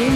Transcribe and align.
Aí, 0.00 0.06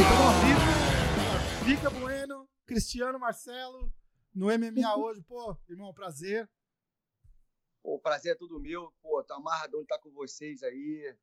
estamos 0.00 0.26
ao 0.26 0.32
vivo. 0.44 0.60
Fica 1.64 1.90
Bueno, 1.90 2.48
Cristiano 2.64 3.18
Marcelo, 3.18 3.92
no 4.32 4.46
MMA 4.46 4.96
hoje. 4.96 5.20
Pô, 5.22 5.56
irmão, 5.68 5.92
prazer. 5.92 6.48
O 7.82 7.98
prazer 7.98 8.34
é 8.34 8.36
tudo 8.36 8.60
meu. 8.60 8.94
Pô, 9.02 9.24
tá 9.24 9.34
amarradão 9.34 9.80
de 9.80 9.86
estar 9.86 9.98
com 9.98 10.12
vocês 10.12 10.62
aí. 10.62 11.16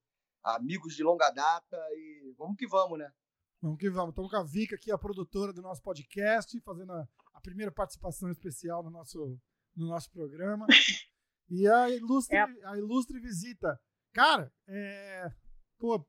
Amigos 0.43 0.93
de 0.93 1.03
longa 1.03 1.29
data 1.29 1.77
e 1.93 2.35
vamos 2.37 2.57
que 2.57 2.67
vamos, 2.67 2.99
né? 2.99 3.13
Vamos 3.61 3.77
que 3.77 3.89
vamos. 3.89 4.09
Estamos 4.09 4.29
com 4.29 4.37
a 4.37 4.43
Vika 4.43 4.75
aqui, 4.75 4.91
a 4.91 4.97
produtora 4.97 5.53
do 5.53 5.61
nosso 5.61 5.81
podcast, 5.81 6.59
fazendo 6.59 6.91
a, 6.91 7.07
a 7.41 7.43
primeira 7.43 7.71
participação 7.71 8.29
especial 8.29 8.83
no 8.83 8.91
nosso, 8.91 9.39
no 9.75 9.87
nosso 9.87 10.11
programa. 10.11 10.67
E 11.53 11.67
a 11.67 11.89
ilustre, 11.89 12.37
É. 12.37 12.43
a 12.65 12.77
ilustre 12.77 13.19
visita. 13.19 13.77
Cara, 14.13 14.49
é, 14.69 15.29
pô, 15.77 16.01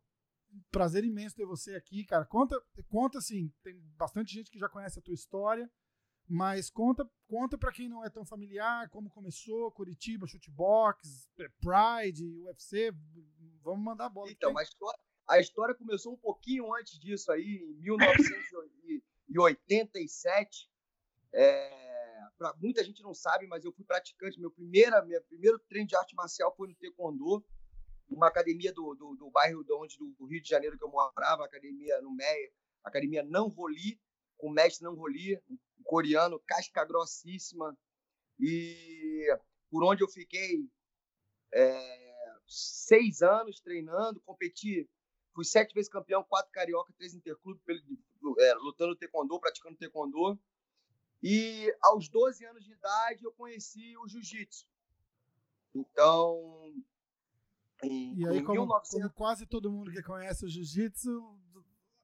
prazer 0.70 1.02
imenso 1.02 1.34
ter 1.34 1.44
você 1.44 1.74
aqui, 1.74 2.04
cara. 2.04 2.24
Conta, 2.24 2.62
conta 2.88 3.18
assim, 3.18 3.52
tem 3.60 3.76
bastante 3.96 4.32
gente 4.32 4.52
que 4.52 4.58
já 4.60 4.68
conhece 4.68 5.00
a 5.00 5.02
tua 5.02 5.14
história, 5.14 5.68
mas 6.28 6.70
conta, 6.70 7.04
conta 7.26 7.58
para 7.58 7.72
quem 7.72 7.88
não 7.88 8.04
é 8.04 8.08
tão 8.08 8.24
familiar, 8.24 8.88
como 8.90 9.10
começou, 9.10 9.72
Curitiba, 9.72 10.28
Shootbox, 10.28 11.28
Pride, 11.58 12.24
UFC, 12.42 12.92
vamos 13.64 13.84
mandar 13.84 14.06
a 14.06 14.10
bola. 14.10 14.30
Então, 14.30 14.56
a 14.56 14.62
história, 14.62 15.00
a 15.28 15.40
história 15.40 15.74
começou 15.74 16.14
um 16.14 16.18
pouquinho 16.18 16.72
antes 16.72 17.00
disso 17.00 17.32
aí, 17.32 17.56
em 17.68 17.80
1987. 17.80 20.70
É, 21.34 22.28
pra- 22.38 22.54
muita 22.60 22.84
gente 22.84 23.02
não 23.02 23.14
sabe, 23.14 23.46
mas 23.46 23.64
eu 23.64 23.72
fui 23.72 23.84
praticante. 23.84 24.40
Meu 24.40 24.50
primeira, 24.50 25.02
meu 25.04 25.22
primeiro 25.24 25.58
treino 25.68 25.88
de 25.88 25.96
arte 25.96 26.14
marcial 26.14 26.54
foi 26.56 26.68
no 26.68 26.74
Taekwondo, 26.76 27.44
uma 28.08 28.28
academia 28.28 28.72
do, 28.72 28.94
do, 28.94 29.14
do 29.16 29.30
bairro 29.30 29.64
de 29.64 29.72
onde, 29.72 29.96
do 29.98 30.26
Rio 30.26 30.42
de 30.42 30.48
Janeiro 30.48 30.76
que 30.78 30.84
eu 30.84 30.90
morava, 30.90 31.44
academia 31.44 32.00
no 32.02 32.14
Meia, 32.14 32.52
academia 32.84 33.22
Não 33.22 33.48
Roli, 33.48 34.00
com 34.36 34.48
o 34.48 34.52
mestre 34.52 34.84
Não 34.84 34.94
Roli, 34.94 35.36
um 35.48 35.58
coreano, 35.84 36.40
casca 36.46 36.84
grossíssima. 36.84 37.76
E 38.38 39.26
por 39.70 39.84
onde 39.84 40.02
eu 40.02 40.08
fiquei 40.08 40.68
é, 41.54 42.14
seis 42.46 43.22
anos 43.22 43.60
treinando, 43.60 44.20
competi, 44.20 44.88
fui 45.34 45.44
sete 45.44 45.74
vezes 45.74 45.90
campeão, 45.90 46.24
quatro 46.24 46.50
carioca, 46.52 46.92
três 46.98 47.14
interclube, 47.14 47.60
pelo- 47.64 48.40
é, 48.40 48.54
lutando 48.54 48.96
taekwondo, 48.96 49.40
praticando 49.40 49.76
taekwondo. 49.76 50.38
E 51.22 51.72
aos 51.82 52.08
12 52.08 52.44
anos 52.44 52.64
de 52.64 52.72
idade 52.72 53.24
eu 53.24 53.32
conheci 53.32 53.96
o 53.98 54.08
jiu-jitsu. 54.08 54.66
Então, 55.74 56.72
em, 57.82 58.18
E 58.18 58.28
aí, 58.28 58.38
em 58.38 58.44
como, 58.44 58.60
1900 58.60 58.90
como 58.90 59.10
quase 59.14 59.46
todo 59.46 59.70
mundo 59.70 59.90
que 59.92 60.02
conhece 60.02 60.44
o 60.44 60.48
jiu-jitsu, 60.48 61.10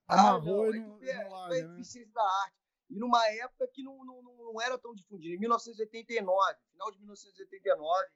Ah, 0.06 0.30
amarrou 0.30 0.66
não, 0.66 0.74
e 0.74 0.78
é 0.78 0.80
não, 0.80 1.02
e 1.02 1.08
é- 1.10 1.24
não 1.24 1.30
larga, 1.30 1.68
né? 1.68 1.74
eficiência 1.74 2.12
da 2.12 2.22
arte. 2.44 2.56
E 2.90 2.98
numa 2.98 3.22
época 3.28 3.68
que 3.68 3.82
não, 3.82 4.02
não, 4.04 4.22
não 4.22 4.60
era 4.62 4.78
tão 4.78 4.94
difundido. 4.94 5.34
Em 5.34 5.38
1989, 5.38 6.58
final 6.72 6.90
de 6.90 6.98
1989, 6.98 8.08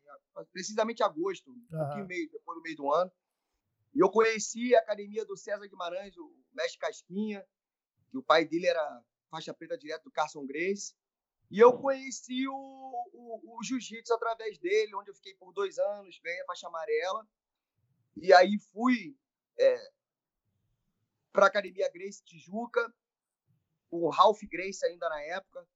precisamente 0.51 1.03
agosto, 1.03 1.51
um 1.51 1.67
pouquinho 1.69 2.07
meio, 2.07 2.31
depois 2.31 2.57
do 2.57 2.63
meio 2.63 2.77
do 2.77 2.91
ano, 2.91 3.13
e 3.95 4.01
eu 4.01 4.09
conheci 4.09 4.75
a 4.75 4.79
academia 4.79 5.27
do 5.27 5.37
César 5.37 5.67
Guimarães, 5.67 6.17
o 6.17 6.35
mestre 6.55 6.79
Casquinha, 6.79 7.47
que 8.11 8.17
o 8.17 8.23
pai 8.23 8.47
dele 8.47 8.67
era 8.67 9.05
faixa 9.33 9.55
preta 9.55 9.79
direto 9.79 10.05
do 10.05 10.11
Carson 10.11 10.45
Grace. 10.45 10.95
E 11.51 11.59
eu 11.59 11.73
conheci 11.79 12.47
o, 12.47 12.53
o, 12.53 13.59
o 13.59 13.63
jiu-jitsu 13.65 14.13
através 14.15 14.59
dele, 14.59 14.95
onde 14.95 15.11
eu 15.11 15.15
fiquei 15.15 15.35
por 15.35 15.53
dois 15.53 15.79
anos, 15.79 16.21
ganhei 16.23 16.41
a 16.43 16.47
faixa 16.47 16.69
amarela. 16.69 17.27
E 18.17 18.33
aí 18.33 18.59
fui 18.73 19.17
para 21.33 21.47
a 21.47 21.49
Academia 21.49 21.91
Grace 21.91 22.23
Tijuca, 22.23 22.93
o 23.91 24.11
Ralph 24.11 24.43
Grace 24.45 24.85
ainda 24.85 25.09
na 25.09 25.21
época. 25.23 25.67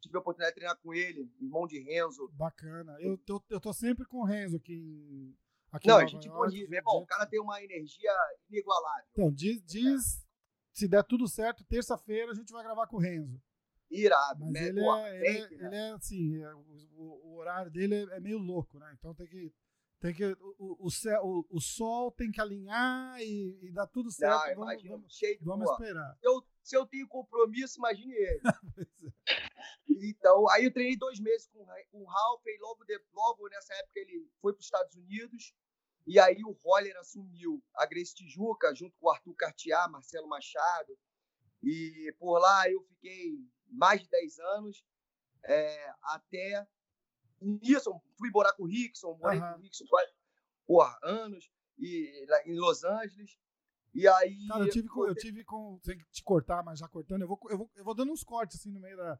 Tive 0.00 0.16
a 0.16 0.20
oportunidade 0.20 0.54
de 0.54 0.60
treinar 0.60 0.78
com 0.82 0.92
ele, 0.92 1.30
irmão 1.40 1.66
de 1.66 1.78
Renzo. 1.78 2.28
Bacana. 2.32 2.96
Eu, 3.00 3.18
eu, 3.26 3.42
eu 3.48 3.60
tô 3.60 3.72
sempre 3.72 4.04
com 4.06 4.18
o 4.18 4.24
Renzo 4.24 4.56
aqui 4.56 4.74
em. 4.74 5.36
Aqui 5.72 5.88
Não, 5.88 5.96
a 5.96 6.06
gente 6.06 6.28
York, 6.28 6.52
bonita. 6.52 6.74
Irmão, 6.76 6.98
o 6.98 7.06
cara 7.06 7.26
tem 7.26 7.40
uma 7.40 7.62
energia 7.62 8.12
inigualável. 8.48 9.08
Então, 9.12 9.32
diz, 9.32 9.62
diz 9.64 10.23
se 10.74 10.86
der 10.88 11.02
tudo 11.04 11.26
certo, 11.28 11.64
terça-feira 11.64 12.32
a 12.32 12.34
gente 12.34 12.52
vai 12.52 12.62
gravar 12.64 12.86
com 12.86 12.96
o 12.96 13.00
Renzo. 13.00 13.40
Irado, 13.90 14.44
Mas 14.46 14.52
né? 14.52 14.68
ele, 14.68 14.80
Pô, 14.80 14.96
é, 14.96 15.16
ele, 15.18 15.28
é, 15.28 15.40
né? 15.40 15.66
ele 15.66 15.76
é 15.76 15.90
assim, 15.92 16.42
é, 16.42 16.54
o, 16.54 16.60
o- 16.96 17.36
horário 17.36 17.70
dele 17.70 17.94
é, 17.94 18.16
é 18.16 18.20
meio 18.20 18.38
louco, 18.38 18.78
né? 18.78 18.92
Então 18.98 19.14
tem 19.14 19.26
que. 19.26 19.54
Tem 20.00 20.12
que 20.12 20.24
o, 20.58 20.86
o, 20.86 20.90
céu, 20.90 21.22
o, 21.24 21.46
o 21.48 21.60
sol 21.60 22.10
tem 22.12 22.30
que 22.30 22.38
alinhar 22.40 23.18
e, 23.22 23.58
e 23.62 23.70
dar 23.72 23.86
tudo 23.86 24.10
certo. 24.10 24.32
Não, 24.34 24.54
vamos 24.56 24.72
imagina, 24.72 24.96
vamos, 24.96 25.16
cheio 25.16 25.38
de 25.38 25.44
vamos 25.44 25.70
esperar. 25.70 26.14
se 26.20 26.26
eu, 26.28 26.44
se 26.62 26.76
eu 26.76 26.86
tenho 26.86 27.08
compromisso, 27.08 27.78
imagine 27.78 28.12
ele. 28.12 28.40
É. 29.26 30.06
Então, 30.06 30.48
aí 30.50 30.64
eu 30.64 30.72
treinei 30.72 30.96
dois 30.96 31.18
meses 31.20 31.46
com, 31.48 31.64
com 31.90 32.02
o 32.02 32.04
Ralph, 32.04 32.42
e 32.46 32.58
logo, 32.60 32.84
de, 32.84 33.00
logo 33.14 33.48
nessa 33.48 33.72
época 33.74 34.00
ele 34.00 34.28
foi 34.40 34.52
para 34.52 34.60
os 34.60 34.66
Estados 34.66 34.94
Unidos, 34.96 35.54
e 36.06 36.18
aí 36.18 36.42
o 36.44 36.52
Roller 36.62 36.96
assumiu 36.98 37.62
a 37.74 37.86
Grace 37.86 38.14
Tijuca, 38.14 38.74
junto 38.74 38.96
com 38.98 39.06
o 39.06 39.10
Arthur 39.10 39.34
Cartier, 39.34 39.90
Marcelo 39.90 40.28
Machado, 40.28 40.96
e 41.62 42.14
por 42.18 42.38
lá 42.38 42.68
eu 42.70 42.82
fiquei 42.84 43.38
mais 43.68 44.02
de 44.02 44.08
10 44.08 44.38
anos, 44.38 44.84
é, 45.44 45.94
até 46.02 46.66
nisso, 47.40 47.90
fui 48.18 48.30
morar 48.30 48.52
com 48.54 48.64
o 48.64 48.66
Rickson, 48.66 49.16
morei 49.16 49.38
Aham. 49.38 49.52
com 49.54 49.58
o 49.58 49.62
Rickson 49.62 49.84
quase, 49.88 50.12
porra, 50.66 50.98
anos, 51.02 51.50
e, 51.78 52.26
em 52.46 52.58
Los 52.58 52.84
Angeles, 52.84 53.36
e 53.94 54.08
aí... 54.08 54.46
Cara, 54.48 54.64
eu 54.64 54.70
tive 54.70 54.88
com. 54.88 55.06
Eu 55.06 55.14
tive 55.14 55.44
com. 55.44 55.78
Sem 55.84 55.96
te 56.10 56.22
cortar, 56.24 56.64
mas 56.64 56.80
já 56.80 56.88
cortando, 56.88 57.22
eu 57.22 57.28
vou, 57.28 57.38
eu 57.48 57.56
vou, 57.58 57.70
eu 57.76 57.84
vou 57.84 57.94
dando 57.94 58.10
uns 58.12 58.24
cortes 58.24 58.58
assim 58.58 58.72
no 58.72 58.80
meio 58.80 58.96
da. 58.96 59.18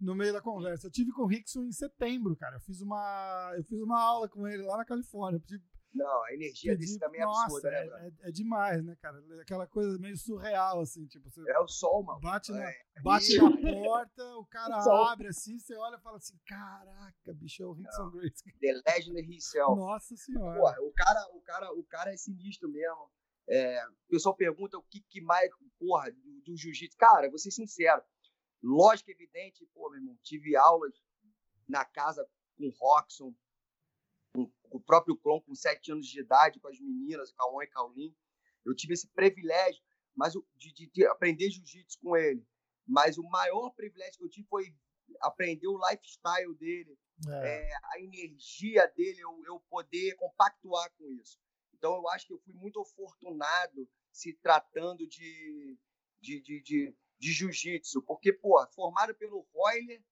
No 0.00 0.14
meio 0.16 0.32
da 0.32 0.42
conversa. 0.42 0.88
Eu 0.88 0.90
tive 0.90 1.12
com 1.12 1.22
o 1.22 1.26
Rickson 1.26 1.62
em 1.62 1.72
setembro, 1.72 2.36
cara. 2.36 2.56
Eu 2.56 2.60
fiz 2.60 2.80
uma, 2.82 3.52
eu 3.56 3.62
fiz 3.64 3.80
uma 3.80 3.98
aula 4.02 4.28
com 4.28 4.46
ele 4.46 4.62
lá 4.64 4.76
na 4.76 4.84
Califórnia. 4.84 5.36
Eu 5.38 5.40
pedi- 5.40 5.64
Não, 5.94 6.24
a 6.24 6.34
energia 6.34 6.76
desse 6.76 6.98
também 6.98 7.20
é 7.20 7.24
nossa, 7.24 7.44
absurda, 7.44 7.70
né, 7.70 7.78
é, 7.78 7.84
Bruno? 7.86 7.98
é, 8.22 8.28
é 8.28 8.32
demais, 8.32 8.84
né, 8.84 8.96
cara? 9.00 9.18
Aquela 9.40 9.66
coisa 9.66 9.98
meio 9.98 10.16
surreal, 10.16 10.80
assim, 10.80 11.06
tipo, 11.06 11.30
você 11.30 11.40
É 11.50 11.58
o 11.58 11.66
sol, 11.66 12.02
mano. 12.02 12.20
bate, 12.20 12.52
na, 12.52 12.70
É, 12.70 12.74
bate 13.02 13.36
na 13.38 13.50
porta, 13.50 14.22
o 14.36 14.44
cara 14.50 14.82
Sol. 14.82 15.04
abre 15.06 15.28
assim, 15.28 15.58
você 15.58 15.74
olha 15.74 15.96
e 15.96 16.00
fala 16.00 16.18
assim: 16.18 16.38
caraca, 16.46 17.32
bicho, 17.34 17.62
é 17.62 17.66
o 17.66 17.72
Rickson 17.72 18.10
Grace. 18.10 18.42
The 18.60 18.82
Legend 18.86 19.20
himself. 19.20 19.74
Nossa 19.80 20.14
senhora. 20.16 20.58
Porra, 20.60 20.76
o 20.82 20.92
cara, 20.92 21.26
o 21.34 21.40
cara, 21.40 21.72
o 21.72 21.84
cara 21.84 22.12
é 22.12 22.16
sinistro 22.16 22.68
mesmo. 22.68 23.10
É, 23.48 23.86
o 23.88 24.08
pessoal 24.10 24.34
pergunta 24.36 24.76
o 24.76 24.82
que, 24.82 25.00
que 25.08 25.20
mais, 25.22 25.48
porra, 25.78 26.10
do, 26.10 26.40
do 26.44 26.56
jiu-jitsu. 26.56 26.98
Cara, 26.98 27.28
vou 27.30 27.38
ser 27.38 27.52
sincero. 27.52 28.02
Lógico, 28.62 29.10
evidente, 29.10 29.64
pô, 29.72 29.88
meu 29.88 30.00
irmão, 30.00 30.18
tive 30.22 30.56
aulas 30.56 30.92
na 31.68 31.84
casa 31.84 32.28
com 32.58 32.66
o 32.66 32.70
Roxon, 32.76 33.32
com, 34.36 34.52
com 34.68 34.78
o 34.78 34.80
próprio 34.80 35.16
Clon, 35.16 35.40
com 35.40 35.54
sete 35.54 35.90
anos 35.92 36.06
de 36.06 36.20
idade, 36.20 36.60
com 36.60 36.68
as 36.68 36.78
meninas, 36.78 37.32
Cauã 37.32 37.64
e 37.64 37.66
Caulin. 37.68 38.14
Eu 38.64 38.74
tive 38.74 38.94
esse 38.94 39.08
privilégio 39.08 39.82
mas 40.18 40.32
de, 40.56 40.72
de- 40.72 40.90
de 40.90 41.06
aprender 41.08 41.50
jiu-jitsu 41.50 41.98
com 42.00 42.16
ele. 42.16 42.42
Mas 42.86 43.18
o 43.18 43.22
maior 43.24 43.68
privilégio 43.74 44.16
que 44.18 44.24
eu 44.24 44.30
tive 44.30 44.48
foi 44.48 44.74
aprender 45.20 45.68
o 45.68 45.78
lifestyle 45.90 46.54
dele, 46.54 46.98
É. 47.28 47.68
é, 47.68 47.70
a 47.92 48.00
energia 48.00 48.86
dele, 48.96 49.20
eu, 49.20 49.42
eu 49.46 49.60
poder 49.68 50.14
compactuar 50.16 50.90
com 50.96 51.06
isso. 51.20 51.38
Então, 51.74 51.94
eu 51.96 52.08
acho 52.08 52.26
que 52.26 52.32
eu 52.32 52.38
fui 52.38 52.54
muito 52.54 52.80
afortunado 52.80 53.86
se 54.10 54.32
tratando 54.42 55.06
de, 55.06 55.78
de, 56.22 56.40
de, 56.40 56.62
de, 56.62 56.96
de 57.18 57.32
jiu-jitsu, 57.32 58.00
porque, 58.02 58.32
pô, 58.32 58.66
formado 58.74 59.14
pelo 59.14 59.46
Royler, 59.52 60.02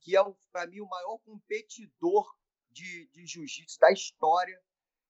que 0.00 0.16
é, 0.16 0.20
para 0.52 0.68
mim, 0.68 0.80
o 0.80 0.88
maior 0.88 1.18
competidor 1.18 2.32
de, 2.82 3.06
de 3.08 3.26
jiu-jitsu 3.26 3.78
da 3.78 3.90
história. 3.92 4.60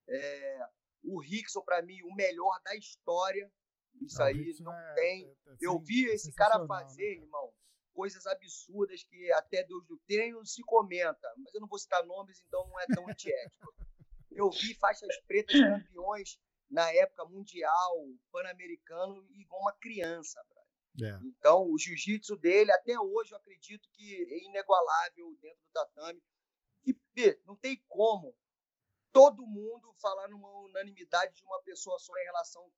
É, 0.09 0.69
o 1.05 1.21
Rickson, 1.21 1.61
para 1.63 1.83
mim, 1.83 2.01
o 2.03 2.15
melhor 2.15 2.61
da 2.65 2.75
história. 2.75 3.51
Isso 4.01 4.23
Ah, 4.23 4.27
aí 4.27 4.55
não 4.61 4.73
é- 4.73 4.95
tem. 4.95 5.27
é- 5.47 5.51
é 5.53 5.57
Eu 5.61 5.79
vi 5.81 6.09
é 6.09 6.15
esse 6.15 6.33
cara 6.33 6.59
né, 6.59 6.67
fazer, 6.67 7.15
cara? 7.15 7.25
irmão, 7.25 7.53
coisas 7.93 8.27
absurdas 8.27 9.03
que 9.05 9.33
até 9.33 9.65
Deus 9.65 9.85
do 9.87 9.99
treino 10.07 10.45
se 10.47 10.63
comenta, 10.63 11.35
mas 11.39 11.53
eu 11.55 11.61
não 11.61 11.69
vou 11.69 11.79
citar 11.79 12.05
nomes, 12.07 12.41
então 12.47 12.67
não 12.69 12.79
é 12.81 12.87
tão 12.87 13.05
antiético. 13.17 13.75
Eu 14.31 14.51
vi 14.51 14.75
faixas 14.75 15.09
pretas 15.27 15.59
campeões 15.59 16.39
na 16.71 16.93
época 16.93 17.25
mundial, 17.25 18.07
pan-americano, 18.31 19.27
igual 19.33 19.63
uma 19.63 19.73
criança. 19.79 20.41
É. 21.03 21.19
Então, 21.25 21.65
o 21.71 21.79
jiu-jitsu 21.79 22.37
dele, 22.37 22.71
até 22.73 22.99
hoje, 23.01 23.33
eu 23.33 23.39
acredito 23.39 23.89
que 23.93 24.15
é 24.31 24.45
inigualável 24.47 25.37
dentro 25.41 25.59
do 25.65 25.71
tatame. 25.73 26.23
E, 26.85 26.95
Pê, 27.15 27.41
não 27.47 27.57
tem 27.57 27.83
como 27.89 28.35
todo 29.13 29.47
mundo 29.47 29.93
falar 30.01 30.29
numa 30.29 30.49
unanimidade 30.61 31.35
de 31.35 31.45
uma 31.45 31.61
pessoa 31.63 31.99
só 31.99 32.13
em 32.17 32.25
relação 32.25 32.71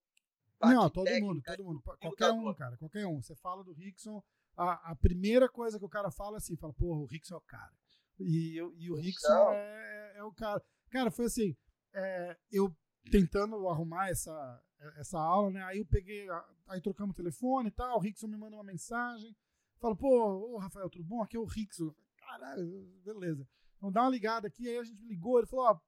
Não, 0.62 0.88
todo 0.88 1.04
técnica 1.04 1.26
mundo, 1.26 1.42
todo 1.42 1.64
mundo. 1.64 1.78
do 1.78 1.98
Qualquer 1.98 2.32
um, 2.32 2.54
cara, 2.54 2.76
qualquer 2.76 3.06
um. 3.06 3.20
Você 3.20 3.34
fala 3.36 3.62
do 3.62 3.72
Rickson, 3.72 4.22
a, 4.56 4.92
a, 4.92 4.96
primeira 4.96 5.48
coisa 5.48 5.78
que 5.78 5.84
o 5.84 5.88
cara 5.88 6.10
fala 6.10 6.38
assim, 6.38 6.56
fala, 6.56 6.72
porra, 6.72 7.00
o 7.00 7.06
Rickson 7.06 7.34
é 7.34 7.38
o 7.38 7.42
cara. 7.42 7.72
E, 8.18 8.56
eu, 8.56 8.74
e 8.76 8.90
o 8.90 8.96
Rickson 8.96 9.52
é, 9.52 10.12
é, 10.16 10.24
o 10.24 10.32
cara. 10.32 10.62
Cara, 10.90 11.10
foi 11.10 11.26
assim, 11.26 11.56
é, 11.92 12.36
eu 12.50 12.74
tentando 13.10 13.68
arrumar 13.68 14.10
essa, 14.10 14.62
essa 14.96 15.18
aula, 15.18 15.50
né? 15.50 15.62
Aí 15.64 15.78
eu 15.78 15.86
peguei, 15.86 16.26
aí 16.66 16.80
trocamos 16.80 17.14
o 17.14 17.16
telefone 17.16 17.68
e 17.68 17.72
tal, 17.72 17.96
o 17.96 18.00
Rickson 18.00 18.26
me 18.26 18.36
manda 18.36 18.56
uma 18.56 18.64
mensagem, 18.64 19.34
fala, 19.78 19.96
pô, 19.96 20.54
ô 20.54 20.58
Rafael, 20.58 20.90
tudo 20.90 21.04
bom? 21.04 21.22
Aqui 21.22 21.36
é 21.36 21.40
o 21.40 21.44
Rickson. 21.44 21.94
Caralho, 22.18 22.86
beleza. 23.04 23.46
Então 23.80 23.90
dá 23.90 24.02
uma 24.02 24.10
ligada 24.10 24.46
aqui, 24.46 24.68
aí 24.68 24.76
a 24.76 24.84
gente 24.84 25.02
ligou, 25.06 25.38
ele 25.38 25.46
falou, 25.46 25.64
ó, 25.64 25.80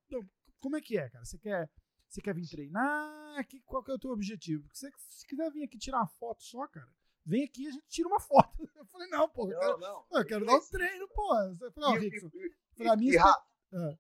como 0.61 0.79
é 0.79 0.81
que 0.81 0.97
é, 0.97 1.11
cara? 1.11 1.23
Você 1.27 1.39
quer, 1.39 1.71
você 2.09 2.23
quer 2.23 2.35
vir 2.35 2.49
treinar? 2.49 3.47
Que, 3.47 3.61
qual 3.61 3.85
que 3.85 3.91
é 3.91 3.95
o 3.95 3.99
teu 3.99 4.11
objetivo? 4.11 4.63
Porque 4.63 4.79
você, 4.79 4.91
se 5.11 5.27
quiser 5.27 5.51
vir 5.53 5.65
aqui 5.65 5.77
tirar 5.77 5.99
uma 5.99 6.07
foto 6.07 6.43
só, 6.43 6.67
cara, 6.69 6.91
vem 7.27 7.45
aqui 7.45 7.65
e 7.65 7.69
a 7.69 7.71
gente 7.71 7.87
tira 7.89 8.09
uma 8.09 8.19
foto. 8.21 8.67
Eu 8.75 8.87
falei, 8.87 9.09
não, 9.09 9.29
pô, 9.29 9.53
eu 9.53 9.59
quero, 9.59 9.79
não, 9.79 10.07
não. 10.11 10.21
Eu 10.21 10.27
quero 10.27 10.47
dar 10.47 10.57
um 10.57 10.69
treino, 10.71 11.07
pô. 11.09 11.37
Eu 11.61 11.73
falei, 11.73 11.91
ó, 11.91 12.01
Rickson, 12.01 12.31
pra 12.77 12.97
mim... 12.97 13.15
Ah. 13.19 13.99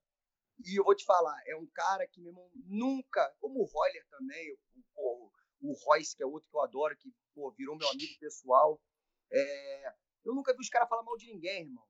E 0.65 0.79
eu 0.79 0.85
vou 0.85 0.94
te 0.94 1.05
falar, 1.05 1.39
é 1.47 1.56
um 1.56 1.67
cara 1.67 2.06
que, 2.06 2.21
meu 2.21 2.31
irmão, 2.31 2.50
nunca, 2.65 3.29
como 3.41 3.61
o 3.61 3.67
Roller 3.67 4.06
também, 4.09 4.53
o, 4.53 4.59
o, 4.94 5.33
o 5.61 5.73
Royce, 5.85 6.17
que 6.17 6.23
é 6.23 6.27
outro 6.27 6.49
que 6.49 6.56
eu 6.56 6.62
adoro, 6.62 6.97
que 6.97 7.12
pô, 7.35 7.50
virou 7.50 7.77
meu 7.77 7.89
amigo 7.89 8.19
pessoal, 8.19 8.81
é, 9.31 9.94
eu 10.25 10.35
nunca 10.35 10.55
vi 10.55 10.61
os 10.61 10.69
caras 10.69 10.89
falar 10.89 11.03
mal 11.03 11.17
de 11.17 11.27
ninguém, 11.27 11.65
irmão. 11.65 11.85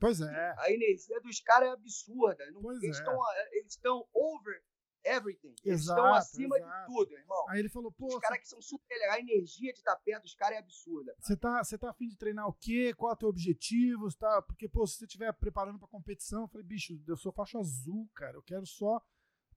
Pois 0.00 0.20
é. 0.20 0.54
A 0.58 0.72
energia 0.72 1.20
dos 1.20 1.40
caras 1.40 1.68
é 1.68 1.72
absurda. 1.72 2.42
Pois 2.60 2.82
eles 2.82 2.96
é. 2.96 3.68
estão 3.68 4.08
over 4.12 4.62
everything. 5.04 5.54
Eles 5.64 5.80
estão 5.80 6.14
acima 6.14 6.56
exato. 6.56 6.80
de 6.80 6.86
tudo, 6.86 7.12
irmão. 7.12 7.48
Aí 7.48 7.60
ele 7.60 7.68
falou, 7.68 7.92
pô. 7.92 8.06
Os 8.06 8.18
caras 8.18 8.40
que 8.40 8.48
são 8.48 8.60
super 8.60 8.94
legais, 8.94 9.18
a 9.18 9.20
energia 9.20 9.72
de 9.72 9.78
estar 9.78 9.96
perto 9.96 10.22
dos 10.22 10.34
caras 10.34 10.56
é 10.56 10.60
absurda. 10.60 11.14
Você 11.18 11.36
tá, 11.36 11.62
tá 11.62 11.90
afim 11.90 12.08
de 12.08 12.16
treinar 12.16 12.48
o 12.48 12.52
quê? 12.52 12.94
Qual 12.94 13.10
é 13.10 13.14
o 13.14 13.16
teu 13.16 13.28
objetivo? 13.28 14.08
Tá? 14.16 14.42
Porque, 14.42 14.68
pô, 14.68 14.86
se 14.86 14.96
você 14.96 15.04
estiver 15.04 15.32
preparando 15.32 15.78
pra 15.78 15.88
competição, 15.88 16.42
eu 16.42 16.48
falei, 16.48 16.66
bicho, 16.66 17.00
eu 17.06 17.16
sou 17.16 17.32
faixa 17.32 17.58
azul, 17.58 18.08
cara. 18.14 18.36
Eu 18.36 18.42
quero 18.42 18.66
só 18.66 19.02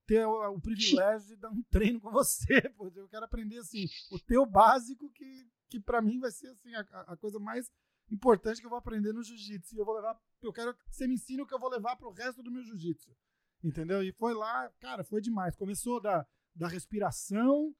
ter 0.05 0.25
o, 0.25 0.55
o 0.55 0.61
privilégio 0.61 1.29
de 1.29 1.35
dar 1.37 1.49
um 1.49 1.63
treino 1.71 1.99
com 1.99 2.11
você, 2.11 2.61
pô. 2.77 2.91
Eu 2.95 3.07
quero 3.07 3.25
aprender, 3.25 3.57
assim, 3.57 3.85
o 4.11 4.19
teu 4.19 4.45
básico 4.45 5.09
que, 5.11 5.47
que 5.69 5.79
pra 5.79 6.01
mim 6.01 6.19
vai 6.19 6.31
ser, 6.31 6.47
assim, 6.49 6.73
a, 6.75 6.81
a 7.07 7.17
coisa 7.17 7.39
mais 7.39 7.71
importante 8.13 8.59
que 8.59 8.65
eu 8.65 8.69
vou 8.69 8.79
aprender 8.79 9.11
no 9.11 9.23
jiu-jitsu. 9.23 9.75
E 9.75 9.79
eu 9.79 9.85
vou 9.85 9.95
levar, 9.95 10.19
eu 10.41 10.53
quero 10.53 10.73
que 10.73 10.95
você 10.95 11.07
me 11.07 11.15
ensine 11.15 11.41
o 11.41 11.47
que 11.47 11.53
eu 11.53 11.59
vou 11.59 11.69
levar 11.69 11.95
pro 11.95 12.11
resto 12.11 12.43
do 12.43 12.51
meu 12.51 12.63
jiu-jitsu. 12.63 13.15
Entendeu? 13.63 14.03
E 14.03 14.11
foi 14.11 14.33
lá, 14.33 14.69
cara, 14.79 15.03
foi 15.03 15.21
demais. 15.21 15.55
Começou 15.55 15.99
da, 15.99 16.25
da 16.53 16.67
respiração 16.67 17.73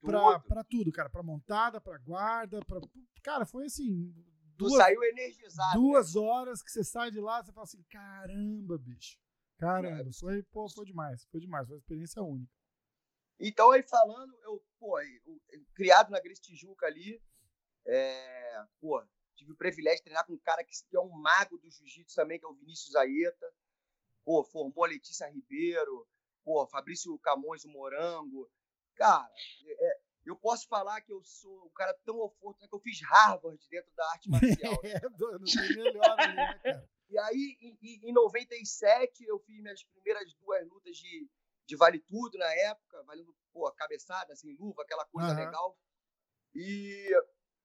pra, 0.00 0.38
pra 0.40 0.64
tudo, 0.64 0.92
cara. 0.92 1.10
Pra 1.10 1.22
montada, 1.22 1.80
pra 1.80 1.98
guarda, 1.98 2.60
pra. 2.64 2.80
Cara, 3.22 3.44
foi 3.46 3.66
assim. 3.66 4.12
Duas, 4.56 4.72
tu 4.72 4.76
saiu 4.76 5.02
energizado. 5.02 5.80
Duas 5.80 6.14
né? 6.14 6.20
horas 6.20 6.62
que 6.62 6.70
você 6.70 6.84
sai 6.84 7.10
de 7.10 7.20
lá, 7.20 7.42
você 7.42 7.52
fala 7.52 7.64
assim: 7.64 7.82
caramba, 7.88 8.78
bicho. 8.78 9.18
Caramba, 9.58 10.10
é. 10.10 10.12
foi, 10.12 10.42
pô, 10.44 10.68
foi 10.68 10.84
demais. 10.84 11.24
Foi 11.30 11.40
demais. 11.40 11.66
Foi 11.66 11.76
uma 11.76 11.80
experiência 11.80 12.22
única. 12.22 12.52
Então, 13.40 13.70
aí 13.70 13.82
falando, 13.82 14.32
eu, 14.42 14.62
pô, 14.78 15.00
eu, 15.00 15.40
eu, 15.50 15.64
criado 15.74 16.10
na 16.10 16.20
Gris 16.20 16.38
Tijuca 16.38 16.86
ali, 16.86 17.20
é, 17.86 18.64
pô, 18.80 19.02
tive 19.34 19.52
o 19.52 19.56
privilégio 19.56 19.98
de 19.98 20.04
treinar 20.04 20.26
com 20.26 20.34
um 20.34 20.38
cara 20.38 20.64
que, 20.64 20.72
é 20.94 21.00
um 21.00 21.10
mago 21.10 21.58
do 21.58 21.70
jiu-jitsu 21.70 22.14
também, 22.14 22.38
que 22.38 22.44
é 22.44 22.48
o 22.48 22.54
Vinícius 22.54 22.94
Aeta 22.96 23.52
pô, 24.24 24.42
formou 24.44 24.84
a 24.84 24.88
Letícia 24.88 25.28
Ribeiro, 25.28 26.06
pô, 26.44 26.66
Fabrício 26.66 27.16
Camões, 27.18 27.64
o 27.64 27.68
Morango. 27.68 28.50
Cara, 28.94 29.30
é, 29.66 30.00
eu 30.24 30.36
posso 30.36 30.68
falar 30.68 31.00
que 31.00 31.12
eu 31.12 31.22
sou 31.24 31.66
um 31.66 31.70
cara 31.70 31.94
tão 32.04 32.18
oportuno 32.18 32.68
que 32.68 32.74
eu 32.74 32.80
fiz 32.80 33.00
Harvard 33.02 33.60
dentro 33.68 33.92
da 33.94 34.10
arte 34.10 34.28
marcial. 34.28 34.80
é, 34.84 35.00
não 35.00 35.44
tem 35.44 35.76
melhor 35.76 36.16
né, 36.16 36.58
cara? 36.62 36.88
E 37.10 37.18
aí, 37.18 37.58
em, 37.60 38.08
em 38.08 38.12
97, 38.12 39.24
eu 39.24 39.38
fiz 39.40 39.60
minhas 39.60 39.82
primeiras 39.84 40.32
duas 40.34 40.66
lutas 40.66 40.96
de, 40.96 41.28
de 41.66 41.76
vale 41.76 41.98
tudo 41.98 42.38
na 42.38 42.50
época, 42.54 43.02
valendo, 43.02 43.34
pô, 43.52 43.70
cabeçada, 43.72 44.34
sem 44.34 44.56
luva, 44.56 44.82
aquela 44.82 45.04
coisa 45.06 45.30
uhum. 45.30 45.36
legal. 45.36 45.78
E. 46.54 47.10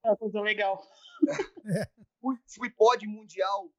É 0.06 0.16
coisa 0.16 0.42
legal. 0.42 0.82
fui, 2.22 2.38
fui 2.48 2.70
pódio 2.70 3.10
mundial 3.10 3.72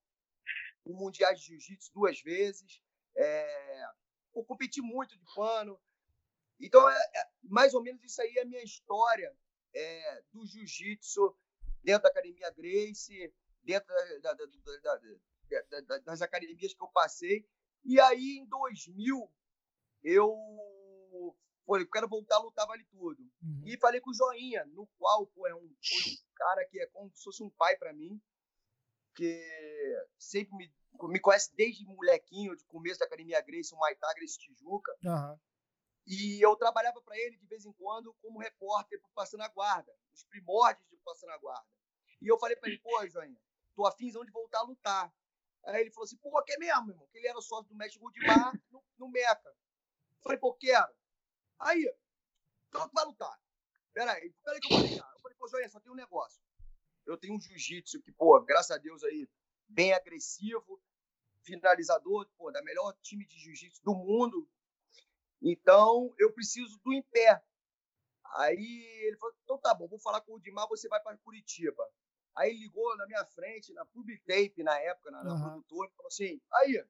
o 0.89 0.95
Mundial 0.95 1.35
de 1.35 1.43
Jiu-Jitsu 1.43 1.93
duas 1.93 2.21
vezes. 2.23 2.83
É, 3.15 3.85
eu 4.35 4.43
competi 4.45 4.81
muito 4.81 5.17
de 5.17 5.25
pano. 5.35 5.79
Então, 6.59 6.89
é, 6.89 6.95
é, 6.95 7.29
mais 7.43 7.75
ou 7.75 7.83
menos 7.83 8.03
isso 8.03 8.21
aí 8.23 8.35
é 8.39 8.43
a 8.43 8.47
minha 8.47 8.63
história 8.63 9.37
é, 9.75 10.23
do 10.33 10.45
Jiu-Jitsu 10.47 11.37
dentro 11.85 12.05
da 12.05 12.09
Academia 12.09 12.51
Grace, 12.51 13.33
dentro 13.63 13.89
da, 14.23 14.33
da, 14.33 15.81
da, 15.83 15.99
das 15.99 16.23
academias 16.23 16.73
que 16.73 16.83
eu 16.83 16.89
passei. 16.89 17.47
E 17.85 18.01
aí, 18.01 18.39
em 18.39 18.47
2000, 18.47 19.31
eu 20.03 20.37
falei, 21.73 21.85
eu 21.85 21.91
quero 21.91 22.09
voltar 22.09 22.37
a 22.37 22.43
lutar 22.43 22.67
vale 22.67 22.85
tudo. 22.85 23.21
Uhum. 23.43 23.63
E 23.65 23.79
falei 23.79 24.01
com 24.01 24.11
o 24.11 24.15
Joinha, 24.15 24.65
no 24.67 24.87
qual 24.99 25.27
pô, 25.27 25.47
é 25.47 25.55
um, 25.55 25.59
um 25.59 25.69
cara 26.35 26.65
que 26.67 26.81
é 26.81 26.87
como 26.87 27.11
se 27.15 27.23
fosse 27.23 27.43
um 27.43 27.51
pai 27.51 27.77
para 27.77 27.93
mim, 27.93 28.21
que 29.15 29.45
sempre 30.19 30.57
me 30.57 30.73
me 31.07 31.21
conhece 31.21 31.55
desde 31.55 31.85
molequinho, 31.85 32.57
de 32.57 32.65
começo 32.65 32.99
da 32.99 33.07
Academia 33.07 33.41
Grace, 33.41 33.73
o 33.73 33.79
Maitá, 33.79 34.13
Grace 34.15 34.39
Tijuca. 34.39 34.93
Uhum. 35.05 35.39
E 36.07 36.45
eu 36.45 36.57
trabalhava 36.57 37.01
para 37.03 37.17
ele 37.17 37.37
de 37.37 37.47
vez 37.47 37.65
em 37.65 37.73
quando 37.75 38.15
como 38.15 38.41
repórter 38.41 38.99
pro 38.99 39.11
Passando 39.15 39.43
a 39.43 39.49
Guarda, 39.49 39.95
os 40.13 40.25
primórdios 40.25 40.89
de 40.89 40.97
Passando 41.05 41.31
a 41.31 41.39
Guarda. 41.39 41.67
E 42.21 42.27
eu 42.27 42.39
falei 42.39 42.57
para 42.57 42.71
ele, 42.71 42.79
pô, 42.79 43.07
Joinha, 43.07 43.39
tô 43.77 43.87
afinzão 43.87 44.25
de 44.25 44.33
voltar 44.33 44.61
a 44.61 44.63
lutar. 44.63 45.15
Aí 45.67 45.83
ele 45.83 45.91
falou 45.91 46.07
assim, 46.07 46.17
pô, 46.17 46.43
quer 46.43 46.59
mesmo, 46.59 46.91
irmão? 46.91 47.07
Que 47.13 47.19
ele 47.19 47.29
era 47.29 47.41
sócio 47.41 47.69
do 47.69 47.77
Mestre 47.77 48.01
Rudimar 48.01 48.59
no, 48.71 48.83
no 48.99 49.09
Meca. 49.09 49.49
Eu 49.49 50.23
falei, 50.23 50.39
pô, 50.39 50.55
quero. 50.55 50.93
Aí, 51.61 51.93
tu 52.71 52.91
vai 52.93 53.05
lutar. 53.05 53.41
Peraí, 53.93 54.33
peraí 54.45 54.61
que 54.61 54.73
eu 54.73 54.79
vou 54.79 54.87
ligar. 54.87 55.11
Eu 55.15 55.21
falei, 55.21 55.37
pô, 55.37 55.49
Joinha, 55.49 55.69
só 55.69 55.81
tem 55.81 55.93
um 55.93 55.97
negócio. 55.97 56.41
Eu 57.07 57.17
tenho 57.17 57.35
um 57.35 57.41
jiu-jitsu 57.41 58.01
que, 58.03 58.13
pô, 58.13 58.41
graças 58.43 58.71
a 58.71 58.79
Deus 58.79 59.03
aí, 59.03 59.29
bem 59.67 59.93
agressivo, 59.93 60.81
finalizador, 61.43 62.29
pô, 62.37 62.51
da 62.51 62.63
melhor 62.63 62.95
time 63.03 63.27
de 63.27 63.39
jiu-jitsu 63.39 63.83
do 63.83 63.95
mundo. 63.95 64.49
Então, 65.41 66.15
eu 66.19 66.33
preciso 66.33 66.79
do 66.85 66.93
em 66.93 67.03
pé. 67.03 67.43
Aí 68.37 69.03
ele 69.07 69.17
falou: 69.17 69.35
então 69.43 69.59
tá 69.59 69.73
bom, 69.73 69.89
vou 69.89 69.99
falar 69.99 70.21
com 70.21 70.35
o 70.35 70.41
Dimar, 70.41 70.69
você 70.69 70.89
vai 70.89 71.01
para 71.01 71.17
Curitiba. 71.19 71.83
Aí 72.37 72.53
ligou 72.57 72.97
na 72.97 73.07
minha 73.07 73.25
frente, 73.25 73.73
na 73.73 73.85
Public 73.87 74.23
Tape, 74.25 74.63
na 74.63 74.79
época, 74.81 75.11
na, 75.11 75.25
na 75.25 75.35
uhum. 75.35 75.41
produtora, 75.41 75.91
falou 75.97 76.09
assim: 76.09 76.41
aí, 76.53 76.85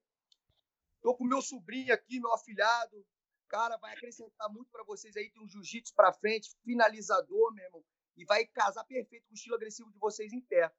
tô 1.00 1.14
com 1.14 1.24
meu 1.24 1.40
sobrinho 1.40 1.94
aqui, 1.94 2.18
meu 2.20 2.32
afilhado. 2.34 3.06
Cara, 3.48 3.76
vai 3.78 3.94
acrescentar 3.94 4.52
muito 4.52 4.70
para 4.70 4.84
vocês 4.84 5.16
aí. 5.16 5.30
Tem 5.30 5.42
um 5.42 5.48
jiu-jitsu 5.48 5.94
para 5.94 6.12
frente, 6.12 6.54
finalizador 6.64 7.52
mesmo. 7.54 7.84
E 8.16 8.24
vai 8.24 8.46
casar 8.46 8.84
perfeito 8.84 9.26
com 9.26 9.32
o 9.32 9.34
estilo 9.34 9.56
agressivo 9.56 9.90
de 9.92 9.98
vocês 9.98 10.32
em 10.32 10.40
pé. 10.40 10.72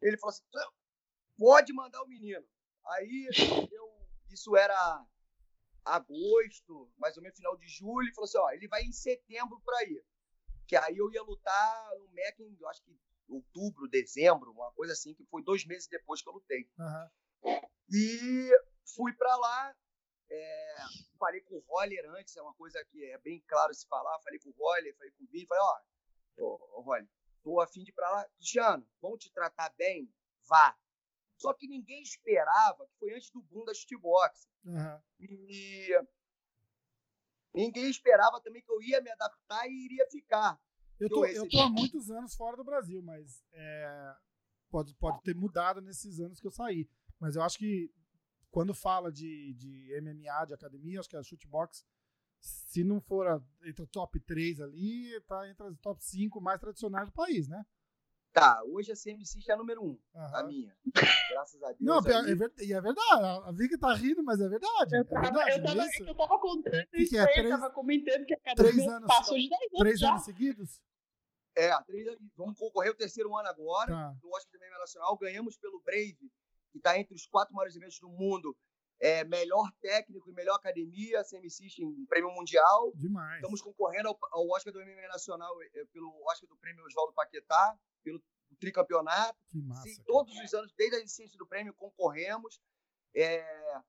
Ele 0.00 0.16
falou 0.18 0.30
assim: 0.30 0.44
pode 1.36 1.72
mandar 1.72 2.02
o 2.02 2.08
menino. 2.08 2.46
Aí 2.86 3.28
eu, 3.72 4.08
isso 4.30 4.56
era 4.56 5.04
agosto, 5.84 6.92
mais 6.98 7.16
ou 7.16 7.22
menos 7.22 7.36
final 7.36 7.56
de 7.56 7.66
julho, 7.66 8.08
e 8.08 8.14
falou 8.14 8.26
assim: 8.26 8.38
ó, 8.38 8.50
ele 8.50 8.68
vai 8.68 8.82
em 8.82 8.92
setembro 8.92 9.60
para 9.64 9.84
ir. 9.84 10.04
Que 10.66 10.76
aí 10.76 10.96
eu 10.96 11.10
ia 11.10 11.22
lutar 11.22 11.98
no 11.98 12.08
MEC 12.12 12.42
em, 12.42 12.56
acho 12.66 12.82
que 12.84 12.96
outubro, 13.28 13.88
dezembro, 13.88 14.52
uma 14.52 14.72
coisa 14.72 14.92
assim, 14.92 15.14
que 15.14 15.24
foi 15.26 15.42
dois 15.42 15.64
meses 15.64 15.88
depois 15.88 16.22
que 16.22 16.28
eu 16.28 16.34
lutei. 16.34 16.68
Uhum. 16.78 17.60
E 17.90 18.50
fui 18.84 19.12
para 19.14 19.34
lá, 19.36 19.76
é, 20.28 20.76
falei 21.20 21.42
com 21.42 21.56
o 21.56 21.64
Roller 21.68 22.10
antes, 22.16 22.34
é 22.36 22.42
uma 22.42 22.54
coisa 22.54 22.82
que 22.86 23.04
é 23.04 23.18
bem 23.18 23.44
claro 23.46 23.72
se 23.74 23.86
falar. 23.86 24.18
Falei 24.20 24.40
com 24.40 24.48
o 24.48 24.54
Roller, 24.54 24.96
falei 24.96 25.12
com 25.12 25.24
o 25.24 25.26
Vini, 25.28 25.46
falei: 25.46 25.62
ó, 25.62 26.44
ô, 26.44 26.82
Roller, 26.82 27.08
tô 27.42 27.60
afim 27.60 27.84
de 27.84 27.90
ir 27.90 27.94
pra 27.94 28.10
lá. 28.10 28.24
Cristiano, 28.36 28.84
vão 29.00 29.16
te 29.16 29.30
tratar 29.30 29.68
bem? 29.76 30.12
Vá. 30.48 30.76
Só 31.36 31.52
que 31.54 31.68
ninguém 31.68 32.02
esperava, 32.02 32.86
que 32.86 32.98
foi 32.98 33.14
antes 33.14 33.30
do 33.30 33.42
boom 33.42 33.64
da 33.64 33.72
shootbox. 33.72 34.48
Uhum. 34.64 35.00
E 35.20 35.88
ninguém 37.54 37.88
esperava 37.88 38.40
também 38.40 38.62
que 38.62 38.70
eu 38.70 38.82
ia 38.82 39.00
me 39.00 39.10
adaptar 39.10 39.66
e 39.68 39.84
iria 39.84 40.06
ficar. 40.10 40.60
Eu 40.98 41.08
tô, 41.08 41.24
eu 41.24 41.48
tô 41.48 41.60
há 41.60 41.70
muitos 41.70 42.10
anos 42.10 42.34
fora 42.34 42.58
do 42.58 42.64
Brasil, 42.64 43.02
mas 43.02 43.42
é, 43.52 44.14
pode, 44.70 44.94
pode 44.96 45.22
ter 45.22 45.34
mudado 45.34 45.80
nesses 45.80 46.20
anos 46.20 46.38
que 46.38 46.46
eu 46.46 46.50
saí. 46.50 46.86
Mas 47.18 47.36
eu 47.36 47.42
acho 47.42 47.58
que 47.58 47.90
quando 48.50 48.74
fala 48.74 49.10
de, 49.12 49.54
de 49.54 50.00
MMA, 50.00 50.46
de 50.46 50.54
academia, 50.54 51.00
acho 51.00 51.08
que 51.08 51.16
a 51.16 51.22
shootbox, 51.22 51.84
se 52.40 52.82
não 52.82 53.00
for 53.00 53.26
a, 53.26 53.40
entre 53.64 53.82
o 53.82 53.86
top 53.86 54.18
3 54.20 54.60
ali, 54.60 55.20
tá 55.22 55.48
entre 55.48 55.66
as 55.66 55.78
top 55.78 56.02
5 56.02 56.40
mais 56.40 56.60
tradicionais 56.60 57.06
do 57.06 57.12
país, 57.12 57.48
né? 57.48 57.64
Tá, 58.32 58.62
hoje 58.64 58.92
a 58.92 58.94
CMC 58.94 59.40
é 59.48 59.52
a 59.52 59.56
número 59.56 59.82
um, 59.82 59.98
uhum. 60.14 60.36
a 60.36 60.42
minha. 60.44 60.76
Graças 61.30 61.60
a 61.64 61.72
Deus. 61.72 61.80
Não, 61.80 61.98
é, 61.98 62.34
ver, 62.34 62.52
e 62.60 62.72
é 62.72 62.80
verdade. 62.80 63.42
A 63.44 63.50
Vicky 63.50 63.76
tá 63.76 63.92
rindo, 63.92 64.22
mas 64.22 64.40
é 64.40 64.48
verdade. 64.48 64.96
Eu 64.96 65.04
tava, 65.04 65.18
é 65.18 65.22
verdade, 65.22 65.50
eu 65.50 65.64
tava, 65.64 65.86
isso? 65.86 66.04
eu 66.04 66.14
tava 66.14 66.38
contando 66.38 66.86
que 66.86 67.02
isso 67.02 67.16
é, 67.16 67.20
aí, 67.20 67.32
três, 67.32 67.50
eu 67.50 67.58
tava 67.58 67.70
comentando 67.72 68.24
que 68.24 68.34
a 68.34 68.36
academia 68.36 68.72
três 68.72 68.88
anos, 68.88 69.08
passou 69.08 69.36
de 69.36 69.48
10 69.48 69.60
anos 69.60 69.78
Três 69.80 70.00
já. 70.00 70.10
anos 70.10 70.22
seguidos? 70.22 70.80
É, 71.56 71.70
vamos 72.36 72.56
concorrer 72.56 72.92
o 72.92 72.96
terceiro 72.96 73.36
ano 73.36 73.48
agora, 73.48 73.92
tá. 73.92 74.16
no 74.22 74.30
Oscar 74.30 74.60
do 74.60 74.78
Nacional. 74.78 75.18
Ganhamos 75.18 75.56
pelo 75.56 75.80
Brave, 75.80 76.30
que 76.70 76.78
está 76.78 76.98
entre 76.98 77.14
os 77.14 77.26
quatro 77.26 77.54
maiores 77.54 77.76
eventos 77.76 77.98
do 77.98 78.08
mundo. 78.08 78.56
É, 79.02 79.24
melhor 79.24 79.72
técnico 79.80 80.28
e 80.28 80.32
melhor 80.34 80.56
academia, 80.56 81.24
CM 81.24 81.48
System, 81.48 82.04
prêmio 82.06 82.30
mundial. 82.32 82.92
Demais. 82.94 83.36
Estamos 83.36 83.62
concorrendo 83.62 84.08
ao, 84.08 84.18
ao 84.30 84.46
Oscar 84.50 84.72
do 84.72 84.78
MMA 84.78 85.08
Nacional, 85.08 85.54
é, 85.62 85.84
pelo 85.86 86.12
Oscar 86.26 86.46
do 86.46 86.56
prêmio 86.58 86.84
Oswaldo 86.84 87.14
Paquetá, 87.14 87.78
pelo 88.02 88.22
tricampeonato. 88.58 89.38
Que 89.48 89.62
massa. 89.62 89.88
Sim, 89.88 90.02
todos 90.04 90.38
os 90.38 90.52
anos, 90.52 90.72
desde 90.76 90.96
a 90.96 91.00
licença 91.00 91.36
do 91.38 91.46
prêmio, 91.46 91.72
concorremos. 91.72 92.60
É, 93.14 93.80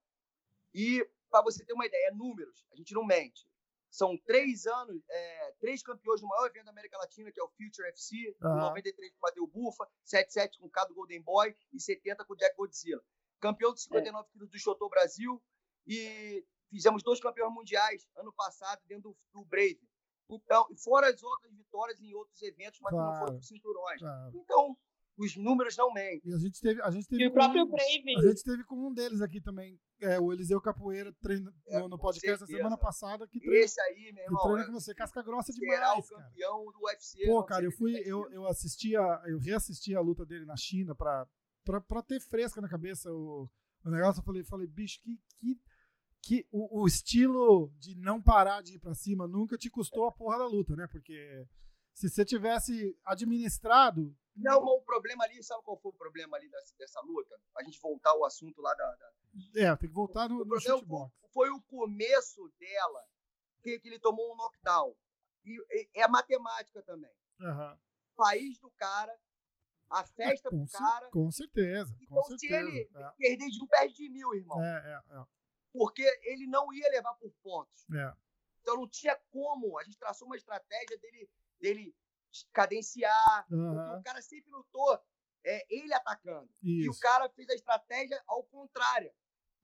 e, 0.74 1.06
para 1.30 1.42
você 1.42 1.62
ter 1.64 1.74
uma 1.74 1.86
ideia, 1.86 2.10
números, 2.12 2.66
a 2.72 2.76
gente 2.76 2.94
não 2.94 3.04
mente. 3.04 3.46
São 3.92 4.16
três 4.24 4.66
anos, 4.66 5.02
é, 5.06 5.52
três 5.60 5.82
campeões 5.82 6.22
do 6.22 6.26
maior 6.26 6.46
evento 6.46 6.64
da 6.64 6.70
América 6.70 6.96
Latina, 6.96 7.30
que 7.30 7.38
é 7.38 7.44
o 7.44 7.48
Future 7.50 7.86
FC, 7.90 8.34
uhum. 8.42 8.56
93 8.56 9.12
com 9.12 9.18
o 9.18 9.20
Mateu 9.20 9.46
Bufa, 9.46 9.86
77 10.02 10.58
com 10.58 10.66
o 10.66 10.70
Cado 10.70 10.94
Golden 10.94 11.20
Boy 11.20 11.54
e 11.70 11.78
70 11.78 12.24
com 12.24 12.32
o 12.32 12.36
Jack 12.36 12.56
Godzilla. 12.56 13.02
Campeão 13.38 13.74
de 13.74 13.82
59 13.82 14.26
é. 14.26 14.32
quilos 14.32 14.48
do 14.48 14.58
Chotô 14.58 14.88
Brasil 14.88 15.42
e 15.86 16.42
fizemos 16.70 17.02
dois 17.02 17.20
campeões 17.20 17.52
mundiais 17.52 18.08
ano 18.16 18.32
passado 18.32 18.80
dentro 18.86 19.10
do, 19.10 19.16
do 19.30 19.44
Brave. 19.44 19.86
Então, 20.30 20.66
fora 20.82 21.10
as 21.10 21.22
outras 21.22 21.54
vitórias 21.54 22.00
em 22.00 22.14
outros 22.14 22.40
eventos, 22.40 22.80
mas 22.80 22.92
claro, 22.92 23.12
não 23.12 23.18
foram 23.18 23.42
cinturões. 23.42 24.00
Claro. 24.00 24.32
Então, 24.34 24.78
os 25.16 25.36
números 25.36 25.76
não 25.76 25.92
mentem. 25.92 26.20
E 26.24 26.34
a 26.34 26.38
gente 26.38 26.60
teve, 26.60 26.82
a 26.82 26.90
gente 26.90 27.06
teve 27.06 27.22
e 27.22 27.26
o 27.26 27.32
próprio 27.32 27.64
um, 27.64 27.68
Brave. 27.68 28.16
A 28.18 28.28
gente 28.28 28.42
teve 28.42 28.64
com 28.64 28.88
um 28.88 28.92
deles 28.92 29.20
aqui 29.20 29.40
também, 29.40 29.78
é, 30.00 30.18
o 30.18 30.32
Eliseu 30.32 30.60
Capoeira, 30.60 31.12
treina, 31.20 31.52
é, 31.68 31.80
no, 31.80 31.90
no 31.90 31.98
podcast 31.98 32.40
da 32.40 32.46
semana 32.46 32.76
passada. 32.76 33.26
Que 33.28 33.38
treina, 33.38 33.64
Esse 33.64 33.80
aí, 33.80 34.12
meu 34.12 34.24
irmão. 34.24 34.42
Que 34.42 34.48
treina 34.48 34.66
com 34.66 34.72
você, 34.72 34.94
casca 34.94 35.22
grossa 35.22 35.52
demais. 35.52 35.78
Será 35.78 35.94
o 35.94 36.02
campeão 36.02 36.64
cara. 36.64 36.72
do 36.72 36.84
UFC. 36.86 37.26
Pô, 37.26 37.44
cara, 37.44 37.64
eu 37.64 37.72
fui, 37.72 37.96
eu, 38.04 38.30
eu 38.32 38.46
assistia, 38.46 39.00
eu 39.26 39.38
reassisti 39.38 39.94
a 39.94 40.00
luta 40.00 40.24
dele 40.24 40.44
na 40.44 40.56
China 40.56 40.94
pra, 40.94 41.26
pra, 41.64 41.80
pra 41.80 42.02
ter 42.02 42.20
fresca 42.20 42.60
na 42.60 42.68
cabeça 42.68 43.10
o, 43.12 43.48
o 43.84 43.90
negócio. 43.90 44.20
Eu 44.20 44.24
falei, 44.24 44.44
falei, 44.44 44.66
bicho, 44.66 45.00
que. 45.02 45.18
que 45.38 45.60
que 46.24 46.46
o, 46.52 46.82
o, 46.82 46.86
estilo 46.86 47.68
de 47.80 47.96
não 47.96 48.22
parar 48.22 48.62
de 48.62 48.76
ir 48.76 48.78
para 48.78 48.94
cima 48.94 49.26
nunca 49.26 49.58
te 49.58 49.68
custou 49.68 50.06
a 50.06 50.12
porra 50.12 50.38
da 50.38 50.46
luta, 50.46 50.76
né? 50.76 50.86
Porque 50.86 51.44
se 51.94 52.08
você 52.08 52.24
tivesse 52.24 52.96
administrado. 53.04 54.14
Não, 54.34 54.58
o 54.64 54.82
problema 54.82 55.24
ali, 55.24 55.42
sabe 55.42 55.62
qual 55.62 55.78
foi 55.78 55.90
o 55.90 55.94
problema 55.94 56.36
ali 56.36 56.48
dessa, 56.48 56.74
dessa 56.76 57.00
luta? 57.02 57.38
A 57.56 57.62
gente 57.62 57.78
voltar 57.80 58.10
ao 58.10 58.24
assunto 58.24 58.60
lá 58.62 58.74
da. 58.74 58.96
da... 58.96 59.12
É, 59.56 59.76
tem 59.76 59.88
que 59.88 59.94
voltar 59.94 60.28
no, 60.28 60.44
no 60.44 60.60
shootbox. 60.60 61.12
Foi 61.32 61.50
o 61.50 61.60
começo 61.62 62.50
dela 62.58 63.06
que, 63.62 63.78
que 63.78 63.88
ele 63.88 63.98
tomou 63.98 64.32
um 64.32 64.36
knockdown. 64.36 64.94
E, 65.44 65.58
e 65.70 65.88
é 65.94 66.08
matemática 66.08 66.82
também. 66.82 67.12
Uhum. 67.40 67.78
País 68.16 68.58
do 68.58 68.70
cara, 68.72 69.14
a 69.90 70.04
festa 70.04 70.48
é, 70.48 70.50
do 70.50 70.66
cara. 70.70 71.10
Com 71.10 71.30
certeza. 71.30 71.94
Então, 72.00 72.16
com 72.16 72.38
se 72.38 72.38
certeza, 72.38 72.68
ele 72.68 72.90
é. 72.94 73.10
perder 73.18 73.48
de 73.48 73.62
um, 73.62 73.66
perde 73.66 73.94
de 73.94 74.08
mil, 74.08 74.34
irmão. 74.34 74.62
É, 74.62 75.02
é, 75.10 75.18
é. 75.18 75.24
Porque 75.72 76.02
ele 76.22 76.46
não 76.46 76.72
ia 76.72 76.88
levar 76.90 77.14
por 77.14 77.32
pontos. 77.42 77.84
É. 77.90 78.14
Então 78.60 78.76
não 78.76 78.88
tinha 78.88 79.16
como. 79.30 79.78
A 79.78 79.84
gente 79.84 79.98
traçou 79.98 80.26
uma 80.26 80.36
estratégia 80.36 80.98
dele 80.98 81.28
dele 81.62 81.94
cadenciar. 82.52 83.46
Uhum. 83.50 83.98
o 83.98 84.02
cara 84.02 84.20
sempre 84.22 84.50
lutou 84.50 84.98
é, 85.44 85.66
ele 85.68 85.92
atacando. 85.92 86.48
Isso. 86.62 86.86
E 86.86 86.88
o 86.88 86.98
cara 86.98 87.28
fez 87.30 87.48
a 87.50 87.54
estratégia 87.54 88.22
ao 88.26 88.44
contrário. 88.44 89.10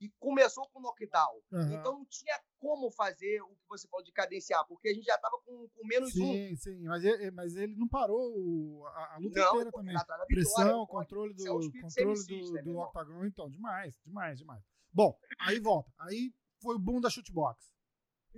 E 0.01 0.09
começou 0.21 0.69
com 0.69 0.81
knockdown. 0.81 1.43
Uhum. 1.51 1.73
Então 1.73 1.99
não 1.99 2.07
tinha 2.07 2.41
como 2.61 2.89
fazer 2.89 3.43
o 3.43 3.49
que 3.49 3.69
você 3.69 3.89
falou 3.89 4.05
de 4.05 4.13
cadenciar, 4.13 4.65
porque 4.69 4.91
a 4.91 4.95
gente 4.95 5.05
já 5.05 5.17
estava 5.17 5.37
com, 5.45 5.69
com 5.69 5.87
menos 5.89 6.13
sim, 6.13 6.23
um. 6.23 6.33
Sim, 6.33 6.57
sim. 6.57 6.85
Mas 6.85 7.05
ele, 7.05 7.31
mas 7.33 7.57
ele 7.57 7.75
não 7.75 7.89
parou 7.89 8.87
a, 8.87 9.15
a 9.15 9.19
luta 9.19 9.41
não, 9.41 9.49
inteira 9.49 9.73
também. 9.73 9.97
Pressão, 10.29 10.87
controle 10.87 11.35
do, 11.35 11.45
controle 11.45 12.25
do, 12.27 12.53
né, 12.53 12.63
do 12.63 12.79
octagon. 12.79 13.25
Então, 13.25 13.51
demais, 13.51 13.99
demais, 14.05 14.39
demais. 14.39 14.63
Bom, 14.93 15.19
aí 15.41 15.59
volta. 15.59 15.91
Aí 15.99 16.33
foi 16.63 16.77
o 16.77 16.79
boom 16.79 17.01
da 17.01 17.11
shootbox. 17.11 17.69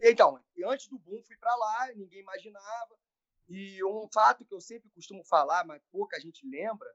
Então, 0.03 0.43
antes 0.65 0.89
do 0.89 0.99
boom, 0.99 1.23
fui 1.23 1.37
para 1.37 1.55
lá, 1.57 1.93
ninguém 1.95 2.21
imaginava. 2.21 2.99
E 3.51 3.83
um 3.85 4.09
fato 4.13 4.45
que 4.45 4.55
eu 4.55 4.61
sempre 4.61 4.89
costumo 4.91 5.25
falar, 5.25 5.67
mas 5.67 5.83
pouca 5.91 6.21
gente 6.21 6.49
lembra, 6.49 6.89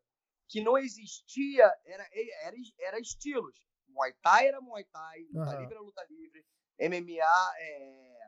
que 0.48 0.64
não 0.64 0.78
existia, 0.78 1.66
era, 1.84 2.08
era, 2.14 2.56
era 2.80 3.00
estilos. 3.00 3.60
Muay 3.90 4.14
Thai 4.22 4.48
era 4.48 4.62
Muay 4.62 4.86
Thai, 4.86 5.24
luta 5.34 5.52
uhum. 5.52 5.60
livre 5.60 5.74
era 5.74 5.82
luta 5.82 6.06
livre, 6.10 6.46
MMA, 6.80 7.54
é, 7.60 8.28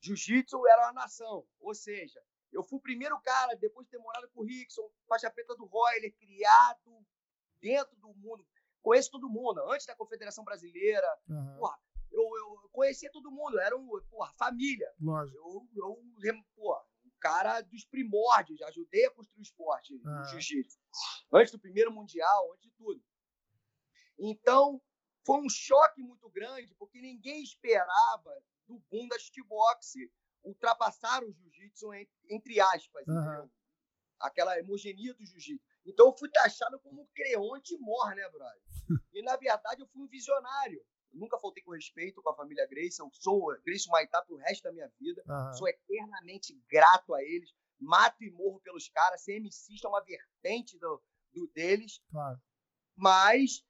Jiu-Jitsu 0.00 0.66
era 0.66 0.86
uma 0.86 0.92
nação. 0.94 1.46
Ou 1.60 1.74
seja, 1.74 2.20
eu 2.50 2.62
fui 2.62 2.78
o 2.78 2.82
primeiro 2.82 3.20
cara, 3.20 3.54
depois 3.54 3.86
de 3.86 3.90
ter 3.90 3.98
morado 3.98 4.30
com 4.30 4.40
o 4.40 4.44
Rickson, 4.44 4.90
faixa 5.06 5.30
preta 5.30 5.54
do 5.54 5.66
Royler, 5.66 6.14
criado 6.16 7.06
dentro 7.60 7.94
do 7.96 8.14
mundo. 8.14 8.46
Conheço 8.80 9.10
todo 9.10 9.28
mundo, 9.28 9.60
antes 9.70 9.86
da 9.86 9.94
Confederação 9.94 10.42
Brasileira. 10.42 11.06
Uhum. 11.28 11.58
Porra, 11.58 11.78
eu, 12.10 12.22
eu 12.22 12.68
conhecia 12.72 13.10
todo 13.12 13.30
mundo, 13.30 13.60
era 13.60 13.76
um, 13.76 13.88
porra, 14.10 14.32
família. 14.34 14.90
Lógico. 14.98 15.36
Eu, 15.36 15.68
eu 15.76 16.44
porra, 16.56 16.82
cara 17.22 17.60
dos 17.60 17.84
primórdios, 17.84 18.60
ajudei 18.62 19.06
a 19.06 19.10
construir 19.12 19.40
o 19.40 19.42
esporte 19.42 19.94
ah. 20.04 20.10
no 20.10 20.24
jiu-jitsu. 20.24 20.76
Antes 21.32 21.52
do 21.52 21.60
primeiro 21.60 21.92
mundial, 21.92 22.52
antes 22.52 22.64
de 22.64 22.72
tudo. 22.72 23.00
Então, 24.18 24.82
foi 25.24 25.40
um 25.40 25.48
choque 25.48 26.02
muito 26.02 26.28
grande, 26.30 26.74
porque 26.74 27.00
ninguém 27.00 27.42
esperava 27.42 28.42
do 28.66 28.80
boom 28.90 29.06
da 29.06 29.18
shootbox 29.18 29.94
ultrapassar 30.42 31.22
o 31.22 31.32
jiu-jitsu, 31.32 31.94
entre 32.28 32.60
aspas, 32.60 33.06
uhum. 33.06 33.48
aquela 34.18 34.58
hemogenia 34.58 35.14
do 35.14 35.24
jiu-jitsu. 35.24 35.64
Então, 35.86 36.08
eu 36.08 36.16
fui 36.18 36.28
taxado 36.28 36.80
como 36.80 37.08
creonte 37.14 37.78
mor, 37.78 38.14
né, 38.16 38.28
brother? 38.30 38.62
E, 39.14 39.22
na 39.22 39.36
verdade, 39.36 39.80
eu 39.80 39.86
fui 39.86 40.02
um 40.02 40.08
visionário 40.08 40.84
nunca 41.12 41.38
faltei 41.38 41.62
com 41.62 41.72
respeito 41.72 42.22
com 42.22 42.30
a 42.30 42.36
família 42.36 42.66
Grace. 42.66 43.00
Eu 43.00 43.10
sou 43.12 43.56
Grace 43.64 43.88
Maitá 43.88 44.22
pro 44.22 44.36
resto 44.36 44.62
da 44.64 44.72
minha 44.72 44.90
vida. 44.98 45.22
Uhum. 45.26 45.52
Sou 45.54 45.68
eternamente 45.68 46.54
grato 46.68 47.14
a 47.14 47.22
eles. 47.22 47.52
Mato 47.78 48.22
e 48.22 48.30
morro 48.30 48.60
pelos 48.60 48.88
caras. 48.88 49.22
Ser 49.22 49.40
é 49.40 49.88
uma 49.88 50.02
vertente 50.04 50.78
do, 50.78 51.02
do 51.32 51.46
deles. 51.48 52.00
Claro. 52.10 52.40
Mas 52.96 53.64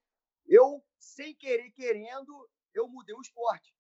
eu, 0.47 0.85
sem 0.99 1.35
querer, 1.35 1.71
querendo, 1.71 2.49
eu 2.75 2.89
mudei 2.89 3.15
o 3.15 3.21
esporte. 3.21 3.75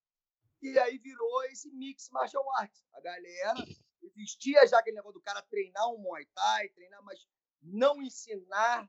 E 0.62 0.78
aí 0.78 0.96
virou 0.98 1.44
esse 1.44 1.70
mix 1.72 2.08
martial 2.10 2.44
arts. 2.56 2.84
A 2.94 3.00
galera 3.00 3.54
existia 4.02 4.66
já 4.66 4.78
aquele 4.78 4.96
negócio 4.96 5.18
do 5.18 5.22
cara 5.22 5.42
treinar 5.42 5.88
um 5.90 5.98
Muay 5.98 6.24
Thai, 6.34 6.68
treinar, 6.70 7.02
mas 7.02 7.26
não 7.60 8.00
ensinar. 8.00 8.88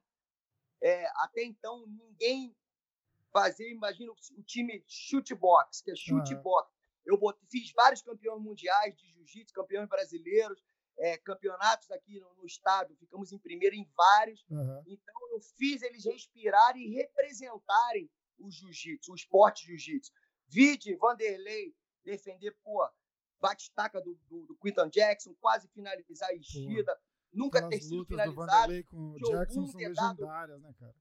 É, 0.82 1.06
até 1.16 1.44
então, 1.44 1.88
ninguém 1.88 2.56
fazer, 3.34 3.70
imagina 3.72 4.12
o 4.12 4.44
time 4.44 4.84
shootbox, 4.88 5.82
que 5.82 5.92
é 5.92 5.96
shootbox. 5.96 6.72
Uhum. 6.72 7.18
Eu 7.18 7.20
fiz 7.50 7.72
vários 7.74 8.02
campeões 8.02 8.42
mundiais 8.42 8.96
de 8.96 9.12
jiu-jitsu, 9.12 9.54
campeões 9.54 9.90
brasileiros, 9.90 10.64
é, 11.00 11.18
campeonatos 11.18 11.90
aqui 11.92 12.20
no, 12.20 12.34
no, 12.36 12.46
estado, 12.46 12.96
ficamos 12.96 13.32
em 13.34 13.40
primeiro 13.40 13.76
em 13.76 13.90
vários. 13.98 14.46
Uhum. 14.50 14.84
Então 14.88 15.16
eu 15.32 15.42
fiz 15.58 15.82
eles 15.82 16.06
respirarem 16.06 16.84
e 16.84 16.94
representarem 16.94 18.10
o 18.38 18.50
jiu-jitsu, 18.50 19.12
o 19.12 19.16
esporte 19.16 19.66
jiu-jitsu. 19.66 20.12
Vide 20.48 20.96
Vanderlei 20.96 21.76
defender, 22.06 22.56
pô, 22.64 22.88
bate-taca 23.42 24.00
do, 24.00 24.16
do, 24.30 24.46
do, 24.46 24.56
Quinton 24.58 24.90
Jackson, 24.90 25.34
quase 25.42 25.68
finalizar 25.70 26.30
a 26.30 26.36
enchida, 26.36 26.98
nunca 27.32 27.68
ter 27.68 27.82
sido 27.82 28.06
finalizado. 28.06 28.46
Do 28.46 28.46
Vanderlei 28.46 28.84
com 28.84 29.12
o 29.12 29.20
Jackson 29.20 29.68
são 29.68 29.80
legendárias, 29.80 30.62
né, 30.62 30.74
cara? 30.80 30.96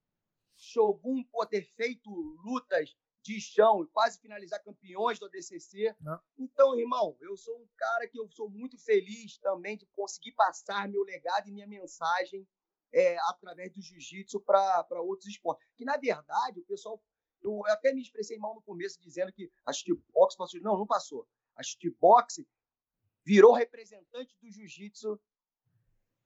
Shogun 0.72 1.22
por 1.24 1.46
ter 1.46 1.62
feito 1.62 2.10
lutas 2.44 2.96
de 3.22 3.40
chão 3.40 3.84
e 3.84 3.86
quase 3.86 4.20
finalizar 4.20 4.62
campeões 4.62 5.18
do 5.18 5.26
ADCC. 5.26 5.94
Não. 6.00 6.20
Então, 6.36 6.78
irmão, 6.78 7.16
eu 7.20 7.36
sou 7.36 7.56
um 7.56 7.68
cara 7.76 8.08
que 8.08 8.18
eu 8.18 8.28
sou 8.30 8.50
muito 8.50 8.76
feliz 8.76 9.38
também 9.38 9.76
de 9.76 9.86
conseguir 9.86 10.32
passar 10.32 10.88
meu 10.88 11.02
legado 11.04 11.48
e 11.48 11.52
minha 11.52 11.66
mensagem 11.66 12.46
é, 12.92 13.16
através 13.28 13.72
do 13.72 13.80
jiu-jitsu 13.80 14.40
para 14.40 15.00
outros 15.00 15.28
esportes. 15.28 15.66
Que, 15.76 15.84
na 15.84 15.96
verdade, 15.96 16.60
o 16.60 16.64
pessoal. 16.64 17.02
Eu 17.40 17.60
até 17.66 17.92
me 17.92 18.00
expressei 18.00 18.38
mal 18.38 18.54
no 18.54 18.62
começo 18.62 19.00
dizendo 19.00 19.32
que 19.32 19.50
a 19.66 19.72
boxe 20.12 20.36
passou. 20.36 20.60
Não, 20.60 20.78
não 20.78 20.86
passou. 20.86 21.26
A 21.56 21.62
boxe 21.98 22.46
virou 23.24 23.52
representante 23.52 24.36
do 24.40 24.48
jiu-jitsu 24.48 25.20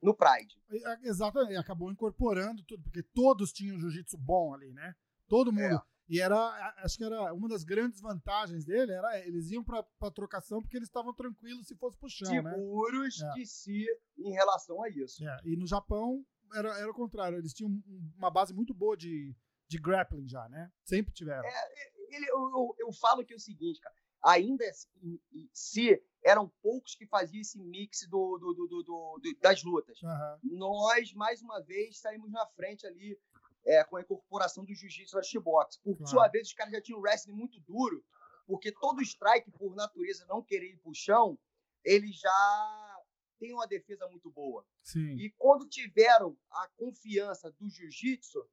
no 0.02 0.14
Pride. 0.14 0.56
Exatamente, 1.02 1.56
acabou 1.56 1.90
incorporando 1.90 2.62
tudo, 2.64 2.82
porque 2.82 3.02
todos 3.02 3.52
tinham 3.52 3.78
jiu-jitsu 3.78 4.18
bom 4.18 4.54
ali, 4.54 4.72
né? 4.72 4.94
Todo 5.28 5.52
mundo. 5.52 5.76
É. 5.76 5.96
E 6.08 6.20
era, 6.20 6.74
acho 6.84 6.96
que 6.96 7.04
era 7.04 7.32
uma 7.34 7.48
das 7.48 7.64
grandes 7.64 8.00
vantagens 8.00 8.64
dele, 8.64 8.92
era 8.92 9.26
eles 9.26 9.50
iam 9.50 9.64
pra, 9.64 9.82
pra 9.98 10.10
trocação 10.10 10.62
porque 10.62 10.76
eles 10.76 10.88
estavam 10.88 11.12
tranquilos 11.12 11.66
se 11.66 11.74
fosse 11.76 11.98
pro 11.98 12.08
chão, 12.08 12.30
né? 12.30 12.54
Seguros 12.54 13.20
né? 13.20 13.32
de 13.34 13.46
si 13.46 13.84
em 14.16 14.32
relação 14.32 14.82
a 14.84 14.88
isso. 14.88 15.26
É. 15.28 15.40
E 15.44 15.56
no 15.56 15.66
Japão 15.66 16.24
era, 16.54 16.78
era 16.78 16.90
o 16.90 16.94
contrário, 16.94 17.38
eles 17.38 17.52
tinham 17.52 17.70
uma 18.16 18.30
base 18.30 18.54
muito 18.54 18.72
boa 18.72 18.96
de, 18.96 19.34
de 19.68 19.78
grappling 19.78 20.28
já, 20.28 20.48
né? 20.48 20.70
Sempre 20.84 21.12
tiveram. 21.12 21.44
É, 21.44 22.16
ele, 22.16 22.30
eu, 22.30 22.38
eu, 22.38 22.76
eu, 22.78 22.92
falo 22.92 23.24
que 23.24 23.32
é 23.32 23.36
o 23.36 23.40
seguinte, 23.40 23.80
cara, 23.80 23.94
ainda 24.26 24.68
assim, 24.68 25.21
se 25.52 26.02
eram 26.25 26.52
poucos 26.61 26.97
que 26.97 27.06
faziam 27.06 27.40
esse 27.40 27.59
mix 27.59 28.06
do, 28.09 28.37
do, 28.38 28.66
do, 28.66 28.83
do 28.83 29.21
das 29.40 29.62
lutas. 29.62 30.02
Uhum. 30.02 30.59
Nós, 30.59 31.12
mais 31.12 31.40
uma 31.40 31.62
vez, 31.62 32.00
saímos 32.00 32.33
na 32.33 32.45
frente 32.49 32.85
ali 32.85 33.16
é, 33.64 33.85
com 33.85 33.97
a 33.97 34.00
incorporação 34.00 34.64
do 34.64 34.75
jiu-jitsu 34.75 35.16
ao 35.16 35.42
box. 35.42 35.78
Por 35.78 35.97
claro. 35.97 36.11
sua 36.11 36.28
vez, 36.28 36.49
os 36.49 36.54
caras 36.54 36.73
já 36.73 36.80
tinham 36.80 37.00
wrestling 37.00 37.35
muito 37.35 37.61
duro, 37.61 38.04
porque 38.47 38.73
todo 38.73 39.00
strike, 39.00 39.52
por 39.52 39.76
natureza, 39.76 40.26
não 40.26 40.42
querer 40.42 40.73
ir 40.73 40.78
pro 40.78 40.92
chão, 40.92 41.38
ele 41.85 42.11
já 42.11 42.99
tem 43.38 43.52
uma 43.52 43.66
defesa 43.66 44.09
muito 44.09 44.28
boa. 44.30 44.66
Sim. 44.83 45.14
E 45.18 45.30
quando 45.38 45.68
tiveram 45.68 46.37
a 46.50 46.68
confiança 46.76 47.52
do 47.52 47.68
jiu-jitsu, 47.68 48.45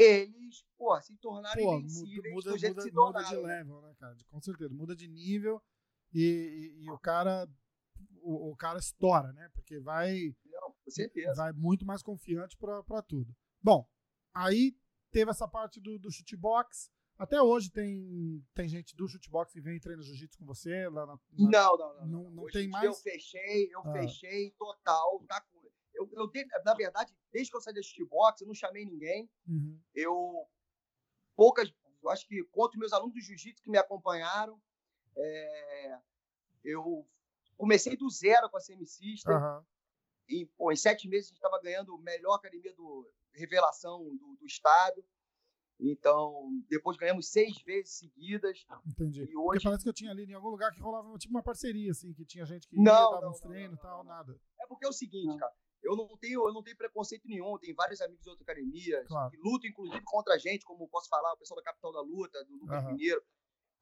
eles, 0.00 0.64
pô, 0.76 1.00
se 1.00 1.16
tornaram 1.16 1.62
pô, 1.62 1.78
invencíveis 1.78 2.34
muda, 2.34 2.50
muda, 2.52 2.68
muda, 2.68 2.90
muda 2.92 3.22
de 3.24 3.36
level, 3.36 3.82
né, 3.82 3.94
cara? 3.98 4.16
Com 4.28 4.40
certeza, 4.40 4.74
muda 4.74 4.96
de 4.96 5.08
nível 5.08 5.62
e, 6.12 6.76
e, 6.80 6.84
e 6.84 6.90
o 6.90 6.98
cara 6.98 7.48
o, 8.22 8.50
o, 8.50 8.56
cara 8.56 8.78
estoura, 8.78 9.32
né? 9.32 9.48
Porque 9.54 9.78
vai 9.78 10.34
Não, 10.46 10.72
com 10.72 10.90
certeza. 10.90 11.34
vai 11.34 11.52
muito 11.52 11.84
mais 11.84 12.02
confiante 12.02 12.56
para 12.56 13.02
tudo. 13.02 13.34
Bom, 13.62 13.86
aí 14.34 14.76
teve 15.10 15.30
essa 15.30 15.46
parte 15.48 15.80
do, 15.80 15.98
do 15.98 16.10
chutebox. 16.10 16.90
Até 17.18 17.42
hoje 17.42 17.70
tem, 17.70 18.42
tem 18.54 18.66
gente 18.66 18.96
do 18.96 19.06
chutebox 19.06 19.52
que 19.52 19.60
vem 19.60 19.76
e 19.76 19.80
treina 19.80 20.02
jiu-jitsu 20.02 20.38
com 20.38 20.46
você 20.46 20.88
lá 20.88 21.04
na, 21.06 21.12
na... 21.12 21.20
Não, 21.32 21.76
não, 21.76 21.94
não. 21.94 22.06
Não, 22.06 22.30
não 22.30 22.46
tem 22.46 22.68
mais. 22.68 22.84
Eu 22.86 22.94
fechei, 22.94 23.68
eu 23.74 23.80
ah. 23.80 23.92
fechei 23.92 24.50
total, 24.52 25.22
tá 25.28 25.42
eu, 26.12 26.30
eu, 26.32 26.64
na 26.64 26.74
verdade, 26.74 27.14
desde 27.32 27.50
que 27.50 27.56
eu 27.56 27.60
saí 27.60 27.74
da 27.74 27.82
chutebox, 27.82 28.40
eu 28.40 28.46
não 28.46 28.54
chamei 28.54 28.84
ninguém. 28.84 29.28
Uhum. 29.46 29.80
Eu 29.94 30.46
poucas, 31.36 31.72
eu 32.02 32.10
acho 32.10 32.26
que 32.26 32.42
contra 32.44 32.78
meus 32.78 32.92
alunos 32.92 33.14
do 33.14 33.20
jiu-jitsu 33.20 33.62
que 33.62 33.70
me 33.70 33.78
acompanharam, 33.78 34.60
é, 35.16 35.98
eu 36.64 37.06
comecei 37.56 37.96
do 37.96 38.08
zero 38.10 38.50
com 38.50 38.56
a 38.56 38.60
System. 38.60 39.34
Uhum. 39.34 39.64
E, 40.28 40.46
pô, 40.56 40.70
em 40.70 40.76
sete 40.76 41.08
meses 41.08 41.26
a 41.26 41.28
gente 41.30 41.38
estava 41.38 41.60
ganhando 41.60 41.96
melhor 41.98 42.34
academia 42.34 42.72
do 42.74 43.10
revelação 43.32 44.04
do, 44.16 44.36
do, 44.38 44.46
estado. 44.46 45.04
Então, 45.78 46.62
depois 46.68 46.96
ganhamos 46.98 47.28
seis 47.28 47.60
vezes 47.62 47.94
seguidas. 47.94 48.66
Entendi. 48.86 49.22
E 49.22 49.36
hoje... 49.36 49.52
Porque 49.52 49.64
parece 49.64 49.82
que 49.82 49.88
eu 49.88 49.94
tinha 49.94 50.10
ali 50.10 50.24
em 50.24 50.34
algum 50.34 50.50
lugar 50.50 50.72
que 50.72 50.80
rolava 50.80 51.16
tipo 51.16 51.32
uma 51.32 51.42
parceria, 51.42 51.90
assim, 51.90 52.12
que 52.12 52.24
tinha 52.24 52.44
gente 52.44 52.68
que 52.68 52.76
não, 52.76 52.92
ia, 52.92 53.10
dava 53.10 53.20
não, 53.22 53.30
uns 53.30 53.40
treinos 53.40 53.78
e 53.78 53.80
tal, 53.80 54.04
nada. 54.04 54.38
É 54.60 54.66
porque 54.66 54.84
é 54.84 54.88
o 54.88 54.92
seguinte, 54.92 55.38
cara. 55.38 55.52
Eu 55.82 55.96
não 55.96 56.16
tenho, 56.18 56.46
eu 56.46 56.52
não 56.52 56.62
tenho 56.62 56.76
preconceito 56.76 57.26
nenhum. 57.26 57.58
Tem 57.58 57.74
vários 57.74 58.00
amigos 58.00 58.22
de 58.22 58.30
outras 58.30 58.46
academias 58.46 59.06
claro. 59.08 59.30
que 59.30 59.36
lutam, 59.38 59.70
inclusive, 59.70 60.02
contra 60.04 60.34
a 60.34 60.38
gente, 60.38 60.64
como 60.64 60.88
posso 60.88 61.08
falar, 61.08 61.32
o 61.32 61.36
pessoal 61.36 61.56
da 61.58 61.64
Capital 61.64 61.92
da 61.92 62.00
Luta, 62.00 62.44
do 62.44 62.56
Lucas 62.56 62.84
uhum. 62.84 62.92
Mineiro. 62.92 63.22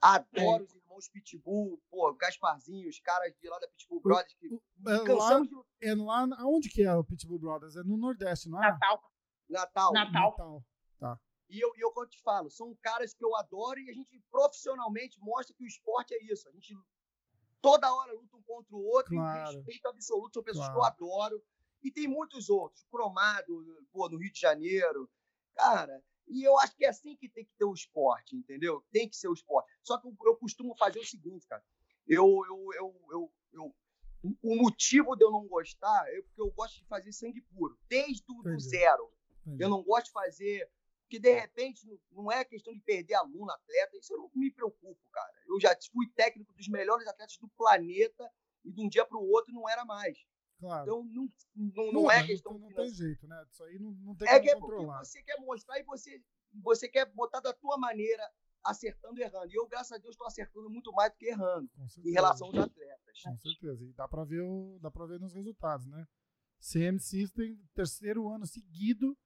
Adoro 0.00 0.64
os 0.64 0.75
irmãos 0.75 1.09
Pitbull, 1.09 1.83
pô, 1.90 2.14
Gasparzinho, 2.14 2.88
os 2.88 3.00
caras 3.00 3.35
de 3.40 3.49
lá 3.49 3.59
da 3.59 3.67
Pitbull 3.67 4.00
Brothers. 4.00 4.35
Que, 4.35 4.47
é, 4.47 5.05
cansamos 5.05 5.50
lá, 5.50 5.64
de... 5.81 5.88
é 5.88 5.95
lá, 5.95 6.28
aonde 6.38 6.69
que 6.69 6.83
é 6.83 6.95
o 6.95 7.02
Pitbull 7.02 7.40
Brothers? 7.40 7.75
É 7.75 7.83
no 7.83 7.97
Nordeste, 7.97 8.49
não 8.49 8.62
é? 8.62 8.71
Natal. 8.71 9.02
Natal. 9.49 9.93
Natal. 9.93 10.31
Natal. 10.31 10.64
Tá. 11.00 11.21
E 11.49 11.59
eu, 11.59 11.73
e 11.76 11.81
eu, 11.81 11.90
quando 11.90 12.11
te 12.11 12.21
falo, 12.23 12.50
são 12.50 12.76
caras 12.83 13.14
que 13.14 13.25
eu 13.25 13.35
adoro 13.35 13.81
e 13.81 13.90
a 13.90 13.93
gente 13.93 14.23
profissionalmente 14.31 15.19
mostra 15.21 15.55
que 15.57 15.64
o 15.64 15.67
esporte 15.67 16.14
é 16.14 16.23
isso. 16.33 16.49
A 16.49 16.52
gente 16.52 16.76
toda 17.61 17.93
hora 17.93 18.12
luta 18.12 18.37
um 18.37 18.43
contra 18.43 18.76
o 18.76 18.85
outro, 18.85 19.14
claro. 19.14 19.57
respeito 19.57 19.88
absoluto, 19.88 20.35
são 20.35 20.43
pessoas 20.43 20.69
claro. 20.69 20.97
que 20.97 21.02
eu 21.02 21.09
adoro. 21.09 21.45
E 21.83 21.91
tem 21.91 22.09
muitos 22.09 22.51
outros, 22.51 22.85
Cromado, 22.91 23.65
pô, 23.93 24.09
no 24.09 24.19
Rio 24.19 24.33
de 24.33 24.41
Janeiro. 24.41 25.11
Cara, 25.55 26.03
e 26.29 26.43
eu 26.43 26.59
acho 26.59 26.77
que 26.77 26.85
é 26.85 26.89
assim 26.89 27.17
que 27.17 27.29
tem 27.29 27.45
que 27.45 27.53
ter 27.59 27.65
o 27.65 27.73
esporte, 27.73 28.37
entendeu? 28.37 28.85
Tem 28.93 29.09
que 29.09 29.17
ser 29.17 29.29
o 29.29 29.33
esporte. 29.33 29.71
Só 29.83 29.99
que 29.99 30.07
eu, 30.07 30.37
costumo 30.37 30.77
fazer 30.77 30.99
o 30.99 31.07
seguinte, 31.07 31.47
cara. 31.47 31.65
Eu, 32.07 32.27
eu, 32.47 32.69
eu, 32.75 33.07
eu, 33.11 33.33
eu, 33.53 33.77
o 34.43 34.57
motivo 34.57 35.15
de 35.17 35.25
eu 35.25 35.31
não 35.31 35.47
gostar 35.47 36.05
é 36.09 36.23
porque 36.23 36.41
eu 36.41 36.51
gosto 36.51 36.77
de 36.77 36.87
fazer 36.87 37.13
sangue 37.13 37.41
puro, 37.43 37.79
desde 37.89 38.25
o 38.29 38.43
do 38.43 38.59
zero. 38.59 39.13
Entendi. 39.47 39.63
Eu 39.63 39.69
não 39.69 39.83
gosto 39.83 40.07
de 40.07 40.13
fazer. 40.13 40.71
Porque, 41.03 41.19
de 41.19 41.33
repente, 41.33 41.87
não 42.13 42.31
é 42.31 42.45
questão 42.45 42.75
de 42.75 42.81
perder 42.81 43.15
aluno, 43.15 43.51
atleta. 43.51 43.97
Isso 43.97 44.13
eu 44.13 44.19
não 44.19 44.31
me 44.35 44.51
preocupo, 44.51 45.01
cara. 45.11 45.33
Eu 45.47 45.59
já 45.59 45.75
fui 45.91 46.07
técnico 46.14 46.53
dos 46.53 46.69
melhores 46.69 47.07
atletas 47.07 47.38
do 47.38 47.49
planeta 47.49 48.31
e 48.62 48.71
de 48.71 48.83
um 48.83 48.88
dia 48.88 49.07
para 49.07 49.17
o 49.17 49.31
outro 49.31 49.53
não 49.55 49.67
era 49.67 49.87
mais. 49.87 50.19
Claro. 50.59 50.83
Então 50.83 51.05
não, 51.05 51.33
não, 51.55 51.92
não 51.92 52.11
é 52.11 52.27
questão 52.27 52.53
não, 52.53 52.61
não 52.61 52.73
tem 52.75 52.92
jeito, 52.92 53.27
né? 53.29 53.44
Isso 53.51 53.62
aí 53.64 53.79
não, 53.79 53.92
não 53.92 54.14
tem 54.16 54.29
é 54.29 54.40
que 54.40 54.55
controlar. 54.57 55.01
É 55.01 55.05
você 55.05 55.23
quer 55.23 55.40
mostrar 55.40 55.79
e 55.79 55.85
você, 55.85 56.23
você 56.62 56.88
quer 56.88 57.07
botar 57.07 57.40
da 57.40 57.53
tua 57.53 57.77
maneira, 57.79 58.29
acertando 58.64 59.21
e 59.21 59.23
errando. 59.23 59.53
E 59.53 59.55
eu, 59.55 59.66
graças 59.68 59.92
a 59.92 59.99
Deus, 59.99 60.14
estou 60.14 60.27
acertando 60.27 60.68
muito 60.68 60.92
mais 60.92 61.12
do 61.12 61.16
que 61.16 61.27
errando 61.27 61.71
em 62.05 62.11
relação 62.11 62.49
aos 62.49 62.59
atletas. 62.59 63.23
Com 63.23 63.38
certeza. 63.38 63.85
E 63.85 63.92
dá 63.92 64.09
para 64.09 64.25
ver, 64.25 64.40
o, 64.40 64.79
dá 64.81 64.90
ver 65.07 65.21
nos 65.21 65.33
resultados, 65.33 65.87
né? 65.87 66.07
CM 66.61 66.99
System, 66.99 67.57
terceiro 67.73 68.29
ano 68.29 68.44
seguido, 68.44 69.16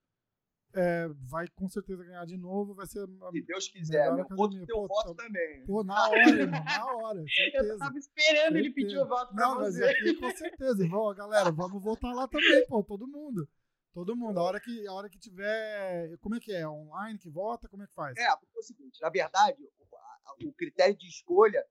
é, 0.75 1.09
vai 1.29 1.47
com 1.55 1.69
certeza 1.69 2.05
ganhar 2.05 2.25
de 2.25 2.37
novo, 2.37 2.75
vai 2.75 2.87
ser 2.87 3.07
Se 3.07 3.43
Deus 3.43 3.69
quiser, 3.69 4.13
meu 4.15 4.27
voto 4.29 4.67
teu 4.67 4.87
voto 4.87 5.15
tá, 5.15 5.25
também. 5.25 5.65
Pô, 5.67 5.85
na 5.85 6.09
hora, 6.09 6.29
irmão, 6.29 6.65
na 6.65 6.87
hora, 6.97 7.25
certeza. 7.29 7.73
Eu 7.73 7.79
tava 7.79 7.99
esperando 7.99 8.35
certeza. 8.35 8.59
ele 8.59 8.71
pedir 8.71 8.99
o 8.99 9.07
voto 9.07 9.35
pra 9.35 9.47
Não, 9.47 9.59
você. 9.59 9.81
Mas 9.81 9.91
aqui, 9.91 10.15
com 10.15 10.31
certeza, 10.31 10.83
irmão, 10.83 11.15
galera, 11.15 11.51
vamos 11.51 11.83
voltar 11.83 12.13
lá 12.13 12.27
também, 12.27 12.67
pô, 12.67 12.83
todo 12.83 13.07
mundo. 13.07 13.49
Todo 13.93 14.17
mundo, 14.17 14.41
a 14.41 14.43
hora 14.43 14.59
que, 14.59 14.87
a 14.87 14.93
hora 14.93 15.11
que 15.11 15.19
tiver, 15.19 16.17
como 16.19 16.35
é 16.35 16.41
que 16.41 16.51
é? 16.51 16.67
Online 16.67 17.19
que 17.19 17.29
vota, 17.29 17.69
como 17.69 17.83
é 17.83 17.87
que 17.87 17.93
faz? 17.93 18.17
É, 18.17 18.31
porque 18.37 18.57
é 18.57 18.61
o 18.61 18.63
seguinte, 18.63 18.99
na 19.03 19.11
verdade, 19.11 19.63
o, 19.63 20.49
o 20.49 20.53
critério 20.55 20.97
de 20.97 21.07
escolha, 21.07 21.63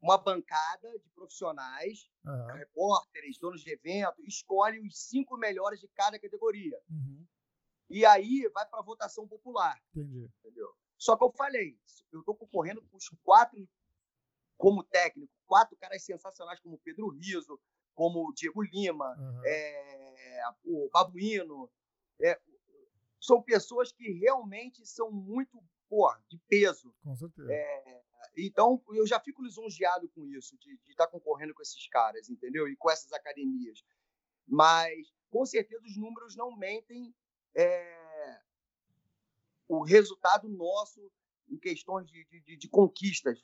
uma 0.00 0.18
bancada 0.18 0.90
de 0.98 1.08
profissionais, 1.10 2.10
uhum. 2.26 2.46
repórteres, 2.56 3.38
donos 3.38 3.62
de 3.62 3.70
evento, 3.70 4.20
escolhe 4.26 4.80
os 4.80 5.08
cinco 5.08 5.36
melhores 5.36 5.78
de 5.78 5.86
cada 5.94 6.18
categoria. 6.18 6.76
Uhum. 6.90 7.24
E 7.92 8.06
aí 8.06 8.48
vai 8.54 8.66
para 8.66 8.82
votação 8.82 9.28
popular. 9.28 9.78
Entendi. 9.94 10.30
Entendeu? 10.40 10.74
Só 10.96 11.16
que 11.16 11.24
eu 11.24 11.32
falei, 11.32 11.78
eu 12.10 12.20
estou 12.20 12.34
concorrendo 12.34 12.82
com 12.82 12.96
os 12.96 13.08
quatro, 13.22 13.68
como 14.56 14.82
técnico, 14.82 15.32
quatro 15.46 15.76
caras 15.76 16.02
sensacionais 16.02 16.58
como 16.60 16.78
Pedro 16.78 17.08
Riso, 17.08 17.60
como 17.94 18.26
o 18.26 18.32
Diego 18.32 18.62
Lima, 18.62 19.14
uhum. 19.18 19.42
é, 19.44 20.42
o 20.64 20.88
Babuíno. 20.90 21.70
É, 22.20 22.40
são 23.20 23.42
pessoas 23.42 23.92
que 23.92 24.10
realmente 24.12 24.86
são 24.86 25.10
muito 25.10 25.62
pô, 25.88 26.10
de 26.28 26.38
peso. 26.48 26.94
Com 27.04 27.14
certeza. 27.14 27.52
É, 27.52 28.02
então, 28.38 28.82
eu 28.94 29.06
já 29.06 29.20
fico 29.20 29.42
lisonjeado 29.42 30.08
com 30.08 30.26
isso, 30.26 30.56
de 30.58 30.78
estar 30.88 31.04
tá 31.04 31.10
concorrendo 31.10 31.52
com 31.52 31.60
esses 31.60 31.86
caras, 31.88 32.30
entendeu? 32.30 32.66
E 32.66 32.74
com 32.76 32.90
essas 32.90 33.12
academias. 33.12 33.84
Mas, 34.46 35.12
com 35.28 35.44
certeza, 35.44 35.84
os 35.84 35.96
números 35.96 36.34
não 36.34 36.56
mentem 36.56 37.14
é, 37.54 38.40
o 39.68 39.82
resultado 39.82 40.48
nosso 40.48 41.00
em 41.48 41.58
questões 41.58 42.06
de, 42.06 42.24
de, 42.26 42.56
de, 42.56 42.68
conquistas. 42.68 43.38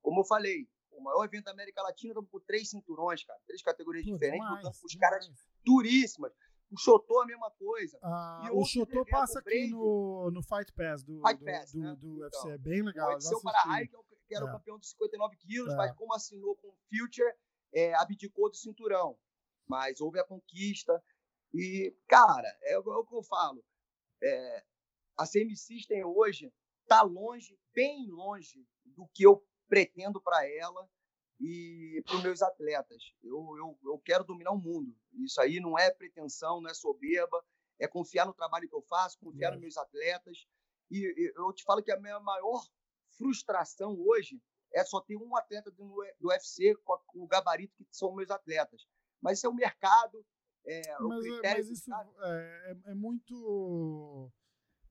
Como 0.00 0.20
eu 0.20 0.24
falei, 0.24 0.66
o 0.90 1.02
maior 1.02 1.24
evento 1.24 1.44
da 1.44 1.50
América 1.52 1.82
Latina, 1.82 2.12
estamos 2.12 2.30
por 2.30 2.40
três 2.42 2.70
cinturões, 2.70 3.24
cara, 3.24 3.38
três 3.46 3.62
categorias 3.62 4.04
Pô, 4.04 4.12
diferentes, 4.12 4.46
demais, 4.46 4.80
com 4.80 4.86
os 4.86 4.94
caras 4.96 5.30
duríssimas. 5.64 6.32
O 6.70 6.78
Chotô 6.78 7.20
a 7.20 7.26
mesma 7.26 7.50
coisa. 7.50 7.98
Ah, 8.02 8.48
o 8.52 8.64
Chotô 8.64 9.04
passa 9.04 9.40
aqui 9.40 9.68
no, 9.68 10.30
no 10.30 10.42
Fight 10.42 10.72
Pass 10.72 11.02
do, 11.02 11.20
Fight 11.20 11.44
Pass, 11.44 11.72
do, 11.72 11.80
né? 11.80 11.96
do, 11.96 12.14
UFC. 12.20 12.38
Então, 12.38 12.50
é 12.52 12.58
bem 12.58 12.82
legal. 12.82 13.14
O 13.14 13.20
seu 13.20 13.42
Para-Raio, 13.42 13.88
que, 13.88 13.96
é 13.96 14.16
que 14.28 14.34
era 14.34 14.46
é. 14.46 14.48
o 14.48 14.52
campeão 14.52 14.78
dos 14.78 14.88
59 14.90 15.36
quilos, 15.36 15.72
é. 15.74 15.76
mas 15.76 15.94
como 15.94 16.14
assinou 16.14 16.56
com 16.56 16.68
o 16.68 16.76
Future, 16.88 17.30
é, 17.74 17.94
abdicou 17.96 18.50
do 18.50 18.56
cinturão. 18.56 19.18
Mas 19.68 20.00
houve 20.00 20.18
a 20.18 20.24
conquista. 20.24 21.02
E, 21.54 21.94
cara, 22.08 22.48
é, 22.62 22.72
é 22.72 22.78
o 22.78 23.04
que 23.04 23.14
eu 23.14 23.22
falo. 23.22 23.64
É, 24.22 24.64
a 25.18 25.26
CM 25.26 25.54
System 25.56 26.04
hoje 26.04 26.52
está 26.82 27.02
longe, 27.02 27.58
bem 27.74 28.08
longe 28.08 28.66
do 28.84 29.06
que 29.08 29.24
eu 29.24 29.44
pretendo 29.68 30.20
para 30.20 30.46
ela 30.48 30.88
e 31.40 32.02
para 32.06 32.16
os 32.16 32.22
meus 32.22 32.42
atletas. 32.42 33.12
Eu, 33.22 33.56
eu, 33.56 33.78
eu 33.84 33.98
quero 33.98 34.24
dominar 34.24 34.52
o 34.52 34.58
mundo. 34.58 34.96
Isso 35.14 35.40
aí 35.40 35.60
não 35.60 35.78
é 35.78 35.90
pretensão, 35.90 36.60
não 36.60 36.70
é 36.70 36.74
soberba, 36.74 37.44
é 37.78 37.88
confiar 37.88 38.26
no 38.26 38.34
trabalho 38.34 38.68
que 38.68 38.74
eu 38.74 38.82
faço, 38.82 39.18
confiar 39.18 39.48
é. 39.48 39.52
nos 39.52 39.60
meus 39.60 39.76
atletas. 39.76 40.46
E, 40.90 40.98
e 40.98 41.32
eu 41.36 41.52
te 41.52 41.64
falo 41.64 41.82
que 41.82 41.90
a 41.90 42.00
minha 42.00 42.20
maior 42.20 42.64
frustração 43.16 43.98
hoje 44.00 44.40
é 44.72 44.84
só 44.84 45.00
ter 45.00 45.16
um 45.16 45.36
atleta 45.36 45.70
do, 45.70 46.04
do 46.18 46.28
UFC 46.28 46.74
com, 46.84 46.96
com 47.06 47.22
o 47.22 47.26
gabarito 47.26 47.74
que 47.76 47.86
são 47.90 48.14
meus 48.14 48.30
atletas. 48.30 48.86
Mas 49.20 49.38
isso 49.38 49.46
é 49.46 49.50
o 49.50 49.54
mercado, 49.54 50.24
é, 50.64 50.82
mas, 51.00 51.26
é, 51.26 51.54
mas 51.54 51.68
isso 51.70 51.92
é, 51.92 52.70
é, 52.70 52.90
é, 52.90 52.94
muito. 52.94 54.32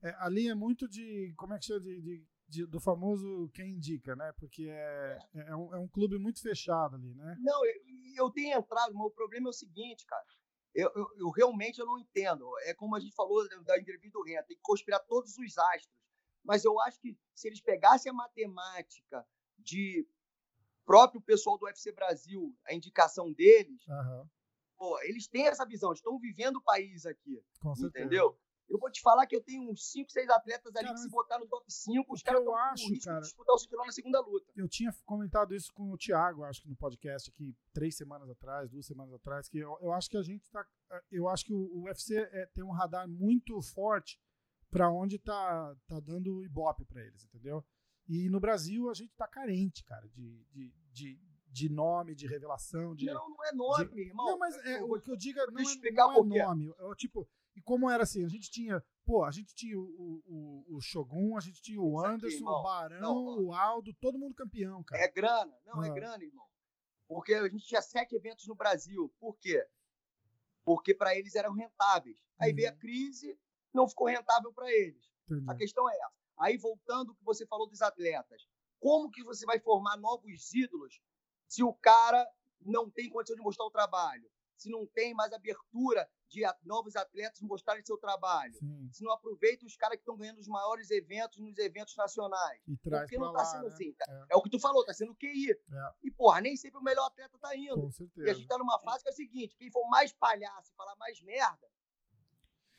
É, 0.02 0.14
ali 0.18 0.48
é 0.48 0.54
muito 0.54 0.88
de. 0.88 1.32
Como 1.36 1.54
é 1.54 1.58
que 1.58 1.66
chama? 1.66 1.80
De, 1.80 2.00
de, 2.00 2.26
de, 2.48 2.66
do 2.66 2.80
famoso 2.80 3.48
quem 3.54 3.70
indica, 3.70 4.14
né? 4.14 4.32
Porque 4.38 4.68
é, 4.68 5.18
é. 5.34 5.40
é, 5.48 5.56
um, 5.56 5.74
é 5.74 5.78
um 5.78 5.88
clube 5.88 6.18
muito 6.18 6.42
fechado 6.42 6.96
ali, 6.96 7.14
né? 7.14 7.36
Não, 7.40 7.64
eu, 7.64 7.74
eu 8.16 8.30
tenho 8.30 8.56
entrado, 8.56 8.94
mas 8.94 9.06
o 9.06 9.10
problema 9.10 9.48
é 9.48 9.50
o 9.50 9.54
seguinte, 9.54 10.04
cara. 10.06 10.24
Eu, 10.74 10.90
eu, 10.94 11.06
eu, 11.18 11.30
realmente 11.30 11.78
eu 11.78 11.86
não 11.86 11.98
entendo. 11.98 12.50
É 12.62 12.74
como 12.74 12.96
a 12.96 13.00
gente 13.00 13.14
falou 13.14 13.46
da 13.64 13.78
entrevista 13.78 14.18
do 14.18 14.24
Ren, 14.24 14.42
tem 14.42 14.56
que 14.56 14.62
conspirar 14.62 15.00
todos 15.00 15.36
os 15.36 15.58
astros. 15.58 15.94
Mas 16.44 16.64
eu 16.64 16.78
acho 16.80 16.98
que 16.98 17.16
se 17.34 17.48
eles 17.48 17.60
pegassem 17.60 18.10
a 18.10 18.14
matemática 18.14 19.24
de 19.58 20.06
próprio 20.84 21.20
pessoal 21.20 21.56
do 21.56 21.66
UFC 21.66 21.92
Brasil, 21.92 22.54
a 22.66 22.74
indicação 22.74 23.32
deles, 23.32 23.86
Aham, 23.88 24.28
pô, 24.82 25.00
eles 25.02 25.28
têm 25.28 25.46
essa 25.46 25.64
visão, 25.64 25.92
estão 25.92 26.18
vivendo 26.18 26.56
o 26.56 26.62
país 26.62 27.06
aqui, 27.06 27.40
com 27.60 27.72
certeza. 27.72 28.04
entendeu? 28.04 28.36
Eu 28.68 28.78
vou 28.78 28.90
te 28.90 29.00
falar 29.00 29.26
que 29.28 29.36
eu 29.36 29.40
tenho 29.42 29.70
uns 29.70 29.92
5, 29.92 30.10
6 30.10 30.28
atletas 30.30 30.74
ali 30.74 30.88
que 30.88 30.98
se 30.98 31.08
botar 31.08 31.38
no 31.38 31.46
top 31.46 31.64
5, 31.72 32.12
os 32.12 32.22
caras 32.22 32.40
estão 32.40 32.56
acho, 32.56 32.82
com 32.84 32.88
risco 32.90 33.04
cara- 33.04 33.20
de 33.20 33.26
disputar 33.26 33.54
o 33.54 33.58
cinturão 33.58 33.86
na 33.86 33.92
segunda 33.92 34.20
luta. 34.20 34.52
Eu 34.56 34.66
tinha 34.68 34.90
comentado 35.04 35.54
isso 35.54 35.72
com 35.72 35.92
o 35.92 35.96
Thiago, 35.96 36.42
acho 36.42 36.62
que 36.62 36.68
no 36.68 36.74
podcast 36.74 37.30
aqui, 37.30 37.54
três 37.72 37.96
semanas 37.96 38.28
atrás, 38.28 38.70
duas 38.70 38.84
semanas 38.86 39.12
atrás, 39.14 39.48
que 39.48 39.58
eu, 39.58 39.78
eu 39.80 39.92
acho 39.92 40.10
que 40.10 40.16
a 40.16 40.22
gente 40.22 40.50
tá. 40.50 40.66
Eu 41.12 41.28
acho 41.28 41.44
que 41.44 41.52
o, 41.52 41.58
o 41.58 41.82
UFC 41.84 42.16
é- 42.16 42.46
tem 42.46 42.64
um 42.64 42.72
radar 42.72 43.06
muito 43.08 43.60
forte 43.62 44.18
para 44.70 44.90
onde 44.90 45.16
tá, 45.18 45.76
tá 45.86 46.00
dando 46.00 46.42
ibope 46.42 46.84
para 46.86 47.02
eles, 47.02 47.24
entendeu? 47.24 47.64
E 48.08 48.28
no 48.30 48.40
Brasil 48.40 48.88
a 48.90 48.94
gente 48.94 49.14
tá 49.14 49.28
carente, 49.28 49.84
cara, 49.84 50.08
de, 50.08 50.44
de, 50.50 50.72
de, 50.90 51.20
de 51.52 51.68
nome, 51.68 52.14
de 52.14 52.26
revelação, 52.26 52.94
de. 52.94 53.04
Não, 53.06 53.28
não 53.28 53.44
é 53.44 53.52
nome, 53.52 54.00
irmão. 54.00 54.26
Não, 54.26 54.38
mas 54.38 54.56
é, 54.64 54.80
Eu 54.80 54.90
o 54.90 55.00
que 55.00 55.10
eu 55.10 55.16
digo 55.16 55.38
é- 55.38 55.46
não, 55.46 55.54
deixa 55.54 55.70
eu 55.70 55.72
é, 55.72 55.74
explicar 55.74 56.06
não 56.08 56.34
é 56.36 56.42
nome. 56.44 56.74
Eu, 56.78 56.94
tipo, 56.94 57.28
e 57.54 57.60
como 57.60 57.90
era 57.90 58.04
assim, 58.04 58.24
a 58.24 58.28
gente 58.28 58.50
tinha, 58.50 58.82
pô, 59.04 59.24
a 59.24 59.30
gente 59.30 59.54
tinha 59.54 59.78
o, 59.78 60.22
o, 60.26 60.76
o 60.76 60.80
Shogun, 60.80 61.36
a 61.36 61.40
gente 61.40 61.60
tinha 61.60 61.80
o 61.80 61.88
Isso 61.90 61.98
aqui, 62.06 62.14
Anderson, 62.14 62.36
irmão. 62.38 62.54
o 62.60 62.62
Barão, 62.62 63.00
Não, 63.00 63.44
o 63.44 63.52
Aldo, 63.52 63.92
todo 64.00 64.18
mundo 64.18 64.34
campeão, 64.34 64.82
cara. 64.82 65.02
É 65.02 65.08
grana. 65.10 65.54
Não, 65.66 65.84
é 65.84 65.90
Ah. 65.90 65.92
grana, 65.92 66.24
irmão. 66.24 66.46
Porque 67.06 67.34
a 67.34 67.46
gente 67.48 67.66
tinha 67.66 67.82
sete 67.82 68.14
eventos 68.16 68.46
no 68.46 68.54
Brasil. 68.54 69.12
Por 69.20 69.36
quê? 69.38 69.62
Porque 70.64 70.94
para 70.94 71.14
eles 71.14 71.34
eram 71.34 71.52
rentáveis. 71.52 72.16
Aí 72.38 72.50
Uhum. 72.50 72.56
veio 72.56 72.68
a 72.70 72.72
crise, 72.72 73.38
não 73.74 73.86
ficou 73.86 74.06
rentável 74.06 74.52
para 74.54 74.70
eles. 74.72 75.04
Entendi. 75.28 75.50
A 75.50 75.54
questão 75.54 75.88
é 75.90 75.94
essa. 75.94 76.12
Aí, 76.38 76.56
voltando 76.56 77.10
ao 77.10 77.16
que 77.16 77.24
você 77.24 77.46
falou 77.46 77.68
dos 77.68 77.82
atletas, 77.82 78.48
como 78.80 79.10
que 79.10 79.22
você 79.22 79.44
vai 79.44 79.60
formar 79.60 79.96
novos 79.98 80.52
ídolos 80.54 81.00
se 81.52 81.62
o 81.62 81.74
cara 81.74 82.26
não 82.62 82.88
tem 82.90 83.10
condição 83.10 83.36
de 83.36 83.42
mostrar 83.42 83.66
o 83.66 83.70
trabalho? 83.70 84.26
Se 84.56 84.70
não 84.70 84.86
tem 84.86 85.12
mais 85.12 85.32
abertura 85.34 86.08
de 86.28 86.40
novos 86.62 86.96
atletas 86.96 87.42
mostrarem 87.42 87.84
seu 87.84 87.98
trabalho? 87.98 88.54
Sim, 88.54 88.88
Se 88.90 89.04
não 89.04 89.12
aproveita 89.12 89.66
os 89.66 89.76
caras 89.76 89.96
que 89.96 90.00
estão 90.02 90.16
ganhando 90.16 90.38
os 90.38 90.48
maiores 90.48 90.90
eventos 90.90 91.38
nos 91.40 91.58
eventos 91.58 91.94
nacionais? 91.96 92.62
e 92.66 92.74
traz 92.78 93.02
Porque 93.02 93.18
não 93.18 93.32
lá, 93.32 93.40
tá 93.40 93.44
sendo 93.44 93.66
né? 93.66 93.68
assim. 93.74 93.92
tá- 93.92 94.06
É, 94.08 94.34
É 94.34 94.36
o 94.36 94.40
que 94.42 94.48
tu 94.48 94.58
falou, 94.58 94.82
tá 94.82 94.94
sendo 94.94 95.14
QI. 95.14 95.50
É. 95.50 95.94
E, 96.04 96.10
porra, 96.10 96.40
nem 96.40 96.56
sempre 96.56 96.78
o 96.78 96.82
melhor 96.82 97.04
atleta 97.06 97.36
tá 97.38 97.54
indo. 97.54 97.90
com 97.92 98.22
E 98.22 98.30
a 98.30 98.34
gente 98.34 98.46
tá 98.46 98.56
numa 98.56 98.78
fase 98.78 99.02
que 99.02 99.10
é 99.10 99.12
o 99.12 99.16
seguinte: 99.16 99.56
quem 99.58 99.70
for 99.70 99.86
mais 99.90 100.10
palhaço 100.12 100.72
e 100.72 100.74
falar 100.76 100.96
mais 100.96 101.20
merda, 101.20 101.68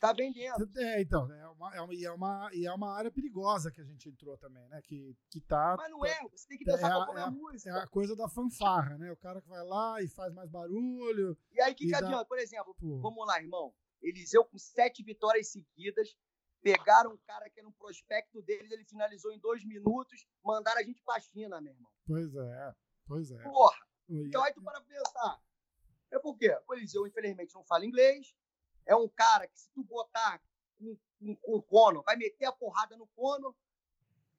tá 0.08 0.12
vendendo. 0.12 0.70
É, 0.78 1.00
então, 1.00 1.30
é 1.32 1.48
uma, 1.48 1.74
é, 1.76 1.80
uma, 1.80 1.94
e 1.94 2.04
é, 2.04 2.10
uma, 2.12 2.50
e 2.52 2.66
é 2.66 2.72
uma 2.72 2.92
área 2.94 3.10
perigosa 3.10 3.70
que 3.70 3.80
a 3.80 3.84
gente 3.84 4.08
entrou 4.08 4.36
também, 4.38 4.66
né? 4.68 4.80
Que, 4.82 5.16
que 5.30 5.40
tá. 5.40 5.74
Mas 5.78 5.90
não 5.90 6.04
é, 6.04 6.18
você 6.30 6.48
tem 6.48 6.58
que 6.58 6.68
É 6.68 6.72
dançar 6.72 6.92
a- 6.92 6.98
conforme 7.00 7.20
é 7.20 7.24
a, 7.24 7.30
música. 7.30 7.70
É 7.70 7.72
a 7.80 7.86
coisa 7.86 8.14
da 8.16 8.28
fanfarra, 8.28 8.98
né? 8.98 9.10
O 9.12 9.16
cara 9.16 9.40
que 9.40 9.48
vai 9.48 9.64
lá 9.64 10.02
e 10.02 10.08
faz 10.08 10.32
mais 10.34 10.50
barulho. 10.50 11.36
E 11.52 11.60
aí, 11.60 11.72
o 11.72 11.74
que, 11.74 11.86
que 11.86 11.90
dá- 11.90 11.98
adianta? 11.98 12.24
Por 12.24 12.38
exemplo, 12.38 12.74
Pô, 12.78 12.98
vamos 13.00 13.26
lá, 13.26 13.40
irmão. 13.40 13.74
Eliseu 14.02 14.44
com 14.44 14.58
sete 14.58 15.02
vitórias 15.02 15.48
seguidas. 15.50 16.14
Pegaram 16.62 17.12
um 17.12 17.18
cara 17.26 17.48
que 17.50 17.60
era 17.60 17.68
um 17.68 17.72
prospecto 17.72 18.40
deles, 18.40 18.70
ele 18.70 18.84
finalizou 18.86 19.30
em 19.30 19.38
dois 19.38 19.62
minutos, 19.66 20.26
mandaram 20.42 20.80
a 20.80 20.82
gente 20.82 21.02
pra 21.02 21.20
China, 21.20 21.60
meu 21.60 21.72
irmão. 21.74 21.90
pois 22.06 22.34
é, 22.34 22.74
pois 23.06 23.30
é. 23.30 23.42
Porra, 23.42 23.76
então 24.08 24.42
aí 24.42 24.52
tu 24.54 24.62
para 24.62 24.80
pensar. 24.80 25.38
É 26.10 26.18
por 26.18 26.38
quê? 26.38 26.56
O 26.66 26.74
Eliseu, 26.74 27.06
infelizmente, 27.06 27.54
não 27.54 27.62
fala 27.64 27.84
inglês. 27.84 28.34
É 28.86 28.94
um 28.96 29.08
cara 29.08 29.46
que, 29.46 29.58
se 29.58 29.70
tu 29.72 29.82
botar 29.84 30.40
com, 30.78 30.96
com, 31.18 31.36
com 31.36 31.52
o 31.56 31.62
Conor, 31.62 32.02
vai 32.04 32.16
meter 32.16 32.46
a 32.46 32.52
porrada 32.52 32.96
no 32.96 33.06
Conor, 33.08 33.54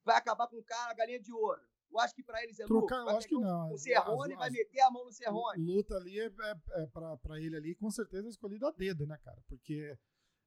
vai 0.04 0.16
acabar 0.16 0.46
com 0.46 0.56
o 0.58 0.64
cara, 0.64 0.90
a 0.92 0.94
galinha 0.94 1.20
de 1.20 1.32
ouro. 1.32 1.60
Eu 1.90 2.00
acho 2.00 2.14
que 2.14 2.22
pra 2.22 2.42
eles 2.42 2.58
é 2.60 2.64
Trocar, 2.66 2.98
lucro. 2.98 3.12
eu 3.12 3.16
acho 3.18 3.28
que 3.28 3.34
não. 3.38 3.72
O 3.72 3.78
Serrone 3.78 4.32
as- 4.32 4.38
vai 4.38 4.48
as- 4.48 4.52
meter 4.54 4.80
a 4.80 4.90
mão 4.90 5.04
no 5.04 5.12
Serrone. 5.12 5.62
luta 5.64 5.94
ali 5.96 6.18
é, 6.20 6.26
é, 6.26 6.82
é 6.82 6.86
pra, 6.86 7.16
pra 7.16 7.40
ele 7.40 7.56
ali, 7.56 7.74
com 7.74 7.90
certeza, 7.90 8.28
escolhido 8.28 8.66
a 8.66 8.70
dedo, 8.72 9.06
né, 9.06 9.16
cara? 9.24 9.40
Porque 9.48 9.96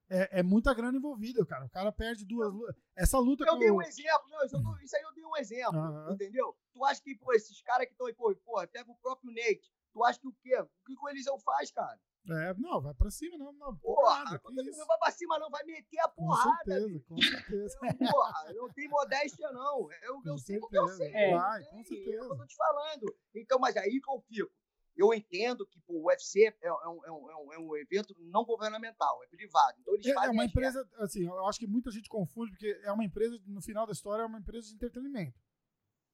é, 0.10 0.40
é 0.40 0.44
muita 0.44 0.74
grana 0.74 0.98
envolvida, 0.98 1.46
cara. 1.46 1.66
O 1.66 1.70
cara 1.70 1.92
perde 1.92 2.26
duas 2.26 2.52
lutas. 2.54 2.76
Essa 2.96 3.18
luta 3.20 3.46
Eu 3.46 3.54
com 3.54 3.60
dei 3.60 3.72
um 3.72 3.82
exemplo, 3.82 4.28
não, 4.30 4.44
isso, 4.46 4.56
eu 4.56 4.78
isso 4.84 4.96
aí 4.96 5.02
eu 5.02 5.14
dei 5.14 5.26
um 5.26 5.38
exemplo, 5.38 5.80
Aham. 5.80 6.14
entendeu? 6.14 6.56
Tu 6.74 6.84
acha 6.86 7.02
que, 7.02 7.16
pô, 7.16 7.34
esses 7.34 7.62
caras 7.62 7.86
que 7.88 7.94
estão 7.94 8.08
aí, 8.08 8.14
pô, 8.14 8.36
pô, 8.46 8.68
pega 8.68 8.90
o 8.92 8.96
próprio 8.98 9.32
Nate, 9.32 9.72
tu 9.94 10.04
acha 10.04 10.20
que 10.20 10.28
o 10.28 10.34
quê? 10.42 10.56
O 10.60 10.68
que, 10.86 10.96
que 10.96 11.02
o 11.04 11.10
Eliseu 11.10 11.38
faz, 11.40 11.72
cara? 11.72 12.00
É, 12.28 12.54
não, 12.56 12.82
vai 12.82 12.94
pra 12.94 13.10
cima, 13.10 13.38
não. 13.38 13.52
não 13.54 13.76
Porra, 13.78 14.24
porrada, 14.24 14.40
que 14.40 14.54
não 14.54 14.64
isso. 14.66 14.86
vai 14.86 14.98
pra 15.00 15.12
cima 15.12 15.40
não, 15.40 15.50
vai 15.50 15.64
meter 15.64 16.00
a 16.00 16.10
Com 16.10 16.26
porrada, 16.28 16.58
certeza, 16.66 17.00
com 17.08 17.18
certeza. 17.22 17.80
Porra, 17.98 18.54
eu 18.54 18.62
não 18.68 18.74
tenho 18.74 18.90
modéstia, 18.92 19.52
não. 19.52 19.92
Eu, 20.04 20.14
eu 20.16 20.22
Com 20.24 20.38
sei 20.38 20.60
porque 20.60 20.78
eu 20.78 20.88
certeza. 20.90 21.12
sei. 21.12 21.32
Vai, 21.32 21.62
eu 21.62 21.66
com 21.70 21.84
sei, 21.84 21.98
certeza. 21.98 22.18
É 22.18 22.22
o 22.22 22.28
que 22.28 22.34
eu 22.34 22.38
tô 22.38 22.46
te 22.46 22.56
falando. 22.56 23.16
Então, 23.36 23.60
mas 23.60 23.78
aí 23.78 24.00
que 24.02 24.10
eu 24.12 24.22
fico. 24.28 24.52
Eu 24.96 25.14
entendo 25.14 25.66
que 25.66 25.80
pô, 25.88 25.94
o 25.94 26.08
UFC 26.08 26.46
é, 26.62 26.68
é 26.68 26.72
um, 26.74 27.06
é, 27.06 27.12
um, 27.12 27.32
é 27.32 27.36
um- 27.38 27.54
é 27.54 27.58
um 27.60 27.78
evento 27.78 28.14
não 28.20 28.44
governamental, 28.44 29.24
é 29.24 29.28
privado. 29.28 29.78
Então 29.80 29.94
eles 29.94 30.06
É, 30.06 30.10
é 30.12 30.14
fazem 30.14 30.32
uma 30.34 30.44
as 30.44 30.50
empresa, 30.50 30.90
assim, 30.98 31.26
eu 31.26 31.48
acho 31.48 31.58
que 31.58 31.68
muita 31.68 31.90
gente 31.90 32.10
confunde, 32.10 32.52
porque 32.52 32.78
é 32.84 32.92
uma 32.92 33.06
empresa, 33.06 33.40
no 33.48 33.62
final 33.62 33.86
da 33.86 33.94
história, 33.94 34.24
é 34.24 34.26
uma 34.26 34.40
empresa 34.40 34.68
de 34.68 34.74
entretenimento. 34.76 35.40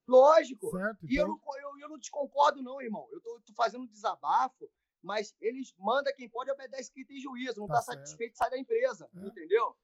Lógico. 0.06 0.70
Certo? 0.70 1.04
E 1.10 1.16
eu 1.16 1.24
Então, 1.24 1.28
não, 1.44 1.58
eu, 1.60 1.78
eu 1.80 1.88
não 1.88 1.98
desconcordo, 1.98 2.62
não, 2.62 2.80
irmão. 2.80 3.08
Eu 3.10 3.20
tô, 3.20 3.40
tô 3.44 3.52
fazendo 3.54 3.82
um 3.82 3.86
desabafo, 3.88 4.70
mas 5.06 5.34
eles 5.40 5.72
mandam 5.78 6.12
quem 6.14 6.28
pode 6.28 6.50
obedece 6.50 6.92
quem 6.92 7.04
tem 7.06 7.18
juízo. 7.20 7.60
Não 7.60 7.66
Tá 7.68 7.74
tá, 7.76 7.82
certo. 7.82 7.98
satisfeito, 8.00 8.36
sai 8.36 8.50
da 8.50 8.58
empresa. 8.58 9.08
É. 9.14 9.26
entendeu? 9.26 9.76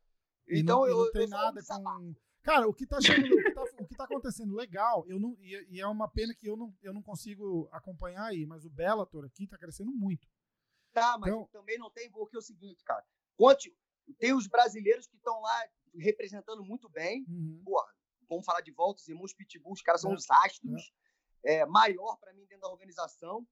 e 0.49 0.59
Então 0.61 0.81
não, 0.81 0.87
eu, 0.89 0.99
não 1.05 1.13
tem 1.13 1.29
nada 1.29 1.63
com. 1.65 2.15
Cara, 2.43 2.69
o 2.69 2.75
que 2.75 2.85
tá, 2.85 2.97
achando, 2.99 3.25
o, 3.25 3.37
que 3.43 3.53
tá, 3.55 3.63
o 3.63 3.87
que 3.87 3.95
tá 3.95 4.05
acontecendo 4.05 4.53
legal, 4.57 5.05
eu 5.09 5.21
não, 5.21 5.37
e, 5.41 5.77
e 5.77 5.81
é 5.81 5.87
uma 5.87 6.09
pena 6.11 6.35
que 6.35 6.45
eu 6.49 6.57
não, 6.57 6.77
eu 6.83 6.93
não 6.93 7.01
consigo 7.01 7.69
acompanhar 7.71 8.25
aí, 8.27 8.45
mas 8.45 8.65
o 8.65 8.71
Bellator 8.71 9.25
aqui 9.25 9.47
tá 9.47 9.57
crescendo 9.57 9.93
muito. 9.93 10.27
Tá, 10.93 11.17
mas 11.19 11.31
Então- 11.33 11.47
também 11.53 11.79
não 11.79 11.89
tem 11.89 12.11
porque 12.11 12.35
é 12.37 12.41
o 12.41 12.43
seguinte, 12.43 12.83
cara. 12.85 13.05
Conte, 13.37 13.73
tem 14.19 14.35
os 14.35 14.49
brasileiros 14.49 15.07
que 15.07 15.15
estão 15.17 15.41
lá 15.41 15.69
representando 15.95 16.65
muito 16.65 16.89
bem. 16.89 17.25
Uhum. 17.29 17.63
Porra, 17.65 17.87
vamos 18.29 18.45
falar 18.45 18.61
de 18.61 18.73
volta, 18.73 19.01
os 19.01 19.09
irmãos 19.09 19.33
Pitbull, 19.33 19.73
os 19.73 19.83
caras 19.83 20.01
são 20.01 20.11
É, 20.11 20.15
os 20.15 20.29
astros. 20.29 20.93
É, 21.45 21.65
maior 21.67 22.17
para 22.19 22.33
mim 22.35 22.45
dentro 22.47 22.63
da 22.63 22.69
organização. 22.71 23.47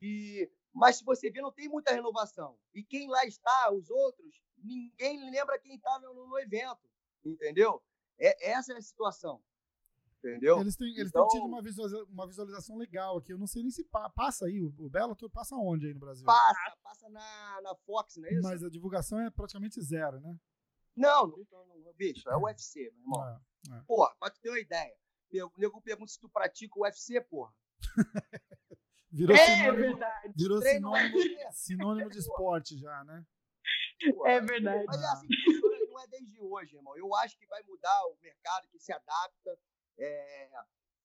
E, 0.00 0.50
mas 0.72 0.96
se 0.96 1.04
você 1.04 1.30
ver, 1.30 1.42
não 1.42 1.52
tem 1.52 1.68
muita 1.68 1.92
renovação. 1.92 2.58
E 2.74 2.82
quem 2.82 3.08
lá 3.08 3.24
está, 3.26 3.72
os 3.72 3.90
outros, 3.90 4.42
ninguém 4.58 5.30
lembra 5.30 5.58
quem 5.58 5.76
está 5.76 5.98
no, 6.00 6.14
no- 6.26 6.38
evento. 6.38 6.88
Entendeu? 7.24 7.82
É, 8.18 8.50
essa 8.52 8.72
é 8.72 8.76
a 8.76 8.82
situação. 8.82 9.42
Entendeu? 10.18 10.60
Eles 10.60 10.76
têm, 10.76 10.88
eles 10.96 11.08
Então- 11.08 11.26
têm 11.28 11.40
tido 11.40 11.48
uma, 11.48 11.60
visualiza- 11.60 12.04
uma 12.04 12.26
visualização 12.26 12.76
legal 12.76 13.18
aqui. 13.18 13.32
Eu 13.32 13.38
não 13.38 13.46
sei 13.46 13.62
nem 13.62 13.70
se 13.72 13.82
pa- 13.84 14.08
passa 14.10 14.46
aí. 14.46 14.60
O, 14.60 14.72
o 14.78 14.88
Bellator 14.88 15.28
passa 15.30 15.56
onde 15.56 15.86
aí 15.88 15.94
no 15.94 16.00
Brasil? 16.00 16.24
Passa, 16.24 16.76
passa 16.82 17.08
na, 17.10 17.60
na 17.62 17.74
Fox, 17.84 18.16
não 18.16 18.28
é 18.28 18.32
isso? 18.32 18.42
Mas 18.42 18.62
a 18.62 18.70
divulgação 18.70 19.20
é 19.20 19.30
praticamente 19.30 19.80
zero, 19.82 20.20
né? 20.20 20.38
Não, 20.94 21.26
não, 21.26 21.66
não, 21.66 21.92
bicho, 21.94 22.28
é 22.28 22.36
o 22.36 22.42
UFC, 22.44 22.80
meu 22.92 23.00
irmão. 23.00 23.20
Ah, 23.20 23.40
Porra, 23.86 24.14
pra 24.20 24.30
tu 24.30 24.40
ter 24.40 24.50
uma 24.50 24.58
ideia. 24.60 24.94
O 25.34 25.50
nego 25.58 25.80
pergunta 25.80 26.12
se 26.12 26.20
tu 26.20 26.28
pratica 26.28 26.78
o 26.78 26.82
UFC, 26.82 27.20
porra. 27.22 27.52
virou 29.12 29.36
É 29.36 29.46
sinônimo, 29.46 29.76
verdade. 29.76 30.32
virou 30.36 30.62
é 30.62 30.72
sinônimo, 30.72 31.16
sinônimo 31.52 32.10
de 32.10 32.18
esporte 32.18 32.78
já, 32.78 33.04
né? 33.04 33.24
É 34.26 34.40
verdade. 34.40 34.84
Mas 34.86 35.02
é 35.02 35.06
assim 35.06 35.28
que 35.28 35.44
funciona, 35.44 35.78
não 35.86 36.00
é 36.00 36.06
desde 36.08 36.40
hoje, 36.40 36.76
irmão. 36.76 36.96
Eu 36.96 37.14
acho 37.16 37.38
que 37.38 37.46
vai 37.46 37.62
mudar 37.62 38.06
o 38.06 38.16
mercado, 38.20 38.66
que 38.68 38.78
se 38.78 38.92
adapta. 38.92 39.58
É, 39.98 40.50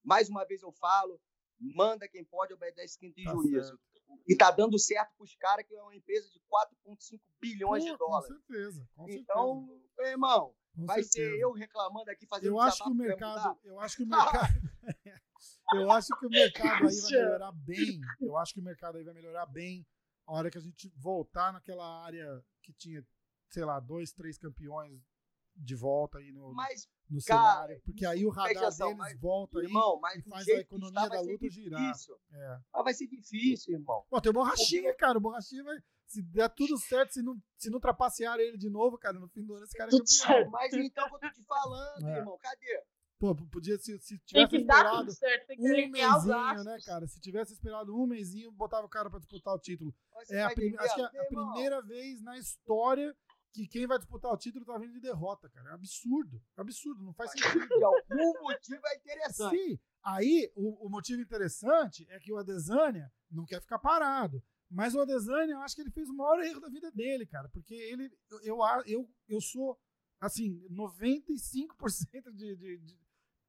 Mais 0.04 0.30
uma 0.30 0.46
vez 0.46 0.62
eu 0.64 0.72
falo, 0.72 1.20
manda 1.60 2.08
quem 2.08 2.24
pode, 2.24 2.54
obedece 2.54 2.98
quem 2.98 3.12
tem 3.12 3.26
Tá 3.26 3.32
juízo. 3.34 3.80
E 4.28 4.36
tá 4.36 4.50
dando 4.52 4.80
certo 4.80 5.14
pros 5.18 5.36
caras, 5.36 5.66
que 5.68 5.76
é 5.76 5.82
uma 5.82 5.94
empresa 5.96 6.30
de 6.30 6.40
4,5 6.40 7.20
bilhões 7.42 7.84
Pô, 7.84 7.92
de 7.92 7.98
dólares. 7.98 8.28
Com 8.30 8.34
certeza, 8.36 8.88
com 8.96 9.06
certeza. 9.06 9.22
Então, 9.22 9.82
irmão, 10.00 10.56
com 10.76 10.86
vai 10.86 11.04
certeza. 11.04 11.30
ser 11.36 11.40
eu 11.42 11.52
reclamando 11.52 12.10
aqui, 12.10 12.26
fazendo 12.26 12.54
Eu 12.54 12.60
acho 12.62 12.84
que 12.84 12.90
o 12.90 12.96
mercado, 12.96 13.60
eu 13.66 13.80
acho 13.82 13.98
que 13.98 14.04
o 14.04 14.08
mercado, 14.08 14.32
eu 15.74 15.92
acho 15.92 16.08
que 16.20 16.26
o 16.26 16.30
mercado 16.30 16.88
aí 16.88 16.96
vai 17.02 17.12
melhorar 17.12 17.52
bem. 17.52 18.00
Eu 18.22 18.38
acho 18.38 18.54
que 18.54 18.60
o 18.60 18.64
mercado 18.64 18.98
aí 18.98 19.04
vai 19.04 19.14
melhorar 19.14 19.46
bem 19.46 19.86
a 20.26 20.34
hora 20.34 20.52
que 20.52 20.58
a 20.58 20.62
gente 20.62 20.92
voltar 20.98 21.54
naquela 21.54 22.04
área 22.04 22.44
que 22.62 22.74
tinha, 22.74 23.02
sei 23.50 23.64
lá, 23.64 23.80
dois, 23.80 24.12
três 24.12 24.38
campeões 24.38 25.02
de 25.56 25.74
volta 25.74 26.20
aí 26.20 26.32
no, 26.32 26.54
Mas, 26.54 26.88
no 27.10 27.20
cara, 27.24 27.42
cenário, 27.42 27.82
porque 27.84 28.06
aí 28.06 28.26
o 28.26 28.30
radar 28.30 28.70
deles 28.76 28.98
mas, 28.98 29.20
volta 29.20 29.58
aí. 29.60 29.66
irmão, 29.66 30.00
mas 30.00 30.20
e 30.24 30.30
faz 30.30 30.48
a 30.48 30.52
economia 30.52 31.04
está, 31.04 31.08
da 31.08 31.22
luta 31.22 31.50
girar. 31.50 31.94
É. 32.32 32.60
Ah, 32.74 32.84
vai 32.84 32.94
ser 32.94 33.08
difícil, 33.08 33.74
irmão. 33.74 34.04
Pô, 34.10 34.22
tem 34.22 34.30
o 34.30 34.34
Borrachinha, 34.34 34.94
cara. 34.96 35.18
O 35.18 35.22
Borrachinha 35.22 35.64
vai. 35.64 35.78
Se 36.06 36.22
der 36.22 36.48
tudo 36.50 36.78
certo, 36.78 37.14
se 37.14 37.22
não, 37.22 37.36
se 37.58 37.70
não 37.70 37.80
trapacear 37.80 38.40
ele 38.40 38.58
de 38.58 38.70
novo, 38.70 38.98
cara, 38.98 39.20
no 39.20 39.28
fim 39.28 39.44
do 39.44 39.56
ano 39.56 39.66
esse 39.66 39.76
cara 39.76 39.90
é 39.90 39.98
campeão. 39.98 40.52
Mas 40.52 40.74
então, 40.74 41.10
que 41.10 41.16
eu 41.16 41.20
tô 41.20 41.32
te 41.32 41.44
falando, 41.44 42.08
É. 42.08 42.18
irmão, 42.18 42.38
cadê? 42.38 42.84
Pô, 43.20 43.36
podia, 43.36 43.78
se, 43.80 43.98
se 44.00 44.20
tivesse 44.20 44.58
esperado 44.58 45.12
certo, 45.12 45.52
um 45.54 45.92
gastos. 46.28 46.66
né, 46.66 46.78
cara? 46.86 47.08
Se 47.08 47.20
tivesse 47.20 47.54
esperado 47.54 47.96
um 47.96 48.06
mêsinho, 48.06 48.52
botava 48.52 48.86
o 48.86 48.90
cara 48.90 49.10
pra 49.10 49.18
disputar 49.20 49.54
o 49.56 49.60
título. 49.60 49.94
Você 50.14 50.36
É 50.36 50.44
a 50.44 50.54
prim- 50.54 50.76
acho 50.78 50.96
que 50.96 51.18
é 51.18 51.22
a 51.22 51.26
primeira 51.26 51.82
vez 51.82 52.22
na 52.22 52.38
história 52.38 53.16
que 53.54 53.68
quem 53.68 53.88
vai 53.88 53.98
disputar 53.98 54.32
o 54.32 54.38
título 54.38 54.64
tá 54.66 54.78
vindo 54.78 54.94
de 54.94 55.00
derrota, 55.00 55.50
cara. 55.50 55.72
É 55.72 55.74
absurdo. 55.74 56.40
É 56.56 56.62
absurdo, 56.62 57.04
não 57.04 57.14
faz 57.14 57.32
sentido. 57.32 57.68
De 57.68 57.84
algum 57.84 58.42
motivo 58.44 58.82
é 58.86 58.96
interessante. 58.98 59.58
Sim, 59.58 59.80
Aí, 60.04 60.50
o, 60.56 60.86
o 60.86 60.90
motivo 60.90 61.22
interessante 61.22 62.06
é 62.10 62.20
que 62.20 62.32
o 62.32 62.38
Adesanya 62.38 63.12
não 63.30 63.46
quer 63.46 63.60
ficar 63.60 63.80
parado. 63.80 64.42
Mas 64.70 64.94
o 64.96 65.02
Adesanya, 65.02 65.54
eu 65.54 65.60
acho 65.62 65.76
que 65.76 65.82
ele 65.82 65.92
fez 65.92 66.08
o 66.08 66.14
maior 66.14 66.40
erro 66.44 66.62
da 66.62 66.70
vida 66.70 66.92
dele, 66.92 67.26
cara. 67.26 67.50
Porque 67.50 67.74
ele, 67.74 68.10
eu, 68.44 68.58
eu, 68.86 69.10
eu 69.28 69.42
sou, 69.42 69.78
assim, 70.22 70.62
95% 70.70 72.32
de, 72.34 72.56
de, 72.56 72.78
de, 72.78 73.00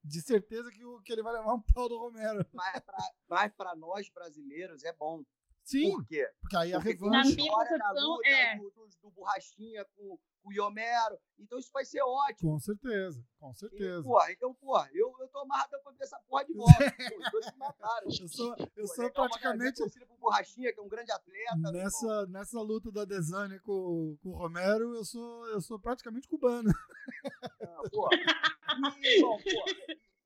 de 0.08 0.20
certeza 0.22 0.70
que, 0.70 0.84
o, 0.84 1.00
que 1.02 1.12
ele 1.12 1.22
vai 1.22 1.32
levar 1.34 1.54
um 1.54 1.60
pau 1.60 1.88
do 1.88 1.98
Romero. 1.98 2.44
Mas 2.52 2.80
pra, 2.80 2.98
mas 3.28 3.52
pra 3.54 3.76
nós 3.76 4.08
brasileiros 4.10 4.82
é 4.84 4.92
bom. 4.94 5.22
Sim, 5.64 5.90
Por 5.92 6.06
quê? 6.06 6.26
porque 6.40 6.56
aí 6.56 6.72
a 6.72 6.78
Porque 6.80 6.92
revanche. 6.94 7.28
a 7.28 7.30
história 7.44 7.78
da 7.78 7.84
concepção, 7.88 8.10
luta 8.10 8.28
é. 8.28 8.56
do, 8.56 8.70
do, 8.70 8.88
do 9.02 9.10
Borrachinha 9.10 9.84
com 9.94 10.18
o 10.48 10.52
Iomero. 10.52 11.18
Então 11.38 11.58
isso 11.58 11.70
vai 11.72 11.84
ser 11.84 12.00
ótimo. 12.02 12.52
Com 12.52 12.58
certeza, 12.58 13.24
com 13.38 13.50
E, 13.52 13.54
certeza. 13.54 14.02
porra, 14.02 14.32
então, 14.32 14.52
porra, 14.54 14.88
eu, 14.92 15.14
eu 15.20 15.28
tô 15.28 15.38
amarradão 15.40 15.80
pra 15.82 15.92
ver 15.92 16.02
essa 16.04 16.18
porra 16.28 16.44
de 16.44 16.52
volta. 16.54 16.72
Os 17.18 17.30
dois 17.30 17.46
se 17.54 17.56
mataram. 17.56 18.06
Eu 18.08 18.28
sou, 18.28 18.56
eu 18.58 18.86
Pô, 18.86 18.94
sou 18.94 19.10
praticamente 19.12 19.78
torcida 19.78 20.06
pro 20.06 20.16
Borrachinha, 20.16 20.72
que 20.72 20.80
é 20.80 20.82
um 20.82 20.88
grande 20.88 21.12
atleta. 21.12 21.72
nessa, 21.72 22.26
nessa 22.26 22.60
luta 22.60 22.90
da 22.90 23.02
Adesanya 23.02 23.60
com, 23.60 24.16
com 24.22 24.30
o 24.30 24.36
Romero, 24.36 24.94
eu 24.96 25.04
sou, 25.04 25.46
eu 25.48 25.60
sou 25.60 25.78
praticamente 25.78 26.26
cubano. 26.28 26.70
Ah, 27.62 27.82
porra. 27.90 28.16
E, 29.00 29.20
bom, 29.20 29.38
porra, 29.38 29.72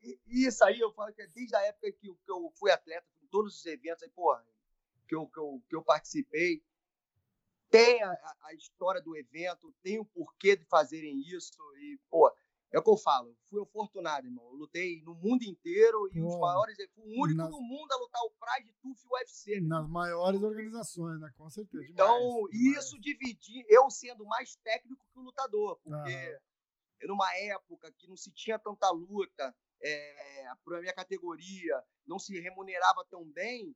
e- 0.02 0.18
e 0.26 0.46
isso 0.46 0.64
aí 0.64 0.80
eu 0.80 0.92
falo 0.92 1.12
que 1.12 1.22
é 1.22 1.26
desde 1.28 1.54
a 1.54 1.60
época 1.62 1.92
que, 1.92 2.08
eu- 2.08 2.16
que 2.24 2.30
eu 2.30 2.50
fui 2.56 2.70
atleta, 2.70 3.06
em 3.22 3.26
todos 3.26 3.56
os 3.58 3.66
eventos 3.66 4.02
aí, 4.02 4.08
porra, 4.10 4.44
que 5.06 5.14
eu, 5.14 5.26
que 5.26 5.38
eu, 5.38 5.62
que 5.68 5.76
eu 5.76 5.82
participei, 5.82 6.62
tem 7.72 8.02
a, 8.02 8.10
a- 8.12 8.54
história 8.54 9.00
do 9.00 9.16
evento, 9.16 9.74
tem 9.82 9.98
o 9.98 10.04
porquê 10.04 10.54
de 10.56 10.64
fazerem 10.66 11.18
isso. 11.26 11.56
E, 11.78 11.98
pô, 12.10 12.30
é 12.70 12.78
o 12.78 12.82
que 12.82 12.90
eu 12.90 12.96
falo, 12.96 13.34
fui 13.50 13.62
afortunado, 13.62 14.26
irmão. 14.26 14.44
Eu 14.50 14.56
lutei 14.56 15.02
no 15.02 15.14
mundo 15.14 15.42
inteiro 15.42 16.08
e 16.12 16.20
os 16.22 16.36
maiores. 16.38 16.76
Fui 16.94 17.02
o 17.04 17.22
único 17.22 17.38
nas- 17.38 17.50
no 17.50 17.60
mundo 17.60 17.90
a 17.92 17.96
lutar 17.96 18.22
o 18.22 18.30
Pride, 18.30 18.72
TUF 18.82 19.02
e 19.04 19.08
o 19.08 19.12
UFC. 19.14 19.60
né? 19.60 19.68
Nas 19.68 19.88
maiores 19.88 20.42
organizações, 20.42 21.18
né? 21.20 21.30
Com 21.36 21.48
certeza. 21.50 21.84
Então, 21.90 22.18
demais, 22.18 22.50
demais. 22.50 22.84
isso 22.84 23.00
dividir, 23.00 23.64
eu 23.68 23.90
sendo 23.90 24.24
mais 24.26 24.54
técnico 24.56 25.04
que 25.12 25.18
o 25.18 25.22
lutador, 25.22 25.78
porque 25.82 26.10
Aham. 26.12 27.08
numa 27.08 27.34
época 27.36 27.90
que 27.92 28.06
não 28.06 28.16
se 28.16 28.30
tinha 28.32 28.58
tanta 28.58 28.88
luta 28.90 29.54
é, 29.82 30.46
para 30.64 30.78
a 30.78 30.80
minha 30.80 30.92
categoria, 30.94 31.82
não 32.06 32.18
se 32.18 32.38
remunerava 32.40 33.04
tão 33.10 33.24
bem, 33.24 33.74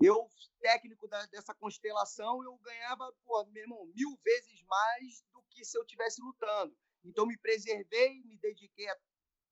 eu, 0.00 0.28
técnico 0.60 1.08
da- 1.08 1.26
dessa 1.26 1.54
constelação, 1.54 2.42
eu 2.42 2.56
ganhava, 2.58 3.12
pô, 3.24 3.44
meu 3.46 3.62
irmão, 3.62 3.86
mil 3.94 4.18
vezes 4.24 4.62
mais 4.64 5.22
do 5.32 5.42
que 5.50 5.64
se 5.64 5.78
eu 5.78 5.84
tivesse 5.84 6.20
lutando. 6.22 6.76
Então, 7.04 7.26
me 7.26 7.36
preservei, 7.38 8.22
me 8.22 8.36
dediquei 8.38 8.86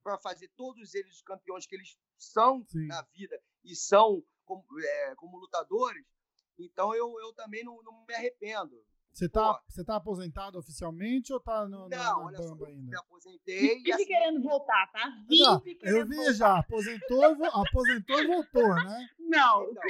para 0.03 0.19
fazer 0.19 0.49
todos 0.57 0.95
eles 0.95 1.17
os 1.17 1.23
campeões 1.23 1.67
que 1.67 1.75
eles 1.75 1.99
são 2.17 2.65
Sim. 2.69 2.87
na 2.87 3.03
vida 3.03 3.41
e 3.65 3.75
são 3.75 4.25
como, 4.45 4.65
é, 4.81 5.15
como 5.17 5.39
lutadores. 5.39 6.07
Então, 6.59 6.95
eu, 6.95 7.19
eu 7.21 7.33
também 7.35 7.65
não, 7.65 7.83
não 7.83 8.05
me 8.07 8.15
arrependo. 8.15 8.85
Você 9.13 9.29
tá, 9.29 9.61
você 9.69 9.85
tá 9.85 9.97
aposentado 9.97 10.59
oficialmente 10.59 11.33
ou 11.33 11.41
tá 11.41 11.67
no, 11.67 11.89
Não, 11.89 11.89
na 11.89 12.19
olha 12.19 12.39
só, 12.39 12.55
eu 12.57 12.67
ainda? 12.67 12.91
me 12.91 12.97
aposentei. 12.97 13.75
Vive 13.77 13.93
assim, 13.93 14.07
querendo 14.07 14.41
voltar, 14.43 14.87
tá? 14.93 15.09
Não, 15.29 15.59
Vive 15.61 15.73
eu 15.73 15.77
querendo 15.79 16.09
vi 16.09 16.17
voltar. 16.17 16.33
já, 16.33 16.59
aposentou, 16.59 17.25
e 17.25 17.35
vo- 17.35 17.45
aposentou 17.47 18.19
e 18.21 18.27
voltou, 18.27 18.75
né? 18.77 19.09
Não. 19.19 19.65
Então, 19.65 19.83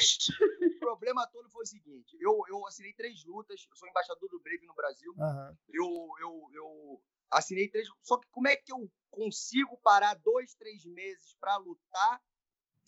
o 0.66 0.78
problema 0.80 1.26
todo 1.28 1.48
foi 1.50 1.62
o 1.62 1.66
seguinte: 1.66 2.16
eu, 2.20 2.40
eu 2.48 2.66
assinei 2.66 2.92
três 2.94 3.22
lutas, 3.24 3.66
eu 3.70 3.76
sou 3.76 3.88
embaixador 3.88 4.28
do 4.30 4.40
Brave 4.40 4.66
no 4.66 4.74
Brasil. 4.74 5.14
Aham. 5.18 5.56
Eu, 5.68 5.86
eu, 6.20 6.50
eu 6.54 7.02
assinei 7.30 7.68
três. 7.68 7.86
Só 8.02 8.18
que 8.18 8.26
como 8.30 8.48
é 8.48 8.56
que 8.56 8.72
eu 8.72 8.90
consigo 9.10 9.76
parar 9.82 10.14
dois, 10.14 10.54
três 10.54 10.84
meses 10.86 11.36
para 11.38 11.56
lutar, 11.58 12.20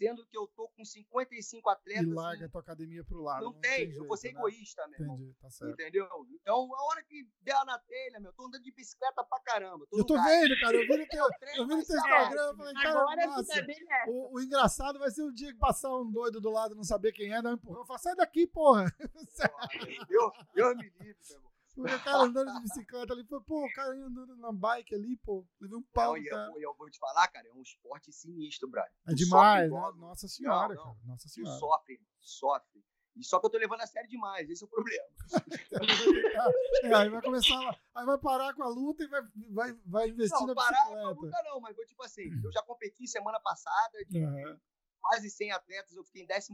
sendo 0.03 0.27
que 0.27 0.37
eu 0.37 0.47
tô 0.49 0.69
com 0.69 0.85
55 0.85 1.69
E 1.69 1.73
atletas? 1.73 2.15
larga 2.15 2.47
a 2.47 2.49
tua 2.49 2.61
academia 2.61 3.05
pro 3.05 3.21
lado. 3.23 3.45
não, 3.45 3.53
tem, 3.55 3.85
eu 3.85 3.91
jeito, 3.93 4.07
vou 4.07 4.17
ser 4.17 4.33
né? 4.33 4.39
egoísta, 4.39 4.87
meu 4.89 5.01
irmão. 5.01 5.17
Entendi, 5.17 5.35
tá 5.41 5.51
certo. 5.51 5.73
Entendeu? 5.73 6.07
Então, 6.41 6.75
a 6.75 6.85
hora 6.87 7.03
que 7.05 7.27
der 7.41 7.65
na 7.65 7.79
telha, 7.79 8.21
meu, 8.21 8.33
tô 8.33 8.47
andando 8.47 8.63
de 8.63 8.73
bicicleta 8.73 9.25
pra 9.25 9.41
caramba. 9.41 9.87
Eu 9.93 10.05
tô 10.05 10.17
no 10.17 10.23
gás. 10.23 10.41
vendo, 10.41 10.61
cara, 10.61 10.77
eu 10.77 10.87
vi 10.87 10.97
no 10.97 11.07
teu, 11.07 11.25
eu 11.57 11.67
vi 11.67 11.75
no 11.75 11.85
teu 11.87 11.97
Instagram, 11.97 12.43
eu 12.43 12.57
falei, 12.57 12.75
cara, 12.75 13.01
Agora 13.01 13.25
a 13.25 13.27
nossa, 13.27 13.55
vida 13.55 13.67
dele 13.67 13.87
é. 13.91 14.05
o, 14.09 14.35
o 14.35 14.41
engraçado 14.41 14.99
vai 14.99 15.11
ser 15.11 15.23
o 15.23 15.33
dia 15.33 15.53
que 15.53 15.59
passar 15.59 15.95
um 15.97 16.11
doido 16.11 16.41
do 16.41 16.51
lado 16.51 16.75
e 16.75 16.77
não 16.77 16.85
saber 16.85 17.13
quem 17.13 17.33
é, 17.33 17.41
dar 17.41 17.51
um 17.51 17.55
empurrão, 17.55 17.85
falar, 17.87 17.99
sai 17.99 18.15
daqui, 18.17 18.47
porra. 18.47 18.93
Eu, 20.09 20.31
eu 20.55 20.77
me 20.77 20.83
livre, 21.01 21.17
meu 21.29 21.37
irmão. 21.37 21.42
O 21.77 22.05
cara 22.05 22.23
andando 22.25 22.53
de 22.53 22.61
bicicleta 22.61 23.13
ali, 23.13 23.25
foi, 23.25 23.41
pô, 23.43 23.65
o 23.65 23.73
cara 23.73 23.93
andando 23.93 24.37
na 24.37 24.53
bike 24.53 24.95
ali, 24.95 25.17
pô, 25.19 25.47
levei 25.61 25.77
um 25.79 25.83
pau 25.83 26.13
Não, 26.13 26.17
e 26.19 26.25
cara. 26.29 26.53
eu, 26.55 26.61
eu 26.61 26.75
vou 26.75 26.91
te 26.91 26.99
falar, 26.99 27.27
cara, 27.29 27.49
é 27.49 27.53
um 27.53 27.63
esporte 27.63 28.13
sinistro, 28.13 28.69
brother. 28.69 28.93
É 29.07 29.11
Tu 29.13 29.17
demais, 29.17 29.71
sofre 29.71 29.93
né? 29.93 30.01
Nossa 30.01 30.29
senhora, 30.29 30.75
Não, 30.75 30.75
não. 30.75 30.95
cara. 30.95 31.07
Nossa 31.07 31.29
Tu 31.29 31.31
senhora. 31.33 31.59
sofre, 31.59 32.01
sofre. 32.21 32.85
E 33.17 33.25
só 33.25 33.39
que 33.39 33.47
eu 33.47 33.51
tô 33.51 33.59
levando 33.59 33.83
a 33.83 33.87
sério 33.87 34.09
demais, 34.09 34.49
esse 34.49 34.63
é 34.65 34.67
o 34.67 34.71
problema. 34.71 35.05
É, 36.83 36.95
aí 36.95 37.09
vai 37.11 37.23
começar 37.23 37.59
lá, 37.61 37.79
aí 37.95 38.05
vai 38.07 38.19
parar 38.19 38.55
com 38.55 38.63
a 38.63 38.69
luta 38.69 39.05
e 39.05 39.07
vai, 39.07 39.23
vai, 39.51 39.73
vai 39.87 40.09
investir 40.09 40.39
Não, 40.41 40.47
na 40.49 40.55
parar 40.55 40.71
com 40.85 40.93
a 40.93 41.13
bicicleta. 41.13 41.21
luta 41.21 41.43
não, 41.45 41.61
mas 41.61 41.77
vou 41.77 41.87
tipo 41.87 42.03
assim, 42.03 42.23
eu 42.45 42.53
já 42.53 42.63
competi 42.63 43.07
semana 43.07 43.39
passada, 43.41 44.05
de 44.09 44.23
Aham. 44.25 44.61
quase 45.01 45.31
100 45.31 45.53
atletas, 45.53 45.95
eu 45.95 46.05
fiquei 46.05 46.23
em 46.23 46.27
12 46.27 46.49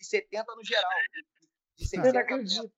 e 0.00 0.04
70 0.04 0.54
no 0.54 0.64
geral. 0.64 0.90
De 1.76 1.84
Eu 1.84 1.88
600 1.88 2.12
não 2.12 2.20
atletas. 2.20 2.72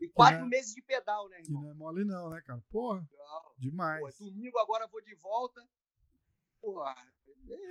E 0.00 0.08
quatro 0.08 0.44
É. 0.44 0.48
meses 0.48 0.74
de 0.74 0.82
pedal, 0.82 1.28
né, 1.28 1.38
Que 1.38 1.48
irmão? 1.48 1.62
não 1.62 1.70
é 1.70 1.74
mole 1.74 2.04
não, 2.04 2.28
né, 2.30 2.40
cara? 2.46 2.62
Porra, 2.70 3.00
Não. 3.00 3.52
demais. 3.58 4.18
Pô, 4.18 4.24
domingo 4.26 4.58
agora 4.58 4.84
eu 4.84 4.88
vou 4.90 5.00
de 5.02 5.14
volta. 5.16 5.60
Porra, 6.60 6.94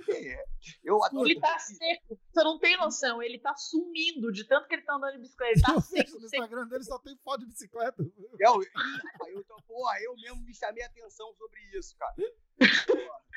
é, 0.08 0.32
é. 0.34 0.44
eu 0.82 1.02
adoro. 1.04 1.26
Ele 1.28 1.38
tá 1.38 1.58
seco. 1.58 2.18
Você 2.32 2.42
não 2.44 2.58
tem 2.58 2.76
noção. 2.78 3.22
Ele 3.22 3.38
tá 3.38 3.54
sumindo 3.56 4.32
de 4.32 4.44
tanto 4.44 4.66
que 4.68 4.74
ele 4.74 4.82
tá 4.82 4.94
andando 4.94 5.12
de 5.12 5.18
bicicleta. 5.18 5.52
Ele 5.52 5.62
tá 5.62 5.72
Eu 5.74 5.80
seco, 5.80 6.10
no 6.12 6.28
seco. 6.28 6.42
Instagram 6.44 6.66
dele 6.68 6.84
só 6.84 6.98
tem 6.98 7.16
foto 7.18 7.40
de 7.40 7.46
bicicleta. 7.46 8.02
Eu, 8.40 8.60
eu, 9.28 9.44
tô- 9.44 9.62
porra, 9.66 10.00
eu 10.02 10.14
mesmo 10.16 10.42
me 10.42 10.54
chamei 10.54 10.82
a 10.82 10.86
atenção 10.86 11.32
sobre 11.34 11.60
isso, 11.78 11.94
cara. 11.96 12.14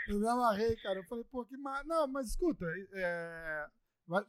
Eu 0.08 0.20
me 0.20 0.28
amarrei, 0.28 0.76
cara. 0.78 1.00
Eu 1.00 1.04
falei, 1.06 1.24
pô, 1.26 1.46
que 1.46 1.58
mar... 1.58 1.84
Não, 1.86 2.08
mas 2.08 2.30
escuta, 2.30 2.66
é, 2.94 3.68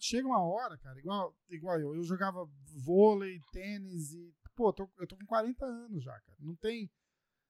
chega 0.01 0.27
uma 0.27 0.43
hora, 0.45 0.77
cara, 0.79 0.99
igual, 0.99 1.35
igual 1.49 1.79
eu. 1.81 1.95
Eu 1.95 2.03
jogava 2.03 2.47
vôlei, 2.85 3.41
tênis 3.53 4.13
e. 4.13 4.35
Pô, 4.61 4.75
tô- 4.75 4.91
eu 4.99 5.07
tô 5.07 5.17
com 5.17 5.25
40 5.25 5.65
anos 5.65 6.05
já, 6.05 6.13
cara. 6.21 6.37
Não 6.39 6.55
tem. 6.55 6.91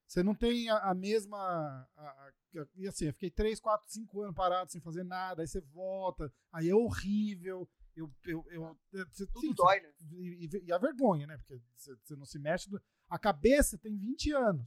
Você 0.07 0.23
não 0.23 0.33
tem 0.33 0.71
a, 0.71 0.79
a 0.91 0.95
mesma. 0.95 1.37
a- 1.37 1.89
a- 1.97 2.33
e 2.77 2.87
assim, 2.87 3.07
eu 3.07 3.13
fiquei 3.13 3.33
3, 3.33 3.59
4, 3.59 3.85
5 3.91 4.23
anos 4.23 4.37
parado 4.37 4.71
sem 4.71 4.81
fazer 4.81 5.03
nada, 5.03 5.43
aí 5.43 5.49
você 5.49 5.61
volta, 5.61 6.33
aí 6.53 6.69
é 6.69 6.75
horrível. 6.75 7.69
Eu, 7.97 8.09
eu, 8.25 8.45
eu, 8.49 8.79
eu- 8.93 9.09
você- 9.11 9.27
Tudo 9.27 9.41
sim, 9.41 9.53
dói, 9.55 9.81
né? 9.81 9.93
e, 10.13 10.49
e- 10.69 10.73
a 10.73 10.79
vergonha, 10.79 11.27
né? 11.27 11.37
Porque 11.37 11.61
você, 11.75 12.15
não 12.15 12.25
se 12.25 12.39
mexe. 12.39 12.71
do- 12.71 12.81
A 13.09 13.19
cabeça 13.19 13.77
tem 13.77 13.99
20 13.99 14.31
anos. 14.33 14.65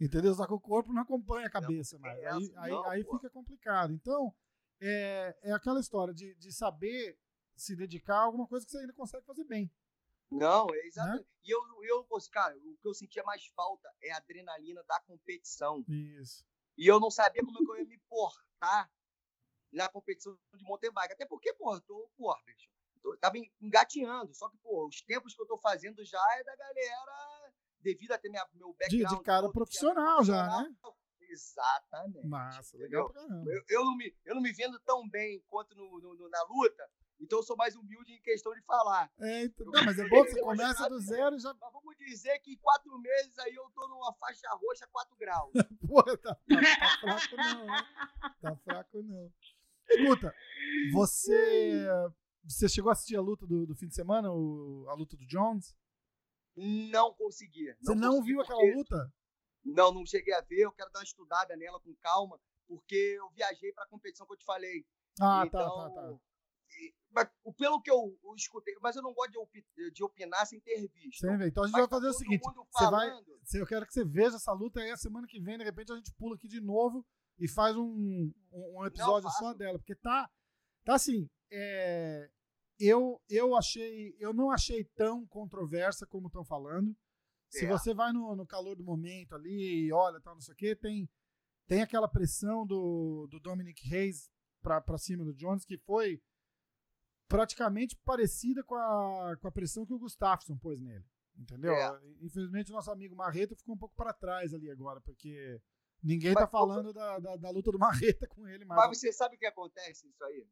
Entendeu? 0.00 0.34
Só 0.34 0.48
que 0.48 0.52
o 0.52 0.58
corpo 0.60 0.92
não 0.92 1.02
acompanha 1.02 1.46
a 1.46 1.50
cabeça 1.50 1.96
mais. 2.00 2.18
é 2.18 2.26
Aí, 2.28 2.52
aí, 2.56 2.70
não, 2.72 2.84
aí 2.86 3.04
fica 3.04 3.30
complicado. 3.30 3.92
Então, 3.92 4.34
é, 4.80 5.38
é 5.42 5.52
aquela 5.52 5.78
história 5.78 6.12
de, 6.12 6.34
de 6.34 6.52
saber 6.52 7.16
se 7.54 7.76
dedicar 7.76 8.16
a 8.16 8.22
alguma 8.24 8.48
coisa 8.48 8.66
que 8.66 8.72
você 8.72 8.78
ainda 8.78 8.92
consegue 8.92 9.24
fazer 9.24 9.44
bem. 9.44 9.70
Não, 10.30 10.66
é 10.70 10.72
Né? 10.78 10.80
exatamente. 10.86 11.28
E 11.44 11.50
eu, 11.50 11.60
eu, 11.84 12.04
pô, 12.04 12.18
cara, 12.30 12.56
o 12.56 12.76
que 12.76 12.88
eu 12.88 12.94
sentia 12.94 13.22
mais 13.22 13.46
falta 13.54 13.88
é 14.02 14.12
a 14.12 14.16
adrenalina 14.16 14.82
da 14.84 15.00
competição. 15.00 15.84
Isso. 15.88 16.44
E 16.76 16.86
eu 16.86 16.98
não 17.00 17.10
sabia 17.10 17.42
como 17.44 17.58
é 17.74 17.76
eu 17.78 17.82
ia 17.82 17.88
me 17.88 17.98
portar 18.08 18.90
na 19.72 19.88
competição 19.88 20.36
de 20.54 20.64
mountain 20.64 20.90
bike. 20.92 21.12
Até 21.14 21.24
porque, 21.26 21.52
pô, 21.54 21.74
eu 21.74 21.80
tô, 21.82 22.10
pô, 22.16 22.36
bicho, 22.44 22.68
eu 23.04 23.16
tava 23.18 23.36
engatinhando. 23.60 24.34
Só 24.34 24.48
que, 24.50 24.56
pô, 24.58 24.86
os 24.88 25.00
tempos 25.02 25.34
que 25.34 25.40
eu 25.42 25.46
tô 25.46 25.56
fazendo 25.58 26.04
já 26.04 26.20
é 26.38 26.42
da 26.44 26.56
galera, 26.56 27.52
devido 27.80 28.12
a 28.12 28.18
ter 28.18 28.28
minha, 28.28 28.46
meu 28.54 28.72
De, 28.72 28.76
background. 28.78 29.18
de 29.18 29.24
cara 29.24 29.42
todo, 29.42 29.52
profissional 29.52 30.24
já, 30.24 30.46
né? 30.46 30.74
Exatamente. 31.28 32.26
Massa, 32.26 32.76
legal 32.76 33.10
caramba. 33.10 33.50
Eu, 33.50 33.64
eu 33.68 33.84
não 33.84 33.96
me, 33.96 34.16
eu 34.24 34.34
não 34.34 34.42
me 34.42 34.52
vendo 34.52 34.78
tão 34.80 35.08
bem 35.08 35.42
quanto 35.48 35.74
no, 35.74 35.98
no- 36.00 36.14
no- 36.14 36.28
na 36.28 36.42
luta, 36.44 36.88
então 37.20 37.38
eu 37.38 37.42
sou 37.42 37.56
mais 37.56 37.74
humilde 37.76 38.12
em 38.12 38.20
questão 38.22 38.52
de 38.54 38.62
falar. 38.62 39.10
É, 39.18 39.44
então, 39.44 39.66
não, 39.66 39.84
mas 39.84 39.98
é 39.98 40.06
bom 40.08 40.22
que 40.24 40.30
você 40.32 40.40
começa 40.40 40.88
do 40.88 41.00
zero 41.00 41.36
e 41.36 41.38
já. 41.40 41.52
Mas 41.54 41.72
vamos 41.72 41.96
dizer 41.98 42.38
que 42.40 42.52
em 42.52 42.56
quatro 42.58 42.98
meses 42.98 43.38
aí 43.38 43.54
eu 43.54 43.68
tô 43.70 43.88
numa 43.88 44.12
faixa 44.14 44.48
roxa 44.54 44.86
4 44.92 45.16
graus. 45.16 45.52
Porra, 45.88 46.16
tá, 46.18 46.34
tá- 46.34 46.40
tá 46.80 46.98
fraco 47.00 47.36
não, 47.36 47.66
né? 47.66 47.86
Tá 48.40 48.56
fraco 48.56 49.02
não. 49.02 49.32
Escuta, 49.88 50.34
você. 50.92 51.86
Você 52.44 52.68
chegou 52.68 52.90
a 52.90 52.92
assistir 52.92 53.16
a 53.16 53.20
luta 53.20 53.44
do, 53.46 53.66
do 53.66 53.74
fim 53.74 53.88
de 53.88 53.94
semana, 53.94 54.30
o- 54.32 54.86
a 54.88 54.94
luta 54.94 55.16
do 55.16 55.26
Jones? 55.26 55.74
Não 56.56 57.12
conseguia. 57.12 57.76
Você 57.80 57.94
não 57.94 58.10
consegui 58.12 58.26
viu 58.32 58.40
aquela 58.40 58.62
luta? 58.76 59.12
Não, 59.64 59.92
não 59.92 60.06
cheguei 60.06 60.32
a 60.32 60.40
ver. 60.40 60.60
Eu 60.60 60.72
quero 60.72 60.90
dar 60.92 61.00
uma 61.00 61.04
estudada 61.04 61.56
nela 61.56 61.80
com 61.80 61.92
calma, 61.96 62.40
porque 62.68 63.16
eu 63.18 63.28
viajei 63.30 63.72
para 63.72 63.82
a 63.84 63.88
competição 63.88 64.26
que 64.26 64.32
eu 64.34 64.36
te 64.38 64.44
falei. 64.44 64.86
Ah, 65.20 65.42
então, 65.44 65.60
tá, 65.60 65.90
tá, 65.90 66.02
tá. 66.02 66.18
Pelo 67.56 67.80
que 67.80 67.90
eu, 67.90 68.18
escutei, 68.36 68.74
mas 68.82 68.94
eu 68.96 69.02
não 69.02 69.12
gosto 69.14 69.30
de, 69.32 69.38
opi- 69.38 69.66
de 69.92 70.04
opinar 70.04 70.46
sem 70.46 70.60
ter 70.60 70.86
visto. 70.88 71.20
Sem 71.26 71.36
ver. 71.36 71.48
Então 71.48 71.64
a 71.64 71.66
gente 71.66 71.72
Mas 71.72 71.88
vai 71.88 71.88
fazer 71.88 72.06
tá 72.06 72.10
o 72.10 72.18
seguinte: 72.18 72.42
você 72.72 72.90
vai- 72.90 73.10
se 73.44 73.58
eu 73.58 73.66
quero 73.66 73.86
que 73.86 73.92
você 73.92 74.04
veja 74.04 74.36
essa 74.36 74.52
luta 74.52 74.80
aí 74.80 74.90
a 74.90 74.96
semana 74.96 75.26
que 75.26 75.40
vem, 75.40 75.56
de 75.58 75.64
repente 75.64 75.92
a 75.92 75.96
gente 75.96 76.12
pula 76.14 76.36
aqui 76.36 76.48
de 76.48 76.60
novo 76.60 77.06
e 77.38 77.48
faz 77.48 77.76
um, 77.76 78.32
um, 78.52 78.84
episódio 78.86 79.30
só 79.30 79.52
dela, 79.54 79.78
porque 79.78 79.94
tá, 79.94 80.30
Tá 80.84 80.94
assim, 80.94 81.28
é, 81.50 82.30
eu, 82.78 83.20
eu 83.28 83.56
achei, 83.56 84.14
eu 84.20 84.32
não 84.32 84.52
achei 84.52 84.84
tão 84.94 85.26
controversa 85.26 86.06
como 86.06 86.28
estão 86.28 86.44
falando. 86.44 86.94
Se 87.50 87.64
É. 87.64 87.68
você 87.68 87.92
vai 87.92 88.12
no, 88.12 88.36
no 88.36 88.46
calor 88.46 88.76
do 88.76 88.84
momento 88.84 89.34
ali, 89.34 89.90
olha, 89.92 90.20
tal, 90.20 90.34
não 90.34 90.40
sei 90.40 90.54
o 90.54 90.56
quê, 90.56 90.76
tem, 90.76 91.08
tem 91.66 91.82
aquela 91.82 92.06
pressão 92.06 92.64
do, 92.64 93.26
do 93.28 93.40
Dominic 93.40 93.88
Reis 93.88 94.30
pra 94.62 94.98
cima 94.98 95.24
do 95.24 95.34
Jones, 95.34 95.64
que 95.64 95.76
foi 95.78 96.20
praticamente 97.28 97.96
parecida 98.04 98.62
com 98.62 98.74
a, 98.74 99.36
com 99.40 99.48
a 99.48 99.52
pressão 99.52 99.84
que 99.84 99.92
o 99.92 99.98
Gustafsson 99.98 100.56
pôs 100.56 100.80
nele. 100.80 101.04
Entendeu? 101.38 101.72
É. 101.72 102.00
Infelizmente, 102.22 102.70
o 102.70 102.74
nosso 102.74 102.90
amigo 102.90 103.14
Marreta 103.14 103.54
ficou 103.54 103.74
um 103.74 103.78
pouco 103.78 103.94
para 103.94 104.12
trás 104.12 104.54
ali 104.54 104.70
agora, 104.70 105.00
porque 105.00 105.60
ninguém 106.02 106.32
Mas 106.32 106.44
tá 106.44 106.48
falando 106.48 106.92
da, 106.92 107.18
da, 107.18 107.36
da 107.36 107.50
luta 107.50 107.70
do 107.70 107.78
Marreta 107.78 108.26
com 108.34 108.48
ele 108.48 108.64
mais. 108.64 108.88
Mas 108.88 108.98
você 108.98 109.12
sabe 109.12 109.36
o 109.36 109.38
que 109.38 109.46
acontece 109.46 110.08
isso 110.08 110.24
aí? 110.24 110.46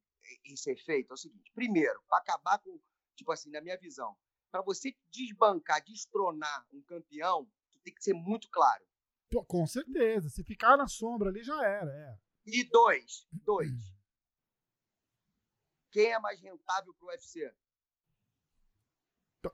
Esse 0.45 0.71
efeito 0.71 1.11
é 1.11 1.15
o 1.15 1.17
seguinte: 1.17 1.51
primeiro, 1.55 2.03
para 2.09 2.19
acabar 2.19 2.59
com, 2.59 2.79
tipo 3.17 3.33
assim, 3.33 3.51
na 3.51 3.63
minha 3.63 3.79
visão, 3.79 4.15
para 4.51 4.63
você 4.63 4.95
desbancar, 5.11 5.83
destronar 5.83 6.67
um 6.73 6.83
campeão, 6.83 7.51
tu 7.71 7.79
tem 7.81 7.95
que 7.95 8.03
ser 8.03 8.15
muito 8.15 8.49
claro. 8.51 8.85
Pô, 9.31 9.45
Com 9.45 9.67
certeza. 9.67 10.29
Se 10.29 10.45
ficar 10.45 10.77
na 10.77 10.87
sombra 10.87 11.31
ali, 11.31 11.43
já 11.43 11.65
era. 11.65 11.91
É. 11.91 12.19
E 12.47 12.69
dois, 12.69 13.27
dois. 13.33 13.94
Quem 15.95 16.13
é 16.13 16.19
mais 16.19 16.41
rentável 16.41 16.93
pro 16.95 17.07
UFC? 17.07 17.55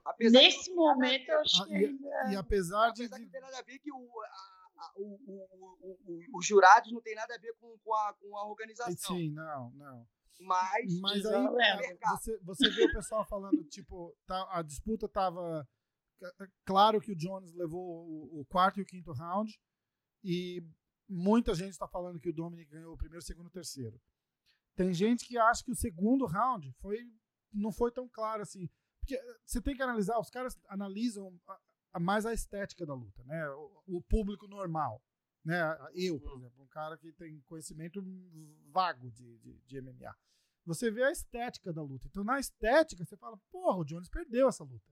Apesar 0.03 0.39
Nesse 0.39 0.73
momento, 0.73 1.29
eu 1.29 1.39
acho 1.41 1.61
Ah, 1.61 1.65
que 1.67 1.73
e-. 1.75 1.99
E 2.31 2.35
apesar 2.35 2.89
de. 2.91 3.03
Apesar 3.03 3.17
que 3.17 3.19
de- 3.19 3.25
não 3.25 3.31
tem 3.31 3.41
nada 3.41 3.59
a 3.59 3.61
ver 3.61 3.77
que 3.77 3.91
o, 3.91 4.21
a- 4.21 4.69
a- 4.77 4.93
o- 4.95 5.19
o- 5.27 5.77
o- 5.81 5.99
o- 6.33 6.39
os 6.39 6.47
jurados 6.47 6.91
não 6.91 6.99
tem 7.01 7.13
nada 7.13 7.35
a 7.35 7.37
ver 7.37 7.53
com, 7.59 7.77
com, 7.77 7.93
a, 7.93 8.13
com 8.15 8.35
a 8.37 8.45
organização. 8.47 9.15
Sim, 9.15 9.29
não, 9.31 9.69
não. 9.73 10.07
Mas, 10.39 10.99
Mas 10.99 11.25
aí 11.27 11.47
mercado. 11.53 12.17
você, 12.17 12.39
você 12.39 12.69
vê 12.71 12.85
o 12.85 12.91
pessoal 12.91 13.23
falando, 13.27 13.63
tipo, 13.65 14.17
tá, 14.25 14.47
a 14.49 14.63
disputa 14.63 15.07
tava. 15.07 15.67
Claro 16.65 16.99
que 16.99 17.11
o 17.11 17.15
Jones 17.15 17.53
levou 17.53 18.07
o, 18.07 18.41
o 18.41 18.45
quarto 18.45 18.79
e 18.79 18.83
o 18.83 18.85
quinto 18.85 19.11
round. 19.11 19.55
E 20.23 20.63
muita 21.07 21.53
gente 21.53 21.71
está 21.71 21.87
falando 21.87 22.19
que 22.19 22.29
o 22.29 22.33
Dominic 22.33 22.71
ganhou 22.71 22.93
o 22.93 22.97
primeiro, 22.97 23.23
segundo 23.23 23.49
e 23.49 23.51
terceiro. 23.51 24.01
Tem 24.75 24.93
gente 24.93 25.25
que 25.25 25.37
acha 25.37 25.63
que 25.63 25.71
o 25.71 25.75
segundo 25.75 26.25
round 26.25 26.71
foi, 26.81 26.97
não 27.51 27.71
foi 27.71 27.91
tão 27.91 28.07
claro 28.07 28.41
assim. 28.41 28.69
Porque 28.99 29.19
você 29.45 29.61
tem 29.61 29.75
que 29.75 29.81
analisar, 29.81 30.19
os 30.19 30.29
caras 30.29 30.57
analisam 30.67 31.39
a- 31.47 31.59
a- 31.93 31.99
mais 31.99 32.25
a 32.25 32.33
estética 32.33 32.85
da 32.85 32.93
luta, 32.93 33.23
né? 33.25 33.49
O, 33.49 33.83
o 33.97 34.01
público 34.03 34.47
normal. 34.47 35.01
Né? 35.43 35.59
Eu, 35.95 36.19
por 36.19 36.37
exemplo, 36.37 36.63
um 36.63 36.67
cara 36.67 36.97
que 36.97 37.11
tem 37.13 37.41
conhecimento 37.41 38.01
vago 38.71 39.09
de, 39.11 39.39
de, 39.39 39.59
de 39.65 39.81
MMA. 39.81 40.15
Você 40.65 40.91
vê 40.91 41.03
a 41.03 41.11
estética 41.11 41.73
da 41.73 41.81
luta. 41.81 42.07
Então, 42.07 42.23
na 42.23 42.39
estética, 42.39 43.03
você 43.03 43.17
fala, 43.17 43.37
porra, 43.51 43.79
o 43.79 43.83
Jones 43.83 44.07
perdeu 44.07 44.47
essa 44.47 44.63
luta. 44.63 44.85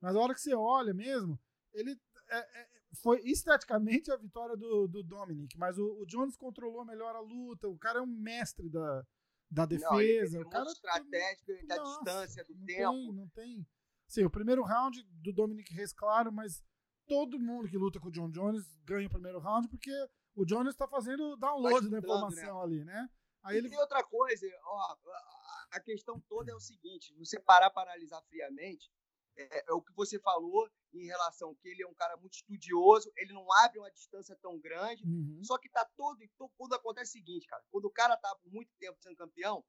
Mas 0.00 0.16
a 0.16 0.18
hora 0.18 0.34
que 0.34 0.40
você 0.40 0.54
olha 0.54 0.94
mesmo, 0.94 1.38
ele 1.74 1.92
é- 2.30 2.60
é- 2.60 2.68
foi 3.02 3.20
esteticamente 3.24 4.10
a 4.10 4.16
vitória 4.16 4.56
do, 4.56 4.86
do 4.88 5.02
Dominic, 5.02 5.56
mas 5.58 5.78
o, 5.78 6.00
o 6.02 6.06
Jones 6.06 6.36
controlou 6.36 6.84
melhor 6.84 7.14
a 7.14 7.20
luta. 7.20 7.68
O 7.68 7.78
cara 7.78 7.98
é 7.98 8.02
um 8.02 8.06
mestre 8.06 8.68
da, 8.68 9.04
da 9.50 9.66
Não, 9.66 10.00
ele 10.00 10.12
defesa. 10.12 10.38
é 10.38 10.40
o 10.40 10.48
cara 10.50 10.70
estratégico 10.70 11.66
da 11.66 11.76
Nossa, 11.76 11.98
distância, 12.04 12.44
do 12.44 12.54
não 12.54 12.66
tempo. 12.66 12.92
Tem, 12.92 13.12
não 13.12 13.28
tem. 13.28 13.66
Sim, 14.08 14.24
o 14.24 14.30
primeiro 14.30 14.62
round 14.62 15.02
do 15.22 15.32
Dominic 15.32 15.72
Reis, 15.72 15.92
claro, 15.92 16.32
mas 16.32 16.62
todo 17.06 17.38
mundo 17.38 17.68
que 17.68 17.76
luta 17.76 18.00
com 18.00 18.08
o 18.08 18.12
John 18.12 18.30
Jones 18.30 18.64
ganha 18.84 19.06
o 19.06 19.10
primeiro 19.10 19.38
round 19.38 19.68
porque 19.68 19.90
o 20.34 20.44
Jones 20.44 20.74
está 20.74 20.86
fazendo 20.86 21.36
download 21.36 21.88
da 21.88 21.98
estudando, 21.98 22.04
informação 22.04 22.60
ali, 22.62 22.84
né? 22.84 23.08
Aí 23.42 23.58
ele 23.58 23.68
E 23.68 23.76
outra 23.78 24.02
coisa, 24.04 24.46
ó, 24.64 24.78
a- 24.78 25.66
a 25.72 25.80
questão 25.80 26.20
toda 26.28 26.50
é 26.50 26.54
o 26.54 26.60
seguinte: 26.60 27.14
você 27.14 27.38
parar 27.40 27.70
para 27.70 27.90
analisar 27.90 28.20
friamente, 28.22 28.90
é, 29.36 29.64
é 29.68 29.72
o 29.72 29.82
que 29.82 29.92
você 29.94 30.18
falou 30.20 30.68
em 30.92 31.04
relação 31.06 31.54
que 31.56 31.68
ele 31.68 31.82
é 31.82 31.86
um 31.86 31.94
cara 31.94 32.16
muito 32.16 32.34
estudioso, 32.34 33.10
ele 33.16 33.32
não 33.32 33.46
abre 33.52 33.78
uma 33.78 33.90
distância 33.90 34.36
tão 34.40 34.58
grande, 34.58 35.04
Uhum. 35.06 35.40
só 35.44 35.58
que 35.58 35.68
tá 35.68 35.84
todo. 35.96 36.18
to- 36.38 36.50
Quando 36.56 36.74
acontece 36.74 37.10
o 37.10 37.12
seguinte, 37.12 37.46
cara, 37.46 37.62
quando 37.70 37.84
o 37.84 37.90
cara 37.90 38.16
tá 38.16 38.34
por 38.42 38.50
muito 38.52 38.72
tempo 38.78 38.98
sendo 39.02 39.16
campeão, 39.16 39.64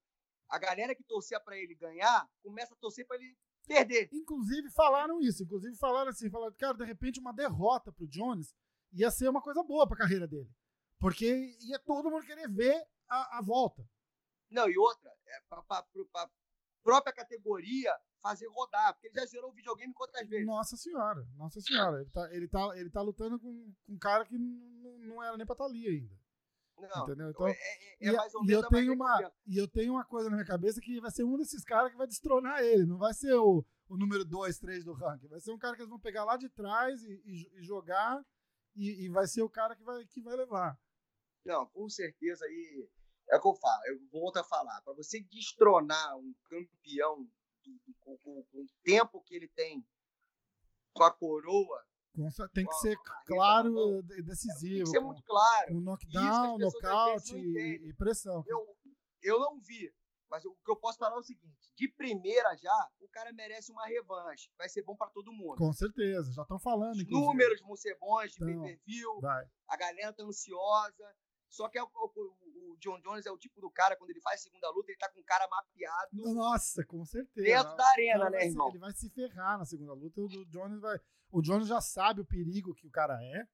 a 0.49 0.58
galera 0.58 0.95
que 0.95 1.03
torcia 1.03 1.39
para 1.39 1.58
ele 1.58 1.75
ganhar 1.75 2.30
começa 2.41 2.73
a 2.73 2.77
torcer 2.77 3.06
para 3.06 3.17
ele 3.17 3.38
perder. 3.67 4.08
Inclusive 4.13 4.69
falaram 4.71 5.19
isso, 5.19 5.43
inclusive 5.43 5.75
falaram 5.75 6.10
assim, 6.12 6.30
falaram, 6.30 6.56
cara, 6.56 6.77
de 6.77 6.86
repente 6.86 7.19
uma 7.19 7.34
derrota 7.34 7.91
pro 7.91 8.08
Jones 8.08 8.56
ia 8.93 9.12
ser 9.12 9.27
uma 9.27 9.41
coisa 9.41 9.62
boa 9.63 9.86
pra 9.86 9.97
carreira 9.97 10.25
dele. 10.25 10.49
Porque 10.99 11.58
ia 11.62 11.77
todo 11.80 12.10
mundo 12.10 12.25
querer 12.25 12.49
ver 12.49 12.82
a, 13.10 13.39
a 13.39 13.41
volta. 13.41 13.86
Não, 14.49 14.69
e 14.69 14.77
outra, 14.77 15.12
é 15.27 15.41
pra 15.49 15.62
própria 16.82 17.13
categoria 17.13 17.93
fazer 18.21 18.47
rodar, 18.47 18.93
porque 18.93 19.08
ele 19.08 19.15
já 19.15 19.25
zerou 19.25 19.49
o 19.51 19.53
videogame 19.53 19.93
quantas 19.93 20.27
vezes? 20.27 20.45
Nossa 20.45 20.75
senhora, 20.77 21.25
nossa 21.36 21.60
senhora. 21.62 22.01
Ele 22.01 22.10
tá, 22.10 22.34
ele 22.34 22.47
tá, 22.47 22.77
ele 22.77 22.89
tá 22.89 23.01
lutando 23.01 23.39
com, 23.39 23.73
com 23.86 23.93
um 23.93 23.97
cara 23.99 24.25
que 24.25 24.38
não, 24.38 24.97
não 24.99 25.23
era 25.23 25.38
nem 25.38 25.45
pra 25.45 25.53
estar 25.53 25.65
ali 25.65 25.88
ainda. 25.88 26.15
Não, 26.80 27.03
entendeu? 27.06 27.30
Então, 27.32 27.47
é, 27.47 27.51
é- 27.51 28.08
é 28.08 28.10
e, 28.10 28.12
mais 28.15 28.36
ou 28.36 28.43
e 28.43 28.47
menos 28.47 28.63
eu 28.63 28.69
tenho 28.69 28.93
uma, 28.93 29.32
e 29.47 29.58
eu 29.58 29.67
tenho 29.67 29.93
uma 29.93 30.06
coisa 30.06 30.30
na 30.30 30.36
minha 30.36 30.45
cabeça 30.47 30.80
que 30.80 30.99
vai 31.01 31.10
ser 31.10 31.23
um 31.23 31.36
desses 31.38 31.63
caras 31.63 31.91
que 31.91 31.97
vai 31.97 32.06
destronar 32.06 32.62
ele. 32.62 32.86
Não 32.86 32.97
vai 32.99 33.13
ser 33.15 33.34
o, 33.34 33.65
o 33.89 33.97
número 33.97 34.23
2, 34.23 34.60
3 34.60 34.84
do 34.84 34.93
ranking. 34.93 35.27
Vai 35.27 35.39
ser 35.39 35.51
um 35.51 35.58
cara 35.58 35.75
que 35.75 35.82
eles 35.82 35.89
vão 35.89 35.99
pegar 35.99 36.23
lá 36.23 36.38
de 36.38 36.47
trás 36.49 37.01
e, 37.03 37.13
e- 37.25 37.60
e 37.60 37.63
jogar. 37.63 38.23
E, 38.75 39.06
e 39.06 39.10
vai 39.10 39.25
ser 39.25 39.41
o 39.41 39.49
cara 39.49 39.75
que 39.75 39.84
vai, 39.84 40.06
que 40.06 40.21
vai 40.21 40.36
levar. 40.36 40.77
Não, 41.43 41.65
com 41.65 41.89
certeza 41.89 42.45
aí 42.45 42.88
é 43.32 43.38
o 43.38 43.41
que 43.41 43.47
eu 43.47 43.56
falo. 43.56 43.82
Eu 43.88 43.99
volto 44.12 44.38
a 44.38 44.43
falar. 44.43 44.80
Para 44.84 44.93
você 44.93 45.19
destronar 45.19 46.15
um 46.15 46.32
campeão 46.47 47.27
com, 48.01 48.17
com- 48.17 48.43
com 48.43 48.60
o 48.62 48.65
tempo 48.84 49.21
que 49.23 49.36
ele 49.36 49.47
tem 49.49 49.86
com 50.93 51.03
a 51.03 51.12
coroa, 51.12 51.84
Tem 52.53 52.65
que 52.65 52.73
ser 52.75 52.97
claro, 53.25 53.69
na 53.69 53.75
mão, 53.75 54.01
de- 54.01 54.15
tem 54.15 54.23
decisivo. 54.23 54.84
que 54.86 54.89
ser 54.89 54.99
muito 54.99 55.21
claro. 55.23 55.71
Isso 55.71 55.82
knockdown, 55.82 56.58
nocaute 56.58 57.36
e, 57.38 57.89
e 57.89 57.93
pressão. 57.93 58.43
Eu, 58.47 58.75
eu 59.21 59.39
não 59.39 59.60
vi. 59.60 59.93
Mas 60.30 60.43
o 60.43 60.53
que 60.65 60.71
eu 60.71 60.75
posso 60.75 60.97
falar 60.97 61.15
é 61.15 61.19
o 61.19 61.23
seguinte: 61.23 61.71
de 61.75 61.88
primeira 61.88 62.53
já, 62.58 62.89
o 62.99 63.08
cara 63.08 63.32
merece 63.32 63.71
uma 63.71 63.86
revanche. 63.88 64.49
Vai 64.58 64.67
ser 64.67 64.82
bom 64.84 64.95
para 64.95 65.10
todo 65.12 65.32
mundo. 65.32 65.56
Com 65.58 65.71
certeza, 65.71 66.34
já 66.34 66.41
estão 66.41 66.60
falando. 66.60 66.95
Os 66.97 67.08
números 67.10 67.62
vão 67.62 67.75
ser 67.77 67.95
bons 67.99 68.32
de 68.34 68.43
Então, 68.43 68.62
pay-per-view. 68.63 69.21
Vai. 69.21 69.45
a 69.69 69.77
galera 69.77 70.12
tá 70.12 70.23
ansiosa. 70.23 71.15
Só 71.49 71.67
que 71.69 71.77
é 71.77 71.83
o, 71.83 71.88
o- 71.88 72.71
o 72.73 72.77
John 72.79 72.99
Jones 73.01 73.25
é 73.25 73.31
o 73.31 73.38
tipo 73.38 73.60
do 73.62 73.69
cara, 73.71 73.95
quando 73.95 74.10
ele 74.12 74.21
faz 74.21 74.41
segunda 74.41 74.69
luta, 74.71 74.91
ele 74.91 74.97
tá 74.99 75.10
com 75.10 75.19
o 75.19 75.23
cara 75.23 75.47
mapeado 75.47 76.10
Nossa, 76.13 76.86
com 76.86 77.03
certeza. 77.05 77.45
dentro 77.47 77.75
da 77.75 77.88
arena, 77.91 78.25
Ele 78.27 78.29
né, 78.36 78.39
se- 78.41 78.47
irmão? 78.49 78.69
Ele 78.69 78.77
vai 78.79 78.91
se 78.93 79.10
ferrar 79.10 79.57
na 79.57 79.65
segunda 79.65 79.93
luta. 79.93 80.21
O 80.21 80.27
Jones 80.45 80.79
vai. 80.79 80.99
O 81.31 81.41
Jones 81.41 81.67
já 81.67 81.81
sabe 81.81 82.21
o 82.21 82.25
perigo 82.25 82.73
que 82.75 82.86
o 82.88 82.91
cara 82.91 83.17
é, 83.21 83.47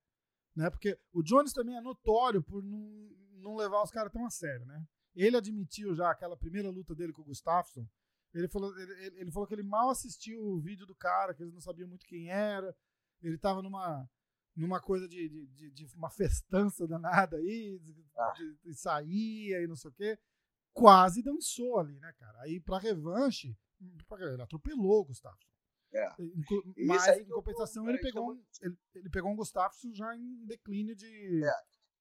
né? 0.56 0.70
Porque 0.70 1.00
o 1.12 1.24
Jones 1.24 1.54
também 1.54 1.76
é 1.78 1.82
notório 1.82 2.42
por 2.44 2.62
não, 2.64 3.10
não 3.34 3.56
levar 3.56 3.82
os 3.84 3.92
caras 3.92 4.12
tão 4.12 4.26
a 4.26 4.30
sério, 4.30 4.66
né? 4.66 4.84
Ele 5.16 5.38
admitiu 5.38 5.94
já 5.96 6.10
aquela 6.12 6.36
primeira 6.36 6.70
luta 6.70 6.94
dele 6.96 7.14
com 7.14 7.22
o 7.22 7.26
Gustafsson. 7.26 7.88
Ele 8.34 8.48
falou, 8.48 8.76
ele, 8.80 8.92
ele- 9.06 9.20
ele 9.22 9.32
falou 9.32 9.48
que 9.48 9.54
ele 9.54 9.62
mal 9.64 9.90
assistiu 9.92 10.42
o 10.42 10.60
vídeo 10.60 10.86
do 10.88 10.96
cara, 10.96 11.34
que 11.36 11.44
eles 11.44 11.54
não 11.54 11.62
sabiam 11.62 11.88
muito 11.88 12.06
quem 12.06 12.30
era. 12.32 12.76
Ele 13.22 13.38
tava 13.38 13.62
numa, 13.62 14.10
numa 14.56 14.80
coisa 14.82 15.08
de, 15.08 15.28
de, 15.30 15.48
de- 15.48 15.72
de 15.72 15.96
uma 15.96 16.10
festança 16.10 16.88
danada 16.88 17.38
aí, 17.38 17.80
Ah. 18.18 18.34
de- 18.64 18.74
saía 18.76 19.62
e 19.62 19.68
não 19.68 19.76
sei 19.76 19.90
o 19.92 19.94
quê. 19.94 20.18
Quase 20.74 21.22
dançou 21.22 21.80
ali, 21.80 22.00
né, 22.00 22.14
cara? 22.18 22.42
Aí 22.42 22.60
pra 22.60 22.78
revanche, 22.80 23.56
ele 24.20 24.42
atropelou 24.42 25.02
o 25.02 25.06
Gustafsson. 25.06 25.48
É. 25.94 26.10
Mas, 26.88 27.08
em 27.20 27.26
compensação, 27.30 27.88
ele 27.88 28.00
pegou, 28.00 28.32
um, 28.34 28.44
ele, 28.62 28.76
ele 28.96 29.10
pegou 29.10 29.32
um 29.32 29.36
Gustafsson 29.36 29.94
já 29.94 30.16
em 30.16 30.44
declínio 30.46 30.96
de, 30.96 31.44
É. 31.46 31.54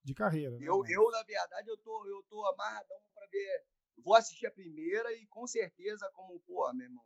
de 0.02 0.14
carreira. 0.14 0.56
né, 0.58 0.64
Eu, 0.66 0.82
eu, 0.86 1.10
na 1.10 1.22
verdade, 1.22 1.68
eu 1.68 1.76
tô, 1.76 2.06
eu 2.06 2.22
tô 2.30 2.46
amarradão 2.46 2.96
pra 3.14 3.26
ver. 3.30 3.64
Vou 4.02 4.14
assistir 4.14 4.46
a 4.46 4.50
primeira 4.50 5.12
e 5.12 5.26
com 5.26 5.46
certeza, 5.46 6.10
como, 6.14 6.40
pô, 6.40 6.72
meu 6.72 6.86
irmão, 6.86 7.04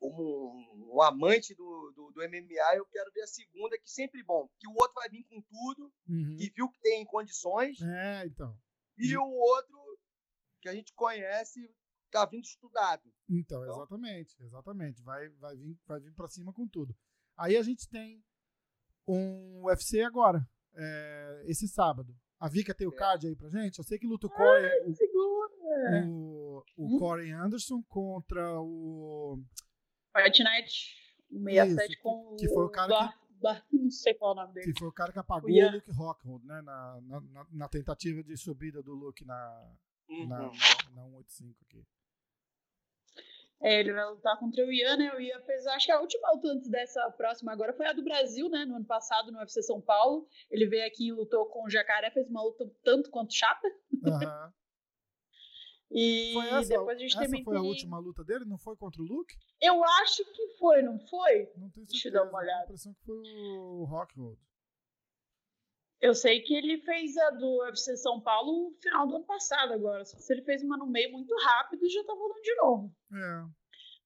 um, 0.00 0.92
um 0.94 1.02
amante 1.02 1.54
do, 1.54 1.92
do, 1.96 2.10
do 2.12 2.20
MMA, 2.28 2.76
eu 2.76 2.86
quero 2.86 3.10
ver 3.12 3.22
a 3.22 3.26
segunda, 3.26 3.78
que 3.78 3.90
sempre 3.90 4.22
bom. 4.22 4.48
Que 4.58 4.68
o 4.68 4.72
outro 4.72 4.94
vai 4.94 5.08
vir 5.08 5.24
com 5.24 5.40
tudo, 5.42 5.92
Uhum. 6.08 6.36
que 6.36 6.50
viu 6.50 6.68
que 6.68 6.80
tem 6.80 7.04
condições, 7.06 7.80
É, 7.80 8.26
então. 8.26 8.56
e 8.98 9.16
o 9.16 9.24
outro, 9.26 9.98
que 10.60 10.68
a 10.68 10.74
gente 10.74 10.92
conhece, 10.94 11.74
tá 12.10 12.24
vindo 12.26 12.44
estudado. 12.44 13.02
Então, 13.28 13.62
Então- 13.64 13.76
exatamente, 13.76 14.36
exatamente. 14.42 15.02
Vai, 15.02 15.28
vai 15.30 15.56
vir, 15.56 15.78
vai 15.86 16.00
vir 16.00 16.12
para 16.14 16.28
cima 16.28 16.52
com 16.52 16.66
tudo. 16.68 16.94
Aí 17.36 17.56
a 17.56 17.62
gente 17.62 17.88
tem 17.88 18.22
um 19.08 19.64
UFC 19.64 20.02
agora, 20.02 20.46
é, 20.74 21.42
esse 21.46 21.66
sábado. 21.68 22.14
A 22.38 22.48
Vika 22.48 22.74
tem 22.74 22.86
o 22.86 22.92
É. 22.92 22.96
card 22.96 23.26
aí 23.26 23.34
pra 23.36 23.48
gente. 23.48 23.78
Eu 23.78 23.84
sei 23.84 23.98
que 23.98 24.06
luta 24.06 24.26
o 24.26 24.30
Corey, 24.30 24.94
Segura. 24.94 26.06
o, 26.06 26.62
o 26.76 26.96
Hum. 26.96 26.98
Corey 26.98 27.30
Anderson 27.32 27.82
contra 27.88 28.60
o 28.60 29.42
Fight 30.16 30.42
Night 30.42 30.94
67 31.30 31.92
Isso, 31.92 32.02
com 32.02 32.36
que 32.36 32.48
foi 32.48 32.64
o 32.64 32.68
cara 32.70 32.88
Bar, 32.88 33.20
Bar- 33.42 33.66
não 33.72 33.90
sei 33.90 34.14
qual 34.14 34.30
é 34.30 34.34
o 34.34 34.36
nome 34.42 34.54
dele. 34.54 34.72
que 34.72 34.78
foi 34.78 34.88
o 34.88 34.92
cara 34.92 35.12
que 35.12 35.18
apagou 35.18 35.50
O 35.50 35.52
o 35.54 35.70
Luke 35.72 35.90
Rockhold, 35.90 36.46
né, 36.46 36.62
na, 36.62 37.00
na, 37.02 37.20
na- 37.20 37.46
na 37.50 37.68
tentativa 37.68 38.22
de 38.22 38.36
subida 38.36 38.82
do 38.82 38.92
Luke 38.94 39.24
na, 39.24 39.72
uhum. 40.08 40.28
na, 40.28 40.38
na, 40.38 40.46
na 40.48 41.02
185 41.02 41.56
aqui. 41.68 41.84
É, 43.62 43.80
ele 43.80 43.92
vai 43.94 44.04
lutar 44.10 44.38
contra 44.38 44.62
o 44.66 44.70
Ian, 44.70 44.96
né? 44.98 45.14
O 45.14 45.20
Ian 45.20 45.40
fez, 45.42 45.66
acho 45.68 45.86
que 45.86 45.92
a 45.92 45.98
última 46.00 46.30
luta 46.32 46.48
antes 46.48 46.68
dessa 46.68 47.10
próxima 47.12 47.50
agora 47.52 47.72
foi 47.72 47.86
a 47.86 47.92
do 47.94 48.04
Brasil, 48.04 48.48
né? 48.50 48.64
No 48.66 48.76
ano 48.76 48.84
passado, 48.84 49.32
no 49.32 49.38
UFC 49.38 49.62
São 49.62 49.80
Paulo. 49.80 50.28
Ele 50.50 50.66
veio 50.66 50.86
aqui 50.86 51.08
e 51.08 51.12
lutou 51.12 51.46
com 51.46 51.64
o 51.64 51.70
Jacaré, 51.70 52.10
fez 52.10 52.28
uma 52.28 52.42
luta 52.42 52.70
tanto 52.82 53.10
quanto 53.10 53.32
chata. 53.32 53.66
Uhum. 54.02 54.52
E 55.90 56.36
essa, 56.50 56.68
depois 56.70 56.96
a 56.96 57.00
gente 57.00 57.12
essa 57.16 57.24
também 57.24 57.44
foi 57.44 57.56
a 57.56 57.62
última 57.62 57.98
luta 57.98 58.24
dele? 58.24 58.44
Não 58.44 58.58
foi 58.58 58.76
contra 58.76 59.00
o 59.00 59.04
Luke? 59.04 59.34
Eu 59.60 59.82
acho 59.84 60.24
que 60.24 60.48
foi, 60.58 60.82
não 60.82 60.98
foi? 61.08 61.50
Não 61.56 61.70
tenho 61.70 61.86
certeza. 61.86 61.90
Deixa 61.92 62.08
eu 62.08 62.12
dar 62.12 62.24
uma 62.24 62.38
olhada. 62.38 62.60
A 62.60 62.64
impressão 62.64 62.92
que 62.94 63.04
foi 63.04 63.16
o 63.16 63.84
Rockhold. 63.84 64.38
Eu 66.00 66.14
sei 66.14 66.40
que 66.42 66.54
ele 66.54 66.78
fez 66.82 67.16
a 67.16 67.30
do 67.30 67.60
UFC 67.60 67.96
São 67.96 68.20
Paulo 68.20 68.70
no 68.70 68.76
final 68.82 69.06
do 69.06 69.16
ano 69.16 69.24
passado 69.24 69.72
agora. 69.72 70.04
Só 70.04 70.18
se 70.18 70.32
ele 70.34 70.42
fez 70.42 70.62
uma 70.62 70.76
no 70.76 70.86
meio 70.86 71.10
muito 71.12 71.34
rápido 71.42 71.84
e 71.86 71.88
já 71.88 72.04
tá 72.04 72.14
voltando 72.14 72.42
de 72.42 72.54
novo. 72.56 72.94
É. 73.12 73.44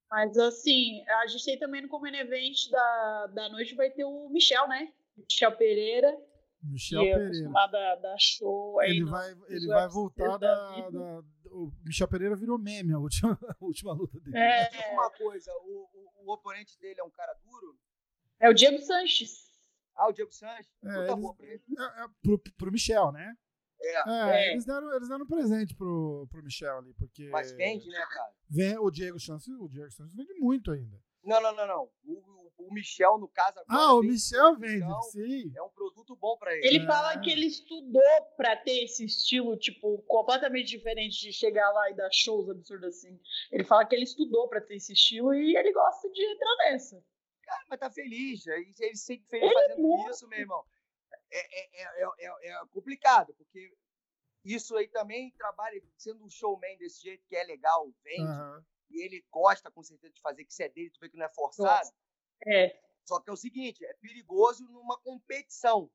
Mas 0.09 0.37
assim, 0.37 1.03
a 1.07 1.27
gente 1.27 1.43
tem 1.45 1.59
também 1.59 1.81
no 1.81 1.89
Common 1.89 2.07
Event 2.15 2.69
da, 2.71 3.27
da 3.27 3.49
noite 3.49 3.75
vai 3.75 3.89
ter 3.91 4.05
o 4.05 4.29
Michel, 4.29 4.67
né? 4.67 4.93
Michel 5.17 5.55
Pereira. 5.57 6.15
Michel 6.63 7.01
é 7.01 7.03
Pereira. 7.05 7.25
acostumado 7.25 7.75
a 7.75 7.95
dar 7.95 8.17
show 8.17 8.79
aí 8.79 8.89
Ele 8.91 9.01
no- 9.01 9.11
vai, 9.11 9.31
ele 9.49 9.67
vai 9.67 9.87
voltar 9.89 10.37
da 10.37 10.55
da, 10.55 10.89
da- 10.89 11.21
O 11.51 11.71
Michel 11.83 12.07
Pereira 12.07 12.35
virou 12.35 12.57
meme 12.57 12.93
a 12.93 12.99
última, 12.99 13.37
a 13.59 13.65
última 13.65 13.93
luta 13.93 14.19
dele. 14.19 14.37
É, 14.37 14.93
Uma 14.93 15.09
coisa, 15.11 15.51
o, 15.63 15.89
o, 15.93 16.25
o 16.25 16.33
oponente 16.33 16.79
dele 16.79 16.99
é 16.99 17.03
um 17.03 17.09
cara 17.09 17.33
duro? 17.43 17.77
é 18.39 18.49
o 18.49 18.53
Diego 18.53 18.79
Sanches. 18.79 19.49
Ah, 19.95 20.07
o 20.07 20.13
Diego 20.13 20.31
Sanches? 20.31 20.71
É, 20.83 21.05
pra 21.05 21.45
ele. 21.45 21.61
É, 21.77 22.03
é, 22.03 22.07
pro, 22.21 22.39
pro 22.57 22.71
Michel, 22.71 23.11
né? 23.11 23.35
É, 23.81 24.09
É, 24.09 24.29
É. 24.31 24.51
Eles, 24.51 24.65
deram, 24.65 24.93
eles 24.95 25.09
deram 25.09 25.23
um 25.25 25.27
presente 25.27 25.75
pro, 25.75 26.27
pro 26.29 26.43
Michel 26.43 26.77
ali, 26.77 26.93
porque. 26.93 27.29
mas 27.29 27.51
vende, 27.51 27.87
né, 27.87 28.05
cara? 28.09 28.33
Vem, 28.49 28.77
o 28.77 28.89
Diego 28.89 29.19
Santos, 29.19 29.47
o 29.47 29.67
Diego 29.67 29.91
Santos 29.91 30.13
vende 30.15 30.33
muito 30.35 30.71
ainda. 30.71 31.01
Não, 31.23 31.41
não, 31.41 31.55
não, 31.55 31.67
não. 31.67 31.89
O, 32.03 32.38
o- 32.59 32.67
o 32.67 32.73
Michel, 32.73 33.17
no 33.17 33.27
caso, 33.27 33.59
agora. 33.59 33.79
Ah, 33.81 33.93
o 33.93 34.01
Michel 34.01 34.55
vende, 34.57 34.85
sim. 35.11 35.51
É 35.55 35.61
um 35.61 35.69
produto 35.69 36.15
bom 36.15 36.37
pra 36.37 36.53
ele. 36.55 36.67
Ele 36.67 36.83
É. 36.83 36.85
fala 36.87 37.19
que 37.19 37.29
ele 37.29 37.45
estudou 37.47 38.01
pra 38.37 38.55
ter 38.57 38.83
esse 38.83 39.05
estilo, 39.05 39.57
tipo, 39.57 40.01
completamente 40.03 40.67
diferente 40.67 41.19
de 41.19 41.33
chegar 41.33 41.69
lá 41.71 41.89
e 41.89 41.95
dar 41.95 42.09
shows 42.11 42.49
absurdos 42.49 42.89
assim. 42.97 43.19
Ele 43.51 43.63
fala 43.63 43.85
que 43.85 43.95
ele 43.95 44.03
estudou 44.03 44.47
pra 44.47 44.61
ter 44.61 44.75
esse 44.75 44.93
estilo 44.93 45.33
e 45.33 45.55
ele 45.55 45.71
gosta 45.73 46.09
de 46.11 46.23
entrar 46.23 46.55
nessa. 46.57 47.03
Cara, 47.43 47.65
mas 47.69 47.79
tá 47.79 47.89
feliz. 47.89 48.45
Ele, 48.45 48.73
ele 48.79 48.95
sempre 48.95 49.27
feliz 49.27 49.45
Ele 49.51 49.53
fazendo 49.53 49.81
muito. 49.81 50.09
isso, 50.11 50.27
meu 50.27 50.39
irmão. 50.39 50.63
É, 51.31 51.39
é, 51.39 51.83
é, 51.83 52.03
é, 52.03 52.27
é- 52.27 52.51
é 52.51 52.65
complicado, 52.71 53.33
porque 53.35 53.71
isso 54.45 54.75
aí 54.77 54.87
também 54.87 55.31
trabalha 55.37 55.81
sendo 55.97 56.23
um 56.23 56.29
showman 56.29 56.77
desse 56.77 57.01
jeito 57.01 57.23
que 57.27 57.35
é 57.35 57.43
legal, 57.43 57.91
vende, 58.03 58.21
Aham. 58.23 58.63
e 58.89 59.03
ele 59.03 59.23
gosta 59.31 59.69
com 59.71 59.83
certeza 59.83 60.13
de 60.13 60.21
fazer, 60.21 60.43
que 60.45 60.51
isso 60.51 60.63
é 60.63 60.69
dele, 60.69 60.89
tu 60.91 60.99
vê 60.99 61.09
que 61.09 61.17
não 61.17 61.25
é 61.25 61.29
forçado. 61.33 61.89
É. 62.45 62.79
Só 63.05 63.19
que 63.19 63.29
é 63.29 63.33
o 63.33 63.37
seguinte, 63.37 63.83
é 63.85 63.93
perigoso 63.95 64.63
numa 64.65 64.97
competição. 64.99 65.89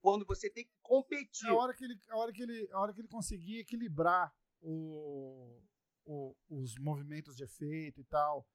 Quando 0.00 0.24
você 0.24 0.48
tem 0.50 0.64
que 0.64 0.72
competir. 0.82 1.48
A 1.48 1.54
hora 1.54 1.74
que 1.74 1.84
ele, 1.84 2.00
a 2.08 2.16
hora 2.16 2.32
que 2.32 2.42
ele, 2.42 2.68
a 2.72 2.80
hora 2.80 2.92
que 2.92 3.00
ele 3.00 3.08
conseguir 3.08 3.58
equilibrar 3.60 4.34
o, 4.60 5.60
o- 6.04 6.36
os 6.48 6.74
movimentos 6.78 7.36
de 7.36 7.44
efeito 7.44 8.00
e 8.00 8.04
tal 8.04 8.46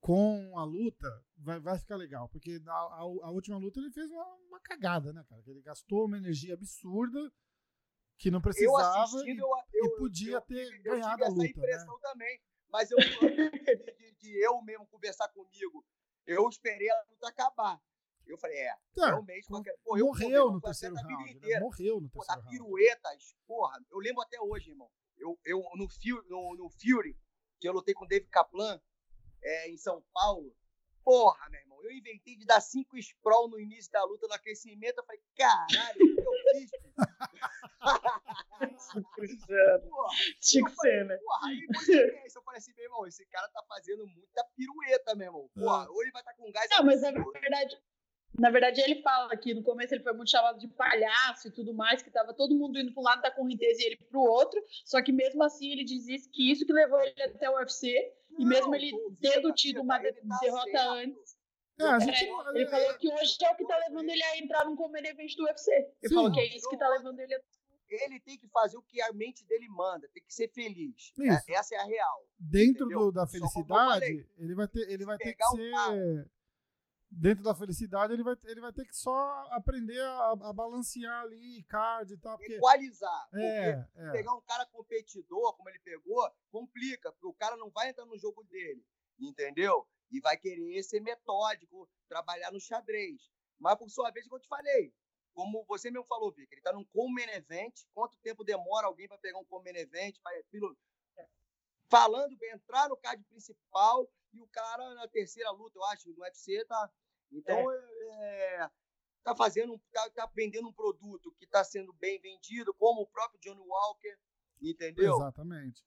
com 0.00 0.58
a 0.58 0.64
luta, 0.64 1.08
vai, 1.38 1.58
vai 1.58 1.78
ficar 1.78 1.96
legal. 1.96 2.28
Porque 2.28 2.60
a, 2.66 2.70
a- 2.72 2.98
a 3.00 3.30
última 3.30 3.56
luta 3.56 3.80
ele 3.80 3.90
fez 3.90 4.10
uma, 4.10 4.26
uma 4.48 4.60
cagada, 4.60 5.14
né, 5.14 5.24
cara? 5.26 5.42
Ele 5.46 5.62
gastou 5.62 6.04
uma 6.04 6.18
energia 6.18 6.52
absurda 6.52 7.32
que 8.18 8.30
não 8.30 8.38
eu 8.38 8.42
precisava 8.42 9.02
assistindo, 9.02 9.38
e, 9.38 9.40
eu, 9.40 9.48
eu, 9.72 9.86
e 9.86 9.96
podia 9.98 10.32
eu, 10.36 10.40
ter 10.42 10.72
eu 10.76 10.82
ganhado 10.82 11.12
tive 11.12 11.22
a 11.24 11.26
essa 11.26 11.34
luta, 11.34 11.42
né? 11.42 11.48
impressão 11.50 11.98
também. 12.00 12.40
Mas 12.68 12.90
eu, 12.90 12.98
antes 12.98 13.96
de, 13.96 14.12
de 14.16 14.44
eu 14.44 14.60
mesmo 14.60 14.86
conversar 14.88 15.28
comigo, 15.28 15.82
eu 16.26 16.48
esperei 16.48 16.90
a 16.90 17.02
luta 17.10 17.28
acabar. 17.28 17.80
Eu 18.26 18.38
falei, 18.38 18.56
é, 18.58 18.74
Tá, 18.94 19.06
realmente. 19.08 19.46
pô, 19.84 19.96
meu 19.96 20.06
morreu 20.06 20.50
no 20.52 20.60
terceiro 20.60 20.94
atleta 20.96 21.06
a 21.06 21.08
vida 21.08 21.18
round, 21.18 21.32
né? 21.34 21.38
inteira. 21.38 21.60
Morreu 21.60 22.00
no 22.00 22.08
terceiro 22.08 22.40
round. 22.40 22.56
piruetas, 22.56 23.36
porra, 23.46 23.78
eu 23.90 23.98
lembro 23.98 24.22
até 24.22 24.40
hoje, 24.40 24.70
irmão. 24.70 24.90
Eu, 25.18 25.38
eu 25.44 25.62
no, 25.76 25.88
Fury, 25.88 26.28
no, 26.28 26.56
no 26.56 26.70
Fury, 26.70 27.18
que 27.60 27.68
eu 27.68 27.72
lutei 27.72 27.92
com 27.94 28.04
o 28.04 28.08
David 28.08 28.30
Kaplan, 28.30 28.80
é, 29.42 29.68
em 29.70 29.76
São 29.76 30.02
Paulo, 30.12 30.56
porra, 31.04 31.48
meu 31.50 31.60
irmão, 31.60 31.73
eu 31.84 31.92
inventei 31.92 32.36
de 32.36 32.44
dar 32.46 32.60
cinco 32.60 32.96
sprawl 32.98 33.48
no 33.48 33.58
início 33.58 33.90
da 33.92 34.04
luta, 34.04 34.26
no 34.26 34.34
aquecimento, 34.34 34.98
eu 34.98 35.04
falei, 35.04 35.20
caralho, 35.36 35.96
o 35.96 36.14
que 36.14 36.20
eu 36.20 36.32
fiz? 36.52 36.70
Tinha 40.40 40.64
que 40.64 40.74
ser, 40.76 41.04
né? 41.06 41.16
porra, 41.16 41.48
aí. 41.48 41.60
Eu 42.34 42.42
falei 42.42 42.58
assim, 42.58 42.72
meu 42.74 42.84
irmão, 42.84 43.06
esse 43.06 43.26
cara 43.26 43.48
tá 43.48 43.62
fazendo 43.68 44.06
muita 44.06 44.44
pirueta, 44.56 45.14
meu 45.14 45.26
irmão. 45.26 45.50
Porra, 45.54 45.88
ou 45.90 46.02
ele 46.02 46.12
vai 46.12 46.22
estar 46.22 46.34
com 46.34 46.50
gás. 46.50 46.68
Não, 46.70 46.84
mas 46.84 47.02
na 47.02 47.10
verdade, 47.10 47.76
na 48.38 48.50
verdade 48.50 48.80
ele 48.80 49.00
fala 49.02 49.36
que 49.36 49.54
no 49.54 49.62
começo 49.62 49.94
ele 49.94 50.02
foi 50.02 50.12
muito 50.12 50.30
chamado 50.30 50.58
de 50.58 50.68
palhaço 50.68 51.48
e 51.48 51.52
tudo 51.52 51.74
mais, 51.74 52.02
que 52.02 52.10
tava 52.10 52.34
todo 52.34 52.56
mundo 52.56 52.78
indo 52.78 52.92
para 52.92 53.00
um 53.00 53.04
lado 53.04 53.22
da 53.22 53.30
correnteza 53.30 53.82
e 53.82 53.86
ele 53.86 53.96
pro 53.96 54.20
outro, 54.20 54.62
só 54.84 55.02
que 55.02 55.12
mesmo 55.12 55.42
assim 55.42 55.70
ele 55.70 55.84
diz 55.84 56.08
isso, 56.08 56.30
que 56.30 56.50
isso 56.50 56.66
que 56.66 56.72
levou 56.72 57.00
ele 57.00 57.22
até 57.22 57.48
o 57.48 57.56
UFC, 57.56 57.88
e 58.38 58.42
Não, 58.42 58.48
mesmo 58.48 58.74
ele 58.74 58.92
o 58.92 59.16
tendo 59.20 59.48
Vita, 59.48 59.54
tido 59.54 59.82
uma 59.82 60.00
tá 60.00 60.10
derrota 60.40 60.80
antes, 60.90 61.36
É, 61.78 61.84
a 61.84 61.96
É, 61.96 62.00
gente 62.00 62.22
ele 62.24 62.62
é, 62.64 62.66
falou 62.70 62.98
que 62.98 63.12
hoje 63.12 63.36
é 63.44 63.50
o 63.50 63.56
que 63.56 63.66
tá 63.66 63.76
levando 63.78 64.08
ele 64.08 64.22
a 64.22 64.38
entrar 64.38 64.64
num 64.64 64.76
Common 64.76 64.98
Event 64.98 65.34
do 65.36 65.44
UFC. 65.44 65.72
Ele 65.72 66.08
Sim. 66.08 66.14
falou 66.14 66.32
que 66.32 66.40
é 66.40 66.56
isso 66.56 66.68
que 66.68 66.76
tá 66.76 66.88
levando 66.88 67.18
ele 67.20 67.34
a... 67.34 67.40
Ele 67.86 68.18
tem 68.20 68.38
que 68.38 68.48
fazer 68.48 68.76
o 68.78 68.82
que 68.82 69.00
a 69.02 69.12
mente 69.12 69.44
dele 69.46 69.68
manda, 69.68 70.08
tem 70.12 70.22
que 70.24 70.32
ser 70.34 70.48
feliz. 70.48 71.12
Isso. 71.16 71.50
É- 71.50 71.54
essa 71.54 71.74
é 71.74 71.78
a 71.78 71.84
real. 71.84 72.26
dentro 72.38 72.86
do- 72.88 73.12
da 73.12 73.26
felicidade, 73.26 74.00
falei, 74.00 74.26
ele 74.38 74.54
vai 74.54 74.66
ter, 74.68 74.90
ele 74.90 75.04
vai 75.04 75.16
ter 75.18 75.24
que 75.32 75.36
pegar 75.36 75.50
um 75.52 75.56
ser. 75.56 76.30
Dentro 77.16 77.44
da 77.44 77.54
felicidade, 77.54 78.12
ele 78.12 78.24
vai, 78.24 78.34
ele 78.44 78.60
vai 78.60 78.72
ter 78.72 78.84
que 78.86 78.96
só 78.96 79.12
aprender 79.52 80.00
a, 80.00 80.30
a 80.32 80.52
balancear 80.52 81.20
ali, 81.22 81.62
card 81.68 82.12
e 82.12 82.16
tal. 82.18 82.36
Porque, 82.36 82.54
Equalizar. 82.54 83.28
Porque 83.30 83.44
é, 83.44 83.88
é. 83.96 84.10
pegar 84.10 84.34
um 84.34 84.40
cara 84.40 84.66
competidor, 84.66 85.54
como 85.56 85.68
ele 85.68 85.78
pegou, 85.80 86.28
complica, 86.50 87.12
porque 87.12 87.26
o 87.28 87.34
cara 87.34 87.56
não 87.56 87.70
vai 87.70 87.90
entrar 87.90 88.04
no 88.06 88.18
jogo 88.18 88.42
dele, 88.44 88.84
entendeu? 89.20 89.86
E 90.14 90.20
vai 90.20 90.36
querer 90.36 90.80
ser 90.84 91.00
metódico, 91.00 91.90
trabalhar 92.08 92.52
no 92.52 92.60
xadrez. 92.60 93.28
Mas, 93.58 93.76
por 93.76 93.90
sua 93.90 94.12
vez, 94.12 94.24
como 94.26 94.36
eu 94.36 94.42
te 94.42 94.46
falei, 94.48 94.94
como 95.34 95.64
você 95.64 95.90
mesmo 95.90 96.06
falou, 96.06 96.30
Vic, 96.30 96.52
ele 96.52 96.60
tá 96.62 96.72
num 96.72 96.84
common 96.84 97.28
event, 97.32 97.74
quanto 97.92 98.16
tempo 98.18 98.44
demora 98.44 98.86
alguém 98.86 99.08
para 99.08 99.18
pegar 99.18 99.38
um 99.40 99.44
common 99.44 99.70
event, 99.74 100.14
pilo- 100.52 100.76
falando, 101.88 102.36
entrar 102.52 102.88
no 102.88 102.96
card 102.96 103.22
principal, 103.24 104.08
e 104.32 104.40
o 104.40 104.46
cara 104.48 104.94
na 104.94 105.08
terceira 105.08 105.50
luta, 105.50 105.78
eu 105.78 105.84
acho, 105.86 106.08
no 106.10 106.20
UFC, 106.22 106.64
tá... 106.66 106.90
Então, 107.32 107.56
é, 107.72 108.70
tá 109.24 109.34
fazendo, 109.34 109.72
um- 109.74 109.80
tá, 109.92 110.08
tá 110.10 110.26
vendendo 110.32 110.68
um 110.68 110.72
produto 110.72 111.32
que 111.32 111.44
está 111.44 111.64
sendo 111.64 111.92
bem 111.94 112.20
vendido, 112.20 112.72
como 112.74 113.02
o 113.02 113.06
próprio 113.08 113.40
Johnny 113.40 113.60
Walker, 113.66 114.16
entendeu? 114.62 115.14
Exatamente. 115.16 115.84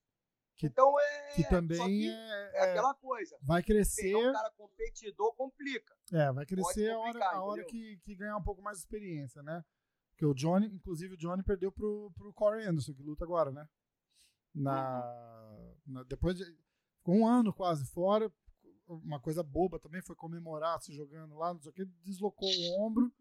Que, 0.57 0.65
Então 0.67 0.99
é. 0.99 1.33
que 1.35 1.43
também 1.47 1.77
que 1.77 2.09
é, 2.09 2.51
é 2.55 2.71
aquela 2.71 2.93
coisa. 2.95 3.37
vai 3.43 3.61
crescer. 3.61 4.01
Pegar 4.13 4.29
um 4.29 4.33
cara 4.33 4.51
competidor 4.51 5.33
complica. 5.35 5.95
É, 6.11 6.31
vai 6.31 6.45
crescer 6.47 6.89
a 6.89 6.97
hora, 6.99 7.25
a 7.25 7.43
hora 7.43 7.63
que, 7.65 7.97
que 8.03 8.15
ganhar 8.15 8.35
um 8.37 8.41
pouco 8.43 8.61
mais 8.61 8.77
de 8.77 8.83
experiência, 8.83 9.43
né? 9.43 9.63
Porque 10.11 10.25
o 10.25 10.33
Johnny, 10.33 10.65
inclusive 10.67 11.13
o 11.13 11.17
Johnny 11.17 11.43
perdeu 11.43 11.71
pro, 11.71 12.11
pro 12.15 12.33
Corey 12.33 12.65
Anderson, 12.65 12.93
que 12.95 13.03
luta 13.03 13.23
agora, 13.23 13.51
né? 13.51 13.67
Na, 14.55 15.03
na- 15.85 16.03
depois 16.03 16.35
de. 16.37 16.43
Ficou 16.97 17.15
um 17.15 17.27
ano 17.27 17.53
quase 17.53 17.85
fora. 17.85 18.31
Uma 18.87 19.19
coisa 19.19 19.43
boba 19.43 19.77
também 19.79 20.01
foi 20.01 20.15
comemorar 20.15 20.79
se 20.81 20.93
jogando 20.93 21.35
lá, 21.35 21.53
não 21.53 21.61
sei 21.61 21.71
o 21.71 21.73
que, 21.73 21.85
deslocou 22.03 22.47
o 22.47 22.81
ombro, 22.85 23.11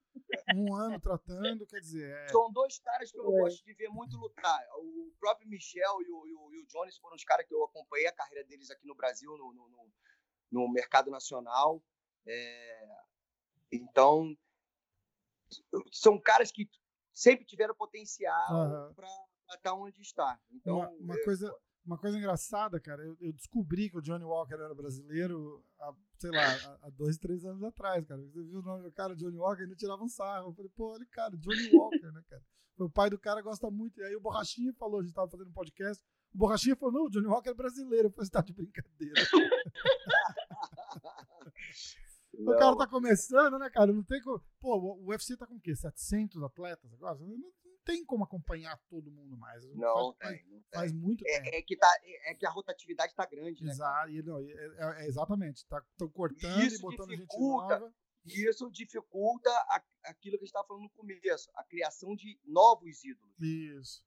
um 0.54 0.72
ano 0.74 1.00
tratando, 1.00 1.66
quer 1.66 1.80
dizer, 1.80 2.08
é, 2.08 2.28
São 2.28 2.52
dois 2.52 2.78
caras 2.78 3.10
que 3.10 3.18
eu 3.18 3.36
É. 3.36 3.40
gosto 3.40 3.64
de 3.64 3.74
ver 3.74 3.88
muito 3.88 4.16
lutar. 4.16 4.60
O 4.78 5.12
próprio 5.18 5.48
Michel 5.48 6.00
e 6.02 6.10
o, 6.10 6.26
e 6.26 6.34
o, 6.34 6.54
e 6.54 6.58
o 6.62 6.66
Jones 6.66 6.96
foram 6.98 7.16
os 7.16 7.24
caras 7.24 7.46
que 7.46 7.52
eu 7.54 7.64
acompanhei 7.64 8.06
a 8.06 8.12
carreira 8.12 8.44
deles 8.44 8.70
aqui 8.70 8.86
no 8.86 8.94
Brasil, 8.94 9.36
no, 9.36 9.52
no, 9.52 9.68
no- 9.68 9.92
no 10.52 10.68
mercado 10.72 11.10
nacional. 11.10 11.82
É, 12.24 12.88
Então, 13.72 14.36
são 15.92 16.20
caras 16.20 16.50
que 16.52 16.68
sempre 17.12 17.44
tiveram 17.44 17.74
potencial 17.74 18.50
Aham. 18.50 18.92
para 18.94 19.08
estar 19.54 19.74
onde 19.74 20.00
está. 20.00 20.38
Então, 20.50 20.78
uma, 20.78 20.88
uma 20.90 21.16
é, 21.16 21.24
coisa, 21.24 21.52
uma 21.86 21.96
coisa 21.96 22.18
engraçada, 22.18 22.80
cara, 22.80 23.02
eu, 23.04 23.16
eu 23.20 23.32
descobri 23.32 23.88
que 23.88 23.96
o 23.96 24.02
Johnny 24.02 24.24
Walker 24.24 24.54
era 24.54 24.74
brasileiro 24.74 25.64
há, 25.78 25.94
sei 26.18 26.30
lá, 26.30 26.78
há, 26.82 26.90
dois, 26.90 27.16
três 27.16 27.44
anos 27.44 27.62
atrás, 27.62 28.04
cara. 28.04 28.20
Você 28.20 28.42
viu 28.42 28.58
o 28.58 28.62
nome 28.62 28.82
do 28.82 28.92
cara, 28.92 29.14
Johnny 29.14 29.36
Walker, 29.36 29.62
e 29.62 29.66
não 29.66 29.76
tirava 29.76 30.02
um 30.02 30.08
sarro. 30.08 30.48
Eu 30.48 30.54
falei, 30.54 30.70
pô, 30.74 30.92
olha, 30.92 31.06
cara, 31.06 31.36
Johnny 31.36 31.70
Walker, 31.72 32.12
né, 32.12 32.22
cara? 32.28 32.42
O 32.78 32.90
pai 32.90 33.08
do 33.08 33.18
cara 33.18 33.40
gosta 33.40 33.70
muito. 33.70 34.00
E 34.00 34.04
aí 34.04 34.16
o 34.16 34.20
Borrachinha 34.20 34.72
falou, 34.74 35.00
a 35.00 35.02
gente 35.02 35.14
tava 35.14 35.30
fazendo 35.30 35.48
um 35.48 35.52
podcast, 35.52 36.04
o 36.34 36.38
Borrachinha 36.38 36.76
falou, 36.76 36.92
não, 36.92 37.06
o 37.06 37.10
Johnny 37.10 37.26
Walker 37.26 37.50
é 37.50 37.54
brasileiro. 37.54 38.08
Eu 38.08 38.10
falei, 38.10 38.26
você 38.26 38.32
tá 38.32 38.42
de 38.42 38.52
brincadeira. 38.52 39.14
O 42.38 42.44
não, 42.44 42.58
cara 42.58 42.76
tá 42.76 42.86
começando, 42.86 43.58
né, 43.58 43.70
cara? 43.70 43.90
Não 43.90 44.04
tem 44.04 44.20
como... 44.20 44.38
Pô, 44.60 44.76
o 44.76 45.06
UFC 45.06 45.38
tá 45.38 45.46
com 45.46 45.54
o 45.54 45.60
quê? 45.60 45.74
700 45.74 46.42
atletas 46.42 46.92
agora? 46.92 47.18
Não 47.18 47.34
tem 47.86 48.04
como 48.04 48.24
acompanhar 48.24 48.76
todo 48.90 49.10
mundo 49.10 49.36
mais. 49.38 49.64
Não, 49.74 50.12
faz, 50.20 50.42
tem, 50.42 50.64
faz 50.74 50.92
muito 50.92 51.22
tempo. 51.24 51.46
É, 51.46 51.58
é 51.58 51.62
que 51.62 51.76
tá, 51.76 51.88
é, 52.02 52.32
é 52.32 52.34
que 52.34 52.44
a 52.44 52.50
rotatividade 52.50 53.14
tá 53.14 53.24
grande, 53.24 53.62
né? 53.64 53.70
Exato, 53.70 54.10
e 54.10 54.20
não, 54.22 54.38
é, 54.40 55.02
é- 55.04 55.06
exatamente. 55.06 55.58
Estão 55.58 56.08
cortando 56.10 56.60
Isso 56.62 56.76
e 56.76 56.80
botando 56.80 57.10
gente 57.10 57.38
nova. 57.38 57.94
Isso 58.24 58.68
dificulta 58.72 59.48
a- 59.50 59.82
aquilo 60.06 60.36
que 60.36 60.42
a 60.42 60.46
gente 60.46 60.48
estava 60.48 60.66
falando 60.66 60.82
no 60.82 60.90
começo, 60.90 61.48
a 61.54 61.62
criação 61.62 62.16
de 62.16 62.38
novos 62.44 63.04
ídolos, 63.04 63.32
Isso. 63.40 64.04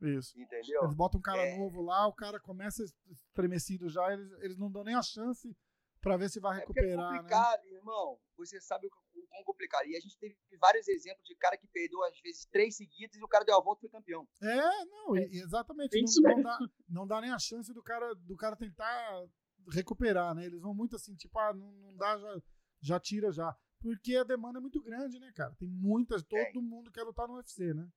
Isso. 0.00 0.40
entendeu? 0.40 0.84
Eles 0.84 0.94
botam 0.94 1.18
um 1.18 1.22
cara 1.22 1.42
É. 1.46 1.58
novo 1.58 1.82
lá, 1.82 2.06
o 2.06 2.14
cara 2.14 2.40
começa 2.40 2.82
estremecido 3.10 3.90
já, 3.90 4.10
eles, 4.12 4.32
eles 4.40 4.56
não 4.56 4.70
dão 4.72 4.84
nem 4.84 4.94
a 4.94 5.02
chance 5.02 5.54
pra 6.00 6.16
ver 6.16 6.30
se 6.30 6.40
vai 6.40 6.54
É 6.54 6.56
é 6.56 6.60
recuperar, 6.60 6.96
né? 7.12 7.18
complicado, 7.18 7.64
irmão. 7.66 8.18
Você 8.38 8.58
sabe 8.60 8.86
o 8.86 8.90
o 8.90 9.07
quão 9.28 9.44
complicado. 9.44 9.86
E 9.86 9.96
a 9.96 10.00
gente 10.00 10.18
teve 10.18 10.36
vários 10.58 10.88
exemplos 10.88 11.24
de 11.26 11.34
cara 11.36 11.56
que 11.56 11.66
perdeu, 11.68 12.02
às 12.04 12.18
vezes, 12.20 12.46
três 12.46 12.76
seguidas 12.76 13.16
e 13.16 13.22
o 13.22 13.28
cara 13.28 13.44
deu 13.44 13.56
a 13.56 13.62
volta 13.62 13.80
e 13.80 13.82
foi 13.82 13.90
campeão. 13.90 14.26
É, 14.42 14.84
não, 14.86 15.16
e 15.16 15.40
exatamente. 15.40 16.02
Isso 16.02 16.20
Não, 16.22 16.30
não 16.36 16.42
dá, 16.42 16.58
não 16.88 17.06
dá 17.06 17.20
nem 17.20 17.30
a 17.30 17.38
chance 17.38 17.72
do 17.72 17.82
cara, 17.82 18.14
do 18.14 18.36
cara 18.36 18.56
tentar 18.56 19.26
recuperar, 19.72 20.34
né? 20.34 20.46
Eles 20.46 20.60
vão 20.60 20.74
muito 20.74 20.96
assim, 20.96 21.14
tipo, 21.14 21.38
ah, 21.38 21.52
não, 21.52 21.70
não 21.72 21.96
dá, 21.96 22.18
já, 22.18 22.42
já 22.80 23.00
tira 23.00 23.30
já. 23.32 23.56
Porque 23.80 24.16
a 24.16 24.24
demanda 24.24 24.58
é 24.58 24.62
muito 24.62 24.82
grande, 24.82 25.18
né, 25.20 25.30
cara? 25.34 25.54
Tem 25.54 25.68
muitas, 25.68 26.22
todo 26.22 26.40
Tem. 26.52 26.62
mundo 26.62 26.90
quer 26.90 27.04
lutar 27.04 27.28
no 27.28 27.34
UFC, 27.36 27.72
né? 27.74 27.88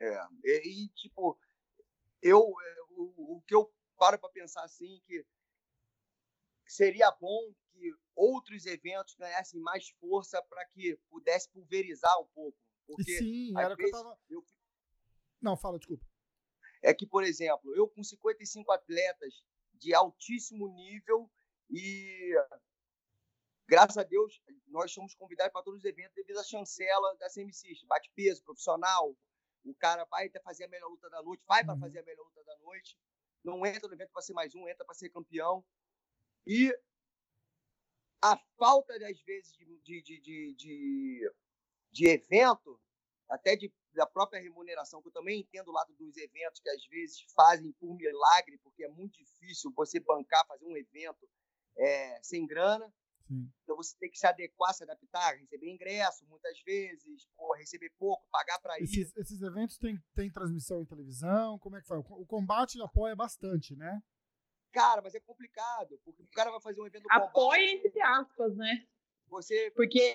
É. 0.00 0.18
E, 0.44 0.84
e, 0.84 0.88
tipo, 0.88 1.38
eu, 2.22 2.38
é, 2.38 2.76
o, 2.96 3.36
o 3.36 3.42
que 3.46 3.54
eu 3.54 3.72
paro 3.96 4.18
para 4.18 4.30
pensar 4.30 4.64
assim, 4.64 5.00
que 5.06 5.24
seria 6.70 7.10
bom 7.10 7.52
que 7.72 7.92
outros 8.14 8.64
eventos 8.64 9.14
ganhassem 9.16 9.60
mais 9.60 9.88
força 9.98 10.40
para 10.44 10.64
que 10.66 10.96
pudesse 11.08 11.48
pulverizar 11.50 12.16
um 12.20 12.26
pouco. 12.28 12.56
Porque 12.86 13.18
sim, 13.18 13.52
era 13.58 13.74
o 13.74 13.76
que 13.76 13.84
eu 13.84 13.90
tava. 13.90 14.18
eu- 14.28 14.44
Não, 15.40 15.56
fala, 15.56 15.78
desculpa. 15.78 16.04
é 16.82 16.94
que, 16.94 17.06
por 17.06 17.24
exemplo, 17.24 17.74
eu 17.74 17.88
com 17.88 18.02
55 18.02 18.70
atletas 18.72 19.42
de 19.74 19.92
altíssimo 19.94 20.68
nível 20.74 21.30
e 21.70 22.32
graças 23.66 23.96
a 23.96 24.02
Deus 24.02 24.40
nós 24.66 24.92
somos 24.92 25.14
convidados 25.14 25.52
para 25.52 25.62
todos 25.62 25.80
os 25.80 25.84
eventos 25.84 26.14
devido 26.14 26.38
à 26.38 26.44
chancela 26.44 27.16
da 27.16 27.28
CMC, 27.28 27.68
bate 27.86 28.10
peso 28.14 28.42
profissional, 28.44 29.16
o 29.64 29.74
cara 29.74 30.04
vai 30.04 30.26
até 30.26 30.40
fazer 30.40 30.64
a 30.64 30.68
melhor 30.68 30.88
luta 30.88 31.08
da 31.10 31.22
noite, 31.22 31.42
vai 31.46 31.64
para 31.64 31.74
Uhum. 31.74 31.80
fazer 31.80 31.98
a 32.00 32.02
melhor 32.04 32.24
luta 32.24 32.44
da 32.44 32.56
noite, 32.58 32.96
não 33.44 33.64
entra 33.66 33.88
no 33.88 33.94
evento 33.94 34.10
para 34.12 34.22
ser 34.22 34.32
mais 34.34 34.54
um, 34.54 34.68
entra 34.68 34.84
para 34.84 34.94
ser 34.94 35.08
campeão 35.10 35.64
e 36.46 36.72
a 38.22 38.36
falta 38.58 38.94
às 38.94 39.20
vezes 39.22 39.52
de, 39.56 40.02
de, 40.02 40.02
de, 40.02 40.54
de, 40.54 41.32
de, 41.90 42.08
evento, 42.08 42.78
até 43.28 43.56
de, 43.56 43.72
da 43.94 44.06
própria 44.06 44.40
remuneração, 44.40 45.00
que 45.00 45.08
eu 45.08 45.12
também 45.12 45.40
entendo 45.40 45.68
o 45.68 45.72
lado 45.72 45.94
dos 45.94 46.16
eventos 46.16 46.60
que 46.60 46.68
às 46.68 46.84
vezes 46.86 47.22
fazem 47.34 47.72
por 47.72 47.94
milagre, 47.96 48.58
porque 48.58 48.84
é 48.84 48.88
muito 48.88 49.16
difícil 49.18 49.72
você 49.74 50.00
bancar, 50.00 50.46
fazer 50.46 50.66
um 50.66 50.76
evento 50.76 51.28
é, 51.76 52.22
sem 52.22 52.46
grana. 52.46 52.92
Sim. 53.26 53.48
Então 53.62 53.76
você 53.76 53.96
tem 53.96 54.10
que 54.10 54.18
se 54.18 54.26
adequar, 54.26 54.74
se 54.74 54.82
adaptar, 54.82 55.36
receber 55.38 55.70
ingresso 55.70 56.26
muitas 56.26 56.60
vezes, 56.62 57.28
pô, 57.36 57.54
receber 57.54 57.90
pouco, 57.96 58.26
pagar 58.30 58.58
para 58.60 58.78
ir. 58.80 58.82
Esses, 58.82 59.16
esses 59.16 59.40
eventos 59.40 59.78
têm 59.78 59.96
tem 60.14 60.30
transmissão 60.30 60.82
em 60.82 60.86
televisão? 60.86 61.58
Como 61.60 61.76
é 61.76 61.80
que 61.80 61.86
faz? 61.86 62.04
O 62.10 62.26
combate 62.26 62.82
apoia 62.82 63.14
bastante, 63.14 63.76
né? 63.76 64.02
Cara, 64.72 65.02
mas 65.02 65.14
é 65.14 65.20
complicado, 65.20 65.98
porque 66.04 66.22
o 66.22 66.26
cara 66.28 66.50
vai 66.50 66.60
fazer 66.60 66.80
um 66.80 66.86
evento 66.86 67.06
Apoia 67.10 67.60
combate, 67.70 67.86
entre 67.86 68.00
aspas, 68.02 68.56
né? 68.56 68.86
você 69.26 69.70
Porque 69.72 70.14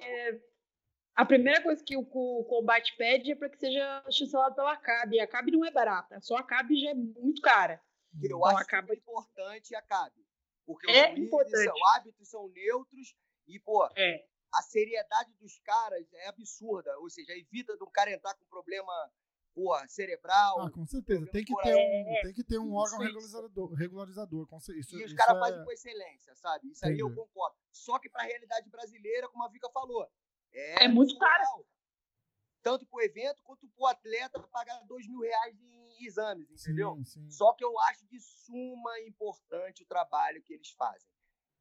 a 1.15 1.25
primeira 1.25 1.61
coisa 1.63 1.83
que 1.83 1.95
o, 1.95 2.01
o 2.01 2.43
combate 2.45 2.95
pede 2.97 3.31
é 3.31 3.35
para 3.35 3.49
que 3.49 3.57
seja 3.57 4.03
chancelado 4.11 4.55
pela 4.55 4.75
CAB. 4.77 5.15
E 5.15 5.19
a 5.21 5.27
CAB 5.27 5.51
não 5.51 5.65
é 5.65 5.71
barata. 5.71 6.19
Só 6.21 6.35
a 6.37 6.43
CAB 6.43 6.75
já 6.75 6.89
é 6.91 6.93
muito 6.93 7.41
cara. 7.41 7.81
eu 8.13 8.25
Então, 8.25 8.45
acho 8.45 8.57
acaba- 8.59 8.87
super 8.87 8.97
importante 8.97 9.71
e 9.71 9.75
acabe. 9.75 10.25
Porque 10.65 10.89
É 10.91 11.13
os 11.13 11.19
importante. 11.19 11.63
são 11.63 11.87
árbitros, 11.95 12.29
são 12.29 12.49
neutros 12.49 13.15
e, 13.47 13.59
pô, 13.59 13.87
É. 13.95 14.25
a 14.53 14.61
seriedade 14.61 15.31
dos 15.35 15.59
caras 15.59 16.11
é 16.13 16.27
absurda. 16.27 16.97
Ou 16.99 17.09
seja, 17.09 17.33
evita 17.33 17.77
de 17.77 17.83
um 17.83 17.91
cara 17.91 18.11
entrar 18.11 18.33
com 18.35 18.45
problema, 18.45 18.91
pô, 19.55 19.73
cerebral. 19.87 20.59
Ah, 20.59 20.69
com 20.69 20.85
certeza. 20.85 21.25
Tem 21.31 21.43
que 21.43 21.55
ter 21.63 21.73
um, 21.75 22.21
tem 22.21 22.33
que 22.33 22.43
ter 22.43 22.59
um 22.59 22.73
órgão 22.75 22.97
isso. 22.97 23.07
regularizador. 23.07 23.73
regularizador 23.73 24.47
isso, 24.75 24.97
e 24.99 25.05
os 25.05 25.13
caras 25.13 25.37
é- 25.37 25.39
fazem 25.39 25.63
com 25.63 25.71
excelência, 25.71 26.35
sabe? 26.35 26.69
Isso 26.69 26.85
aí 26.85 26.99
eu 26.99 27.07
Entendi. 27.07 27.21
concordo. 27.21 27.55
Só 27.71 27.97
que 27.97 28.09
para 28.09 28.23
a 28.23 28.25
realidade 28.25 28.69
brasileira, 28.69 29.29
como 29.29 29.43
a 29.43 29.49
Vika 29.49 29.69
falou, 29.71 30.05
é, 30.51 30.83
É 30.85 30.87
muito 30.87 31.17
caro. 31.17 31.65
Tanto 32.61 32.85
para 32.87 32.97
o 32.97 33.01
evento 33.01 33.41
quanto 33.43 33.67
para 33.69 33.83
o 33.83 33.87
atleta 33.87 34.39
pagar 34.47 34.79
dois 34.87 35.07
mil 35.07 35.19
reais 35.21 35.55
em 35.61 36.05
exames, 36.05 36.49
entendeu? 36.49 36.95
Sim, 36.97 37.05
sim. 37.05 37.31
Só 37.31 37.53
que 37.53 37.63
eu 37.63 37.79
acho 37.81 38.05
de 38.07 38.19
suma 38.19 38.99
importante 39.01 39.83
o 39.83 39.87
trabalho 39.87 40.41
que 40.43 40.53
eles 40.53 40.71
fazem. 40.71 41.07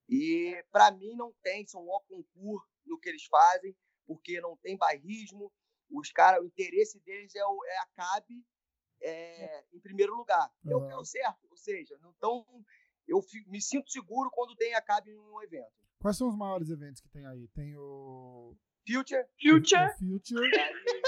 E 0.09 0.65
para 0.73 0.91
mim 0.91 1.15
não 1.15 1.33
tem, 1.43 1.67
são 1.67 1.87
ó 1.89 2.01
concurso 2.01 2.69
no 2.85 2.99
que 2.99 3.09
eles 3.09 3.25
fazem, 3.27 3.77
porque 4.07 4.41
não 4.41 4.57
tem 4.57 4.77
bairrismo. 4.77 5.53
Os 5.97 6.11
caras, 6.13 6.43
o 6.43 6.47
interesse 6.47 6.99
deles 7.01 7.35
é, 7.35 7.45
o, 7.45 7.65
é 7.65 7.79
a 7.79 7.87
CAB 7.95 8.27
é, 9.03 9.65
em 9.73 9.81
primeiro 9.81 10.15
lugar. 10.15 10.51
É 10.67 10.75
o 10.75 10.81
que 10.81 10.91
é 10.91 10.95
Aham. 10.95 11.01
o 11.01 11.05
certo. 11.05 11.47
Ou 11.51 11.57
seja, 11.57 11.99
então 12.17 12.45
eu 13.07 13.21
fi- 13.23 13.45
me 13.49 13.61
sinto 13.61 13.91
seguro 13.91 14.31
quando 14.33 14.57
tem 14.57 14.75
a 14.75 14.83
CAB 14.83 15.09
em 15.11 15.19
um 15.19 15.43
evento. 15.43 15.73
Quais 16.01 16.17
são 16.17 16.29
os 16.29 16.37
maiores 16.37 16.69
eventos 16.71 17.01
que 17.01 17.09
tem 17.09 17.25
aí? 17.27 17.49
Tem 17.49 17.77
o, 17.77 18.55
Future, 18.87 19.25
Future. 19.41 19.87
o 19.87 20.19
Future, 20.19 20.45
aí, 20.45 21.03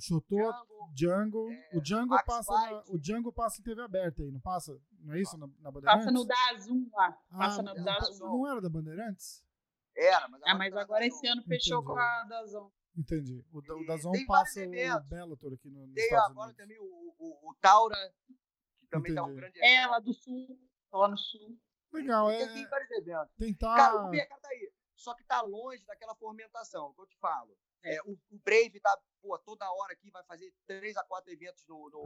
Chotô, 0.00 0.36
Django, 0.92 0.92
Django. 0.94 1.50
é, 1.52 1.70
o 1.76 1.80
Django 1.80 2.08
Max 2.10 2.26
passa 2.26 2.52
na, 2.52 2.82
o 2.88 2.98
Django 2.98 3.32
passa 3.32 3.60
em 3.60 3.64
TV 3.64 3.80
aberta 3.82 4.22
aí, 4.22 4.30
não 4.30 4.40
passa? 4.40 4.78
Não 5.00 5.14
é 5.14 5.20
isso 5.20 5.38
na, 5.38 5.46
na 5.60 5.70
Bandeirantes? 5.70 6.04
Passa 6.04 6.10
no 6.12 6.24
Dazum 6.26 6.90
lá. 6.92 7.12
Passa 7.30 7.60
Ah, 7.60 7.62
no 7.62 7.74
não, 7.74 7.84
Dazum. 7.84 8.26
não 8.26 8.50
era 8.50 8.60
da 8.60 8.68
Bandeirantes? 8.68 9.44
era, 9.96 10.28
mas 10.28 10.42
Ah, 10.44 10.54
mas 10.54 10.74
tá 10.74 10.80
agora 10.82 11.06
esse 11.06 11.26
ano 11.26 11.42
fechou 11.44 11.78
Entendi. 11.78 11.92
com 11.94 11.98
a 11.98 12.24
Dazum. 12.24 12.70
Entendi. 12.96 13.44
O, 13.52 13.60
da- 13.60 13.74
o 13.76 13.82
E 13.82 13.86
Dazon 13.86 14.12
passa 14.26 14.60
o. 14.60 15.00
Bellator 15.08 15.52
aqui 15.52 15.68
no, 15.70 15.86
nos 15.86 15.94
Tem 15.94 16.04
Estados 16.04 16.30
agora 16.30 16.46
Unidos. 16.48 16.56
também 16.56 16.78
o, 16.78 17.14
o, 17.18 17.50
o 17.50 17.54
Taura, 17.60 17.96
que 18.78 18.86
também 18.88 19.14
tá 19.14 19.22
um 19.22 19.26
Entendi. 19.26 19.40
grande 19.40 19.60
É, 19.62 19.86
lá 19.86 19.98
do 19.98 20.12
sul. 20.14 20.58
Lá 20.92 21.08
no 21.08 21.18
sul. 21.18 21.58
Legal, 21.92 22.28
Tem, 22.28 22.42
é, 22.42 22.52
tem 22.52 22.66
vários 22.68 22.90
eventos. 22.90 23.34
tentar... 23.36 23.76
Cara, 23.76 23.96
o 24.06 24.10
mercado 24.10 24.40
tá 24.40 24.48
aí. 24.48 24.72
Só 24.94 25.14
que 25.14 25.24
tá 25.24 25.42
longe 25.42 25.84
daquela 25.84 26.14
fomentação, 26.16 26.92
que 26.94 27.00
eu 27.02 27.06
te 27.06 27.16
falo. 27.18 27.56
É, 27.84 28.00
o, 28.02 28.12
o 28.30 28.38
Brave 28.42 28.80
tá, 28.80 28.98
pô, 29.22 29.38
toda 29.38 29.70
hora 29.70 29.92
aqui, 29.92 30.10
vai 30.10 30.24
fazer 30.24 30.52
três 30.66 30.96
a 30.96 31.04
quatro 31.04 31.30
eventos 31.30 31.64
no, 31.68 31.88
no, 31.90 32.02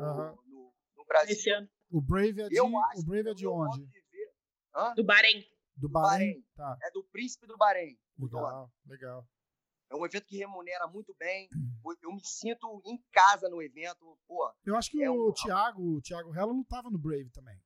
no, 0.47 0.75
no 0.97 1.05
Brasil. 1.07 1.33
Esse 1.33 1.51
ano. 1.51 1.69
O 1.91 2.01
Brave 2.03 2.43
é 2.43 2.49
de, 2.49 2.57
Eu 2.57 2.67
o 2.67 3.05
Brave 3.05 3.31
é 3.31 3.35
de 3.35 3.47
onde? 3.47 3.87
de? 3.87 4.01
Do 4.97 5.05
Bahrein. 5.05 5.41
Do 5.77 5.81
do 5.83 5.89
Bahrein? 5.89 6.35
Bahrein. 6.35 6.45
Tá, 6.55 6.79
É 6.83 6.91
do 6.91 7.03
Príncipe 7.05 7.47
do 7.47 7.57
Bahrein. 7.57 7.99
legal, 8.19 8.71
legal. 8.87 9.27
É 9.91 9.97
um 9.97 10.07
evento 10.07 10.25
que 10.27 10.37
remunera 10.37 10.87
muito 10.87 11.15
bem. 11.19 11.49
Eu 12.03 12.13
me 12.13 12.21
sinto 12.25 12.81
em 12.87 13.03
casa 13.13 13.49
no 13.49 13.61
evento. 13.61 14.17
Pô, 14.27 14.51
Eu 14.65 14.77
acho 14.77 14.91
que 14.91 15.03
É 15.03 15.11
o 15.11 15.31
um- 15.31 15.33
Thiago, 15.33 15.97
o 15.97 16.01
Thiago 16.01 16.35
Hello 16.35 16.55
não 16.55 16.65
tava 16.65 16.91
no 16.91 16.99
Brave 16.99 17.31
também. 17.31 17.59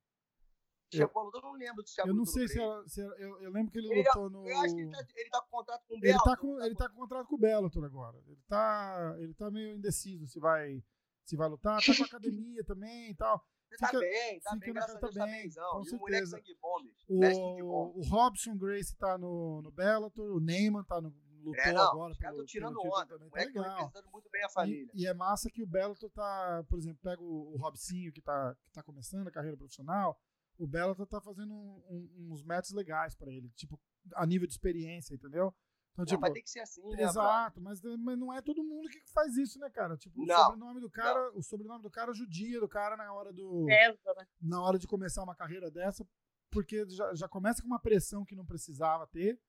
chegou 0.93 1.21
a 1.21 1.25
luta, 1.25 1.39
eu 1.39 1.41
não 1.41 1.53
lembro 1.53 1.83
do 1.83 1.83
Thiago 1.83 2.09
eu 2.09 2.13
não 2.15 2.25
sei 2.25 2.47
se, 2.47 2.57
era, 2.59 2.87
se 2.87 3.01
era- 3.01 3.15
eu, 3.19 3.41
eu 3.41 3.51
lembro 3.51 3.69
que 3.71 3.79
ele, 3.79 3.91
Ele- 3.91 4.03
lutou 4.03 4.29
no... 4.29 4.47
Eu 4.47 4.57
acho 4.61 4.73
que 4.75 4.81
ele 4.81 4.91
tá, 4.91 5.05
ele 5.15 5.29
tá 5.29 5.41
com 5.41 5.49
contrato 5.49 5.83
com 5.87 5.93
o 5.93 5.97
Ele 5.97 6.01
Bellator, 6.01 6.25
tá 6.31 6.37
com, 6.37 6.61
ele 6.61 6.75
tá 6.75 6.89
com 6.89 6.95
contrato 6.95 7.27
com 7.27 7.35
o 7.35 7.39
Bellator 7.39 7.83
agora. 7.83 8.17
Ele 8.27 8.41
tá, 8.47 9.15
ele 9.19 9.33
tá 9.33 9.51
meio 9.51 9.75
indeciso 9.75 10.25
se 10.27 10.39
vai, 10.39 10.81
se 11.25 11.35
vai 11.35 11.49
lutar. 11.49 11.81
Tá 11.83 11.95
com 11.97 12.03
a 12.03 12.05
academia 12.05 12.63
também 12.65 13.09
e 13.11 13.15
tal. 13.15 13.43
Ele 13.69 13.77
tá 13.79 13.87
fica- 13.87 13.99
bem, 13.99 14.39
tá 14.39 14.55
bem, 14.55 14.73
graças 14.73 14.95
a 14.95 14.99
tá 14.99 15.07
Deus 15.07 15.15
tá 15.15 15.25
bem, 15.25 15.49
com 15.51 15.83
E 15.83 15.89
o 15.95 15.99
moleque 15.99 16.27
certeza. 16.27 16.37
sangue. 16.37 16.95
O, 17.09 17.19
Mestre 17.19 17.43
sangue 17.43 17.61
bombas. 17.63 18.07
o 18.07 18.09
Robson 18.09 18.57
Grace 18.57 18.95
tá 18.95 19.17
no, 19.17 19.61
no 19.63 19.71
Bellator. 19.71 20.31
O 20.37 20.39
Neyman 20.39 20.83
tá 20.85 21.01
no, 21.01 21.13
lutou 21.45 21.63
É, 21.63 21.71
não, 21.73 21.81
agora. 21.89 22.11
os 22.11 22.17
caras 22.17 22.35
estão 22.35 22.45
tirando 22.45 22.81
pelo 22.81 22.93
onda. 22.93 23.05
também, 23.05 23.27
O 23.27 23.31
tá 23.31 23.37
moleque 23.37 23.53
tá 23.53 23.59
legal. 23.61 23.75
representando 23.77 24.11
muito 24.11 24.29
bem 24.29 24.43
a 24.43 24.49
família. 24.49 24.91
E, 24.93 25.01
e 25.03 25.07
é 25.07 25.13
massa 25.13 25.49
que 25.49 25.63
o 25.63 25.67
Bellator 25.67 26.09
tá, 26.09 26.65
por 26.69 26.77
exemplo, 26.79 26.99
pega 27.01 27.21
o, 27.21 27.53
o 27.53 27.57
Robsinho 27.57 28.11
que 28.11 28.21
tá, 28.21 28.55
que 28.65 28.71
tá 28.71 28.83
começando 28.83 29.27
a 29.27 29.31
carreira 29.31 29.55
profissional, 29.57 30.19
o 30.57 30.65
Bellator 30.67 31.05
tá 31.07 31.19
fazendo 31.21 31.53
um- 31.53 31.83
um- 31.89 32.29
uns 32.33 32.43
matches 32.43 32.71
legais 32.73 33.15
pra 33.15 33.31
ele, 33.31 33.49
tipo, 33.55 33.79
a 34.15 34.25
nível 34.25 34.47
de 34.47 34.53
experiência, 34.53 35.13
entendeu? 35.13 35.53
Então, 35.93 36.03
Não, 36.03 36.05
tipo, 36.05 36.21
mas 36.21 36.33
tem 36.33 36.43
que 36.43 36.49
ser 36.49 36.59
assim, 36.59 36.81
né, 36.89 37.03
exato, 37.03 37.61
mas, 37.61 37.81
mas 37.81 38.17
não 38.19 38.33
é 38.33 38.41
todo 38.41 38.61
mundo 38.63 38.89
que 38.89 38.99
faz 39.13 39.37
isso, 39.37 39.57
né, 39.59 39.69
cara? 39.69 39.95
Tipo, 39.95 40.21
o 40.21 40.25
Não, 40.25 40.35
sobrenome 40.43 40.81
do 40.81 40.89
cara, 40.89 41.31
o 41.33 41.41
sobrenome 41.41 41.81
do 41.81 41.89
cara 41.89 42.11
judia 42.13 42.59
do 42.59 42.67
cara 42.67 42.97
na 42.97 43.13
hora 43.13 43.31
do 43.31 43.65
Pesa, 43.65 44.13
né? 44.17 44.27
na 44.41 44.61
hora 44.61 44.77
de 44.77 44.87
começar 44.87 45.23
uma 45.23 45.33
carreira 45.35 45.71
dessa, 45.71 46.05
porque 46.51 46.85
já, 46.89 47.13
já 47.15 47.27
começa 47.29 47.61
com 47.61 47.67
uma 47.67 47.79
pressão 47.79 48.25
que 48.25 48.35
não 48.35 48.45
precisava 48.45 49.07
ter 49.07 49.39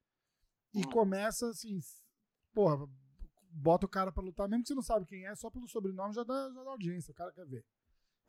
e 0.75 0.81
Hum. 0.81 0.91
começa 0.91 1.49
assim, 1.49 1.79
porra, 2.55 2.87
bota 3.51 3.87
o 3.87 3.89
cara 3.89 4.13
pra 4.13 4.23
lutar, 4.23 4.49
mesmo 4.49 4.63
que 4.63 4.69
você 4.69 4.75
não 4.75 4.83
sabe 4.83 5.07
quem 5.07 5.27
é, 5.27 5.35
só 5.35 5.51
pelo 5.51 5.67
sobrenome 5.69 6.13
já 6.15 6.23
dá, 6.25 6.51
já 6.55 6.63
dá 6.63 6.71
audiência, 6.71 7.13
o 7.13 7.15
cara 7.15 7.33
quer 7.33 7.47
ver. 7.47 7.65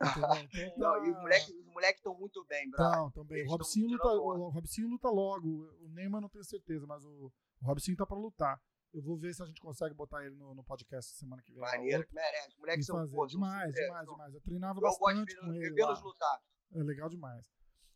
Não, 0.78 1.04
e 1.04 1.10
os 1.10 1.16
moleques 1.16 1.48
os 1.48 1.66
moleques 1.66 1.98
estão 1.98 2.14
muito 2.16 2.44
bem, 2.46 2.70
brother. 2.70 2.98
Não, 2.98 3.10
também. 3.10 3.44
O 3.44 3.48
tão 3.48 3.86
luta, 3.88 4.08
o 4.08 4.88
luta 4.88 5.08
logo. 5.10 5.48
O 5.80 5.88
Neymar 5.88 6.20
não 6.20 6.28
tenho 6.28 6.44
certeza, 6.44 6.86
mas 6.86 7.04
o, 7.04 7.32
o 7.60 7.66
Robsinho 7.66 7.96
tá 7.96 8.06
pra 8.06 8.16
lutar. 8.16 8.60
Eu 8.94 9.02
vou 9.02 9.18
ver 9.18 9.34
se 9.34 9.42
a 9.42 9.46
gente 9.46 9.60
consegue 9.60 9.94
botar 9.94 10.24
ele 10.24 10.36
no, 10.36 10.54
no 10.54 10.62
podcast 10.64 11.12
semana 11.16 11.42
que 11.42 11.52
vem. 11.52 11.60
Maneiro, 11.60 12.06
que 12.06 12.14
merece. 12.14 12.56
Moleque 12.58 12.80
e 12.80 12.84
são 12.84 12.96
fazer. 12.96 13.10
pô, 13.10 13.28
são 13.28 13.40
demais, 13.40 13.70
sucesso. 13.70 13.86
demais, 13.86 14.08
demais. 14.08 14.34
Eu 14.34 14.40
treinava 14.40 14.78
Eu 14.78 14.82
bastante 14.82 15.36
com 15.36 15.52
ele 15.52 15.74
vê-los 15.74 16.00
lutar. 16.00 16.40
É 16.74 16.82
legal 16.82 17.08
demais. 17.08 17.50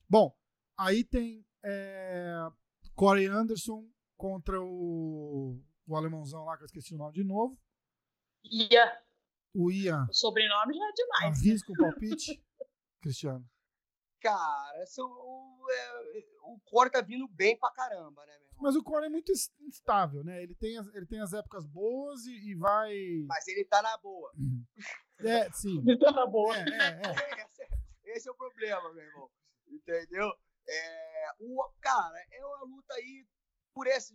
Bom, 0.09 0.36
aí 0.76 1.05
tem 1.05 1.47
é, 1.62 2.36
Corey 2.97 3.26
Anderson 3.26 3.88
contra 4.16 4.60
o, 4.60 5.60
o 5.86 5.96
alemãozão 5.96 6.44
lá, 6.44 6.56
que 6.56 6.62
eu 6.62 6.66
esqueci 6.66 6.94
o 6.94 6.98
nome 6.98 7.14
de 7.14 7.24
novo. 7.24 7.58
Ia. 8.44 9.00
O 9.54 9.70
Ian. 9.70 10.06
O 10.10 10.14
sobrenome 10.14 10.74
já 10.74 10.84
é 10.88 10.92
demais. 10.92 11.38
Arrisca 11.40 11.72
o 11.72 11.76
palpite, 11.76 12.42
Cristiano. 13.02 13.44
Cara, 14.20 14.86
são, 14.86 15.04
o, 15.10 15.66
é, 15.70 16.24
o 16.44 16.60
Core 16.64 16.90
tá 16.90 17.00
vindo 17.00 17.26
bem 17.28 17.58
pra 17.58 17.70
caramba, 17.72 18.24
né, 18.24 18.32
meu 18.38 18.46
irmão? 18.46 18.62
Mas 18.62 18.76
o 18.76 18.82
Corey 18.84 19.06
é 19.08 19.10
muito 19.10 19.32
ins- 19.32 19.52
instável, 19.60 20.22
né? 20.22 20.40
Ele 20.44 20.54
tem 20.54 20.78
as, 20.78 20.86
ele 20.94 21.06
tem 21.06 21.20
as 21.20 21.32
épocas 21.32 21.66
boas 21.66 22.24
e, 22.26 22.50
e 22.50 22.54
vai. 22.54 22.94
Mas 23.26 23.46
ele 23.48 23.64
tá 23.64 23.82
na 23.82 23.96
boa. 23.98 24.32
É, 25.18 25.50
sim. 25.50 25.82
Então, 25.86 26.12
na 26.12 26.24
boa. 26.26 26.56
É, 26.56 26.60
é, 26.60 27.02
é. 27.02 27.02
Esse, 27.44 27.62
é- 27.62 28.16
esse 28.16 28.28
é 28.28 28.32
o 28.32 28.36
problema, 28.36 28.92
meu 28.94 29.04
irmão. 29.04 29.28
Entendeu? 29.66 30.30
É, 30.68 31.30
o, 31.40 31.68
cara, 31.80 32.14
é 32.30 32.46
uma 32.46 32.64
luta 32.64 32.94
aí 32.94 33.26
por 33.74 33.86
esse. 33.86 34.14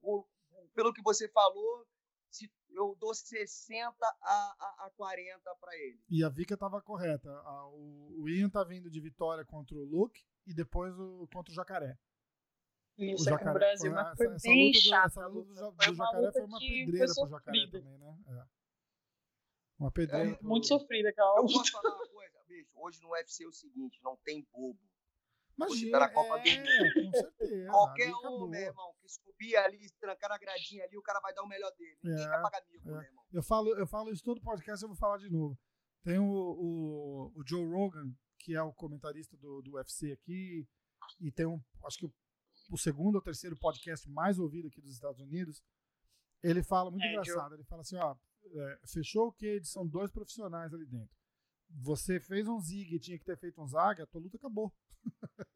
por- 0.00 0.28
pelo 0.74 0.92
que 0.92 1.02
você 1.02 1.28
falou, 1.28 1.86
se, 2.30 2.50
eu 2.70 2.94
dou 3.00 3.14
60 3.14 3.94
a, 4.04 4.06
a, 4.22 4.86
a 4.86 4.90
40 4.96 5.54
pra 5.56 5.74
ele. 5.76 6.00
E 6.10 6.22
a 6.22 6.28
Vika 6.28 6.56
tava 6.56 6.82
correta. 6.82 7.30
A- 7.30 7.68
o, 7.68 8.22
o 8.22 8.28
Ian 8.28 8.50
tá 8.50 8.62
vindo 8.64 8.90
de 8.90 9.00
vitória 9.00 9.44
contra 9.44 9.74
o 9.76 9.84
Luke 9.84 10.22
e 10.46 10.52
depois 10.54 10.98
o, 10.98 11.26
contra 11.32 11.50
o 11.52 11.54
Jacaré. 11.54 11.98
Isso 12.98 13.30
o 13.30 13.34
aqui 13.34 13.44
no 13.44 13.52
Brasil, 13.52 13.92
foi- 13.92 14.02
mas 14.02 14.16
foi 14.16 14.26
essa, 14.26 14.34
essa 14.36 14.48
bem 14.48 14.66
luta 14.66 14.78
do, 14.78 14.82
chata. 14.84 15.06
essa 15.06 15.22
a 15.22 15.26
luta 15.26 15.54
do, 15.54 15.64
luta. 15.64 15.76
Foi 15.84 15.86
do 15.86 15.94
uma 15.94 16.04
Jacaré 16.06 16.26
luta 16.26 16.32
foi 16.32 16.44
uma 16.46 16.58
pedreira 16.58 17.06
foi 17.14 17.14
pro 17.24 17.30
Jacaré 17.30 17.58
sofrida. 17.58 17.78
também, 17.82 17.98
né? 17.98 18.18
É. 18.28 18.46
Uma 19.78 19.90
pedreira. 19.90 20.30
É, 20.30 20.34
pro- 20.34 20.48
Muito 20.48 20.66
sofrida 20.66 21.08
aquela 21.10 21.36
Eu 21.38 21.42
luta. 21.42 21.54
posso 21.58 21.72
falar 21.72 21.94
uma 21.94 22.08
coisa, 22.08 22.42
bicho. 22.48 22.70
Hoje 22.74 23.00
no 23.02 23.10
UFC 23.10 23.44
é 23.44 23.48
o 23.48 23.52
seguinte: 23.52 23.98
não 24.02 24.16
tem 24.18 24.46
bobo. 24.52 24.80
Imagina, 25.56 25.92
tá 25.92 26.00
na 26.00 26.08
Copa 26.12 26.38
do 26.38 26.48
é, 26.48 26.92
com 27.04 27.10
certeza. 27.12 27.70
Qualquer 27.70 28.14
um, 28.14 28.48
meu 28.48 28.60
irmão, 28.60 28.94
que 29.00 29.08
subir 29.08 29.56
ali, 29.56 29.90
trancar 29.98 30.28
na 30.30 30.38
gradinha 30.38 30.84
ali, 30.84 30.96
o 30.98 31.02
cara 31.02 31.18
vai 31.20 31.32
dar 31.34 31.42
o 31.42 31.48
melhor 31.48 31.72
dele. 31.76 31.98
Ninguém 32.02 32.24
É, 32.24 32.28
vai 32.28 32.42
pagar 32.42 32.62
mico, 32.70 32.88
é. 32.88 32.92
meu 32.92 33.02
irmão. 33.02 33.24
Eu 33.32 33.42
falo, 33.42 33.74
eu 33.78 33.86
falo 33.86 34.10
isso 34.12 34.22
todo 34.22 34.40
podcast, 34.40 34.82
eu 34.82 34.88
vou 34.88 34.96
falar 34.96 35.18
de 35.18 35.30
novo. 35.30 35.58
Tem 36.02 36.18
o, 36.18 36.24
o, 36.24 37.32
o 37.34 37.42
Joe 37.46 37.64
Rogan, 37.66 38.12
que 38.38 38.54
é 38.54 38.62
o 38.62 38.72
comentarista 38.72 39.36
do, 39.38 39.62
do 39.62 39.72
UFC 39.72 40.12
aqui, 40.12 40.66
e 41.20 41.32
tem 41.32 41.46
um, 41.46 41.60
acho 41.84 41.98
que 41.98 42.06
o, 42.06 42.12
o 42.72 42.76
segundo 42.78 43.16
ou 43.16 43.22
terceiro 43.22 43.56
podcast 43.56 44.08
mais 44.10 44.38
ouvido 44.38 44.68
aqui 44.68 44.80
dos 44.80 44.92
Estados 44.92 45.20
Unidos. 45.20 45.62
Ele 46.42 46.62
fala 46.62 46.90
muito 46.90 47.02
É, 47.04 47.08
Joe. 47.08 47.18
engraçado. 47.22 47.54
Ele 47.54 47.64
fala 47.64 47.80
assim: 47.82 47.96
ó, 47.96 48.14
é, 48.44 48.80
fechou 48.86 49.28
o 49.28 49.32
cage, 49.32 49.64
são 49.64 49.86
dois 49.86 50.10
profissionais 50.12 50.72
ali 50.74 50.84
dentro. 50.86 51.16
Você 51.70 52.18
fez 52.20 52.46
um 52.48 52.60
zig 52.60 52.94
e 52.94 52.98
tinha 52.98 53.18
que 53.18 53.24
ter 53.24 53.38
feito 53.38 53.60
um 53.60 53.66
zag, 53.66 54.00
a 54.00 54.06
tua 54.06 54.20
luta 54.20 54.36
acabou. 54.36 54.72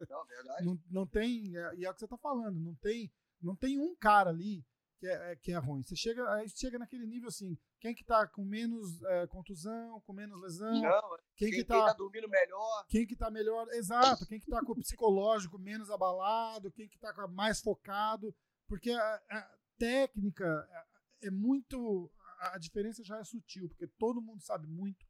Não, 0.09 0.25
verdade. 0.27 0.65
Não, 0.65 0.79
não 0.91 1.07
tem, 1.07 1.57
é- 1.57 1.75
e 1.77 1.85
é 1.85 1.91
o 1.91 1.95
que 1.95 2.01
você 2.01 2.09
tá 2.09 2.19
falando, 2.19 2.59
não 2.61 2.75
tem, 2.77 3.11
não 3.41 3.57
tem 3.57 3.79
um 3.79 3.95
cara 3.97 4.31
ali 4.31 4.65
que 4.99 5.07
é, 5.07 5.33
é- 5.33 5.37
que 5.37 5.53
é 5.53 5.57
ruim. 5.59 5.83
Você 5.83 5.97
chega, 5.97 6.31
aí 6.35 6.49
chega 6.51 6.79
naquele 6.79 7.07
nível 7.07 7.29
assim, 7.29 7.57
quem 7.81 7.95
que 7.95 8.05
tá 8.05 8.27
com 8.29 8.45
menos 8.45 9.03
é, 9.05 9.27
contusão, 9.29 10.01
com 10.03 10.13
menos 10.13 10.39
lesão, 10.41 10.83
Não, 10.83 11.09
quem 11.37 11.49
quem, 11.49 11.51
que 11.51 11.57
quem 11.57 11.65
tá, 11.65 11.87
tá 11.87 11.93
dormindo 11.95 12.29
melhor. 12.29 12.85
quem 12.89 13.07
que 13.07 13.17
tá 13.17 13.31
melhor, 13.31 13.67
exato, 13.71 14.27
quem 14.27 14.39
que 14.39 14.51
tá 14.51 14.61
com 14.65 14.73
o 14.73 14.77
psicológico 14.77 15.59
menos 15.59 15.91
abalado, 15.91 16.71
quem 16.73 16.89
que 16.89 16.99
tá 16.99 17.13
mais 17.29 17.61
focado, 17.61 18.35
porque 18.69 18.91
a, 18.91 19.15
a 19.31 19.59
técnica 19.79 20.69
é, 21.23 21.29
é 21.29 21.31
muito, 21.31 22.11
a, 22.41 22.55
a 22.57 22.59
diferença 22.59 23.03
já 23.03 23.19
é 23.19 23.25
sutil, 23.25 23.69
porque 23.69 23.87
todo 23.87 24.21
mundo 24.23 24.43
sabe 24.43 24.67
muito, 24.67 25.05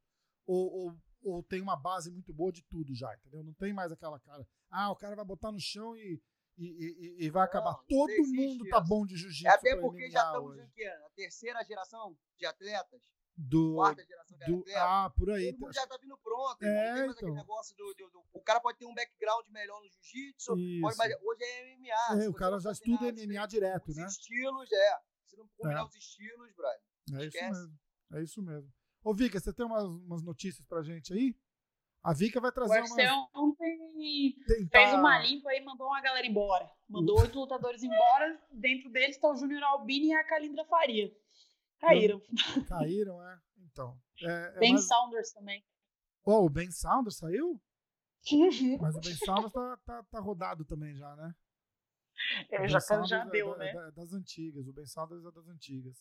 ou, 0.51 0.73
ou, 0.73 0.97
ou 1.37 1.43
tem 1.43 1.61
uma 1.61 1.77
base 1.77 2.11
muito 2.11 2.33
boa 2.33 2.51
de 2.53 2.63
tudo 2.65 2.95
já, 2.95 3.15
entendeu? 3.15 3.43
Não 3.45 3.53
tem 3.55 3.73
mais 3.73 3.93
aquela 3.93 4.19
cara, 4.21 4.47
ah, 4.71 4.91
o 4.91 4.97
cara 4.97 5.15
vai 5.17 5.25
botar 5.25 5.53
no 5.53 5.61
chão 5.61 5.97
e, 5.97 6.21
e, 6.59 6.67
e- 6.67 7.25
e 7.27 7.31
vai 7.31 7.45
acabar. 7.45 7.73
não 7.73 7.85
Todo 7.87 8.13
mundo 8.35 8.69
tá 8.69 8.81
bom 8.81 9.05
de 9.07 9.17
jiu-jitsu 9.17 9.47
É 9.47 9.51
até 9.51 9.77
porque 9.77 10.11
já 10.11 10.25
estamos 10.25 10.51
hoje. 10.53 10.61
ano? 10.61 11.07
A 11.07 11.11
terceira 11.11 11.63
geração 11.65 12.17
de 12.39 12.47
atletas? 12.47 13.01
Do, 13.43 13.77
Quarta 13.77 14.05
geração 14.05 14.37
de 14.37 14.45
do, 14.45 14.59
atletas? 14.61 14.83
ah, 14.83 15.11
por 15.17 15.31
aí. 15.31 15.53
Todo 15.53 15.61
mundo 15.61 15.73
já 15.75 15.87
tá 15.87 15.97
vindo 16.03 16.19
pronto. 16.19 16.63
É, 16.63 17.07
então. 17.07 17.35
negócio 17.35 17.75
do, 17.77 17.95
do- 17.95 18.11
do- 18.11 18.25
O 18.35 18.43
cara 18.43 18.61
pode 18.61 18.77
ter 18.79 18.85
um 18.85 18.93
background 18.95 19.47
melhor 19.49 19.81
no 19.81 19.89
jiu-jitsu, 19.89 20.53
hoje 20.53 21.45
é 21.45 21.75
MMA. 21.77 22.23
É, 22.25 22.29
o 22.29 22.35
cara 22.35 22.59
já 22.59 22.73
estuda 22.73 23.07
os- 23.07 23.13
MMA 23.13 23.47
direto, 23.47 23.89
Os 23.89 23.97
né? 23.97 24.05
estilos, 24.07 24.71
é. 24.71 24.99
Se 25.27 25.37
não 25.39 25.49
combinar 25.57 25.81
É. 25.81 25.85
os 25.85 25.95
estilos, 25.95 26.53
brother. 26.55 26.81
É 27.15 27.25
isso 27.27 27.41
mesmo. 27.51 27.79
É 28.13 28.23
isso 28.23 28.43
mesmo. 28.43 28.73
Ô, 29.03 29.15
Vika, 29.15 29.41
você 29.41 29.53
tem 29.53 29.65
umas, 29.65 29.85
umas 29.85 30.23
notícias 30.23 30.67
pra 30.67 30.83
gente 30.83 31.13
aí? 31.13 31.35
A 32.03 32.13
Vika 32.15 32.41
vai 32.41 32.51
O 32.51 32.55
trazer 32.55 32.81
UFC 32.81 33.03
umas. 33.07 33.29
ontem 33.35 34.35
Tentar... 34.47 34.79
fez 34.79 34.95
uma 34.95 35.19
limpa 35.19 35.53
e 35.55 35.61
mandou 35.65 35.87
uma 35.89 36.01
galera 36.01 36.27
embora. 36.27 36.71
Mandou 36.89 37.21
oito 37.21 37.39
lutadores 37.39 37.83
embora. 37.83 38.41
Dentro 38.51 38.91
deles 38.91 39.17
está 39.17 39.29
o 39.31 39.37
Júnior 39.37 39.63
Albini 39.65 40.09
e 40.09 40.15
a 40.15 40.25
Calindra 40.25 40.65
Faria. 40.65 41.11
Caíram. 41.79 42.21
Caíram, 42.69 43.23
é? 43.27 43.39
Então. 43.59 43.99
É, 44.23 44.53
é 44.57 44.59
Ben 44.59 44.73
mais- 44.73 44.87
Saunders 44.87 45.33
também. 45.33 45.65
Ó, 46.27 46.45
o 46.45 46.51
Ben 46.51 46.71
Saunders 46.71 47.17
saiu? 47.17 47.61
Mas 48.81 48.97
o 48.97 49.01
Ben 49.01 49.15
Saunders 49.17 49.53
tá, 49.53 49.77
tá, 49.85 50.03
tá 50.05 50.21
rodado 50.21 50.65
também 50.65 50.95
já, 50.95 51.15
né? 51.17 51.35
O 52.51 52.55
É, 52.55 52.69
já, 52.69 52.79
já 53.07 53.23
é 53.25 53.31
deu, 53.31 53.57
né? 53.57 53.71
é 53.71 53.73
da- 53.75 53.89
é 53.89 53.91
das 53.93 54.13
antigas. 54.13 54.67
O 54.69 54.73
Ben 54.75 54.87
Saunders 54.87 55.25
é 55.25 55.31
das 55.31 55.49
antigas. 55.49 55.97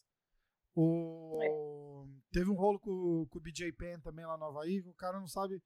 O... 0.76 2.06
Teve 2.32 2.50
um 2.50 2.56
rolo 2.56 2.80
com, 2.80 3.26
com 3.30 3.38
o 3.38 3.42
BJ 3.42 3.72
Penn 3.74 4.00
também 4.02 4.26
lá 4.26 4.38
no 4.38 4.46
Havaí. 4.46 4.82
que 4.82 4.90
O 4.90 4.94
cara 4.94 5.20
não 5.20 5.28
sabe, 5.28 5.62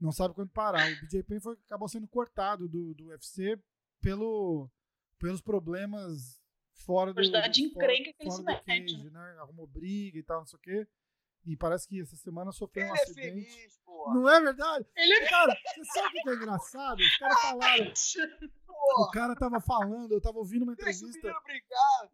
não 0.00 0.12
sabe 0.12 0.34
quando 0.34 0.50
parar. 0.50 0.90
O 0.90 1.00
BJ 1.00 1.22
Penn 1.22 1.40
foi, 1.40 1.54
acabou 1.66 1.88
sendo 1.88 2.08
cortado 2.08 2.68
do, 2.68 2.94
do 2.94 3.06
UFC 3.06 3.58
pelo, 4.00 4.70
pelos 5.18 5.40
problemas 5.40 6.40
fora 6.84 7.12
do. 7.12 7.16
Quantidade 7.16 7.62
encrenca 7.62 8.12
que 8.12 8.22
ele 8.22 8.30
se 8.30 8.42
mete, 8.42 9.10
né? 9.10 9.36
Arrumou 9.40 9.66
briga 9.66 10.18
e 10.18 10.22
tal, 10.22 10.40
não 10.40 10.46
sei 10.46 10.58
o 10.58 10.62
quê. 10.62 10.88
E 11.46 11.56
parece 11.56 11.86
que 11.88 12.00
essa 12.00 12.16
semana 12.16 12.50
sofreu 12.52 12.84
Ele 12.84 12.92
um 12.92 12.96
é 12.96 13.02
acidente. 13.02 13.50
feliz, 13.50 13.78
porra. 13.84 14.14
Não 14.14 14.28
é 14.28 14.40
verdade? 14.40 14.86
Ele 14.96 15.12
é 15.14 15.28
Cara, 15.28 15.54
você 15.54 15.84
sabe 15.84 16.18
o 16.18 16.22
que 16.22 16.28
é 16.30 16.34
engraçado? 16.34 16.98
Os 17.00 17.16
caras 17.18 17.40
falaram. 17.40 17.92
O 18.98 19.10
cara 19.10 19.34
tava 19.34 19.60
falando, 19.60 20.12
eu 20.12 20.20
tava 20.20 20.38
ouvindo 20.38 20.62
uma 20.62 20.72
o 20.72 20.74
entrevista. 20.74 21.34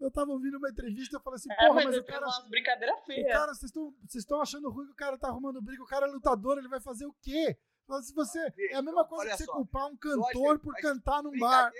Eu 0.01 0.11
tava 0.11 0.31
ouvindo 0.33 0.57
uma 0.59 0.71
entrevista 0.71 1.17
e 1.17 1.19
eu 1.19 1.23
falei 1.23 1.37
assim, 1.37 1.53
É, 1.53 1.57
porra, 1.67 1.75
mas 1.75 1.85
mas 1.87 1.97
o 1.99 2.05
cara. 2.05 2.25
umas 2.27 2.49
brincadeiras 2.49 2.99
O 2.99 3.05
feias. 3.05 3.33
cara, 3.33 3.55
vocês 3.55 3.65
estão 3.65 3.95
vocês 4.07 4.23
estão 4.23 4.41
achando 4.41 4.71
ruim 4.71 4.87
que 4.87 4.93
o 4.93 4.97
cara 4.97 5.19
tá 5.19 5.29
arrumando 5.29 5.61
briga, 5.61 5.83
o 5.83 5.87
cara 5.87 6.07
é 6.07 6.11
lutador, 6.11 6.59
ele 6.59 6.69
vai 6.69 6.81
fazer 6.81 7.07
o 7.07 7.15
quê? 7.21 7.57
Mas 7.89 8.07
Se 8.07 8.15
você, 8.15 8.39
é 8.71 8.77
a 8.77 8.83
mesma 8.83 9.05
coisa 9.05 9.25
Olha 9.25 9.31
que 9.33 9.39
você 9.39 9.45
só, 9.45 9.53
culpar 9.53 9.87
um 9.87 9.97
cantor 9.97 10.59
por 10.61 10.75
cantar 10.77 11.23
num 11.23 11.37
bar. 11.39 11.71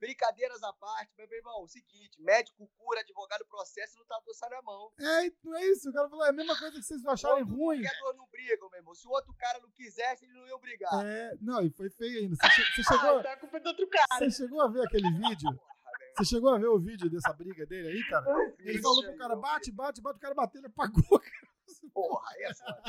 Brincadeira- 0.00 0.54
Brincadeiras 0.54 0.62
à 0.62 0.72
parte, 0.72 1.12
meu 1.16 1.30
irmão, 1.32 1.62
o 1.62 1.68
seguinte, 1.68 2.20
médico 2.20 2.68
cura, 2.76 3.00
advogado 3.00 3.44
processa 3.46 3.96
e 3.96 3.98
lutador 3.98 4.34
sai 4.34 4.50
na 4.50 4.62
mão. 4.62 4.92
É, 5.00 5.30
não 5.42 5.56
é 5.56 5.66
isso. 5.66 5.88
O 5.88 5.92
cara 5.92 6.08
falou, 6.08 6.24
é 6.26 6.28
a 6.28 6.32
mesma 6.32 6.58
coisa 6.58 6.76
que 6.76 6.82
vocês 6.82 7.04
acharem 7.06 7.44
ruim. 7.44 7.82
jogador 7.82 8.14
não 8.14 8.26
briga, 8.28 8.68
meu 8.68 8.78
irmão. 8.78 8.94
Se 8.94 9.06
o 9.06 9.10
outro 9.10 9.32
cara 9.34 9.58
não 9.60 9.70
quisesse, 9.70 10.24
ele 10.24 10.34
não 10.34 10.46
ia 10.46 10.58
brigar. 10.58 11.06
É, 11.06 11.34
não, 11.40 11.62
e 11.62 11.70
foi 11.70 11.88
feio 11.90 12.20
ainda. 12.20 12.36
Você, 12.36 12.48
che- 12.50 12.82
você 12.82 12.82
chegou, 12.82 13.18
Ah, 13.18 13.22
tá 13.22 13.36
com 13.36 13.46
do 13.46 13.66
outro 13.68 13.88
cara. 13.88 14.06
você 14.18 14.30
chegou 14.30 14.60
a 14.60 14.68
ver 14.68 14.84
aquele 14.86 15.10
vídeo? 15.10 15.50
Porra, 15.54 15.98
velho. 15.98 16.12
Você 16.18 16.24
chegou 16.24 16.50
a 16.54 16.58
ver 16.58 16.66
o 16.68 16.78
vídeo 16.78 17.10
dessa 17.10 17.32
briga 17.32 17.64
dele 17.66 17.88
aí, 17.88 18.08
cara? 18.08 18.26
Ele 18.58 18.82
falou 18.82 19.02
pro 19.04 19.16
cara, 19.16 19.36
bate, 19.36 19.70
bate, 19.72 20.00
bate, 20.02 20.16
o 20.16 20.20
cara 20.20 20.34
bateu, 20.34 20.60
ele 20.60 20.66
apagou. 20.68 21.18
cara. 21.20 21.54
Porra, 21.94 22.30
aí 22.32 22.42
é 22.42 22.54
foda. 22.54 22.82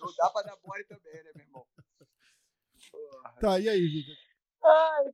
Não 0.00 0.14
dá 0.16 0.30
pra 0.30 0.42
dar 0.42 0.58
mole 0.62 0.84
também, 0.84 1.24
né, 1.24 1.30
meu 1.34 1.44
irmão? 1.46 1.66
Porra. 2.90 3.34
Tá, 3.40 3.58
e 3.60 3.68
aí, 3.68 3.80
Vitor? 3.80 4.16
Ai, 4.62 5.04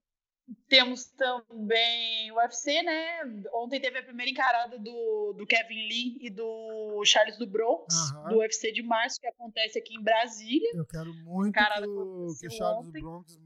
Temos 0.69 1.07
também 1.07 2.31
o 2.33 2.37
UFC, 2.37 2.83
né? 2.83 3.21
Ontem 3.53 3.81
teve 3.81 3.99
a 3.99 4.03
primeira 4.03 4.31
encarada 4.31 4.79
do, 4.79 5.35
do 5.37 5.47
Kevin 5.47 5.89
Lee 5.89 6.19
e 6.21 6.31
do 6.31 7.03
Charles 7.05 7.37
do 7.37 7.47
Bronx, 7.47 7.95
Aham. 8.13 8.29
do 8.29 8.39
UFC 8.39 8.73
de 8.73 8.83
março, 8.83 9.21
que 9.21 9.27
acontece 9.27 9.79
aqui 9.79 9.95
em 9.95 10.03
Brasília. 10.03 10.71
Eu 10.75 10.87
quero 10.87 11.13
muito 11.15 11.49
Encarada 11.49 11.83
que 11.87 11.89
o, 11.89 12.35
que 12.39 12.51
Charles 12.51 12.89
ontem. 12.89 13.01
Bronx 13.01 13.39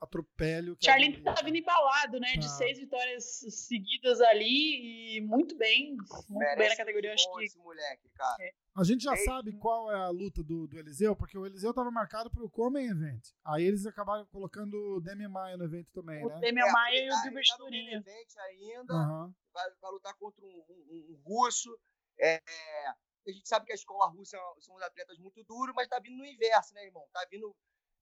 atropele 0.00 0.70
o 0.70 0.76
Charlie 0.80 1.20
tá 1.22 1.32
cara. 1.34 1.44
vindo 1.46 1.56
embalado, 1.56 2.20
né? 2.20 2.32
De 2.34 2.46
Tá. 2.46 2.52
seis 2.54 2.78
vitórias 2.78 3.24
seguidas 3.50 4.20
ali 4.20 5.16
e 5.16 5.20
muito 5.20 5.56
bem, 5.56 5.96
muito 5.96 6.28
bem 6.28 6.38
Merece 6.38 6.70
na 6.70 6.76
categoria. 6.76 7.14
Acho 7.14 7.32
que 7.36 7.44
esse 7.44 7.58
moleque, 7.58 8.08
cara. 8.14 8.36
A 8.76 8.84
gente 8.84 9.02
já 9.02 9.12
Ei. 9.12 9.24
sabe 9.24 9.52
qual 9.58 9.90
é 9.90 9.96
a 9.96 10.08
luta 10.08 10.42
do, 10.42 10.68
do 10.68 10.78
Eliseu, 10.78 11.16
porque 11.16 11.36
o 11.36 11.44
Eliseu 11.44 11.74
tava 11.74 11.90
marcado 11.90 12.30
pro 12.30 12.48
Common 12.48 12.78
Event. 12.78 13.28
Aí 13.44 13.64
eles 13.64 13.84
acabaram 13.86 14.24
colocando 14.26 14.74
o 14.96 15.00
Demi 15.00 15.26
Maia 15.26 15.56
no 15.56 15.64
evento 15.64 15.90
também, 15.92 16.24
o 16.24 16.28
né? 16.28 16.38
Demian 16.40 16.66
É, 16.66 16.70
Maia 16.72 17.04
e 17.04 17.06
o 17.06 17.10
tá- 17.10 17.22
Gilbert 17.22 17.46
tá 17.48 17.56
Turinha. 17.56 18.04
ainda, 18.38 18.94
Aham. 18.94 19.34
vai, 19.52 19.70
vai 19.80 19.90
lutar 19.90 20.14
contra 20.14 20.44
um, 20.44 20.48
um- 20.68 21.06
um 21.10 21.22
russo. 21.26 21.76
É, 22.20 22.34
é, 22.34 22.88
a 22.88 23.32
gente 23.32 23.48
sabe 23.48 23.66
que 23.66 23.72
a 23.72 23.74
escola 23.74 24.06
russa 24.10 24.38
são 24.60 24.76
uns 24.76 24.82
atletas 24.82 25.18
muito 25.18 25.42
duros, 25.44 25.74
mas 25.74 25.88
tá 25.88 25.98
vindo 25.98 26.16
no 26.16 26.24
inverso, 26.24 26.72
né, 26.74 26.84
irmão? 26.86 27.04
Tá 27.12 27.26
vindo, 27.30 27.54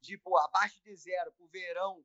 tipo, 0.06 0.36
abaixo 0.38 0.82
de 0.82 0.94
zero 0.96 1.32
pro 1.32 1.48
verão 1.48 2.04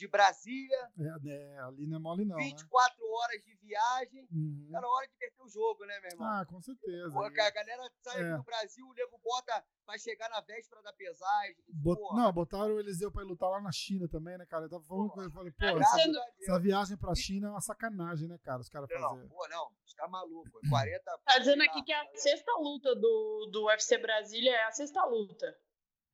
de 0.00 0.08
Brasília. 0.08 0.90
É, 0.98 1.28
é, 1.28 1.58
ali 1.60 1.86
não 1.86 1.96
é 1.96 2.00
mole, 2.00 2.24
não. 2.24 2.36
24 2.36 2.96
né? 2.96 3.06
horas 3.10 3.42
de 3.42 3.54
viagem. 3.56 4.26
Uhum. 4.32 4.68
Tá 4.72 4.80
na 4.80 4.88
hora 4.88 5.06
de 5.06 5.14
perder 5.14 5.42
o 5.42 5.48
jogo, 5.48 5.84
né, 5.84 6.00
meu 6.00 6.10
irmão? 6.10 6.28
Ah, 6.28 6.46
com 6.46 6.60
certeza. 6.60 7.10
Pô, 7.10 7.22
a 7.22 7.30
galera 7.30 7.90
sai 8.00 8.22
é. 8.22 8.36
do 8.36 8.42
Brasil, 8.42 8.86
o 8.86 8.94
nego 8.94 9.18
bota 9.22 9.64
vai 9.86 9.98
chegar 9.98 10.30
na 10.30 10.40
véspera 10.40 10.82
da 10.82 10.92
pesagem. 10.92 11.56
Bot... 11.68 12.00
Não, 12.14 12.32
botaram 12.32 12.74
o 12.74 12.80
Eliseu 12.80 13.12
pra 13.12 13.22
lutar 13.22 13.50
lá 13.50 13.60
na 13.60 13.72
China 13.72 14.08
também, 14.08 14.38
né, 14.38 14.46
cara? 14.46 14.64
Eu 14.64 14.70
tava 14.70 14.84
falando 14.84 15.10
com 15.10 15.20
ele, 15.20 15.30
falei, 15.32 15.52
pô, 15.52 15.66
essa, 15.66 16.00
essa, 16.40 16.60
viagem 16.60 16.96
pra 16.96 17.14
China 17.14 17.48
é 17.48 17.50
uma 17.50 17.60
sacanagem, 17.60 18.28
né, 18.28 18.38
cara? 18.42 18.60
Os 18.60 18.68
caras 18.68 18.88
fazerem. 18.90 19.28
Pô, 19.28 19.48
não, 19.48 19.70
tá 19.96 20.08
maluco. 20.08 20.60
40. 20.68 21.18
Tá 21.24 21.38
dizendo 21.38 21.62
aqui 21.62 21.82
que 21.82 21.92
a 21.92 22.06
sexta 22.14 22.52
luta 22.58 22.94
do, 22.94 23.50
do 23.52 23.66
UFC 23.66 23.98
Brasília 23.98 24.52
é 24.52 24.64
a 24.64 24.72
sexta 24.72 25.04
luta. 25.04 25.54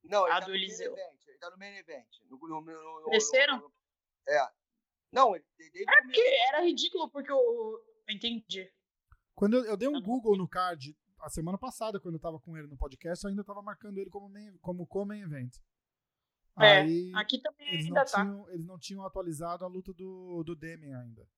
Não, 0.03 0.25
a 0.25 0.41
tá 0.41 0.47
do 0.47 0.55
Eliseu. 0.55 0.97
Ele 0.97 1.16
tá 1.39 1.51
no 1.51 1.59
main 1.59 1.77
event. 1.77 2.07
No, 2.29 2.39
no, 2.39 2.61
no, 2.61 3.01
no 3.01 3.11
Terceiro? 3.11 3.73
É. 4.29 4.49
Não, 5.13 5.35
ele, 5.35 5.45
ele 5.59 5.85
é 5.89 6.03
porque 6.03 6.21
era 6.49 6.61
ridículo, 6.63 7.09
porque 7.11 7.31
eu. 7.31 7.85
Entendi. 8.09 8.71
Quando 9.35 9.55
eu, 9.55 9.65
eu 9.65 9.77
dei 9.77 9.89
um 9.89 10.01
Google 10.01 10.37
no 10.37 10.49
card 10.49 10.97
a 11.21 11.29
semana 11.29 11.59
passada, 11.59 12.01
quando 12.01 12.15
eu 12.15 12.21
tava 12.21 12.39
com 12.39 12.57
ele 12.57 12.67
no 12.67 12.77
podcast, 12.77 13.25
eu 13.25 13.31
ainda 13.31 13.45
tava 13.45 13.63
marcando 13.63 13.99
ele 13.99 14.11
como, 14.11 14.29
main, 14.29 14.57
como 14.59 14.87
co-main 14.87 15.23
event. 15.23 15.57
É, 16.59 16.81
Aí, 16.81 17.13
aqui 17.15 17.39
também 17.41 17.69
eles 17.69 17.87
ainda 17.87 18.01
não 18.01 18.07
tá. 18.07 18.23
Tinham, 18.23 18.51
eles 18.51 18.67
não 18.67 18.79
tinham 18.79 19.05
atualizado 19.05 19.65
a 19.65 19.69
luta 19.69 19.93
do, 19.93 20.43
do 20.43 20.57
Demi 20.57 20.93
ainda. 20.95 21.29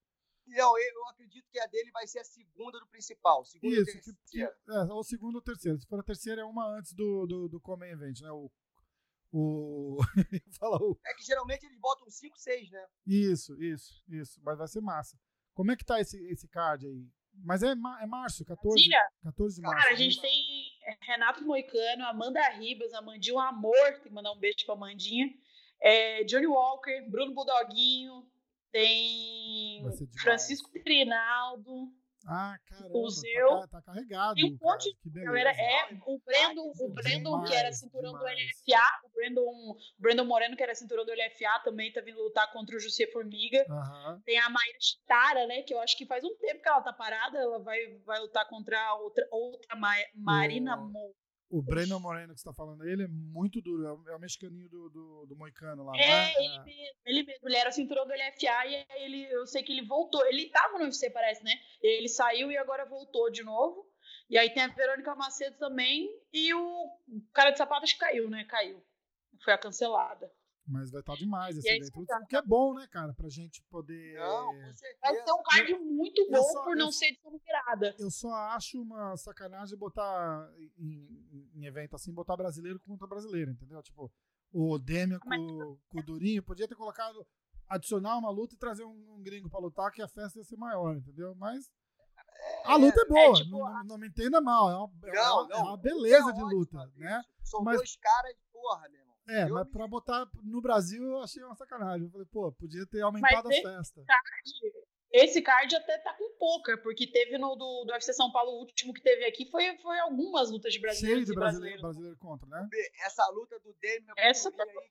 Não, 0.46 0.78
eu 0.78 1.08
acredito 1.08 1.46
que 1.50 1.58
a 1.58 1.66
dele 1.66 1.90
vai 1.90 2.06
ser 2.06 2.20
a 2.20 2.24
segunda 2.24 2.78
do 2.78 2.86
principal. 2.86 3.44
Segunda 3.44 3.80
Isso, 3.80 4.00
que, 4.00 4.12
que, 4.30 4.42
é, 4.42 4.50
ou 4.90 5.04
segunda 5.04 5.38
ou 5.38 5.42
terceira. 5.42 5.76
Se 5.78 5.86
for 5.86 6.00
a 6.00 6.02
terceira, 6.02 6.40
é 6.40 6.44
uma 6.44 6.66
antes 6.78 6.94
do, 6.94 7.26
do, 7.26 7.48
do 7.48 7.60
Common 7.60 7.84
Event, 7.84 8.20
né? 8.20 8.30
O, 8.30 8.50
o... 9.32 9.98
Fala 10.58 10.76
o... 10.78 10.98
É 11.06 11.14
que 11.14 11.24
geralmente 11.24 11.64
eles 11.64 11.78
botam 11.78 12.08
5, 12.08 12.38
6, 12.38 12.70
né? 12.70 12.86
Isso, 13.06 13.62
isso, 13.62 14.02
isso. 14.08 14.40
Mas 14.42 14.58
vai 14.58 14.68
ser 14.68 14.80
massa. 14.80 15.18
Como 15.54 15.72
é 15.72 15.76
que 15.76 15.84
tá 15.84 16.00
esse, 16.00 16.16
esse 16.28 16.48
card 16.48 16.86
aí? 16.86 17.06
Mas 17.44 17.62
é, 17.62 17.70
é 17.70 18.06
março, 18.06 18.44
14, 18.44 18.88
14 19.22 19.56
de 19.56 19.62
março. 19.62 19.82
Cara, 19.82 19.94
a 19.94 19.96
gente 19.96 20.20
tem 20.20 20.32
Renato 21.02 21.44
Moicano, 21.44 22.04
Amanda 22.06 22.40
Ribas, 22.50 22.92
Amandinha 22.92 23.36
um 23.36 23.40
amor, 23.40 23.92
tem 23.94 24.02
que 24.02 24.10
mandar 24.10 24.32
um 24.32 24.38
beijo 24.38 24.64
pra 24.64 24.74
Amandinha. 24.74 25.28
É, 25.80 26.24
Johnny 26.24 26.46
Walker, 26.46 27.08
Bruno 27.08 27.34
Budoguinho, 27.34 28.28
tem 28.72 29.84
Francisco 30.20 30.70
Trinaldo, 30.82 31.92
ah, 32.30 32.58
caramba, 32.68 32.98
museu. 32.98 33.48
Tá, 33.60 33.68
tá 33.68 33.82
carregado. 33.82 34.34
Tem 34.34 34.52
um 34.52 34.58
monte 34.60 34.94
de 35.02 35.24
galera. 35.24 35.50
É, 35.50 35.88
o 36.06 36.20
Brandon, 36.24 36.72
o 36.78 36.88
Brandon 36.90 37.30
demais, 37.32 37.50
que 37.50 37.56
era 37.56 37.72
cinturão 37.72 38.12
demais. 38.12 38.36
do 38.36 38.42
LFA, 38.42 38.82
o 39.04 39.08
Brandon, 39.14 39.40
o 39.40 39.76
Brandon 39.98 40.24
Moreno, 40.24 40.56
que 40.56 40.62
era 40.62 40.74
cinturão 40.74 41.06
do 41.06 41.12
LFA, 41.12 41.60
também 41.64 41.90
tá 41.90 42.02
vindo 42.02 42.22
lutar 42.22 42.52
contra 42.52 42.76
o 42.76 42.80
José 42.80 43.06
Formiga. 43.06 43.64
Uhum. 43.68 44.20
Tem 44.26 44.38
a 44.38 44.50
Mayra 44.50 44.78
Chitara, 44.78 45.46
né? 45.46 45.62
Que 45.62 45.72
eu 45.72 45.80
acho 45.80 45.96
que 45.96 46.04
faz 46.04 46.22
um 46.22 46.36
tempo 46.36 46.62
que 46.62 46.68
ela 46.68 46.82
tá 46.82 46.92
parada. 46.92 47.38
Ela 47.38 47.58
vai, 47.60 47.78
vai 48.04 48.20
lutar 48.20 48.46
contra 48.48 48.94
outra, 48.96 49.26
outra 49.30 49.76
Marina 50.14 50.76
o... 50.76 50.88
Mo. 50.88 51.14
O 51.50 51.62
Breno 51.62 51.98
Moreno 51.98 52.34
que 52.34 52.40
você 52.40 52.48
tá 52.48 52.52
falando, 52.52 52.86
ele 52.86 53.04
é 53.04 53.08
muito 53.08 53.62
duro, 53.62 53.86
é 53.86 53.92
o, 53.92 54.08
é 54.10 54.16
o 54.16 54.20
mexicaninho 54.20 54.68
do, 54.68 54.90
do, 54.90 55.26
do 55.26 55.36
Moicano 55.36 55.82
lá. 55.82 55.96
É, 55.96 56.08
né? 56.08 56.32
ele. 56.36 56.58
Mesmo, 56.64 56.94
ele 57.06 57.22
mesmo, 57.22 57.48
ele 57.48 57.56
era 57.56 57.70
o 57.70 57.72
cinturão 57.72 58.06
do 58.06 58.12
LFA 58.12 58.66
e 58.66 58.86
ele, 59.02 59.32
eu 59.32 59.46
sei 59.46 59.62
que 59.62 59.72
ele 59.72 59.86
voltou. 59.86 60.24
Ele 60.26 60.50
tava 60.50 60.78
no 60.78 60.84
UFC, 60.84 61.08
parece, 61.10 61.42
né? 61.42 61.52
Ele 61.80 62.08
saiu 62.08 62.50
e 62.50 62.56
agora 62.58 62.84
voltou 62.84 63.30
de 63.30 63.42
novo. 63.42 63.86
E 64.28 64.36
aí 64.36 64.50
tem 64.50 64.62
a 64.62 64.68
Verônica 64.68 65.14
Macedo 65.14 65.56
também 65.56 66.08
e 66.32 66.52
o 66.52 67.00
cara 67.32 67.50
de 67.50 67.58
sapatos 67.58 67.94
caiu, 67.94 68.28
né? 68.28 68.44
Caiu. 68.44 68.84
Foi 69.42 69.54
a 69.54 69.58
cancelada. 69.58 70.30
Mas 70.68 70.90
vai 70.90 71.00
estar 71.00 71.14
tá 71.14 71.18
demais 71.18 71.56
esse 71.56 71.66
evento. 71.66 71.98
O 71.98 72.26
que 72.26 72.36
é 72.36 72.42
bom, 72.42 72.74
né, 72.74 72.86
cara? 72.88 73.14
Pra 73.14 73.28
gente 73.30 73.62
poder. 73.70 74.18
Não, 74.18 74.54
com 74.54 74.74
certeza. 74.74 74.98
Vai 75.00 75.14
ser 75.14 75.32
um 75.32 75.42
card 75.42 75.74
muito 75.78 76.30
bom 76.30 76.42
só, 76.42 76.64
por 76.64 76.76
não 76.76 76.86
eu, 76.86 76.92
ser 76.92 77.10
de 77.12 77.38
virada. 77.42 77.96
Eu 77.98 78.10
só 78.10 78.30
acho 78.50 78.82
uma 78.82 79.16
sacanagem 79.16 79.78
botar 79.78 80.46
em, 80.76 81.50
em, 81.54 81.64
evento 81.64 81.96
assim, 81.96 82.12
botar 82.12 82.36
brasileiro 82.36 82.78
contra 82.80 83.06
brasileiro, 83.06 83.50
entendeu? 83.50 83.82
Tipo, 83.82 84.12
o 84.52 84.78
Demian 84.78 85.18
com, 85.18 85.78
com 85.88 86.00
o 86.00 86.02
Durinho 86.02 86.42
podia 86.42 86.68
ter 86.68 86.74
colocado, 86.74 87.26
adicionar 87.66 88.18
uma 88.18 88.30
luta 88.30 88.54
e 88.54 88.58
trazer 88.58 88.84
um, 88.84 89.14
um, 89.14 89.22
gringo 89.22 89.48
pra 89.48 89.60
lutar, 89.60 89.90
que 89.90 90.02
a 90.02 90.08
festa 90.08 90.38
ia 90.38 90.44
ser 90.44 90.58
maior, 90.58 90.94
entendeu? 90.96 91.34
Mas. 91.34 91.70
A 92.66 92.76
luta 92.76 93.00
é, 93.00 93.02
é 93.02 93.06
boa, 93.06 93.20
é, 93.20 93.32
tipo, 93.32 93.58
não, 93.58 93.84
não, 93.84 93.98
me 93.98 94.06
entenda 94.06 94.40
mal, 94.40 94.70
é 94.70 94.76
uma, 94.76 94.92
é 95.08 95.12
não, 95.12 95.44
uma, 95.44 95.54
é 95.54 95.56
uma 95.56 95.76
beleza 95.78 96.32
de 96.32 96.42
luta, 96.42 96.92
né? 96.94 97.24
São 97.42 97.62
Mas, 97.64 97.78
dois 97.78 97.96
caras, 97.96 98.36
porra, 98.52 98.88
meu 98.90 99.07
é, 99.28 99.44
eu 99.44 99.54
mas 99.54 99.66
me... 99.66 99.72
pra 99.72 99.86
botar 99.86 100.26
no 100.42 100.60
Brasil 100.60 101.02
eu 101.02 101.22
achei 101.22 101.42
uma 101.42 101.54
sacanagem. 101.54 102.06
Eu 102.06 102.10
falei, 102.10 102.26
pô, 102.26 102.50
podia 102.52 102.86
ter 102.86 103.02
aumentado 103.02 103.48
mas 103.48 103.64
a 103.64 103.76
festa. 103.76 104.04
Card, 104.06 104.88
esse 105.10 105.40
card 105.40 105.74
até 105.74 105.98
tá 105.98 106.12
com 106.14 106.36
pouca, 106.38 106.76
porque 106.78 107.06
teve 107.06 107.38
no 107.38 107.54
do, 107.56 107.84
do 107.84 107.92
UFC 107.92 108.12
São 108.12 108.30
Paulo, 108.30 108.52
o 108.52 108.58
último 108.60 108.92
que 108.92 109.02
teve 109.02 109.24
aqui, 109.24 109.50
foi, 109.50 109.76
foi 109.78 109.98
algumas 110.00 110.50
lutas 110.50 110.72
de 110.72 110.80
brasileiros. 110.80 111.24
Cheio 111.24 111.26
de 111.26 111.34
brasileiro, 111.34 111.80
brasileiro 111.80 112.16
contra, 112.18 112.46
né? 112.48 112.68
Essa 113.04 113.26
luta 113.30 113.58
do 113.60 113.72
Demian. 113.80 114.12
Essa 114.16 114.52
tá 114.52 114.62
aí, 114.62 114.88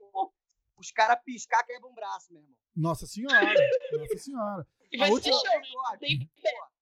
Os 0.75 0.91
caras 0.91 1.21
piscar 1.23 1.63
quebram 1.63 1.91
um 1.91 1.95
braço, 1.95 2.33
meu 2.33 2.41
irmão. 2.41 2.57
Nossa 2.75 3.05
senhora, 3.05 3.53
nossa 3.93 4.17
senhora. 4.17 4.67
E 4.91 4.97
vai 4.97 5.09
a 5.09 5.13
última... 5.13 5.39
ser 5.39 5.63
show, 5.65 5.97
tem... 5.99 6.29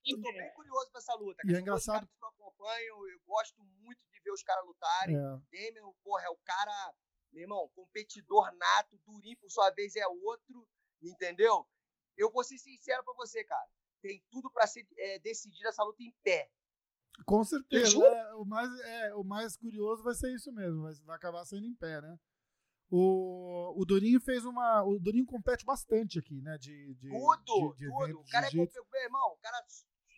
Eu 0.05 0.21
tô 0.21 0.31
bem 0.31 0.53
curioso 0.53 0.91
pra 0.91 0.99
essa 0.99 1.15
luta. 1.15 1.41
E 1.45 1.55
é 1.55 1.59
engraçado. 1.59 2.05
Que 2.05 2.23
eu 2.23 2.27
acompanho, 2.27 3.07
eu 3.09 3.19
gosto 3.25 3.63
muito 3.81 3.99
de 4.11 4.21
ver 4.21 4.31
os 4.31 4.43
caras 4.43 4.63
lutarem. 4.65 5.15
É. 5.15 5.39
Demian, 5.49 5.91
porra, 6.03 6.23
é 6.25 6.29
o 6.29 6.37
cara 6.45 6.93
meu 7.35 7.43
irmão, 7.43 7.69
competidor 7.75 8.49
nato, 8.55 8.97
durinho 9.05 9.37
por 9.37 9.51
sua 9.51 9.69
vez 9.71 9.95
é 9.97 10.07
outro, 10.07 10.65
entendeu? 11.01 11.67
Eu 12.15 12.31
vou 12.31 12.43
ser 12.45 12.57
sincero 12.57 13.03
pra 13.03 13.13
você, 13.15 13.43
cara. 13.43 13.69
Tem 14.01 14.23
tudo 14.31 14.49
para 14.49 14.65
ser 14.65 14.87
é, 14.97 15.19
decidir 15.19 15.65
essa 15.67 15.83
luta 15.83 16.01
em 16.01 16.15
pé. 16.23 16.49
Com 17.25 17.43
certeza. 17.43 17.97
É, 18.05 18.35
o, 18.35 18.45
mais, 18.45 18.79
é, 18.79 19.15
o 19.15 19.23
mais 19.23 19.57
curioso 19.57 20.01
vai 20.01 20.13
ser 20.13 20.33
isso 20.33 20.51
mesmo. 20.53 20.83
Vai, 20.83 20.93
vai 21.05 21.15
acabar 21.17 21.45
sendo 21.45 21.65
em 21.65 21.75
pé, 21.75 22.01
né? 22.01 22.17
O, 22.89 23.73
o 23.81 23.85
Durinho 23.85 24.21
fez 24.21 24.45
uma. 24.45 24.83
O 24.83 24.97
Durinho 24.99 25.25
compete 25.25 25.65
bastante 25.65 26.19
aqui, 26.19 26.41
né? 26.41 26.57
De, 26.57 26.93
de 26.95 27.09
tudo, 27.09 27.73
de, 27.75 27.85
de 27.85 27.89
tudo. 27.89 28.19
O 28.19 28.25
cara 28.29 28.47
é 28.47 28.51
meu 28.53 29.01
irmão, 29.03 29.33
o 29.33 29.37
cara 29.37 29.65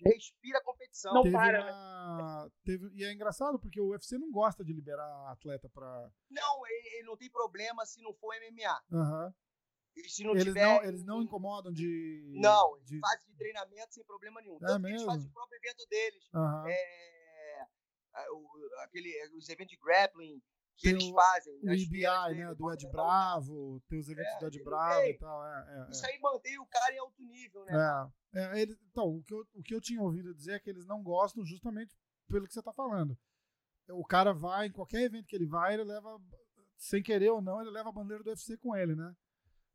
respira 0.04 0.62
competição. 0.64 1.14
Não 1.14 1.24
teve 1.24 1.36
para, 1.36 1.62
uma, 1.62 2.46
né? 2.46 2.52
teve, 2.64 2.90
e 2.94 3.04
é 3.04 3.14
engraçado 3.14 3.60
porque 3.60 3.80
o 3.80 3.90
UFC 3.90 4.18
não 4.18 4.32
gosta 4.32 4.64
de 4.64 4.74
liberar 4.74 5.32
atleta 5.32 5.70
para. 5.70 6.10
Não, 6.30 6.68
ele, 6.68 6.98
ele, 6.98 7.08
não 7.08 7.18
tem 7.18 7.30
problema 7.30 7.86
se 7.86 8.02
não 8.02 8.14
for 8.14 8.36
MMA. 8.36 8.84
Uhum. 8.92 9.34
E 9.96 10.10
se 10.10 10.24
não 10.24 10.32
eles 10.32 10.44
tiver. 10.44 10.66
Não, 10.66 10.84
eles 10.84 11.04
não 11.04 11.22
incomodam 11.22 11.72
de. 11.72 12.40
Não, 12.42 12.80
de 12.84 13.00
fase 13.00 13.26
de 13.26 13.36
treinamento 13.36 13.94
sem 13.94 14.04
problema 14.04 14.42
nenhum. 14.42 14.58
É 14.58 14.60
Tanto 14.60 14.82
mesmo? 14.82 14.98
eles 14.98 15.04
fazem 15.04 15.28
o 15.28 15.34
próprio 15.34 15.58
evento 15.58 15.88
deles. 15.90 16.30
Uhum. 16.34 16.68
É, 16.68 17.68
o, 18.32 18.48
aquele, 18.84 19.12
os 19.36 19.48
eventos 19.50 19.72
de 19.72 19.78
grappling 19.78 20.42
que 20.78 20.90
eles 20.90 21.10
fazem. 21.10 21.60
O 21.64 21.72
EBI, 21.72 22.36
né? 22.36 22.54
Do 22.56 22.72
Ed 22.72 22.88
Bravo, 22.90 23.82
tem 23.90 24.00
os 24.00 24.08
eventos 24.08 24.34
é, 24.34 24.40
do 24.40 24.48
Ed 24.48 24.64
Bravo 24.64 25.06
e 25.06 25.18
tal. 25.18 25.46
É, 25.46 25.88
é, 25.88 25.92
isso 25.92 26.06
aí 26.06 26.20
mantém 26.20 26.60
o 26.60 26.66
cara 26.68 26.94
em 26.94 27.00
alto 27.00 27.24
nível, 27.24 27.66
né? 27.66 28.12
É. 28.34 28.40
é 28.40 28.62
ele, 28.62 28.78
então, 28.92 29.18
o 29.18 29.24
que, 29.24 29.34
eu, 29.34 29.48
o 29.56 29.64
que 29.64 29.74
eu 29.74 29.82
tinha 29.82 30.02
ouvido 30.02 30.34
dizer 30.36 30.54
é 30.54 30.60
que 30.60 30.70
eles 30.70 30.86
não 30.86 31.02
gostam 31.02 31.44
justamente 31.44 31.98
pelo 32.28 32.46
que 32.48 32.54
você 32.54 32.60
está 32.60 32.72
falando. 32.72 33.18
O 33.90 34.06
cara 34.06 34.34
vai, 34.34 34.68
em 34.68 34.72
qualquer 34.72 35.02
evento 35.02 35.28
que 35.28 35.36
ele 35.36 35.48
vai, 35.48 35.74
ele 35.74 35.84
leva, 35.84 36.20
sem 36.78 37.02
querer 37.02 37.32
ou 37.32 37.42
não, 37.42 37.62
ele 37.62 37.72
leva 37.72 37.90
a 37.90 37.94
bandeira 37.94 38.24
do 38.24 38.30
UFC 38.30 38.58
com 38.58 38.76
ele, 38.76 38.96
né? 38.96 39.16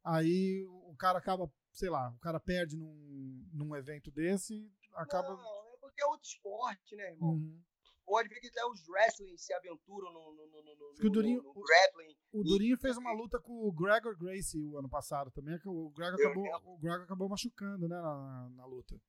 Aí 0.05 0.65
o 0.69 0.95
cara 0.97 1.19
acaba, 1.19 1.51
sei 1.73 1.89
lá, 1.89 2.11
o 2.11 2.19
cara 2.19 2.39
perde 2.39 2.77
num, 2.77 3.49
num 3.53 3.75
evento 3.75 4.11
desse, 4.11 4.71
acaba. 4.95 5.29
Não, 5.29 5.75
é 5.75 5.77
porque 5.81 6.03
é 6.03 6.07
outro 6.07 6.27
esporte, 6.27 6.95
né, 6.95 7.11
irmão? 7.11 7.31
Uhum 7.31 7.63
pode 8.05 8.29
ver 8.29 8.41
que 8.41 8.49
até 8.49 8.65
os 8.67 8.87
wrestling 8.89 9.37
se 9.37 9.53
aventuram 9.53 10.13
no, 10.13 10.35
no, 10.35 10.47
no, 10.49 10.63
no, 10.63 11.07
o 11.07 11.11
Durinho, 11.11 11.43
no, 11.43 11.55
no 11.55 11.63
grappling. 11.63 12.17
O, 12.33 12.43
Durinho 12.43 12.79
fez 12.79 12.97
uma 12.97 13.13
luta 13.13 13.41
com 13.41 13.53
o 13.67 13.73
Gregor 13.73 14.17
Gracie 14.17 14.61
o 14.61 14.79
ano 14.79 14.89
passado 14.89 15.31
também, 15.31 15.59
que 15.59 15.69
o 15.69 15.91
Gregor 15.91 16.21
acabou, 16.21 16.75
o 16.75 16.79
Gregor 16.79 17.03
acabou 17.03 17.29
machucando, 17.29 17.89
né, 17.89 17.97
na, 17.97 18.51
na 18.51 18.67
luta. 18.67 19.01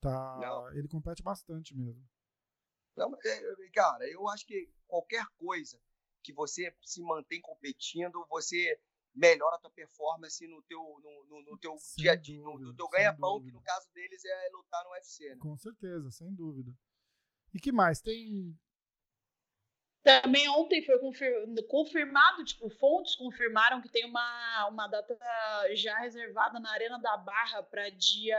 Tá, 0.00 0.38
Não. 0.40 0.72
ele 0.72 0.88
compete 0.88 1.22
bastante 1.22 1.76
mesmo. 1.76 2.02
Não, 2.96 3.14
é, 3.24 3.70
cara, 3.72 4.08
eu 4.10 4.28
acho 4.28 4.46
que 4.46 4.72
qualquer 4.86 5.26
coisa 5.36 5.78
que 6.22 6.32
você 6.32 6.74
se 6.82 7.02
mantém 7.02 7.40
competindo, 7.40 8.26
você 8.28 8.78
melhora 9.14 9.56
a 9.56 9.58
tua 9.58 9.70
performance 9.70 10.46
no 10.46 10.62
teu, 10.62 10.78
no, 10.78 11.26
no, 11.28 11.50
no 11.50 11.58
teu 11.58 11.76
dia 11.96 12.12
a 12.12 12.16
dia, 12.16 12.40
no, 12.40 12.58
no 12.58 12.74
teu 12.74 12.88
ganha-pão, 12.88 13.40
que 13.42 13.50
no 13.50 13.60
caso 13.60 13.90
deles 13.92 14.24
é 14.24 14.50
lutar 14.52 14.84
no 14.84 14.90
UFC. 14.92 15.28
Né? 15.30 15.38
Com 15.40 15.56
certeza, 15.56 16.10
sem 16.10 16.32
dúvida. 16.34 16.72
E 17.54 17.58
que 17.58 17.72
mais? 17.72 18.00
Tem. 18.00 18.56
Também 20.02 20.48
ontem 20.48 20.82
foi 20.82 20.98
confirmado, 21.68 22.42
tipo, 22.42 22.70
fontes 22.70 23.14
confirmaram 23.14 23.82
que 23.82 23.88
tem 23.90 24.06
uma, 24.06 24.68
uma 24.68 24.88
data 24.88 25.14
já 25.74 25.98
reservada 25.98 26.58
na 26.58 26.72
Arena 26.72 26.98
da 26.98 27.18
Barra 27.18 27.62
para 27.62 27.90
dia. 27.90 28.38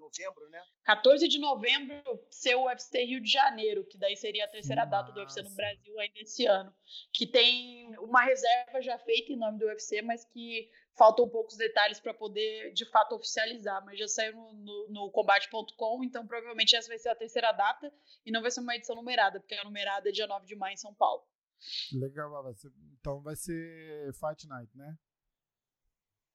Novembro, 0.00 0.48
né? 0.50 0.60
14 0.82 1.28
de 1.28 1.38
novembro 1.38 2.02
ser 2.28 2.56
o 2.56 2.64
UFC 2.64 3.04
Rio 3.04 3.22
de 3.22 3.30
Janeiro, 3.30 3.86
que 3.86 3.96
daí 3.96 4.16
seria 4.16 4.44
a 4.44 4.48
terceira 4.48 4.84
que 4.84 4.90
data 4.90 5.12
do 5.12 5.20
UFC 5.20 5.42
no 5.42 5.54
Brasil 5.54 6.00
ainda 6.00 6.18
esse 6.18 6.44
ano. 6.46 6.74
Que 7.12 7.24
tem 7.24 7.96
uma 7.98 8.22
reserva 8.22 8.82
já 8.82 8.98
feita 8.98 9.32
em 9.32 9.36
nome 9.36 9.58
do 9.58 9.66
UFC, 9.66 10.02
mas 10.02 10.24
que 10.24 10.68
faltam 11.00 11.26
poucos 11.26 11.56
detalhes 11.56 11.98
para 11.98 12.12
poder 12.12 12.74
de 12.74 12.84
fato 12.84 13.14
oficializar, 13.14 13.82
mas 13.86 13.98
já 13.98 14.06
saiu 14.06 14.34
no, 14.34 14.52
no, 14.52 14.88
no 14.90 15.10
combate.com, 15.10 16.04
então 16.04 16.26
provavelmente 16.26 16.76
essa 16.76 16.88
vai 16.88 16.98
ser 16.98 17.08
a 17.08 17.16
terceira 17.16 17.52
data 17.52 17.90
e 18.26 18.30
não 18.30 18.42
vai 18.42 18.50
ser 18.50 18.60
uma 18.60 18.76
edição 18.76 18.94
numerada, 18.94 19.40
porque 19.40 19.54
a 19.54 19.64
numerada 19.64 20.10
é 20.10 20.12
dia 20.12 20.26
9 20.26 20.44
de 20.44 20.54
maio 20.54 20.74
em 20.74 20.76
São 20.76 20.94
Paulo. 20.94 21.26
Legal, 21.90 22.42
vai 22.42 22.52
ser, 22.52 22.70
então 23.00 23.22
vai 23.22 23.34
ser 23.34 24.12
Fight 24.12 24.46
Night, 24.46 24.76
né? 24.76 24.94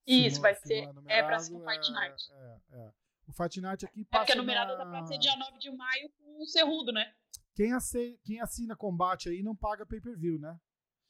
Isso, 0.08 0.42
vai 0.42 0.56
ser. 0.56 0.90
É, 1.06 1.20
é 1.20 1.24
pra 1.24 1.38
ser 1.38 1.54
um 1.54 1.60
Fight 1.60 1.92
Night. 1.92 2.24
É, 2.32 2.60
é. 2.74 2.92
O 3.28 3.34
Fight 3.34 3.62
Night 3.62 3.86
aqui 3.86 4.04
passa. 4.06 4.24
É 4.24 4.26
porque 4.26 4.34
a 4.34 4.36
numerada 4.36 4.76
na... 4.78 4.84
tá 4.84 4.90
pra 4.90 5.06
ser 5.06 5.20
dia 5.20 5.36
9 5.36 5.60
de 5.60 5.70
maio 5.70 6.10
com 6.18 6.42
o 6.42 6.48
Cerrudo, 6.48 6.92
né? 6.92 7.14
Quem, 7.54 7.72
assina, 7.72 8.18
quem 8.24 8.42
assina 8.42 8.76
combate 8.76 9.30
aí 9.30 9.44
não 9.44 9.56
paga 9.56 9.86
pay 9.86 10.02
per 10.02 10.18
view, 10.18 10.40
né? 10.40 10.60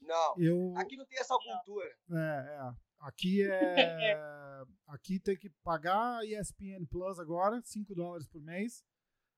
Não. 0.01 0.35
Eu... 0.37 0.73
Aqui 0.77 0.97
não 0.97 1.05
tem 1.05 1.19
essa 1.19 1.35
cultura. 1.37 1.87
É, 2.11 2.69
é. 2.69 2.84
Aqui 3.05 3.43
é. 3.43 4.17
aqui 4.87 5.19
tem 5.19 5.37
que 5.37 5.49
pagar 5.63 6.17
a 6.17 6.25
ESPN 6.25 6.87
Plus 6.89 7.19
agora, 7.19 7.61
5 7.61 7.93
dólares 7.93 8.27
por 8.27 8.41
mês, 8.41 8.83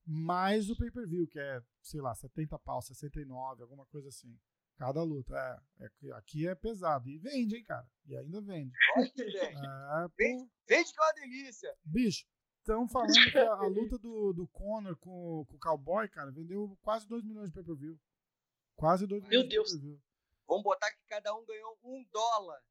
mais 0.06 0.70
o 0.70 0.78
pay 0.78 0.90
per 0.90 1.06
view, 1.06 1.28
que 1.28 1.38
é, 1.38 1.62
sei 1.82 2.00
lá, 2.00 2.16
70 2.16 2.58
pau, 2.60 2.82
69, 2.82 3.62
alguma 3.62 3.86
coisa 3.88 4.08
assim. 4.08 4.40
Cada 4.78 5.04
luta. 5.04 5.36
É, 5.80 5.86
é, 5.86 6.12
aqui 6.14 6.48
é 6.48 6.56
pesado. 6.56 7.10
E 7.10 7.18
vende, 7.18 7.58
hein, 7.58 7.64
cara? 7.64 7.86
E 8.06 8.16
ainda 8.16 8.40
vende. 8.40 8.72
Vende. 8.96 9.38
É, 9.38 10.08
vende, 10.18 10.50
vende 10.66 10.94
que 10.94 11.00
é 11.00 11.04
uma 11.04 11.14
delícia. 11.14 11.76
Bicho, 11.84 12.26
estão 12.60 12.88
falando 12.88 13.12
que 13.12 13.38
a, 13.38 13.54
a, 13.54 13.68
luta 13.68 13.98
do, 13.98 14.32
do 14.32 14.48
Conor 14.48 14.96
com, 14.98 15.46
com 15.46 15.56
o 15.56 15.60
Cowboy, 15.60 16.08
cara, 16.08 16.32
vendeu 16.32 16.78
quase 16.84 17.06
2 17.08 17.26
milhões 17.26 17.50
de 17.50 17.56
pay-per-view. 17.56 18.00
Quase 18.78 19.06
2 19.08 19.24
milhões 19.24 19.42
Meu 19.42 19.50
Deus. 19.50 19.68
de 19.68 19.74
pay-per-view. 19.74 20.02
Vamos 20.48 20.64
botar 20.64 20.90
que 20.92 21.04
cada 21.10 21.36
um 21.36 21.46
ganhou 21.46 21.78
um 21.84 22.06
dólar 22.14 22.62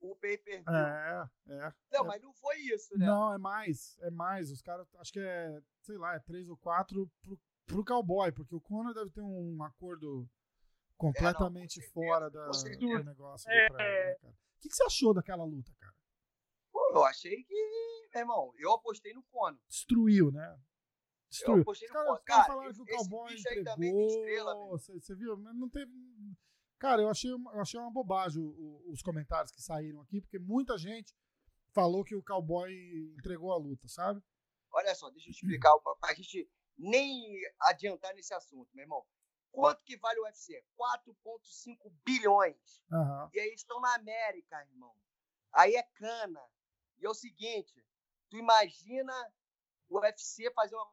o 0.00 0.14
pay-per-view. 0.16 0.74
É, 0.74 1.28
é. 1.48 1.72
Não, 1.92 2.04
é. 2.04 2.06
mas 2.06 2.22
não 2.22 2.32
foi 2.32 2.56
isso, 2.58 2.96
né? 2.96 3.06
Não, 3.06 3.34
é 3.34 3.38
mais. 3.38 3.96
É 4.00 4.10
mais. 4.10 4.50
Os 4.50 4.62
caras, 4.62 4.86
acho 4.96 5.12
que 5.12 5.20
é, 5.20 5.60
sei 5.82 5.96
lá, 5.96 6.14
é 6.14 6.20
3 6.20 6.48
ou 6.48 6.56
4 6.56 7.10
pro, 7.22 7.40
pro 7.66 7.84
Cowboy, 7.84 8.32
porque 8.32 8.54
o 8.54 8.60
Conor 8.60 8.94
deve 8.94 9.10
ter 9.10 9.22
um 9.22 9.62
acordo 9.62 10.28
completamente 10.96 11.80
é, 11.80 11.82
não, 11.82 11.90
fora 11.90 12.30
da, 12.30 12.48
do 12.48 13.04
negócio. 13.04 13.50
É. 13.50 13.54
Né, 13.54 13.68
cara? 13.68 14.18
O 14.22 14.60
que, 14.60 14.68
que, 14.68 14.74
você 14.74 14.84
achou 14.84 15.14
daquela 15.14 15.44
luta, 15.44 15.72
cara? 15.78 15.94
Pô, 16.72 16.90
eu 16.94 17.04
achei 17.04 17.44
que, 17.44 18.08
meu 18.12 18.20
irmão, 18.20 18.52
eu 18.58 18.72
apostei 18.72 19.14
no 19.14 19.22
Conor. 19.22 19.58
Destruiu, 19.68 20.32
né? 20.32 20.58
Destruiu. 21.30 21.58
Eu 21.58 21.62
apostei 21.62 21.88
no 21.88 21.94
Conor. 21.94 22.14
Os 22.14 22.24
caras 22.24 22.46
falaram 22.46 22.72
que 22.72 22.82
o 22.82 22.86
Cowboy 22.86 23.34
entregou. 23.34 24.06
Estrela, 24.08 24.54
você, 24.68 24.92
você 24.94 25.14
viu? 25.14 25.36
Não 25.36 25.68
teve... 25.68 25.92
Cara, 26.78 27.02
eu 27.02 27.08
achei, 27.08 27.30
eu 27.30 27.60
achei 27.60 27.78
uma 27.78 27.90
bobagem 27.90 28.42
os 28.86 29.02
comentários 29.02 29.50
que 29.50 29.60
saíram 29.60 30.00
aqui, 30.00 30.20
porque 30.20 30.38
muita 30.38 30.78
gente 30.78 31.14
falou 31.72 32.04
que 32.04 32.14
o 32.14 32.22
Cowboy 32.22 32.72
entregou 33.18 33.52
a 33.52 33.56
luta, 33.56 33.88
sabe? 33.88 34.22
Olha 34.70 34.94
só, 34.94 35.10
deixa 35.10 35.28
eu 35.28 35.32
explicar, 35.32 35.72
pra 36.00 36.14
gente 36.14 36.48
nem 36.76 37.40
adiantar 37.60 38.14
nesse 38.14 38.32
assunto, 38.32 38.68
meu 38.74 38.84
irmão. 38.84 39.04
Quanto 39.50 39.82
que 39.82 39.96
vale 39.96 40.20
o 40.20 40.24
UFC? 40.24 40.62
4,5 40.78 41.92
bilhões. 42.04 42.82
Uhum. 42.92 43.30
E 43.32 43.40
aí 43.40 43.52
estão 43.54 43.80
na 43.80 43.94
América, 43.94 44.62
irmão. 44.70 44.94
Aí 45.52 45.74
é 45.74 45.82
cana. 45.82 46.40
E 46.98 47.06
é 47.06 47.08
o 47.08 47.14
seguinte: 47.14 47.84
tu 48.28 48.36
imagina 48.36 49.12
o 49.88 49.98
UFC 49.98 50.50
fazer 50.52 50.76
uma 50.76 50.86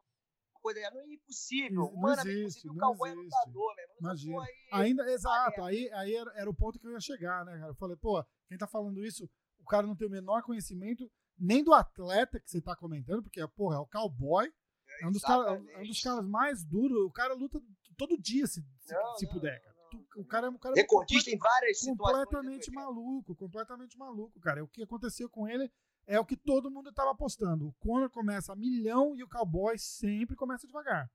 coisa. 0.66 0.90
Não 0.90 1.00
é 1.00 1.14
impossível. 1.14 1.92
Não 1.94 2.12
existe, 2.12 2.28
é 2.28 2.40
impossível. 2.40 2.72
O 2.72 2.78
cowboy 2.78 3.10
é 3.10 3.14
lutador, 3.14 3.74
irmão. 3.78 3.96
Imagina. 4.00 4.42
Aí, 4.42 4.52
Ainda, 4.72 5.10
exato. 5.10 5.62
Aí, 5.62 5.90
aí 5.92 6.14
era, 6.14 6.32
era, 6.34 6.50
o 6.50 6.54
ponto 6.54 6.78
que 6.78 6.86
eu 6.86 6.92
ia 6.92 7.00
chegar, 7.00 7.44
né, 7.44 7.52
cara? 7.58 7.70
Eu 7.70 7.74
falei, 7.76 7.96
pô, 7.96 8.24
quem 8.48 8.58
tá 8.58 8.66
falando 8.66 9.04
isso, 9.04 9.28
o 9.60 9.64
cara 9.64 9.86
não 9.86 9.96
tem 9.96 10.06
o 10.06 10.10
menor 10.10 10.42
conhecimento 10.42 11.10
nem 11.38 11.62
do 11.62 11.74
atleta 11.74 12.40
que 12.40 12.50
você 12.50 12.60
tá 12.60 12.74
comentando, 12.74 13.22
porque, 13.22 13.46
porra, 13.48 13.76
é 13.76 13.78
o 13.78 13.86
cowboy. 13.86 14.46
É, 14.88 15.04
é 15.04 15.06
um, 15.06 15.12
dos 15.12 15.22
cara, 15.22 15.62
é 15.74 15.78
um 15.78 15.86
dos 15.86 16.00
caras 16.00 16.24
mais 16.24 16.64
duros. 16.64 17.04
O 17.04 17.10
cara 17.10 17.34
luta 17.34 17.60
todo 17.96 18.16
dia, 18.16 18.46
se, 18.46 18.60
não, 18.90 19.16
se 19.16 19.26
não, 19.26 19.32
puder, 19.32 19.60
cara. 19.60 19.76
O 20.16 20.24
cara 20.24 20.46
é 20.46 20.50
um 20.50 20.58
cara 20.58 20.74
recordista 20.74 21.30
em 21.30 21.38
várias 21.38 21.80
completamente 21.80 22.70
maluco, 22.70 23.34
completamente 23.34 23.96
maluco, 23.96 24.38
cara. 24.40 24.62
O 24.62 24.68
que 24.68 24.82
aconteceu 24.82 25.28
com 25.28 25.48
ele 25.48 25.70
é 26.06 26.20
o 26.20 26.24
que 26.24 26.36
todo 26.36 26.70
mundo 26.70 26.90
estava 26.90 27.10
apostando. 27.10 27.68
O 27.68 27.72
Conor 27.74 28.10
começa 28.10 28.52
a 28.52 28.56
milhão 28.56 29.16
e 29.16 29.22
o 29.22 29.28
Cowboy 29.28 29.78
sempre 29.78 30.36
começa 30.36 30.66
devagar. 30.66 31.10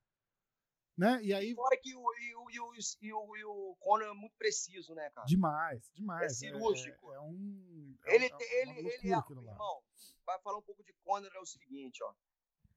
Né? 0.97 1.19
E 1.23 1.33
aí. 1.33 1.55
Fora 1.55 1.77
que 1.81 1.95
o, 1.95 1.99
e 1.99 2.35
o, 2.35 2.49
e 2.51 2.59
o, 2.59 2.73
e 3.01 3.13
o, 3.13 3.37
e 3.37 3.45
o 3.45 3.75
Conor 3.79 4.07
é 4.07 4.13
muito 4.13 4.35
preciso, 4.37 4.93
né, 4.93 5.09
cara? 5.11 5.25
Demais, 5.25 5.89
demais. 5.95 6.23
É 6.23 6.29
cirúrgico. 6.29 7.13
É, 7.13 7.15
é 7.15 7.19
um. 7.21 7.97
É 8.05 8.15
ele, 8.15 8.25
é, 8.25 8.61
ele, 8.61 8.71
ele 8.79 9.13
é. 9.13 9.17
Irmão, 9.17 9.81
vai 10.25 10.39
falar 10.41 10.57
um 10.57 10.61
pouco 10.61 10.83
de 10.83 10.93
Conor, 11.03 11.31
é 11.33 11.39
o 11.39 11.45
seguinte, 11.45 12.03
ó. 12.03 12.13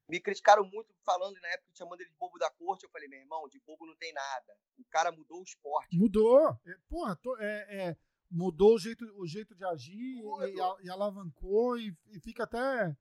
Me 0.08 0.20
criticaram 0.20 0.64
muito 0.64 0.94
falando 1.02 1.40
na 1.40 1.48
época, 1.48 1.70
chamando 1.74 2.00
ele 2.02 2.10
de 2.10 2.16
bobo 2.16 2.38
da 2.38 2.50
corte. 2.50 2.84
Eu 2.84 2.90
falei, 2.90 3.08
meu 3.08 3.18
irmão, 3.18 3.48
de 3.48 3.58
bobo 3.60 3.86
não 3.86 3.96
tem 3.96 4.12
nada. 4.12 4.54
O 4.78 4.84
cara 4.84 5.10
mudou 5.10 5.40
o 5.40 5.44
esporte. 5.44 5.96
Mudou. 5.96 6.50
É, 6.66 6.74
porra, 6.88 7.16
tô, 7.16 7.36
é, 7.38 7.88
é, 7.88 7.96
mudou 8.34 8.74
o 8.74 8.78
jeito, 8.78 9.04
o 9.16 9.26
jeito 9.26 9.54
de 9.54 9.64
agir 9.64 9.94
e, 9.94 10.86
e, 10.86 10.90
alavancou 10.90 11.78
e, 11.78 11.96
e, 12.10 12.20
fica 12.20 12.42
até. 12.42 12.96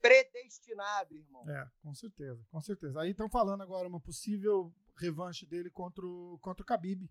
Predestinado, 0.00 1.16
irmão. 1.16 1.48
É, 1.48 1.66
com 1.82 1.94
certeza, 1.94 2.44
com 2.50 2.60
certeza. 2.60 3.00
Aí 3.00 3.12
estão 3.12 3.28
falando 3.30 3.62
agora 3.62 3.88
uma 3.88 4.00
possível 4.00 4.72
revanche 4.98 5.46
dele 5.46 5.70
contra 5.70 6.04
o, 6.06 6.38
contra 6.40 6.62
o 6.62 6.66
Khabib. 6.66 7.10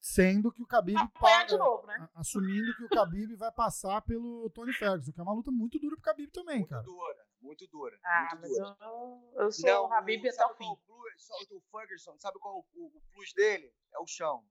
Sendo 0.00 0.50
que 0.50 0.60
o 0.60 0.66
Khabib 0.66 0.98
para, 1.12 1.44
de 1.44 1.56
novo, 1.56 1.86
né? 1.86 2.08
assumindo 2.16 2.74
que 2.74 2.82
o 2.82 2.88
Khabib 2.88 3.36
vai 3.36 3.52
passar 3.52 4.02
pelo 4.02 4.50
Tony 4.50 4.72
Ferguson, 4.72 5.12
que 5.12 5.20
é 5.20 5.22
uma 5.22 5.32
luta 5.32 5.52
muito 5.52 5.78
dura 5.78 5.94
pro 5.94 6.10
Khabib 6.10 6.28
também, 6.32 6.58
muito 6.58 6.70
cara. 6.70 6.82
Dura, 6.82 7.26
muito 7.40 7.68
dura. 7.68 7.96
Ah, 8.04 8.30
muito 8.32 8.40
mas 8.40 8.50
dura. 8.50 8.76
Eu, 8.80 9.32
eu 9.36 9.52
sou 9.52 9.70
Não, 9.70 9.84
o 9.84 9.88
Khabib 9.88 10.28
até 10.28 10.44
o 10.44 10.54
fim. 10.56 10.68
O, 10.68 10.76
plus, 10.76 11.30
o 11.52 11.60
Ferguson, 11.70 12.18
sabe 12.18 12.36
qual 12.40 12.56
é 12.56 12.58
o, 12.58 12.86
o, 12.86 13.02
plus 13.12 13.32
dele? 13.32 13.72
É 13.94 14.00
o 14.00 14.06
chão. 14.08 14.44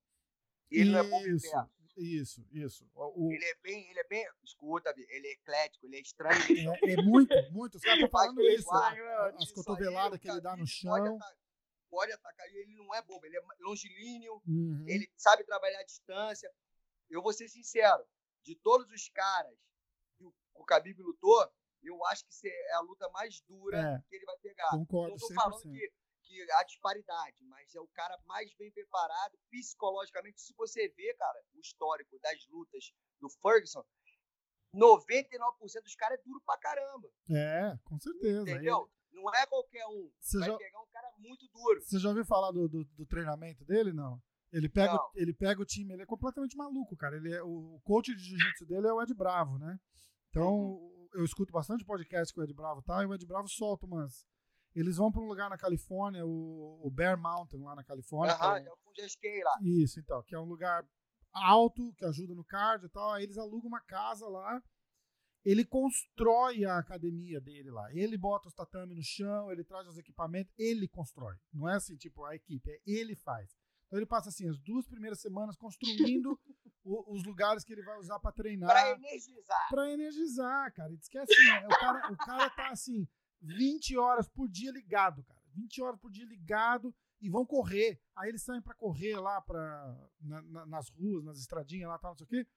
E 0.72 0.80
ele 0.80 0.84
isso, 0.84 0.92
não 0.94 1.00
é 1.00 1.10
bom 1.10 1.20
de 1.20 1.42
perto. 1.42 1.81
Isso, 1.98 2.46
isso. 2.52 2.90
O, 2.96 3.32
ele 3.32 3.44
é 3.44 3.56
bem, 3.62 3.90
ele 3.90 4.00
é 4.00 4.08
bem, 4.08 4.26
escuta, 4.44 4.94
ele 4.96 5.28
é 5.28 5.32
eclético, 5.34 5.86
ele 5.86 5.98
é 5.98 6.02
estranho. 6.02 6.74
É, 6.74 6.92
é 6.94 6.96
muito, 7.04 7.36
muito. 7.52 7.76
Os 7.76 7.82
caras 7.82 8.00
estão 8.00 8.10
falando 8.10 8.42
isso. 8.42 8.74
As 8.74 9.52
cotoveladas 9.52 10.20
que 10.20 10.30
ele 10.30 10.42
dá 10.42 10.56
no 10.56 10.66
chão 10.66 11.20
pode 11.92 12.14
atacar 12.14 12.48
ele 12.48 12.74
não 12.76 12.96
é 12.96 13.02
bobo, 13.02 13.26
ele 13.26 13.38
é 13.38 13.42
longilíneo, 13.60 14.42
uhum. 14.48 14.86
ele 14.88 15.12
sabe 15.18 15.44
trabalhar 15.44 15.80
à 15.80 15.84
distância. 15.84 16.50
Eu 17.10 17.22
vou 17.22 17.34
ser 17.34 17.50
sincero, 17.50 18.04
de 18.44 18.56
todos 18.56 18.90
os 18.90 19.10
caras 19.10 19.58
que 20.18 20.24
o, 20.24 20.34
o 20.56 20.64
Khabib 20.64 20.98
lutou, 21.02 21.52
eu 21.84 22.04
acho 22.06 22.24
que 22.26 22.48
é 22.48 22.74
a 22.74 22.80
luta 22.80 23.10
mais 23.10 23.42
dura 23.42 23.78
é, 23.78 24.10
que 24.10 24.16
ele 24.16 24.26
vai 24.26 24.38
pegar. 24.38 24.70
Concordo, 24.70 25.12
não 25.12 25.18
tô 25.18 25.34
falando 25.34 25.62
que, 25.62 25.94
que 26.32 26.52
há 26.52 26.64
disparidade, 26.64 27.38
mas 27.44 27.76
é 27.76 27.80
o 27.82 27.88
cara 27.90 28.18
mais 28.26 28.54
bem 28.56 28.72
preparado 28.72 29.38
psicologicamente. 29.50 30.42
Se 30.42 30.54
você 30.54 30.88
vê, 30.90 31.14
cara, 31.16 31.44
o 31.54 31.60
histórico 31.60 32.18
das 32.20 32.48
lutas 32.48 32.94
do 33.20 33.30
Ferguson, 33.42 33.84
99% 34.74 35.84
dos 35.84 35.96
caras 35.96 36.20
é 36.20 36.24
duro 36.24 36.42
pra 36.46 36.58
caramba. 36.58 37.10
É, 37.30 37.78
com 37.84 38.00
certeza. 38.00 38.50
Entendeu? 38.50 38.90
Ele... 39.12 39.22
Não 39.22 39.30
é 39.36 39.46
qualquer 39.46 39.86
um. 39.88 40.10
Você 40.22 40.40
vai 40.40 40.50
já... 40.50 40.58
pegar 40.58 40.80
um 40.80 40.88
cara 40.88 41.12
muito 41.18 41.46
duro. 41.50 41.82
Você 41.82 42.00
já 42.00 42.10
ouviu 42.10 42.26
falar 42.26 42.52
do, 42.52 42.70
do, 42.70 42.86
do 42.86 43.06
treinamento 43.06 43.66
dele? 43.66 43.92
Não. 43.92 44.22
Ele 44.54 44.70
pega, 44.70 44.94
não. 44.94 45.12
ele 45.16 45.34
pega 45.34 45.62
o 45.62 45.66
time, 45.66 45.94
ele 45.94 46.04
é 46.04 46.06
completamente 46.06 46.56
maluco, 46.56 46.96
cara. 46.96 47.18
Ele 47.18 47.34
é, 47.34 47.42
o 47.44 47.80
coach 47.84 48.14
de 48.16 48.22
jiu-jitsu 48.22 48.66
dele 48.66 48.88
é 48.88 48.94
o 48.94 49.02
Ed 49.02 49.14
Bravo, 49.14 49.58
né? 49.58 49.78
Então, 50.30 50.50
uhum. 50.50 51.10
eu 51.14 51.26
escuto 51.26 51.52
bastante 51.52 51.86
podcast 51.86 52.34
com 52.34 52.40
o 52.40 52.44
Ed 52.44 52.54
Bravo, 52.54 52.82
tá? 52.82 53.04
E 53.04 53.06
o 53.06 53.14
Ed 53.14 53.26
Bravo 53.26 53.50
solta 53.50 53.86
umas. 53.86 54.26
Eles 54.76 54.98
vão 54.98 55.12
para 55.12 55.22
um 55.22 55.28
lugar 55.28 55.50
na 55.50 55.58
Califórnia, 55.58 56.26
o, 56.26 56.90
Bear 56.92 57.20
Mountain, 57.20 57.62
lá 57.62 57.76
na 57.76 57.84
Califórnia. 57.84 58.36
Aham, 58.36 58.58
é, 58.58 58.68
eu 58.68 58.78
já 58.98 59.06
esquei 59.06 59.44
lá. 59.44 59.58
Isso, 59.62 60.00
então, 60.00 60.24
que 60.24 60.34
é 60.34 60.40
um 60.40 60.46
lugar 60.46 60.86
alto, 61.34 61.94
que 61.94 62.06
ajuda 62.06 62.34
no 62.34 62.44
cardio 62.44 62.88
e 62.88 62.90
tal. 62.90 63.12
Aí 63.14 63.24
eles 63.24 63.38
alugam 63.38 63.68
uma 63.68 63.82
casa 63.82 64.28
lá 64.28 64.62
ele 65.44 65.66
constrói 65.66 66.66
a 66.66 66.78
academia 66.78 67.42
dele 67.42 67.72
lá. 67.72 67.92
Ele 67.94 68.18
bota 68.18 68.48
os 68.48 68.54
tatame 68.54 68.96
no 68.96 69.04
chão, 69.04 69.52
ele 69.52 69.64
traz 69.64 69.88
os 69.88 69.98
equipamentos, 69.98 70.54
ele 70.58 70.88
constrói. 70.88 71.36
Não 71.52 71.68
é 71.68 71.76
assim, 71.76 71.98
tipo, 71.98 72.24
a 72.26 72.36
equipe, 72.36 72.70
é 72.70 72.80
ele 72.86 73.16
faz. 73.16 73.56
Então 73.88 74.00
ele 74.00 74.06
passa 74.06 74.30
assim 74.30 74.48
as 74.48 74.58
duas 74.60 74.88
primeiras 74.88 75.20
semanas 75.20 75.58
construindo 75.58 76.40
o, 76.84 77.14
os 77.14 77.24
lugares 77.26 77.64
que 77.64 77.74
ele 77.74 77.84
vai 77.84 77.98
usar 77.98 78.20
para 78.20 78.32
treinar. 78.32 78.70
Para 78.70 78.92
energizar. 78.92 79.70
Para 79.70 79.92
energizar, 79.92 80.74
cara. 80.74 80.94
E 80.94 80.98
diz 80.98 81.08
que 81.10 81.18
é 81.18 81.22
assim, 81.22 81.44
né? 81.46 81.66
o, 81.66 81.70
cara, 81.70 82.12
o 82.14 82.18
cara 82.18 82.50
tá 82.52 82.70
assim, 82.70 83.08
20 83.42 83.98
horas 83.98 84.28
por 84.30 84.48
dia 84.48 84.72
ligado, 84.72 85.24
cara. 85.24 85.42
20 85.54 85.82
horas 85.82 86.00
por 86.00 86.12
dia 86.12 86.26
ligado 86.26 86.96
e 87.20 87.30
vão 87.30 87.46
correr. 87.46 88.00
Aí 88.16 88.30
eles 88.30 88.44
saem 88.44 88.62
para 88.62 88.74
correr 88.74 89.18
lá 89.20 89.42
pra, 89.42 90.10
na, 90.20 90.42
na, 90.42 90.66
nas 90.66 90.90
ruas, 90.90 91.24
nas 91.24 91.40
estradinhas 91.40 91.90
lá, 91.90 91.98
tal, 92.00 92.12
não 92.12 92.18
sei 92.18 92.26
o 92.26 92.30
quê 92.30 92.48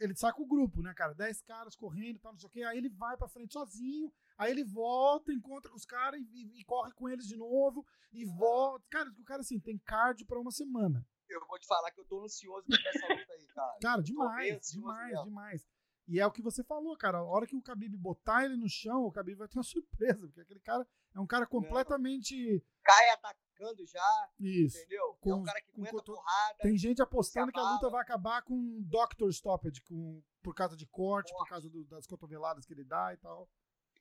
ele 0.00 0.16
saca 0.16 0.40
o 0.40 0.46
grupo, 0.46 0.82
né, 0.82 0.94
cara? 0.94 1.14
Dez 1.14 1.42
caras 1.42 1.76
correndo 1.76 2.16
e 2.16 2.18
tal, 2.18 2.32
não 2.32 2.38
sei 2.38 2.48
o 2.48 2.50
quê. 2.50 2.62
Aí 2.62 2.78
ele 2.78 2.88
vai 2.88 3.16
pra 3.16 3.28
frente 3.28 3.52
sozinho, 3.52 4.10
aí 4.38 4.50
ele 4.50 4.64
volta, 4.64 5.32
encontra 5.32 5.70
com 5.70 5.76
os 5.76 5.84
caras 5.84 6.18
e, 6.18 6.24
e, 6.24 6.60
e, 6.60 6.64
corre 6.64 6.90
com 6.92 7.08
eles 7.08 7.26
de 7.26 7.36
novo 7.36 7.86
e 8.10 8.24
volta. 8.24 8.84
Cara, 8.88 9.10
o 9.10 9.24
cara, 9.24 9.42
assim, 9.42 9.60
tem 9.60 9.78
cardio 9.78 10.26
pra 10.26 10.40
uma 10.40 10.50
semana. 10.50 11.06
Eu 11.28 11.46
vou 11.46 11.58
te 11.58 11.66
falar 11.66 11.90
que 11.92 12.00
eu 12.00 12.04
tô 12.06 12.24
ansioso 12.24 12.66
pra 12.66 12.90
essa 12.90 13.14
luta 13.14 13.32
aí, 13.34 13.46
cara. 13.48 13.78
Cara, 13.80 14.02
demais, 14.02 14.70
demais, 14.70 15.10
mesmo. 15.10 15.24
demais. 15.26 15.68
E 16.12 16.18
é 16.18 16.26
o 16.26 16.30
que 16.32 16.42
você 16.42 16.64
falou, 16.64 16.96
cara. 16.96 17.18
A 17.18 17.22
hora 17.24 17.46
que 17.46 17.54
o 17.54 17.60
Khabib 17.62 17.96
botar 17.96 18.44
ele 18.44 18.56
no 18.56 18.68
chão, 18.68 19.02
o 19.04 19.10
Khabib 19.12 19.36
vai 19.38 19.46
ter 19.48 19.56
uma 19.58 19.62
surpresa, 19.62 20.26
porque 20.26 20.40
aquele 20.40 20.58
cara 20.60 20.84
é 21.14 21.20
um 21.20 21.26
cara 21.26 21.46
completamente. 21.46 22.64
Cai 22.82 23.10
atacando 23.10 23.86
já. 23.86 24.28
Isso. 24.38 24.76
Entendeu? 24.78 25.14
Com, 25.20 25.30
é 25.30 25.34
um 25.36 25.42
cara 25.44 25.60
que 25.62 25.70
com 25.72 25.84
coto... 25.84 26.12
porrada. 26.14 26.58
Tem 26.62 26.76
gente 26.76 27.00
apostando 27.00 27.52
que 27.52 27.58
a 27.60 27.72
luta 27.74 27.88
vai 27.90 28.02
acabar 28.02 28.42
com 28.42 28.54
um 28.54 28.82
Doctor 28.82 29.30
Stoppage, 29.32 29.80
com, 29.82 30.20
por 30.42 30.54
causa 30.54 30.76
de 30.76 30.86
corte, 30.86 31.32
por 31.32 31.48
causa 31.48 31.68
do- 31.70 31.84
das 31.84 32.06
cotoveladas 32.06 32.64
que 32.66 32.72
ele 32.72 32.84
dá 32.84 33.12
e 33.14 33.16
tal. 33.18 33.48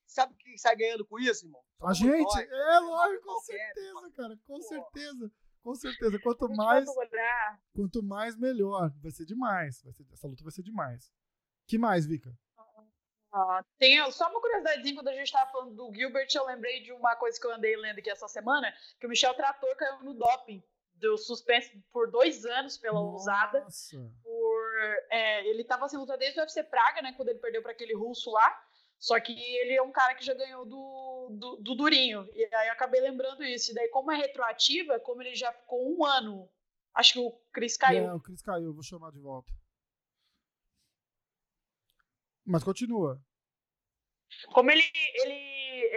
Sabe 0.08 0.34
quem 0.40 0.58
sai 0.58 0.76
ganhando 0.76 1.06
com 1.06 1.20
isso, 1.20 1.46
irmão? 1.46 1.62
A 1.82 1.94
gente, 1.94 2.24
nós. 2.24 2.36
é 2.50 2.80
lógico, 2.80 3.24
com 3.24 3.32
qualquer, 3.34 3.74
certeza, 3.74 4.12
cara, 4.16 4.40
com 4.48 4.62
certeza. 4.62 5.32
Com 5.62 5.76
certeza. 5.76 6.20
Quanto 6.24 6.50
mais, 6.50 6.86
quanto 7.76 8.02
mais 8.02 8.36
melhor. 8.36 8.92
Vai 9.02 9.12
ser 9.12 9.26
demais. 9.26 9.84
Vai 9.84 9.94
ser- 9.94 10.08
essa 10.12 10.28
luta 10.28 10.42
vai 10.44 10.52
ser 10.52 10.64
demais. 10.64 11.12
Que 11.70 11.78
mais, 11.78 12.08
Vika? 12.08 12.36
Ah, 13.32 13.64
tem 13.78 14.12
só 14.12 14.28
uma 14.28 14.42
curiosidadezinha, 14.42 14.96
quando 14.96 15.10
a 15.10 15.14
gente 15.14 15.32
tava 15.32 15.52
falando 15.52 15.76
do 15.76 15.94
Gilbert, 15.94 16.28
eu 16.34 16.46
lembrei 16.48 16.82
de 16.82 16.92
uma 16.92 17.16
coisa 17.16 17.40
que 17.40 17.46
eu 17.46 17.54
andei 17.54 17.76
lendo 17.78 18.00
aqui 18.00 18.10
essa 18.10 18.28
semana, 18.28 18.74
que 19.00 19.06
o 19.06 19.10
Michel 19.10 19.36
Trator 19.36 19.76
caiu 19.76 20.04
no 20.04 20.16
doping, 20.16 20.64
deu 20.96 21.16
suspenso 21.16 21.70
por 21.94 22.10
dois 22.10 22.44
anos 22.44 22.76
pela 22.76 23.00
usada. 23.00 23.62
Nossa. 23.62 24.12
Por, 24.24 24.72
é, 25.12 25.48
ele 25.48 25.64
tava 25.64 25.88
sem 25.88 26.00
luta 26.00 26.18
desde 26.18 26.40
o 26.40 26.42
UFC 26.42 26.64
Praga, 26.64 27.04
né, 27.04 27.14
quando 27.16 27.30
ele 27.30 27.38
perdeu 27.38 27.62
para 27.62 27.72
aquele 27.72 27.94
russo 27.94 28.32
lá, 28.32 28.64
só 28.98 29.20
que 29.20 29.32
ele 29.32 29.76
é 29.76 29.82
um 29.84 29.92
cara 29.92 30.16
que 30.16 30.26
já 30.26 30.34
ganhou 30.34 30.66
do, 30.66 31.30
do, 31.38 31.56
do 31.58 31.76
Durinho, 31.76 32.28
e 32.34 32.44
aí 32.44 32.68
eu 32.68 32.74
acabei 32.74 33.00
lembrando 33.00 33.44
isso, 33.44 33.70
e 33.70 33.76
daí 33.76 33.90
como 33.90 34.12
é 34.12 34.18
retroativa, 34.18 35.00
como 35.00 35.22
ele 35.22 35.36
já 35.36 35.54
ficou 35.54 35.96
um 35.96 36.04
ano, 36.04 36.50
acho 36.96 37.14
que 37.14 37.20
o 37.20 37.32
Chris 37.54 37.78
caiu, 37.78 38.08
É, 38.08 38.14
o 38.16 38.20
Cris 38.20 38.42
caiu, 38.42 38.74
vou 38.74 38.82
chamar 38.82 39.12
de 39.12 39.20
volta. 39.20 39.59
Mas 42.50 42.64
continua. 42.64 43.24
Como 44.54 44.72
ele, 44.72 44.82
ele, 45.14 45.34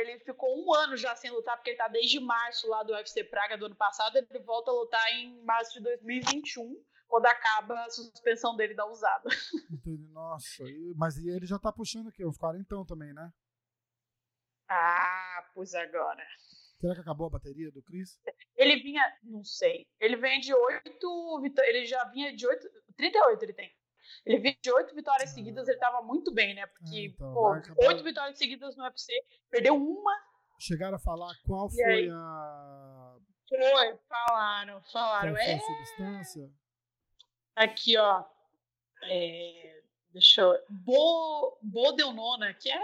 ele 0.00 0.18
ficou 0.20 0.54
um 0.62 0.74
ano 0.74 0.98
já 0.98 1.16
sem 1.16 1.30
lutar, 1.30 1.56
porque 1.56 1.70
ele 1.70 1.78
tá 1.78 1.88
desde 1.88 2.20
março 2.20 2.68
lá 2.68 2.82
do 2.82 2.92
UFC 2.92 3.24
Praga 3.24 3.56
do 3.56 3.66
ano 3.66 3.74
passado, 3.74 4.16
ele 4.16 4.38
volta 4.40 4.70
a 4.70 4.74
lutar 4.74 5.12
em 5.12 5.42
março 5.44 5.72
de 5.72 5.80
2021, 5.80 6.84
quando 7.08 7.24
acaba 7.24 7.82
a 7.84 7.90
suspensão 7.90 8.54
dele 8.54 8.74
da 8.74 8.86
usada. 8.86 9.30
Entendi. 9.70 10.06
Nossa. 10.08 10.64
mas 10.94 11.16
e 11.16 11.30
ele 11.30 11.46
já 11.46 11.58
tá 11.58 11.72
puxando 11.72 12.08
o 12.08 12.12
quê? 12.12 12.26
Uns 12.26 12.36
quarentão 12.36 12.84
também, 12.84 13.14
né? 13.14 13.32
Ah, 14.68 15.48
pois 15.54 15.74
agora. 15.74 16.26
Será 16.78 16.94
que 16.94 17.00
acabou 17.00 17.28
a 17.28 17.30
bateria 17.30 17.70
do 17.70 17.82
Cris? 17.82 18.20
Ele 18.56 18.76
vinha, 18.82 19.02
não 19.22 19.42
sei, 19.42 19.86
ele 19.98 20.16
vem 20.16 20.40
de 20.40 20.52
oito 20.52 21.42
ele 21.64 21.86
já 21.86 22.04
vinha 22.10 22.34
de 22.34 22.46
oito, 22.46 22.68
38 22.96 23.42
ele 23.42 23.52
tem. 23.54 23.81
Ele 24.24 24.38
vinha 24.38 24.56
de 24.62 24.72
oito 24.72 24.94
vitórias 24.94 25.30
Ah. 25.30 25.34
seguidas, 25.34 25.68
ele 25.68 25.78
tava 25.78 26.02
muito 26.02 26.32
bem, 26.32 26.54
né? 26.54 26.66
Porque, 26.66 27.06
então, 27.06 27.32
pô, 27.32 27.50
oito 27.86 28.02
vitórias 28.02 28.38
seguidas 28.38 28.76
no 28.76 28.84
UFC, 28.84 29.12
perdeu 29.50 29.74
uma, 29.76 30.12
Chegaram 30.58 30.94
a 30.94 31.00
falar 31.00 31.34
qual 31.44 31.66
E 31.68 31.74
foi 31.74 31.84
aí? 31.92 32.08
a, 32.10 33.16
foi, 33.48 33.98
falaram, 34.08 34.80
qual 34.80 34.92
falaram, 34.92 35.34
foi 35.34 35.42
é, 35.44 35.54
a 35.56 35.60
substância? 35.60 36.50
Aqui, 37.56 37.96
ó. 37.98 38.24
É, 39.02 39.82
deixa 40.10 40.42
eu. 40.42 40.54
Bo, 40.70 41.58
Bodelnona, 41.62 42.54
que 42.54 42.70
é. 42.70 42.80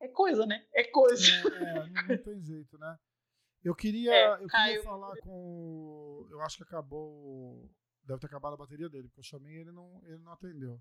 É 0.00 0.08
coisa, 0.08 0.44
né? 0.44 0.66
É 0.74 0.84
coisa. 0.84 1.24
É, 1.30 1.78
é, 1.78 1.86
não, 2.18 2.22
tem 2.24 2.42
jeito, 2.42 2.76
né? 2.78 2.98
Eu 3.62 3.74
queria, 3.74 4.12
É, 4.12 4.32
eu 4.34 4.48
queria 4.48 4.82
falar 4.82 5.16
com. 5.22 6.26
Eu 6.30 6.40
acho 6.42 6.56
que 6.58 6.64
acabou. 6.64 7.70
Deve 8.04 8.20
ter 8.20 8.26
acabado 8.26 8.54
a 8.54 8.58
bateria 8.58 8.88
dele, 8.88 9.08
porque 9.08 9.20
eu 9.20 9.24
chamei 9.24 9.54
e 9.56 9.60
ele 9.60 9.72
não, 9.72 10.02
ele 10.04 10.18
não 10.18 10.32
atendeu. 10.32 10.80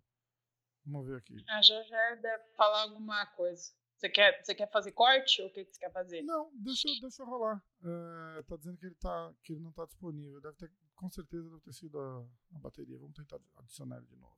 Vamos 0.86 1.08
ver 1.08 1.18
aqui. 1.18 1.36
A 1.50 1.62
já 1.62 2.16
deve 2.16 2.44
falar 2.56 2.82
alguma 2.84 3.26
coisa. 3.28 3.72
Você 3.96 4.10
quer, 4.10 4.44
você 4.44 4.54
quer 4.54 4.70
fazer 4.70 4.92
corte 4.92 5.42
ou 5.42 5.48
o 5.48 5.52
que, 5.54 5.64
que 5.64 5.72
você 5.74 5.80
quer 5.80 5.92
fazer? 5.92 6.22
Não, 6.24 6.52
deixa, 6.56 6.90
eu- 6.90 7.00
deixa 7.00 7.24
rolar. 7.24 7.64
É, 7.82 8.44
tá 8.44 8.58
dizendo 8.58 8.78
que 8.78 8.86
ele, 8.88 8.96
tá, 8.96 9.34
que 9.42 9.54
ele 9.54 9.62
não 9.62 9.72
tá 9.72 9.86
disponível. 9.86 10.42
Deve 10.42 10.58
ter, 10.58 10.72
com 10.96 11.10
certeza 11.10 11.50
deve 11.50 11.62
ter 11.62 11.74
sido 11.74 11.98
a, 11.98 12.28
a 12.56 12.60
bateria. 12.60 13.00
Vamos 13.00 13.16
tentar 13.16 13.40
adicionar 13.56 13.98
ele 13.98 14.08
de 14.08 14.16
novo. 14.18 14.36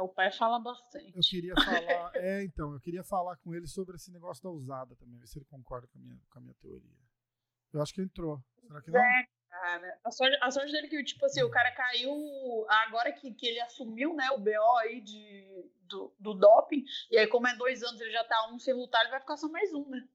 O 0.00 0.08
pai 0.08 0.32
fala 0.32 0.58
bastante. 0.58 1.12
Eu 1.14 1.20
queria 1.22 1.54
falar. 1.54 2.10
é, 2.16 2.42
então, 2.42 2.72
eu 2.72 2.80
queria 2.80 3.04
falar 3.04 3.36
com 3.36 3.54
ele 3.54 3.66
sobre 3.66 3.96
esse 3.96 4.10
negócio 4.10 4.42
da 4.42 4.50
usada 4.50 4.96
também, 4.96 5.18
ver 5.18 5.26
se 5.28 5.38
ele 5.38 5.44
concorda 5.44 5.86
com 5.86 5.98
a 5.98 6.00
minha, 6.00 6.18
com 6.30 6.38
a 6.38 6.42
minha 6.42 6.54
teoria. 6.54 6.96
Eu 7.72 7.82
acho 7.82 7.92
que 7.92 8.00
entrou. 8.02 8.42
Será 8.66 8.80
que 8.82 8.90
não? 8.90 8.98
É, 8.98 9.28
A 10.04 10.10
sorte, 10.10 10.38
a 10.40 10.50
sorte 10.50 10.72
dele 10.72 10.86
é 10.86 10.90
que, 10.90 11.04
tipo 11.04 11.24
assim, 11.24 11.42
o 11.42 11.50
cara 11.50 11.70
caiu 11.72 12.12
agora 12.68 13.12
que, 13.12 13.32
que 13.32 13.46
ele 13.46 13.60
assumiu, 13.60 14.14
né, 14.14 14.30
o 14.30 14.38
BO 14.38 14.76
aí 14.80 15.00
de, 15.00 15.70
do, 15.82 16.14
do 16.18 16.34
doping. 16.34 16.84
E 17.10 17.18
aí, 17.18 17.26
como 17.26 17.46
é 17.46 17.56
dois 17.56 17.82
anos, 17.82 18.00
ele 18.00 18.12
já 18.12 18.24
tá 18.24 18.50
um 18.52 18.58
sem 18.58 18.74
lutar, 18.74 19.02
ele 19.02 19.10
vai 19.10 19.20
ficar 19.20 19.36
só 19.36 19.48
mais 19.48 19.72
um, 19.72 19.88
né? 19.88 20.06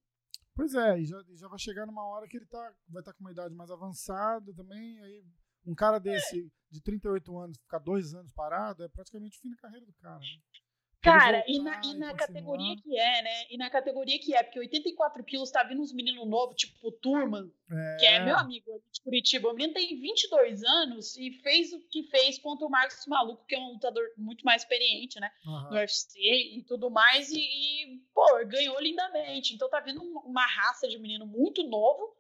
Pois 0.56 0.76
é, 0.76 1.00
e 1.00 1.06
já, 1.06 1.18
já 1.36 1.48
vai 1.48 1.58
chegar 1.58 1.86
numa 1.86 2.06
hora 2.06 2.28
que 2.28 2.36
ele 2.36 2.46
tá, 2.46 2.74
vai 2.90 3.02
estar 3.02 3.14
com 3.14 3.22
uma 3.22 3.32
idade 3.32 3.56
mais 3.56 3.72
avançada 3.72 4.54
também. 4.54 5.00
Aí 5.02 5.24
um 5.66 5.74
cara 5.74 6.00
desse, 6.00 6.52
de 6.70 6.82
38 6.82 7.38
anos, 7.38 7.58
ficar 7.60 7.80
dois 7.80 8.14
anos 8.14 8.32
parado, 8.34 8.84
é 8.84 8.90
praticamente 8.90 9.38
o 9.38 9.42
fim 9.42 9.50
da 9.50 9.58
carreira 9.58 9.86
do 9.86 9.94
cara, 9.94 10.20
né? 10.20 10.42
Cara, 11.02 11.44
e 11.48 11.60
na, 11.60 11.82
e 11.86 11.94
na 11.98 12.14
categoria 12.14 12.76
que 12.76 12.98
é, 13.00 13.22
né? 13.22 13.46
E 13.50 13.58
na 13.58 13.70
categoria 13.70 14.20
que 14.20 14.36
é, 14.36 14.44
porque 14.44 14.60
84 14.60 15.24
quilos 15.24 15.50
tá 15.50 15.64
vindo 15.64 15.82
uns 15.82 15.94
meninos 15.94 16.28
novos, 16.28 16.56
tipo 16.58 16.76
o 16.88 16.92
Turman, 16.92 17.50
que 18.00 18.06
é 18.06 18.20
meu 18.26 18.36
amigo 18.38 18.70
ali 18.74 18.84
de 18.92 19.02
Curitiba. 19.02 19.50
O 19.50 19.54
menino 19.54 19.74
tem 19.74 19.98
22 20.00 20.62
anos 20.64 21.16
e 21.18 21.32
fez 21.42 21.72
o 21.72 21.80
que 21.90 22.04
fez 22.04 22.38
contra 22.40 22.68
o 22.68 22.70
Marcos 22.70 23.06
Maluco, 23.08 23.46
que 23.48 23.56
é 23.56 23.60
um 23.60 23.74
lutador 23.74 24.04
muito 24.18 24.44
mais 24.44 24.62
experiente, 24.64 25.20
né? 25.22 25.32
Aham. 25.48 25.70
No 25.70 25.76
UFC 25.78 26.20
e 26.20 26.64
tudo 26.68 26.90
mais. 26.92 27.30
E, 27.32 27.40
e, 27.40 28.00
pô, 28.14 28.26
ganhou 28.46 28.78
lindamente. 28.82 29.54
Então 29.56 29.70
tá 29.70 29.80
vindo 29.80 30.02
um- 30.04 30.20
uma 30.26 30.46
raça 30.46 30.88
de 30.88 31.00
menino 31.00 31.26
muito 31.26 31.64
novo 31.64 32.14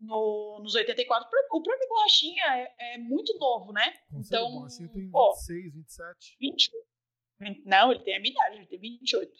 no, 0.00 0.60
nos 0.62 0.74
84. 0.74 1.26
O 1.50 1.62
próprio 1.62 1.88
Borrachinha 1.88 2.44
é, 2.44 2.94
é 2.94 2.98
muito 2.98 3.36
novo, 3.38 3.72
né? 3.72 3.90
Com 4.10 4.22
certeza, 4.22 4.36
Então, 4.36 4.50
bom, 4.60 4.64
assim 4.66 4.86
tem 4.88 5.10
pô. 5.10 5.32
26, 5.32 5.74
27. 5.74 6.36
28. 6.38 6.88
Não, 7.64 7.92
ele 7.92 8.02
tem 8.02 8.16
a 8.16 8.20
minha 8.20 8.32
idade, 8.32 8.56
ele 8.56 8.66
tem 8.66 8.78
28. 8.78 9.32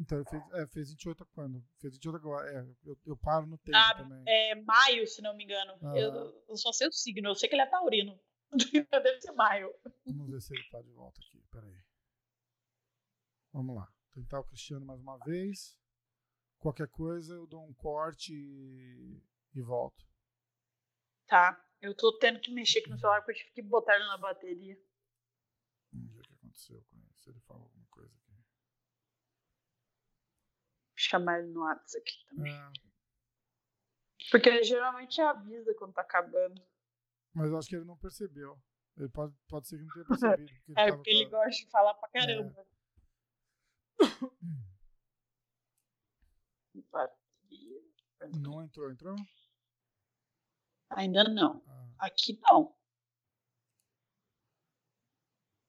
Então, 0.00 0.18
ele 0.18 0.28
fez, 0.28 0.42
é, 0.54 0.66
fez 0.68 0.90
28 0.90 1.26
quando? 1.34 1.64
Fez 1.80 1.94
28 1.94 2.16
agora. 2.16 2.50
É, 2.50 2.60
eu, 2.84 2.98
eu 3.06 3.16
paro 3.16 3.46
no 3.46 3.58
tempo 3.58 3.76
Ah, 3.76 3.94
também. 3.94 4.22
É 4.26 4.54
maio, 4.54 5.06
se 5.06 5.20
não 5.22 5.36
me 5.36 5.44
engano. 5.44 5.74
Ah. 5.82 5.96
Eu, 5.96 6.44
eu 6.48 6.56
só 6.56 6.72
sei 6.72 6.88
o 6.88 6.92
signo, 6.92 7.28
eu 7.28 7.34
sei 7.34 7.48
que 7.48 7.54
ele 7.54 7.62
é 7.62 7.66
taurino. 7.66 8.18
Deve 8.90 9.20
ser 9.20 9.32
maio. 9.32 9.72
Vamos 10.04 10.30
ver 10.30 10.40
se 10.40 10.54
ele 10.54 10.68
tá 10.70 10.80
de 10.82 10.90
volta 10.92 11.20
aqui. 11.20 11.42
Peraí. 11.50 11.76
Vamos 13.52 13.76
lá. 13.76 13.88
Tentar 14.14 14.40
o 14.40 14.44
Cristiano 14.44 14.84
mais 14.84 15.00
uma 15.00 15.18
vez. 15.18 15.78
Qualquer 16.58 16.88
coisa, 16.88 17.34
eu 17.34 17.46
dou 17.46 17.64
um 17.64 17.74
corte 17.74 18.32
e, 18.32 19.22
e 19.54 19.62
volto. 19.62 20.04
Tá. 21.26 21.64
Eu 21.80 21.96
tô 21.96 22.16
tendo 22.18 22.40
que 22.40 22.52
mexer 22.52 22.78
aqui 22.80 22.90
no 22.90 22.98
celular 22.98 23.20
porque 23.22 23.32
eu 23.32 23.36
tive 23.36 23.52
que 23.54 23.62
botar 23.62 23.94
ele 23.96 24.04
na 24.04 24.18
bateria. 24.18 24.78
Vamos 25.92 26.12
ver 26.12 26.20
o 26.20 26.22
que 26.22 26.34
aconteceu 26.34 26.82
com 26.88 26.96
ele. 26.96 27.01
Se 27.22 27.30
ele 27.30 27.40
fala 27.40 27.60
alguma 27.60 27.86
coisa 27.86 28.12
aqui. 28.14 28.32
chamar 30.94 31.38
ele 31.40 31.52
no 31.52 31.60
WhatsApp 31.62 31.98
aqui 32.08 32.26
também. 32.26 32.52
É, 32.54 32.72
Porque 34.30 34.48
ele 34.48 34.62
geralmente 34.64 35.20
avisa 35.20 35.74
quando 35.74 35.94
tá 35.94 36.02
acabando. 36.02 36.60
mas 37.34 37.50
eu 37.50 37.58
acho 37.58 37.68
que 37.68 37.76
ele 37.76 37.84
não 37.84 37.96
percebeu. 37.96 38.60
Ele 38.96 39.08
pode, 39.08 39.34
pode 39.48 39.68
ser 39.68 39.78
que 39.78 39.84
não 39.84 39.92
tenha 39.92 40.06
percebido. 40.06 40.52
Porque 40.66 40.72
É, 40.80 40.92
porque 40.92 41.10
ele 41.10 41.24
gosta 41.26 41.50
de 41.64 41.70
falar 41.70 41.94
pra 41.94 42.08
caramba. 42.10 42.66
Bateria. 46.90 47.82
Não 48.40 48.62
entrou, 48.62 48.88
entrou? 48.90 49.16
Ainda 50.90 51.24
não. 51.24 51.60
Ah. 51.66 52.06
Aqui 52.06 52.38
não. 52.40 52.72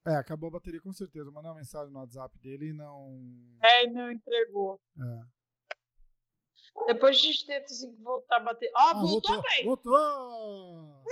É, 0.05 0.15
acabou 0.15 0.47
a 0.49 0.53
bateria 0.53 0.81
com 0.81 0.91
certeza. 0.91 1.31
Mandei 1.31 1.49
uma 1.49 1.57
mensagem 1.57 1.91
no 1.93 1.99
WhatsApp 1.99 2.37
dele 2.39 2.69
e 2.69 2.73
não. 2.73 3.23
É, 3.61 3.85
e 3.85 3.89
não 3.89 4.11
entregou. 4.11 4.81
É. 4.99 5.43
Depois 6.87 7.15
a 7.17 7.19
gente 7.19 7.45
tenta 7.45 7.65
assim, 7.65 7.95
voltar 8.01 8.37
a 8.37 8.39
bater. 8.39 8.69
Ó, 8.75 8.79
Ah, 8.79 8.93
voltou, 8.95 9.41
velho! 9.41 9.65
Voltou! 9.65 9.93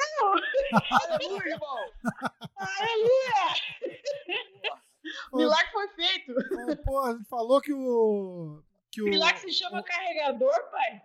Aleluia, 0.92 1.54
irmão! 1.54 1.78
Aleluia! 2.58 3.56
Ô, 5.32 5.38
Milagre 5.38 5.72
foi 5.72 5.88
feito. 5.90 6.32
ô, 6.32 6.78
Pô, 6.84 7.00
a 7.00 7.14
gente 7.14 7.28
falou 7.30 7.62
que 7.62 7.72
o. 7.74 8.62
Que 8.92 9.02
o, 9.02 9.06
Milagre 9.06 9.40
se 9.40 9.54
chama 9.54 9.82
carregador, 9.84 10.70
pai. 10.72 11.02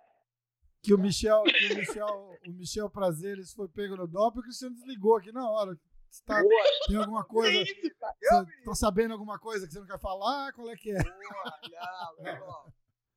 que 0.82 0.92
o 0.92 0.98
Michel, 0.98 1.44
que 1.44 1.72
o 1.72 1.76
Michel, 1.76 2.38
o 2.46 2.50
Michel 2.52 2.90
Prazeres 2.90 3.52
foi 3.52 3.68
pego 3.68 3.96
no 3.96 4.08
doping, 4.08 4.40
o 4.40 4.42
Cristiano 4.42 4.74
desligou 4.74 5.16
aqui 5.16 5.30
na 5.30 5.48
hora. 5.48 5.78
Você 6.10 6.24
tá- 6.24 6.42
Boa, 6.42 6.64
tem 6.86 6.96
alguma 6.96 7.24
coisa? 7.24 7.62
isso. 7.62 7.74
Você 8.20 8.62
tá 8.64 8.74
sabendo 8.74 9.12
alguma 9.12 9.38
coisa 9.38 9.66
que 9.66 9.72
você 9.72 9.80
não 9.80 9.86
quer 9.86 9.98
falar? 10.00 10.52
Qual 10.52 10.68
é 10.70 10.76
que 10.76 10.90
é? 10.90 11.02
boa, 11.02 11.60
não, 11.70 12.22
meu 12.24 12.32
irmão. 12.32 12.72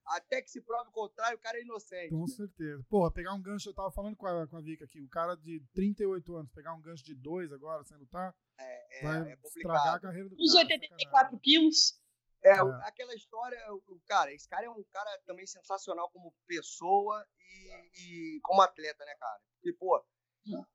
Até 0.07 0.41
que 0.41 0.49
se 0.49 0.59
prove 0.61 0.89
o 0.89 0.91
contrário, 0.91 1.37
o 1.37 1.41
cara 1.41 1.59
é 1.59 1.61
inocente. 1.61 2.09
Com 2.09 2.25
certeza. 2.25 2.83
Porra, 2.89 3.11
pegar 3.11 3.31
um 3.33 3.41
gancho, 3.41 3.69
eu 3.69 3.73
tava 3.75 3.91
falando 3.91 4.15
com 4.17 4.25
a, 4.25 4.47
com 4.47 4.57
a 4.57 4.61
Vika 4.61 4.83
aqui, 4.85 4.99
o 5.01 5.07
cara 5.09 5.35
de 5.35 5.63
38 5.73 6.35
anos, 6.35 6.51
pegar 6.51 6.73
um 6.73 6.81
gancho 6.81 7.03
de 7.03 7.13
dois 7.13 7.51
agora 7.51 7.83
sem 7.83 7.95
lutar, 7.97 8.35
É, 8.59 8.99
É, 8.99 9.03
vai 9.03 9.17
é 9.31 9.33
estragar 9.35 9.35
a 9.35 9.39
complicado. 9.41 10.01
carreira 10.01 10.29
do 10.29 10.35
Uns 10.35 10.51
cara. 10.53 10.65
84 10.65 11.05
sacanagem. 11.11 11.39
quilos. 11.39 12.01
É, 12.43 12.49
É. 12.53 12.59
aquela 12.87 13.13
história, 13.13 13.57
o- 13.73 13.83
o 13.95 13.99
cara, 14.07 14.33
esse 14.33 14.47
cara 14.49 14.65
é 14.65 14.69
um 14.69 14.83
cara 14.91 15.09
também 15.27 15.45
sensacional 15.45 16.09
como 16.09 16.33
pessoa 16.47 17.23
e, 17.37 18.35
e 18.37 18.39
como 18.41 18.61
atleta, 18.61 19.05
né, 19.05 19.13
cara? 19.19 19.39
Porque, 19.61 19.73
pô, 19.77 20.03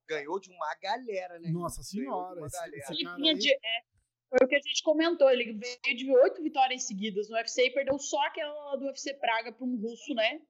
ganhou 0.09 0.39
de 0.41 0.51
uma 0.51 0.75
galera, 0.83 1.39
né? 1.39 1.51
Nossa 1.51 1.83
senhora, 1.83 2.39
uma 2.39 2.47
esse- 2.47 2.57
galera. 2.57 2.77
esse 2.79 2.93
Ele 2.93 3.05
cara 3.05 3.17
vinha 3.17 3.33
aí- 3.33 3.39
de. 3.39 3.53
é, 3.53 3.83
foi 4.31 4.39
o 4.47 4.49
que 4.49 4.55
a 4.57 4.61
gente 4.61 4.83
comentou. 4.83 5.31
Ele 5.31 5.53
veio 5.53 5.97
de 5.97 6.11
oito 6.11 6.43
vitórias 6.43 6.87
seguidas 6.87 7.29
no 7.29 7.37
UFC 7.37 7.67
e 7.67 7.71
perdeu 7.73 7.99
só 7.99 8.21
aquela 8.27 8.77
do 8.77 8.85
UFC 8.87 9.15
Praga 9.15 9.53
para 9.53 9.65
um 9.67 9.77
russo, 9.81 10.15
né? 10.15 10.41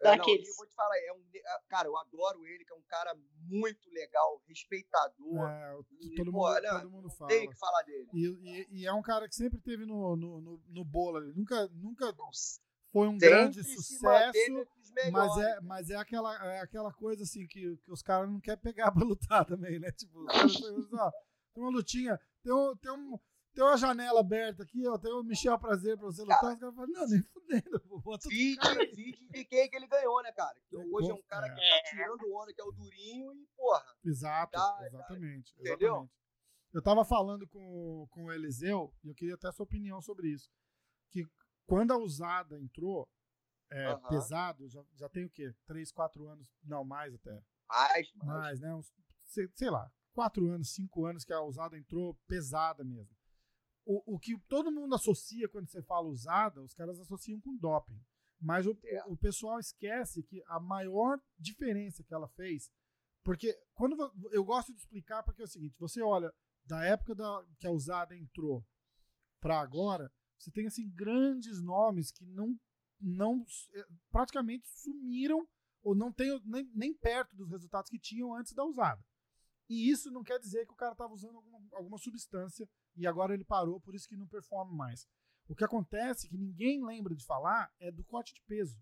É, 0.00 0.10
não, 0.10 0.16
daqueles. 0.16 0.46
e 0.46 0.50
eu 0.52 0.56
vou 0.56 0.66
te 0.66 0.74
falar, 0.76 0.96
é 0.96 1.12
um, 1.12 1.24
é, 1.34 1.58
cara, 1.68 1.88
eu 1.88 1.96
adoro 1.98 2.46
ele, 2.46 2.64
que 2.64 2.72
é 2.72 2.76
um 2.76 2.82
cara 2.86 3.12
muito 3.48 3.90
legal, 3.90 4.40
respeitador. 4.46 5.48
É, 5.50 5.76
E, 6.00 6.14
todo, 6.14 6.30
mundo, 6.32 6.60
não, 6.62 6.80
todo 6.80 6.90
mundo 6.90 7.10
fala. 7.10 7.28
Tem 7.28 7.48
que 7.48 7.58
falar 7.58 7.82
dele. 7.82 8.08
E, 8.14 8.26
e- 8.28 8.66
e 8.82 8.86
é 8.86 8.92
um 8.92 9.02
cara 9.02 9.28
que 9.28 9.34
sempre 9.34 9.60
teve 9.60 9.84
no, 9.84 10.14
no, 10.16 10.40
no, 10.40 10.62
no 10.68 10.84
bolo 10.84 11.16
ali. 11.18 11.32
Nunca, 11.34 11.66
nunca 11.72 12.12
Nossa, 12.12 12.60
foi 12.92 13.08
um 13.08 13.18
grande 13.18 13.62
sucesso. 13.64 14.66
Mas 15.12 15.36
é, 15.38 15.60
mas 15.60 15.90
é, 15.90 15.96
aquela, 15.96 16.34
é 16.54 16.60
aquela 16.60 16.92
coisa 16.92 17.22
assim 17.22 17.46
que, 17.46 17.76
que 17.76 17.92
os 17.92 18.02
caras 18.02 18.28
não 18.28 18.40
querem 18.40 18.60
pegar 18.60 18.90
pra 18.92 19.04
lutar 19.04 19.44
também, 19.44 19.78
né? 19.78 19.92
Tipo, 19.92 20.26
assim, 20.30 20.88
ó, 20.92 21.10
tem 21.54 21.62
uma 21.62 21.70
lutinha, 21.70 22.18
tem, 22.42 22.52
um, 22.52 22.76
tem, 22.76 22.90
um, 22.90 23.18
tem 23.54 23.64
uma 23.64 23.76
janela 23.76 24.20
aberta 24.20 24.62
aqui, 24.62 24.86
ó, 24.88 24.98
tem 24.98 25.12
o 25.12 25.22
Michel 25.22 25.58
Prazer 25.58 25.96
pra 25.96 26.06
você 26.06 26.22
lutar. 26.22 26.52
Os 26.52 26.58
caras 26.58 26.74
falam, 26.74 26.90
não, 26.90 27.06
nem 27.06 27.22
fudendo, 27.22 28.28
Vídeo, 28.28 28.60
cara 28.60 28.86
vídeo 28.86 29.28
de 29.30 29.44
quem 29.44 29.68
que 29.68 29.76
ele 29.76 29.86
ganhou, 29.86 30.22
né, 30.22 30.32
cara? 30.32 30.58
Que 30.68 30.76
É, 30.76 30.84
hoje 30.90 31.10
é 31.10 31.14
um 31.14 31.22
cara 31.28 31.46
é. 31.46 31.50
que 31.50 31.56
tá 31.56 31.90
tirando 31.90 32.34
onda, 32.34 32.52
que 32.52 32.60
é 32.60 32.64
o 32.64 32.72
Durinho, 32.72 33.32
e, 33.34 33.46
porra, 33.56 33.84
Exato, 34.04 34.52
Tá, 34.52 34.78
exatamente, 34.86 35.54
entendeu? 35.58 35.88
exatamente. 35.88 36.12
Eu 36.72 36.82
tava 36.82 37.04
falando 37.04 37.46
com, 37.48 38.06
com 38.10 38.24
o 38.24 38.32
Eliseu, 38.32 38.92
e 39.02 39.08
eu 39.08 39.14
queria 39.14 39.34
até 39.34 39.48
a 39.48 39.52
sua 39.52 39.64
opinião 39.64 40.02
sobre 40.02 40.28
isso. 40.28 40.50
Que 41.10 41.24
quando 41.68 41.92
a 41.92 41.98
usada 41.98 42.58
entrou, 42.58 43.06
é, 43.70 43.94
pesado, 44.08 44.66
já, 44.68 44.82
já 44.94 45.08
tem 45.10 45.26
o 45.26 45.30
quê? 45.30 45.54
Três, 45.66 45.92
quatro 45.92 46.26
anos, 46.26 46.48
não, 46.64 46.82
mais 46.82 47.14
até. 47.14 47.42
mais, 47.68 48.10
mais. 48.14 48.26
mais, 48.26 48.60
né? 48.60 48.74
Uns, 48.74 48.90
sei, 49.26 49.46
sei 49.54 49.68
lá, 49.70 49.92
quatro 50.14 50.48
anos, 50.50 50.72
cinco 50.72 51.04
anos 51.04 51.24
que 51.26 51.32
a 51.32 51.42
usada 51.42 51.76
entrou 51.78 52.14
pesada 52.26 52.82
mesmo. 52.82 53.14
O, 53.84 54.14
o 54.14 54.18
que 54.18 54.38
todo 54.48 54.72
mundo 54.72 54.94
associa 54.94 55.46
quando 55.46 55.68
você 55.68 55.82
fala 55.82 56.08
usada, 56.08 56.62
os 56.62 56.72
caras 56.72 56.98
associam 57.00 57.38
com 57.40 57.54
doping. 57.56 58.00
Mas 58.40 58.66
o, 58.66 58.78
É. 58.84 59.04
o 59.04 59.16
pessoal 59.16 59.58
esquece 59.58 60.22
que 60.22 60.42
a 60.46 60.58
maior 60.58 61.20
diferença 61.38 62.02
que 62.02 62.14
ela 62.14 62.28
fez. 62.28 62.72
Porque 63.22 63.54
quando 63.74 63.94
eu 64.32 64.42
gosto 64.42 64.72
de 64.72 64.78
explicar, 64.78 65.22
porque 65.22 65.42
é 65.42 65.44
o 65.44 65.48
seguinte: 65.48 65.76
você 65.78 66.00
olha 66.00 66.32
da 66.64 66.82
época 66.84 67.14
da, 67.14 67.44
que 67.58 67.66
a 67.66 67.70
usada 67.70 68.16
entrou 68.16 68.64
para 69.40 69.60
agora, 69.60 70.10
você 70.38 70.50
tem 70.50 70.66
assim 70.66 70.88
grandes 70.90 71.60
nomes 71.60 72.10
que 72.10 72.24
não, 72.24 72.58
não 73.00 73.44
eh, 73.74 73.86
praticamente 74.10 74.68
sumiram 74.68 75.46
ou 75.82 75.94
não 75.94 76.12
tem 76.12 76.40
nem, 76.44 76.70
nem 76.74 76.94
perto 76.94 77.36
dos 77.36 77.50
resultados 77.50 77.90
que 77.90 77.98
tinham 77.98 78.34
antes 78.34 78.52
da 78.52 78.64
usada. 78.64 79.02
E 79.68 79.90
isso 79.90 80.10
não 80.10 80.22
quer 80.22 80.38
dizer 80.38 80.66
que 80.66 80.72
o 80.72 80.76
cara 80.76 80.92
estava 80.92 81.12
usando 81.12 81.36
alguma, 81.36 81.58
alguma 81.72 81.98
substância 81.98 82.68
e 82.96 83.06
agora 83.06 83.34
ele 83.34 83.44
parou, 83.44 83.80
por 83.80 83.94
isso 83.94 84.08
que 84.08 84.16
não 84.16 84.26
performa 84.26 84.72
mais. 84.74 85.06
O 85.48 85.54
que 85.54 85.64
acontece, 85.64 86.28
que 86.28 86.36
ninguém 86.36 86.84
lembra 86.84 87.14
de 87.14 87.24
falar, 87.24 87.72
é 87.78 87.90
do 87.90 88.04
corte 88.04 88.34
de 88.34 88.42
peso. 88.42 88.78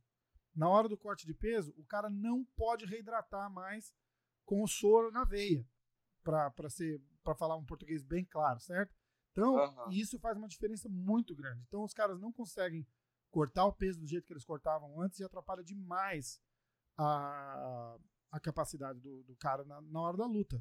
Na 0.54 0.68
hora 0.68 0.88
do 0.88 0.96
corte 0.96 1.26
de 1.26 1.34
peso, 1.34 1.74
o 1.76 1.84
cara 1.84 2.08
não 2.08 2.44
pode 2.56 2.86
reidratar 2.86 3.50
mais 3.52 3.94
com 4.44 4.62
o 4.62 4.68
soro 4.68 5.10
na 5.10 5.24
veia, 5.24 5.66
para 6.22 7.34
falar 7.36 7.56
um 7.56 7.64
português 7.64 8.02
bem 8.02 8.24
claro, 8.24 8.58
certo? 8.60 8.94
Então, 9.36 9.58
Aham. 9.58 9.92
isso 9.92 10.18
faz 10.18 10.34
uma 10.38 10.48
diferença 10.48 10.88
muito 10.88 11.34
grande. 11.36 11.62
Então, 11.68 11.84
os 11.84 11.92
caras 11.92 12.18
não 12.18 12.32
conseguem 12.32 12.86
cortar 13.30 13.66
o 13.66 13.72
peso 13.72 14.00
do 14.00 14.06
jeito 14.06 14.26
que 14.26 14.32
eles 14.32 14.46
cortavam 14.46 14.98
antes 14.98 15.20
e 15.20 15.24
atrapalha 15.24 15.62
demais 15.62 16.40
a, 16.96 17.98
a 18.30 18.40
capacidade 18.40 18.98
do, 18.98 19.22
do 19.24 19.36
cara 19.36 19.62
na, 19.64 19.78
na 19.82 20.00
hora 20.00 20.16
da 20.16 20.24
luta. 20.24 20.58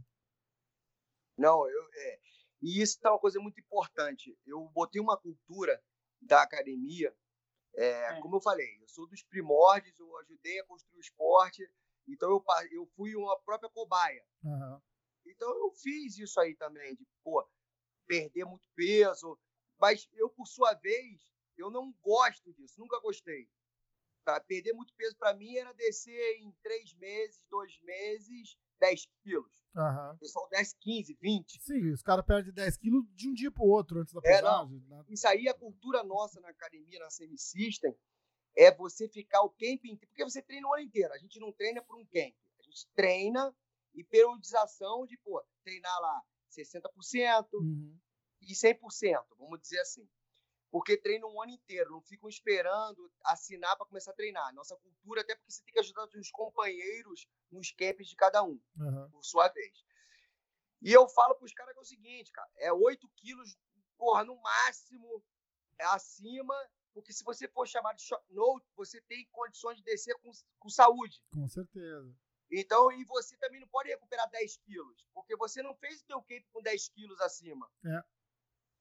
Não, 1.37 1.65
eu, 1.69 1.89
é, 1.93 2.19
e 2.61 2.81
isso 2.81 2.99
é 3.01 3.09
uma 3.09 3.19
coisa 3.19 3.39
muito 3.39 3.61
importante. 3.61 4.37
Eu 4.45 4.67
botei 4.73 5.01
uma 5.01 5.17
cultura 5.17 5.81
da 6.21 6.41
academia, 6.41 7.15
é, 7.75 8.17
É. 8.17 8.19
como 8.19 8.35
eu 8.35 8.41
falei, 8.41 8.77
eu 8.81 8.89
sou 8.89 9.07
dos 9.07 9.23
primórdios, 9.23 9.97
eu 9.97 10.17
ajudei 10.17 10.59
a 10.59 10.65
construir 10.65 10.97
o 10.97 10.99
esporte, 10.99 11.65
então 12.09 12.29
eu, 12.29 12.43
eu 12.71 12.85
fui 12.97 13.15
uma 13.15 13.39
própria 13.39 13.69
cobaia. 13.69 14.25
Aham. 14.43 14.81
Então 15.25 15.49
eu 15.49 15.71
fiz 15.71 16.17
isso 16.17 16.37
aí 16.41 16.55
também, 16.55 16.93
de 16.93 17.07
pô, 17.23 17.47
perder 18.07 18.45
muito 18.45 18.65
peso, 18.75 19.37
mas 19.79 20.07
eu, 20.13 20.29
por 20.29 20.47
sua 20.47 20.73
vez, 20.73 21.21
eu 21.57 21.69
não 21.69 21.93
gosto 22.01 22.53
disso, 22.53 22.79
nunca 22.79 22.99
gostei. 22.99 23.49
Tá? 24.23 24.39
Perder 24.39 24.73
muito 24.73 24.93
peso 24.95 25.15
para 25.17 25.33
mim 25.35 25.55
era 25.55 25.71
descer 25.73 26.37
em 26.39 26.51
três 26.63 26.93
meses, 26.95 27.39
dois 27.49 27.79
meses, 27.81 28.57
10 28.79 29.07
quilos. 29.23 29.63
Aham. 29.75 30.13
O 30.13 30.17
pessoal 30.17 30.47
desce 30.49 30.75
15, 30.79 31.13
20. 31.21 31.61
Sim, 31.61 31.91
os 31.91 32.01
caras 32.01 32.25
perdem 32.25 32.51
10 32.53 32.77
quilos 32.77 33.05
de 33.13 33.29
um 33.29 33.33
dia 33.33 33.51
pro 33.51 33.63
outro 33.63 33.99
antes 33.99 34.13
da 34.13 34.19
É, 34.23 34.37
pesagem. 34.37 34.79
né? 34.87 35.05
Isso 35.09 35.27
aí, 35.27 35.47
a 35.47 35.53
cultura 35.53 36.03
nossa 36.03 36.39
na 36.41 36.49
academia, 36.49 36.99
na 36.99 37.09
Semi-System, 37.09 37.95
é 38.57 38.73
você 38.73 39.07
ficar 39.07 39.41
o 39.43 39.49
camp 39.49 39.85
inteiro. 39.85 40.07
Porque 40.07 40.23
você 40.23 40.41
treina 40.41 40.67
o 40.67 40.73
ano 40.73 40.83
inteiro. 40.83 41.13
A 41.13 41.17
gente 41.17 41.39
não 41.39 41.51
treina 41.51 41.81
por 41.83 41.95
um 41.97 42.05
camp. 42.05 42.33
A 42.59 42.63
gente 42.63 42.87
treina 42.95 43.55
e 43.93 44.03
periodização 44.03 45.05
de, 45.05 45.17
pô, 45.17 45.43
treinar 45.63 46.01
lá 46.01 46.21
60% 46.55 47.57
Uhum. 47.59 47.97
e 48.41 48.55
100%, 48.55 49.35
vamos 49.37 49.59
dizer 49.61 49.79
assim. 49.81 50.07
Porque 50.71 50.97
treinam 50.97 51.33
um 51.33 51.41
ano 51.41 51.51
inteiro, 51.53 51.91
não 51.91 52.01
ficam 52.01 52.27
esperando 52.27 53.09
assinar 53.23 53.77
para 53.77 53.85
começar 53.85 54.11
a 54.11 54.15
treinar. 54.15 54.53
Nossa 54.53 54.75
cultura, 54.75 55.21
até 55.21 55.35
porque 55.35 55.51
você 55.51 55.63
tem 55.63 55.73
que 55.73 55.79
ajudar 55.79 56.05
os 56.05 56.31
companheiros 56.31 57.27
nos 57.51 57.71
camps 57.71 58.07
de 58.09 58.15
cada 58.15 58.43
um 58.43 58.59
Aham. 58.79 59.09
por 59.09 59.23
sua 59.23 59.47
vez. 59.49 59.73
E 60.81 60.91
eu 60.91 61.07
falo 61.09 61.35
pros 61.35 61.53
caras 61.53 61.73
que 61.73 61.79
é 61.79 61.81
o 61.81 61.85
seguinte, 61.85 62.31
cara, 62.31 62.49
é 62.57 62.73
8 62.73 63.09
quilos, 63.15 63.57
porra, 63.97 64.23
no 64.25 64.35
máximo, 64.41 65.23
é 65.79 65.85
acima, 65.85 66.55
porque 66.93 67.13
se 67.13 67.23
você 67.23 67.47
for 67.47 67.67
chamado 67.67 67.95
de 67.95 68.03
short 68.03 68.25
note, 68.33 68.65
você 68.75 69.01
tem 69.01 69.27
condições 69.31 69.77
de 69.77 69.83
descer 69.83 70.15
com, 70.19 70.31
com 70.59 70.69
saúde. 70.69 71.21
Com 71.31 71.47
certeza. 71.47 72.13
Então, 72.59 72.91
e 72.91 73.03
você 73.05 73.35
também 73.37 73.59
não 73.59 73.67
pode 73.67 73.89
recuperar 73.89 74.29
10 74.29 74.57
quilos, 74.57 75.05
porque 75.13 75.35
você 75.35 75.61
não 75.61 75.75
fez 75.75 76.01
o 76.01 76.05
teu 76.05 76.21
camp 76.21 76.43
com 76.53 76.61
10 76.61 76.89
quilos 76.89 77.19
acima. 77.21 77.69
É. 77.85 78.01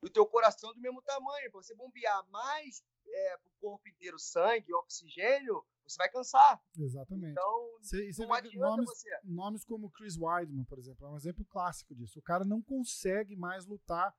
O 0.03 0.09
teu 0.11 0.27
coração 0.27 0.71
é 0.71 0.75
do 0.75 0.81
mesmo 0.81 1.01
tamanho, 1.03 1.51
pra 1.51 1.63
você 1.63 1.75
bombear 1.75 2.25
mais 2.29 2.85
é, 3.07 3.37
pro 3.39 3.51
corpo 3.61 3.89
inteiro 3.89 4.19
sangue, 4.19 4.73
oxigênio, 4.75 5.65
você 5.87 5.97
vai 5.97 6.11
cansar. 6.11 6.63
Exatamente. 6.79 7.33
Então, 7.33 7.79
Cê- 7.83 8.13
você 8.13 8.25
não 8.27 8.33
adianta 8.35 8.67
nomes, 8.69 8.87
você. 8.91 9.21
nomes 9.25 9.65
como 9.65 9.91
Chris 9.91 10.17
Weidman, 10.17 10.65
por 10.65 10.79
exemplo, 10.79 11.07
é 11.07 11.11
um 11.11 11.17
exemplo 11.17 11.45
clássico 11.47 11.95
disso. 11.95 12.19
O 12.19 12.23
cara 12.23 12.45
não 12.45 12.63
consegue 12.63 13.35
mais 13.37 13.67
lutar 13.67 14.15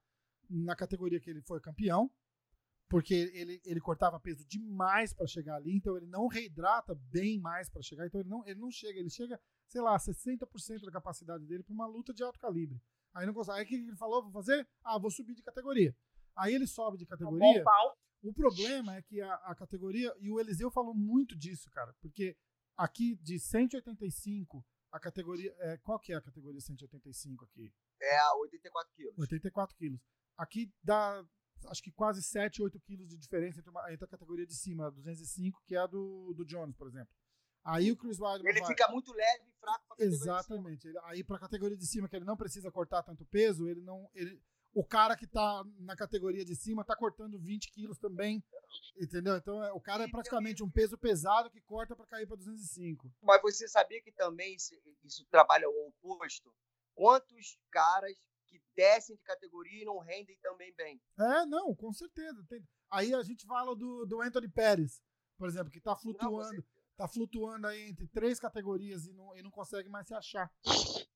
na 0.49 0.75
categoria 0.75 1.19
que 1.19 1.29
ele 1.29 1.41
foi 1.41 1.59
campeão, 1.61 2.11
porque 2.87 3.13
ele, 3.13 3.61
ele 3.65 3.79
cortava 3.81 4.19
peso 4.19 4.45
demais 4.45 5.13
para 5.13 5.27
chegar 5.27 5.55
ali, 5.55 5.75
então 5.75 5.97
ele 5.97 6.05
não 6.05 6.27
reidrata 6.27 6.95
bem 6.95 7.39
mais 7.39 7.69
para 7.69 7.81
chegar, 7.81 8.05
então 8.05 8.21
ele 8.21 8.29
não, 8.29 8.45
ele 8.45 8.59
não 8.59 8.71
chega, 8.71 8.99
ele 8.99 9.09
chega, 9.09 9.39
sei 9.67 9.81
lá, 9.81 9.97
60% 9.97 10.85
da 10.85 10.91
capacidade 10.91 11.45
dele 11.45 11.63
para 11.63 11.73
uma 11.73 11.87
luta 11.87 12.13
de 12.13 12.23
alto 12.23 12.39
calibre. 12.39 12.81
Aí 13.13 13.25
não 13.25 13.33
consegue. 13.33 13.59
Aí 13.59 13.65
o 13.65 13.67
que 13.67 13.75
ele 13.75 13.95
falou? 13.95 14.21
Vou 14.21 14.31
fazer? 14.31 14.67
Ah, 14.83 14.99
vou 14.99 15.09
subir 15.09 15.33
de 15.33 15.41
categoria. 15.41 15.95
Aí 16.35 16.53
ele 16.53 16.67
sobe 16.67 16.97
de 16.97 17.05
Um 17.05 17.07
categoria. 17.07 17.63
O 18.21 18.33
problema 18.33 18.95
é 18.95 19.01
que 19.01 19.21
a, 19.21 19.33
a 19.35 19.55
categoria, 19.55 20.13
e 20.19 20.31
o 20.31 20.39
Eliseu 20.39 20.69
falou 20.71 20.93
muito 20.93 21.35
disso, 21.37 21.69
cara, 21.69 21.93
porque 22.01 22.35
aqui 22.75 23.15
de 23.17 23.39
185, 23.39 24.65
a 24.91 24.99
categoria. 24.99 25.55
É, 25.59 25.77
qual 25.77 25.99
que 25.99 26.11
é 26.11 26.15
a 26.15 26.21
categoria 26.21 26.59
185 26.59 27.45
aqui? 27.45 27.71
É 28.01 28.17
a 28.17 28.35
84 28.37 28.93
quilos. 28.95 29.17
84 29.19 29.75
quilos. 29.77 30.01
Aqui 30.37 30.73
dá, 30.83 31.23
acho 31.67 31.81
que 31.83 31.91
quase 31.91 32.21
7, 32.21 32.61
8 32.61 32.79
quilos 32.79 33.07
de 33.09 33.17
diferença 33.17 33.59
entre, 33.59 33.69
uma- 33.71 33.91
entre 33.91 34.05
a 34.05 34.07
categoria 34.07 34.45
de 34.45 34.53
cima, 34.55 34.87
a 34.87 34.89
205, 34.89 35.61
que 35.65 35.75
é 35.75 35.79
a 35.79 35.87
do, 35.87 36.33
do 36.33 36.45
Jones, 36.45 36.75
por 36.75 36.87
exemplo. 36.87 37.13
Aí 37.63 37.91
o 37.91 37.97
Chris 37.97 38.19
Weidman 38.19 38.49
Ele 38.51 38.59
vai- 38.59 38.69
fica 38.69 38.87
muito 38.91 39.11
leve 39.11 39.43
e 39.47 39.51
fraco 39.59 39.85
pra 39.87 39.95
categoria 39.95 40.11
de 40.11 40.17
cima. 40.17 40.33
Exatamente. 40.35 40.87
Ele- 40.87 40.99
aí 41.05 41.23
pra 41.23 41.39
categoria 41.39 41.77
de 41.77 41.85
cima, 41.87 42.07
que 42.07 42.15
ele 42.15 42.25
não 42.25 42.37
precisa 42.37 42.71
cortar 42.71 43.01
tanto 43.03 43.25
peso, 43.25 43.67
ele 43.67 43.81
não. 43.81 44.07
Ele, 44.13 44.39
o 44.73 44.83
cara 44.85 45.15
que 45.17 45.25
tá 45.25 45.63
na 45.79 45.95
categoria 45.95 46.45
de 46.45 46.55
cima 46.55 46.85
tá 46.85 46.95
cortando 46.95 47.39
20 47.39 47.71
quilos 47.71 47.97
também. 47.97 48.43
Entendeu? 48.97 49.35
Então 49.35 49.63
é- 49.63 49.73
o 49.73 49.79
cara 49.81 50.03
é 50.03 50.07
praticamente 50.07 50.63
um 50.63 50.69
peso 50.69 50.97
pesado 50.97 51.49
que 51.49 51.59
corta 51.61 51.95
pra 51.95 52.05
cair 52.05 52.27
pra 52.27 52.35
205. 52.35 53.11
Mas 53.21 53.41
você 53.41 53.67
sabia 53.67 54.01
que 54.01 54.11
também 54.11 54.53
isso, 54.55 54.73
isso 55.03 55.25
trabalha 55.31 55.67
o 55.67 55.87
oposto? 55.87 56.53
Quantos 56.93 57.57
caras 57.71 58.15
que 58.59 58.69
descem 58.75 59.15
de 59.15 59.21
categoria 59.23 59.81
e 59.81 59.85
não 59.85 59.99
rendem 59.99 60.37
também 60.41 60.73
bem? 60.75 61.01
É, 61.19 61.45
não, 61.45 61.73
com 61.75 61.91
certeza. 61.93 62.43
Tem- 62.49 62.63
Aí 62.91 63.13
a 63.13 63.23
gente 63.23 63.45
fala 63.45 63.75
do, 63.75 64.05
do 64.05 64.21
Anthony 64.21 64.47
Pérez, 64.49 65.01
por 65.37 65.47
exemplo, 65.47 65.71
que 65.71 65.81
tá 65.81 65.91
Não, 65.91 65.97
flutuando. 65.97 66.55
você- 66.61 66.63
tá 66.97 67.07
flutuando 67.07 67.67
aí 67.67 67.89
entre 67.89 68.07
três 68.07 68.39
categorias 68.39 69.05
e 69.05 69.11
não, 69.13 69.35
e 69.35 69.41
não 69.41 69.51
consegue 69.51 69.89
mais 69.89 70.07
se 70.07 70.13
achar. 70.13 70.49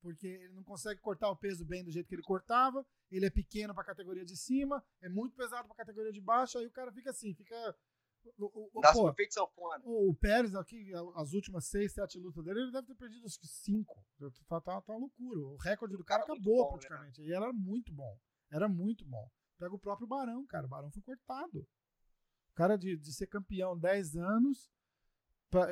Porque 0.01 0.27
ele 0.27 0.53
não 0.53 0.63
consegue 0.63 0.99
cortar 1.01 1.29
o 1.29 1.35
peso 1.35 1.65
bem 1.65 1.83
do 1.83 1.91
jeito 1.91 2.07
que 2.07 2.15
ele 2.15 2.21
cortava, 2.21 2.85
ele 3.11 3.25
é 3.25 3.29
pequeno 3.29 3.73
pra 3.73 3.83
categoria 3.83 4.25
de 4.25 4.35
cima, 4.35 4.83
é 5.01 5.09
muito 5.09 5.35
pesado 5.35 5.67
pra 5.67 5.75
categoria 5.77 6.11
de 6.11 6.21
baixo, 6.21 6.57
aí 6.57 6.65
o 6.65 6.71
cara 6.71 6.91
fica 6.91 7.09
assim, 7.11 7.33
fica. 7.33 7.75
O, 8.37 8.69
o, 8.73 8.81
Nasce 8.81 9.13
feito 9.15 9.33
sanfona. 9.33 9.81
o 9.85 10.13
Pérez 10.15 10.53
aqui, 10.55 10.91
as 11.15 11.33
últimas 11.33 11.65
seis, 11.65 11.93
sete 11.93 12.19
lutas 12.19 12.43
dele, 12.43 12.61
ele 12.61 12.71
deve 12.71 12.87
ter 12.87 12.95
perdido 12.95 13.25
acho 13.25 13.39
que 13.39 13.47
cinco. 13.47 14.03
Tá, 14.47 14.61
tá, 14.61 14.81
tá 14.81 14.93
uma 14.93 14.99
loucura. 14.99 15.39
O 15.39 15.57
recorde 15.57 15.95
do 15.97 16.03
cara, 16.03 16.21
cara 16.23 16.33
é 16.33 16.35
acabou 16.37 16.55
bom, 16.57 16.63
né, 16.63 16.69
praticamente. 16.79 17.21
E 17.21 17.33
era 17.33 17.51
muito 17.53 17.93
bom. 17.93 18.17
Era 18.51 18.67
muito 18.69 19.05
bom. 19.05 19.29
Pega 19.57 19.73
o 19.73 19.79
próprio 19.79 20.07
Barão, 20.07 20.45
cara. 20.45 20.65
O 20.65 20.69
Barão 20.69 20.89
foi 20.91 21.01
cortado. 21.01 21.59
O 22.51 22.53
cara 22.55 22.77
de, 22.77 22.97
de 22.97 23.13
ser 23.13 23.27
campeão 23.27 23.77
10 23.77 24.15
anos, 24.17 24.69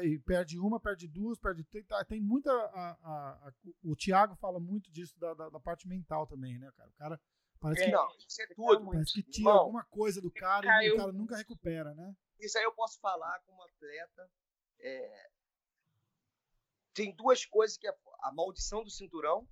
e 0.04 0.18
perde 0.20 0.58
uma, 0.60 0.80
perde 0.80 1.08
duas, 1.08 1.38
perde. 1.38 1.64
Tem, 1.66 1.84
tá- 1.84 2.04
tem 2.04 2.20
muita. 2.22 2.52
a- 2.52 2.98
a- 3.04 3.48
a- 3.48 3.54
o 3.84 3.96
Thiago 3.96 4.36
fala 4.36 4.60
muito 4.60 4.92
disso 4.92 5.18
da, 5.20 5.34
da, 5.36 5.50
da 5.50 5.60
parte 5.60 5.88
mental 5.88 6.26
também, 6.26 6.58
né, 6.58 6.72
cara? 6.76 6.90
O 6.90 6.94
cara 6.94 7.22
parece 7.60 7.86
que, 7.86 7.92
Não, 7.92 8.08
isso 8.28 8.42
é 8.42 8.48
tudo. 8.48 8.86
parece 8.90 9.14
que 9.14 9.24
tira 9.24 9.52
alguma 9.52 9.84
coisa 9.86 10.20
do 10.22 10.32
cara 10.32 10.66
e 10.66 10.70
Caiu. 10.70 10.94
o 10.94 10.98
cara 10.98 11.12
nunca 11.12 11.38
recupera, 11.38 11.94
né? 11.94 12.16
Isso 12.40 12.58
aí 12.58 12.64
eu 12.64 12.74
posso 12.74 13.00
falar 13.00 13.40
como 13.42 13.62
atleta. 13.64 14.32
é, 14.80 15.30
Tem 16.94 17.16
duas 17.16 17.46
coisas 17.46 17.78
que 17.78 17.88
é 17.88 17.98
a 18.22 18.32
maldição 18.32 18.84
do 18.84 18.90
cinturão, 18.90 19.48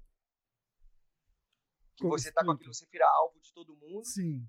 que 1.95 2.05
você 2.07 2.31
tá 2.31 2.43
com 2.43 2.51
aquilo, 2.51 2.73
você 2.73 2.85
vira 2.87 3.07
alvo 3.07 3.39
de 3.39 3.53
todo 3.53 3.75
mundo. 3.77 4.03
Sim. 4.05 4.47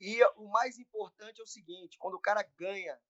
E 0.00 0.22
o 0.36 0.48
mais 0.48 0.78
importante 0.78 1.40
é 1.40 1.44
o 1.44 1.46
seguinte: 1.46 1.96
quando 1.98 2.14
o 2.14 2.20
cara 2.20 2.42
ganha 2.42 3.00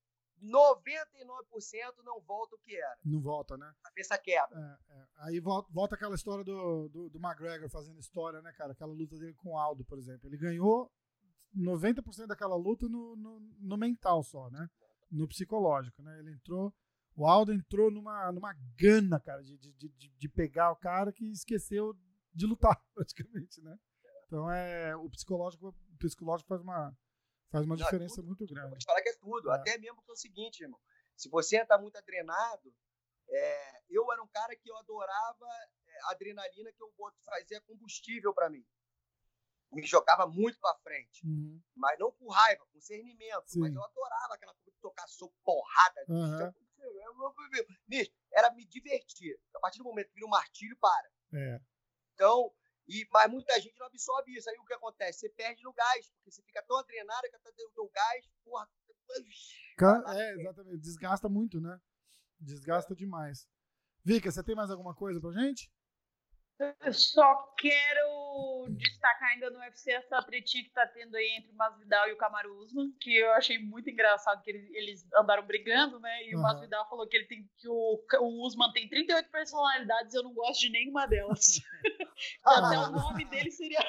99% 0.43 2.02
não 2.05 2.20
volta 2.20 2.56
o 2.56 2.59
que 2.59 2.77
era. 2.77 2.98
não 3.05 3.20
volta, 3.20 3.56
né? 3.56 3.73
A 3.82 3.89
cabeça 3.89 4.19
quebra. 4.19 4.78
É, 4.89 4.94
é. 4.94 5.06
Aí 5.19 5.40
volta, 5.40 5.69
volta 5.73 5.94
aquela 5.94 6.14
história 6.14 6.44
do, 6.44 6.89
do, 6.89 7.10
do 7.10 7.19
McGregor 7.19 7.69
fazendo 7.70 7.98
história, 8.01 8.40
né, 8.43 8.52
cara? 8.52 8.73
Aquela 8.73 8.93
luta 8.93 9.16
dele 9.19 9.35
com 9.35 9.51
o 9.51 9.59
Aldo, 9.59 9.85
por 9.85 9.98
exemplo. 9.98 10.28
Ele 10.28 10.36
ganhou 10.36 10.90
90% 11.56 12.27
daquela 12.27 12.56
luta 12.56 12.89
no, 12.89 13.16
no, 13.16 13.40
no 13.60 13.77
mental 13.77 14.23
só, 14.23 14.51
né? 14.51 14.69
No 15.10 15.28
psicológico, 15.28 16.02
né? 16.02 16.19
Ele 16.19 16.32
entrou. 16.32 16.74
O 17.14 17.27
Aldo 17.27 17.52
entrou 17.52 17.90
numa, 17.90 18.32
numa 18.32 18.55
gana, 18.78 19.20
cara, 19.20 19.43
de, 19.43 19.59
de, 19.59 19.73
de, 19.73 20.09
de 20.09 20.28
pegar 20.31 20.73
o 20.73 20.77
cara 20.77 21.12
que 21.12 21.31
esqueceu 21.31 21.94
de 22.35 22.47
lutar, 22.47 22.81
praticamente, 22.94 23.60
né? 23.60 23.77
Então 24.27 24.51
é. 24.51 24.97
O 24.97 25.10
psicológico, 25.10 25.69
o 25.69 25.97
psicológico 25.98 26.48
faz 26.48 26.62
uma, 26.62 26.97
faz 27.51 27.66
uma 27.66 27.77
Não, 27.77 27.85
diferença 27.85 28.16
tudo. 28.16 28.27
muito 28.28 28.44
Eu 28.44 28.48
vou 28.48 28.55
grande. 28.56 28.78
te 28.78 28.86
falar 28.86 29.02
que 29.02 29.11
tudo. 29.22 29.50
É. 29.50 29.54
Até 29.54 29.78
mesmo 29.78 30.02
que 30.02 30.10
é 30.10 30.12
o 30.12 30.16
seguinte, 30.16 30.62
irmão. 30.62 30.80
Se 31.16 31.30
você 31.30 31.62
está 31.62 31.78
muito 31.78 31.96
adrenado, 31.96 32.74
é, 33.30 33.82
eu 33.88 34.10
era 34.12 34.22
um 34.22 34.28
cara 34.28 34.54
que 34.56 34.68
eu 34.68 34.76
adorava 34.76 35.46
é, 35.86 35.98
adrenalina 36.10 36.72
que 36.72 36.82
eu 36.82 36.92
fazia 37.24 37.60
combustível 37.62 38.34
para 38.34 38.50
mim. 38.50 38.66
Me 39.70 39.86
jogava 39.86 40.26
muito 40.26 40.58
para 40.58 40.76
frente. 40.80 41.24
Uhum. 41.24 41.62
Mas 41.74 41.98
não 41.98 42.12
por 42.12 42.28
raiva, 42.28 42.66
com 42.72 42.80
cernimento. 42.80 43.44
Sim. 43.46 43.60
Mas 43.60 43.74
eu 43.74 43.82
adorava 43.82 44.34
aquela 44.34 44.54
coisa 44.54 44.70
de 44.70 44.80
tocar 44.80 45.06
soco, 45.08 45.34
porrada. 45.42 46.04
Aham. 46.10 46.54
Bicho, 47.86 48.12
Era 48.32 48.50
me 48.50 48.66
divertir. 48.66 49.40
A 49.54 49.60
partir 49.60 49.78
do 49.78 49.84
momento 49.84 50.08
que 50.08 50.14
vira 50.14 50.26
um 50.26 50.30
martilho, 50.30 50.76
para. 50.78 51.10
É. 51.32 51.60
Então, 52.12 52.52
e, 52.86 53.06
mas 53.10 53.30
muita 53.30 53.58
gente 53.60 53.78
não 53.78 53.86
absorve 53.86 54.36
isso. 54.36 54.50
Aí 54.50 54.58
o 54.58 54.64
que 54.64 54.74
acontece? 54.74 55.20
Você 55.20 55.28
perde 55.30 55.62
no 55.62 55.72
gás, 55.72 56.10
porque 56.10 56.30
você 56.30 56.42
fica 56.42 56.62
tão 56.62 56.76
adrenado 56.76 57.28
que 57.28 57.36
até 57.36 57.50
o 57.50 57.70
teu 57.70 57.88
gás, 57.88 58.26
porra. 58.44 58.68
Lá, 59.80 60.02
É, 60.20 60.32
exatamente. 60.34 60.78
Desgasta 60.78 61.28
muito, 61.28 61.60
né? 61.60 61.78
Desgasta 62.40 62.94
demais. 62.94 63.48
Vika, 64.04 64.30
você 64.30 64.42
tem 64.42 64.54
mais 64.54 64.70
alguma 64.70 64.94
coisa 64.94 65.20
pra 65.20 65.32
gente? 65.32 65.70
Eu 66.80 66.92
só 66.92 67.52
quero 67.58 68.66
destacar 68.76 69.30
ainda 69.30 69.50
no 69.50 69.58
UFC 69.58 69.90
essa 69.90 70.22
tretinha 70.22 70.62
que 70.62 70.70
tá 70.70 70.86
tendo 70.86 71.16
aí 71.16 71.36
entre 71.36 71.50
o 71.50 71.56
Masvidal 71.56 72.08
e 72.08 72.12
o 72.12 72.16
Kamaru 72.16 72.56
Usman, 72.58 72.92
que 73.00 73.16
eu 73.16 73.32
achei 73.32 73.58
muito 73.58 73.90
engraçado 73.90 74.40
que 74.42 74.50
eles, 74.50 74.70
eles 74.70 75.12
andaram 75.14 75.44
brigando, 75.44 75.98
né? 75.98 76.24
E 76.24 76.34
o 76.34 76.38
Aham. 76.38 76.42
Masvidal 76.42 76.88
falou 76.88 77.08
que 77.08 77.16
ele 77.16 77.26
tem 77.26 77.50
que 77.58 77.68
o, 77.68 78.04
o 78.20 78.46
Usman 78.46 78.70
tem 78.72 78.88
38 78.88 79.28
personalidades, 79.30 80.14
eu 80.14 80.22
não 80.22 80.32
gosto 80.34 80.60
de 80.60 80.70
nenhuma 80.70 81.06
delas. 81.06 81.58
que 81.82 82.38
até 82.44 82.76
Ah. 82.76 82.88
o 82.88 82.92
nome 82.92 83.24
dele 83.24 83.50
seria 83.50 83.80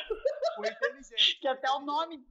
Foi 0.55 0.67
inteligente. 0.67 1.37
que 1.41 1.47
até 1.47 1.69
o 1.69 1.81
nome. 1.81 2.25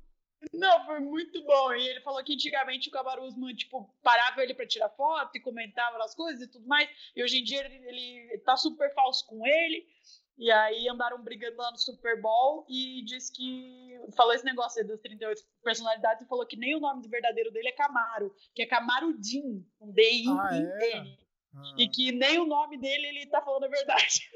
Não, 0.53 0.85
foi 0.85 1.01
muito 1.01 1.43
bom. 1.45 1.73
E 1.75 1.89
ele 1.89 2.01
falou 2.01 2.23
que 2.25 2.35
antigamente 2.35 2.89
o 2.89 2.93
Kamaru 2.93 3.25
Usman, 3.25 3.55
tipo, 3.55 3.93
parava 4.03 4.43
ele 4.43 4.55
pra 4.55 4.67
tirar 4.67 4.89
foto 4.91 5.37
e 5.37 5.41
comentava 5.41 6.03
as 6.03 6.15
coisas 6.15 6.43
e 6.43 6.51
tudo 6.51 6.67
mais. 6.67 6.89
E 7.15 7.23
hoje 7.23 7.39
em 7.39 7.45
dia 7.45 7.65
ele, 7.65 7.77
ele 7.87 8.39
tá 8.39 8.57
super 8.57 8.93
falso 8.95 9.27
com 9.27 9.47
ele. 9.47 9.87
E 10.39 10.51
aí 10.51 10.89
andaram 10.89 11.23
brigando 11.23 11.57
lá 11.59 11.71
no 11.71 11.79
Super 11.79 12.21
Bowl 12.21 12.65
e 12.69 13.03
disse 13.05 13.33
que. 13.33 14.01
Falou 14.17 14.33
esse 14.33 14.45
negócio 14.45 14.81
aí 14.81 14.89
das 14.89 15.01
38 15.01 15.41
personalidades 15.63 16.25
e 16.25 16.29
falou 16.29 16.47
que 16.47 16.57
nem 16.57 16.75
o 16.75 16.81
nome 16.81 17.03
do 17.03 17.09
verdadeiro 17.09 17.53
dele 17.53 17.69
é 17.69 17.73
Camaro, 17.73 18.35
que 18.55 18.63
é 18.63 18.67
Camarudin, 18.67 19.65
um 19.81 19.93
D-I-N. 19.93 21.19
Ah, 21.55 21.75
E 21.77 21.87
que 21.89 22.11
nem 22.13 22.39
o 22.39 22.47
nome 22.47 22.79
dele 22.79 23.07
ele 23.07 23.27
tá 23.27 23.43
falando 23.43 23.65
a 23.65 23.69
verdade. 23.69 24.31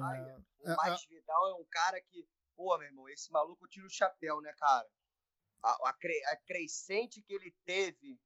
Ai, 0.00 0.20
é, 0.20 0.72
O 0.72 0.76
Mais 0.76 1.04
Vidal 1.04 1.48
é 1.48 1.54
um 1.54 1.64
cara 1.68 2.00
que, 2.00 2.24
pô, 2.56 2.78
meu 2.78 2.86
irmão, 2.86 3.08
esse 3.08 3.30
maluco 3.30 3.66
tira 3.68 3.86
o 3.86 3.90
chapéu, 3.90 4.40
né, 4.40 4.52
cara? 4.58 4.86
A, 5.62 5.88
a, 5.90 5.92
cre- 5.92 6.24
a 6.26 6.36
crescente 6.36 7.20
que 7.22 7.34
ele 7.34 7.54
teve, 7.64 8.18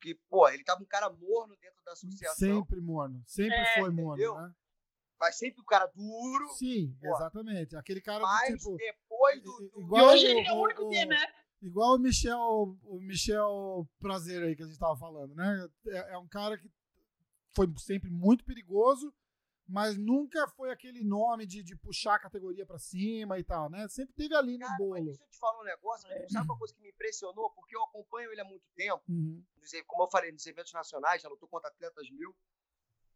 que, 0.00 0.14
pô, 0.28 0.48
ele 0.48 0.64
tava 0.64 0.82
um 0.82 0.86
cara 0.86 1.10
morno 1.10 1.56
dentro 1.60 1.82
da 1.84 1.92
associação, 1.92 2.34
sempre 2.64 2.80
morno. 2.80 3.22
Sempre 3.26 3.56
É, 3.58 3.74
foi 3.80 3.90
morno, 3.90 4.14
entendeu? 4.22 4.34
né? 4.40 4.54
mas 5.18 5.36
sempre 5.36 5.60
um 5.60 5.64
cara 5.66 5.84
duro, 5.94 6.48
Sim, 6.54 6.96
Pô. 6.98 7.14
exatamente. 7.14 7.76
Aquele 7.76 8.00
cara 8.00 8.20
do 8.20 8.24
mas 8.24 8.54
tipo. 8.54 8.74
depois 8.78 9.42
do. 9.42 9.50
i- 9.62 9.68
do- 9.68 9.80
E 9.80 9.82
igual 9.84 10.06
hoje 10.06 10.24
ele 10.26 10.46
é 10.48 10.52
o 10.52 10.56
o- 10.56 10.62
único 10.62 10.84
o- 10.84 10.88
que, 10.88 11.04
né? 11.04 11.26
Igual 11.60 11.96
o 11.96 11.98
Michel, 11.98 12.78
o 12.84 13.00
Michel 13.02 13.86
Prazer 13.98 14.42
aí 14.42 14.56
que 14.56 14.62
a 14.62 14.66
gente 14.66 14.78
tava 14.78 14.96
falando, 14.96 15.34
né? 15.34 15.68
É, 15.88 16.14
é 16.14 16.18
um 16.18 16.26
cara 16.26 16.56
que 16.56 16.72
foi 17.54 17.66
sempre 17.76 18.08
muito 18.08 18.42
perigoso, 18.46 19.12
mas 19.70 19.96
nunca 19.96 20.46
foi 20.48 20.70
aquele 20.70 21.02
nome 21.04 21.46
de, 21.46 21.62
de 21.62 21.76
puxar 21.76 22.16
a 22.16 22.18
categoria 22.18 22.66
pra 22.66 22.78
cima 22.78 23.38
e 23.38 23.44
tal, 23.44 23.70
né? 23.70 23.86
Sempre 23.88 24.14
teve 24.14 24.34
ali 24.34 24.58
no 24.58 24.66
Cara, 24.66 24.76
bolo. 24.78 25.04
deixa 25.04 25.22
eu 25.22 25.28
te 25.28 25.38
falar 25.38 25.60
um 25.60 25.64
negócio, 25.64 26.08
sabe 26.28 26.44
uma 26.46 26.58
coisa 26.58 26.74
que 26.74 26.80
me 26.80 26.90
impressionou? 26.90 27.50
Porque 27.50 27.76
eu 27.76 27.82
acompanho 27.84 28.30
ele 28.32 28.40
há 28.40 28.44
muito 28.44 28.66
tempo, 28.74 29.02
Uhum. 29.08 29.42
como 29.86 30.02
eu 30.04 30.10
falei, 30.10 30.32
nos 30.32 30.44
eventos 30.46 30.72
nacionais, 30.72 31.22
já 31.22 31.28
lutou 31.28 31.48
contra 31.48 31.68
atletas 31.70 32.10
mil. 32.10 32.36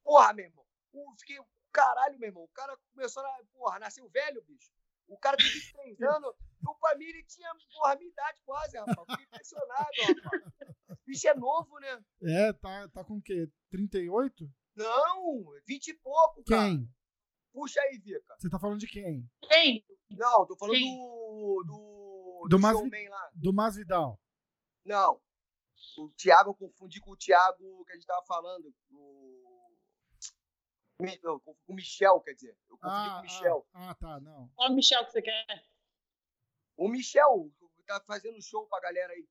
Porra, 0.03 0.33
meu 0.33 0.47
irmão, 0.47 0.65
eu 0.93 1.05
fiquei, 1.19 1.39
caralho, 1.73 2.19
meu 2.19 2.29
irmão, 2.29 2.45
o 2.45 2.49
cara 2.49 2.77
começou 2.95 3.23
a, 3.25 3.41
porra, 3.53 3.79
nasceu 3.79 4.09
velho, 4.09 4.43
bicho. 4.45 4.71
O 5.07 5.19
cara 5.19 5.37
tem 5.37 5.47
23 5.47 6.01
anos, 6.17 6.35
o 6.67 6.89
ele 6.99 7.25
tinha, 7.25 7.51
porra, 7.73 7.97
minha 7.97 8.11
idade 8.11 8.41
quase, 8.45 8.77
rapaz. 8.79 9.07
Fiquei 9.11 9.25
impressionado, 9.27 9.91
rapaz. 10.07 10.43
O 10.89 10.97
bicho 11.07 11.29
é 11.29 11.35
novo, 11.35 11.79
né? 11.79 12.05
É, 12.23 12.53
tá, 12.55 12.89
tá 12.89 13.05
com 13.05 13.17
o 13.19 13.23
quê? 13.23 13.51
38? 13.71 14.49
Não, 14.77 15.45
20 15.67 15.89
e 15.89 15.95
pouco, 15.95 16.43
cara. 16.45 16.69
Quem? 16.69 16.89
Puxa 17.53 17.81
aí, 17.83 17.99
Vika. 17.99 18.35
Você 18.39 18.51
tá 18.51 18.59
falando 18.59 18.79
de 18.81 18.87
quem? 18.89 19.31
Quem? 19.43 19.85
Não, 20.11 20.45
tô 20.47 20.57
falando 20.57 20.75
Quem? 20.77 20.97
do. 20.97 21.65
Do. 21.67 22.49
Do 22.51 22.59
Mas- 22.59 22.77
showman 22.77 23.09
lá. 23.09 23.31
Do 23.35 23.53
Masvidal. 23.53 24.21
Não. 24.85 25.21
O 25.99 26.09
Thiago, 26.17 26.51
eu 26.51 26.55
confundi 26.55 27.01
com 27.01 27.13
o 27.13 27.17
Thiago 27.17 27.85
que 27.85 27.93
a 27.93 27.95
gente 27.95 28.07
tava 28.07 28.25
falando. 28.27 28.75
O. 28.91 29.75
Não, 31.23 31.41
com 31.41 31.57
o 31.67 31.75
Michel, 31.75 32.21
quer 32.21 32.35
dizer. 32.35 32.57
Eu 32.69 32.79
confundi 32.79 33.05
com 33.09 33.11
Ah, 33.15 33.19
o 33.19 33.23
Michel. 33.23 33.67
ah, 33.75 33.91
ah, 33.91 33.95
tá, 33.95 34.21
não. 34.21 34.49
Qual 34.55 34.71
o 34.71 34.75
Michel 34.75 35.05
que 35.05 35.13
você 35.13 35.23
quer? 35.23 35.67
O 36.77 36.89
Michel 36.89 37.51
tá 37.87 38.01
fazendo 38.07 38.41
show 38.43 38.67
pra 38.69 38.81
galera 38.81 39.13
aí. 39.13 39.29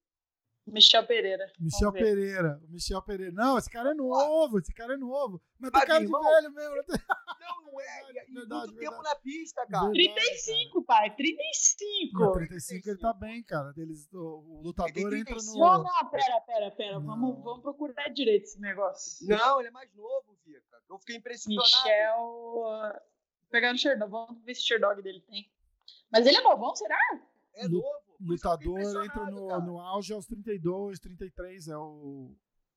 Michel 0.65 1.05
Pereira. 1.05 1.51
Michel. 1.59 1.91
Pereira. 1.91 2.61
O 2.63 2.71
Michel 2.71 3.01
Pereira. 3.01 3.31
Não, 3.33 3.57
esse 3.57 3.69
cara 3.69 3.91
é 3.91 3.93
novo, 3.93 4.59
esse 4.59 4.73
cara 4.73 4.93
é 4.93 4.97
novo. 4.97 5.41
Mas 5.59 5.71
tem 5.71 5.85
cara 5.85 5.99
de 5.99 6.05
irmão, 6.05 6.21
velho 6.23 6.51
mesmo. 6.53 6.75
não 6.87 6.95
Não, 7.39 7.71
não 7.73 7.81
é. 7.81 7.85
Verdade, 8.05 8.31
muito 8.31 8.49
verdade. 8.49 8.75
tempo 8.77 9.03
na 9.03 9.15
pista, 9.15 9.67
cara. 9.67 9.91
Verdade. 9.91 10.15
35, 10.15 10.83
pai. 10.83 11.15
35. 11.15 12.19
No 12.19 12.31
35 12.31 12.89
ele 12.89 12.97
tá 12.97 13.13
bem, 13.13 13.43
cara. 13.43 13.73
Eles, 13.77 14.11
o, 14.13 14.17
o 14.19 14.61
lutador 14.63 15.13
entra 15.13 15.35
35. 15.35 15.59
Não, 15.59 15.77
no. 15.79 15.83
não, 15.83 16.09
pera, 16.09 16.41
pera, 16.41 16.71
pera. 16.71 16.99
Não. 16.99 17.05
Vamos, 17.05 17.43
vamos 17.43 17.61
procurar 17.61 18.07
direito 18.09 18.43
esse 18.43 18.59
negócio. 18.61 19.27
Não, 19.27 19.59
ele 19.59 19.67
é 19.67 19.71
mais 19.71 19.93
novo, 19.93 20.37
Vika. 20.45 20.61
Eu 20.89 20.97
fiquei 20.99 21.17
impressionado. 21.17 21.67
Michel. 21.67 22.17
Vou 22.17 22.93
pegar 23.51 23.73
no 23.73 23.77
Sherdog. 23.79 24.09
Vamos 24.09 24.43
ver 24.43 24.55
se 24.55 24.61
o 24.61 24.65
Sherdog 24.65 25.01
dele 25.01 25.21
tem. 25.21 25.51
Mas 26.11 26.25
ele 26.25 26.37
é 26.37 26.41
novão, 26.41 26.75
será? 26.75 26.97
É 27.55 27.67
novo. 27.67 28.02
Eu 28.23 28.33
Lutador 28.33 29.05
entra 29.05 29.25
no, 29.31 29.47
cara. 29.47 29.61
no 29.61 29.79
auge 29.79 30.13
aos 30.13 30.25
32, 30.25 30.99
33. 30.99 31.67
É 31.67 31.77
o. 31.77 32.35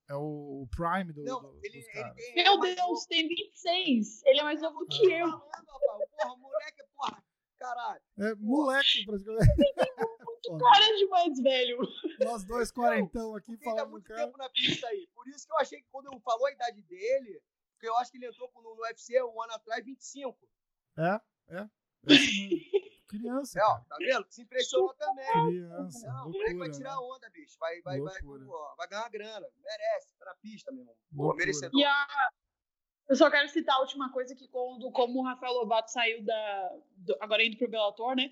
É 0.09 0.15
o 0.15 0.69
prime 0.71 1.13
do, 1.13 1.25
Não, 1.25 1.41
do- 1.43 1.59
ele, 1.65 1.79
dos 1.81 1.89
ele 1.89 1.93
caras. 1.93 2.15
tem. 2.15 2.31
ele 2.31 2.41
é 2.41 2.45
Meu 2.45 2.61
Deus, 2.61 2.77
novo. 2.77 3.07
tem 3.09 3.27
26. 3.29 4.23
Ele 4.25 4.39
é 4.41 4.43
mais 4.45 4.63
novo 4.63 4.79
do 4.79 4.87
que 4.87 4.99
Tô 5.03 5.11
eu. 5.11 5.31
Porra, 5.31 6.37
moleque, 6.37 6.85
porra. 6.95 7.25
Caralho. 7.59 8.03
É 8.19 8.35
moleque, 8.37 9.05
praticamente. 9.05 9.75
Pô, 10.47 10.59
Cara 10.59 10.97
de 10.97 11.07
mais 11.09 11.41
velho. 11.41 11.79
Nós 12.21 12.45
dois 12.45 12.71
quarentão 12.71 13.35
aqui 13.35 13.57
tá 13.57 13.65
falando 13.65 13.85
do 13.87 13.91
muito 13.91 14.07
cara. 14.07 14.27
tempo 14.27 14.39
na 14.39 14.49
pista 14.51 14.87
aí. 14.87 15.09
Por 15.13 15.27
isso 15.29 15.45
que 15.45 15.53
eu 15.53 15.59
achei 15.59 15.81
que 15.81 15.89
quando 15.91 16.07
eu 16.13 16.21
falou 16.21 16.47
a 16.47 16.53
idade 16.53 16.81
dele, 16.83 17.43
porque 17.73 17.89
eu 17.89 17.97
acho 17.97 18.13
que 18.13 18.19
ele 18.19 18.27
entrou 18.29 18.49
no, 18.55 18.63
no 18.77 18.83
UFC 18.83 19.21
um 19.25 19.43
ano 19.43 19.55
atrás, 19.55 19.85
25. 19.85 20.39
É, 20.99 21.21
é. 21.49 21.59
é. 21.59 21.69
Criança. 23.19 23.59
É, 23.59 23.63
ó, 23.65 23.79
tá 23.89 23.97
vendo? 23.99 24.27
Se 24.31 24.43
impressionou 24.43 24.95
também. 24.95 25.27
Criança. 25.49 26.07
Não, 26.09 26.29
o 26.29 26.33
moleque 26.33 26.55
vai 26.55 26.69
loucura. 26.69 26.71
tirar 26.73 26.91
né? 26.97 27.01
onda, 27.03 27.31
bicho. 27.31 27.59
Vai, 27.59 27.81
vai, 27.83 28.01
vai, 28.01 28.21
Loucura. 28.23 28.45
ó, 28.49 28.75
vai 28.77 28.89
ganhar 28.89 29.09
grana. 29.11 29.47
Merece, 29.65 30.17
tá 30.19 30.25
na 30.27 30.35
pista, 30.37 30.71
meu 30.73 30.81
irmão. 30.81 30.95
Pô, 30.95 31.23
Loucura. 31.23 31.39
merecedor. 31.39 31.81
E 31.81 31.85
a. 31.85 32.07
Eu 33.09 33.15
só 33.15 33.31
quero 33.31 33.49
citar 33.49 33.77
a 33.77 33.81
última 33.81 34.13
coisa 34.13 34.35
que 34.35 34.49
quando, 34.49 34.91
como 34.91 35.21
o 35.21 35.25
Rafael 35.25 35.53
Lobato 35.53 35.91
saiu 35.93 36.25
da. 36.25 36.71
do- 36.97 37.17
agora 37.21 37.45
indo 37.45 37.57
pro 37.57 37.69
Bellator, 37.71 38.17
né? 38.17 38.31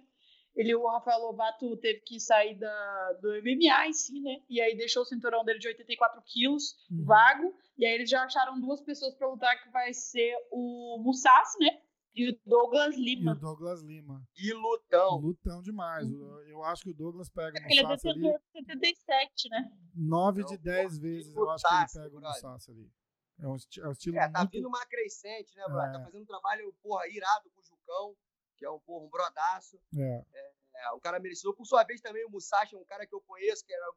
Ele, 0.56 0.72
o 0.74 0.86
Rafael 0.88 1.18
Lobato 1.20 1.76
teve 1.78 2.00
que 2.00 2.20
sair 2.20 2.56
da, 2.56 3.12
do 3.20 3.28
MMA 3.42 3.88
em 3.88 3.92
si, 3.92 4.20
né? 4.20 4.36
E 4.48 4.60
aí 4.60 4.76
deixou 4.76 5.02
o 5.02 5.06
cinturão 5.06 5.44
dele 5.44 5.58
de 5.58 5.66
84 5.68 6.22
quilos 6.22 6.76
Uhum. 6.90 7.04
vago. 7.04 7.56
E 7.76 7.84
aí 7.84 7.92
eles 7.94 8.08
já 8.08 8.22
acharam 8.24 8.60
duas 8.60 8.80
pessoas 8.80 9.14
pra 9.16 9.28
lutar, 9.28 9.60
que 9.62 9.68
vai 9.70 9.92
ser 9.92 10.36
o 10.52 10.96
Musashi, 11.02 11.58
né? 11.58 11.80
E 12.14 12.30
o 12.30 12.38
Douglas 12.46 12.94
E 12.94 13.00
o 13.00 13.02
Lima. 13.04 13.34
Douglas 13.34 13.82
Lima. 13.82 14.22
E 14.36 14.52
lutão. 14.52 15.16
Lutão 15.16 15.60
demais. 15.62 16.08
O- 16.08 16.40
Eu 16.42 16.62
acho 16.62 16.84
que 16.84 16.90
o 16.90 16.94
Douglas 16.94 17.28
pega 17.28 17.58
o 17.58 17.66
Ele 17.70 17.80
é 17.80 17.82
Musashi 17.82 18.08
ali 18.08 18.20
detentor 18.22 18.40
de 18.54 18.64
77, 18.66 19.48
né? 19.50 19.70
9 19.94 20.40
Não, 20.42 20.48
de 20.48 20.56
pô, 20.56 20.62
10 20.62 20.94
que 20.94 21.00
vezes. 21.00 21.34
Eu 21.34 21.50
acho 21.50 21.64
que 21.66 21.74
ele 21.74 21.86
pega 22.04 22.16
o 22.16 22.20
brother. 22.20 22.42
Musashi 22.42 22.70
ali. 22.70 22.92
É 23.40 23.48
um, 23.48 23.56
é 23.56 23.88
um 23.88 23.92
estilo 23.92 24.16
É, 24.18 24.28
tá 24.28 24.38
muito... 24.40 24.52
vindo 24.52 24.68
uma 24.68 24.86
crescente, 24.86 25.56
né, 25.56 25.64
brother? 25.66 25.88
É. 25.90 25.92
Tá 25.98 26.04
fazendo 26.04 26.22
um 26.22 26.26
trabalho, 26.26 26.72
porra, 26.82 27.08
irado 27.08 27.50
com 27.50 27.60
o 27.60 27.64
Jucão, 27.64 28.16
que 28.56 28.64
é 28.64 28.70
um, 28.70 28.78
porra, 28.78 29.04
um 29.06 29.10
brodaço. 29.10 29.76
É, 29.98 30.24
É, 30.76 30.90
o 30.92 31.00
cara 31.00 31.18
merecedor. 31.18 31.54
Por 31.56 31.66
sua 31.66 31.82
vez, 31.82 32.00
também 32.00 32.24
o 32.26 32.30
Musashi 32.30 32.76
é 32.76 32.78
um 32.78 32.84
cara 32.84 33.04
que 33.06 33.14
eu 33.14 33.20
conheço, 33.22 33.64
que 33.66 33.72
era. 33.74 33.92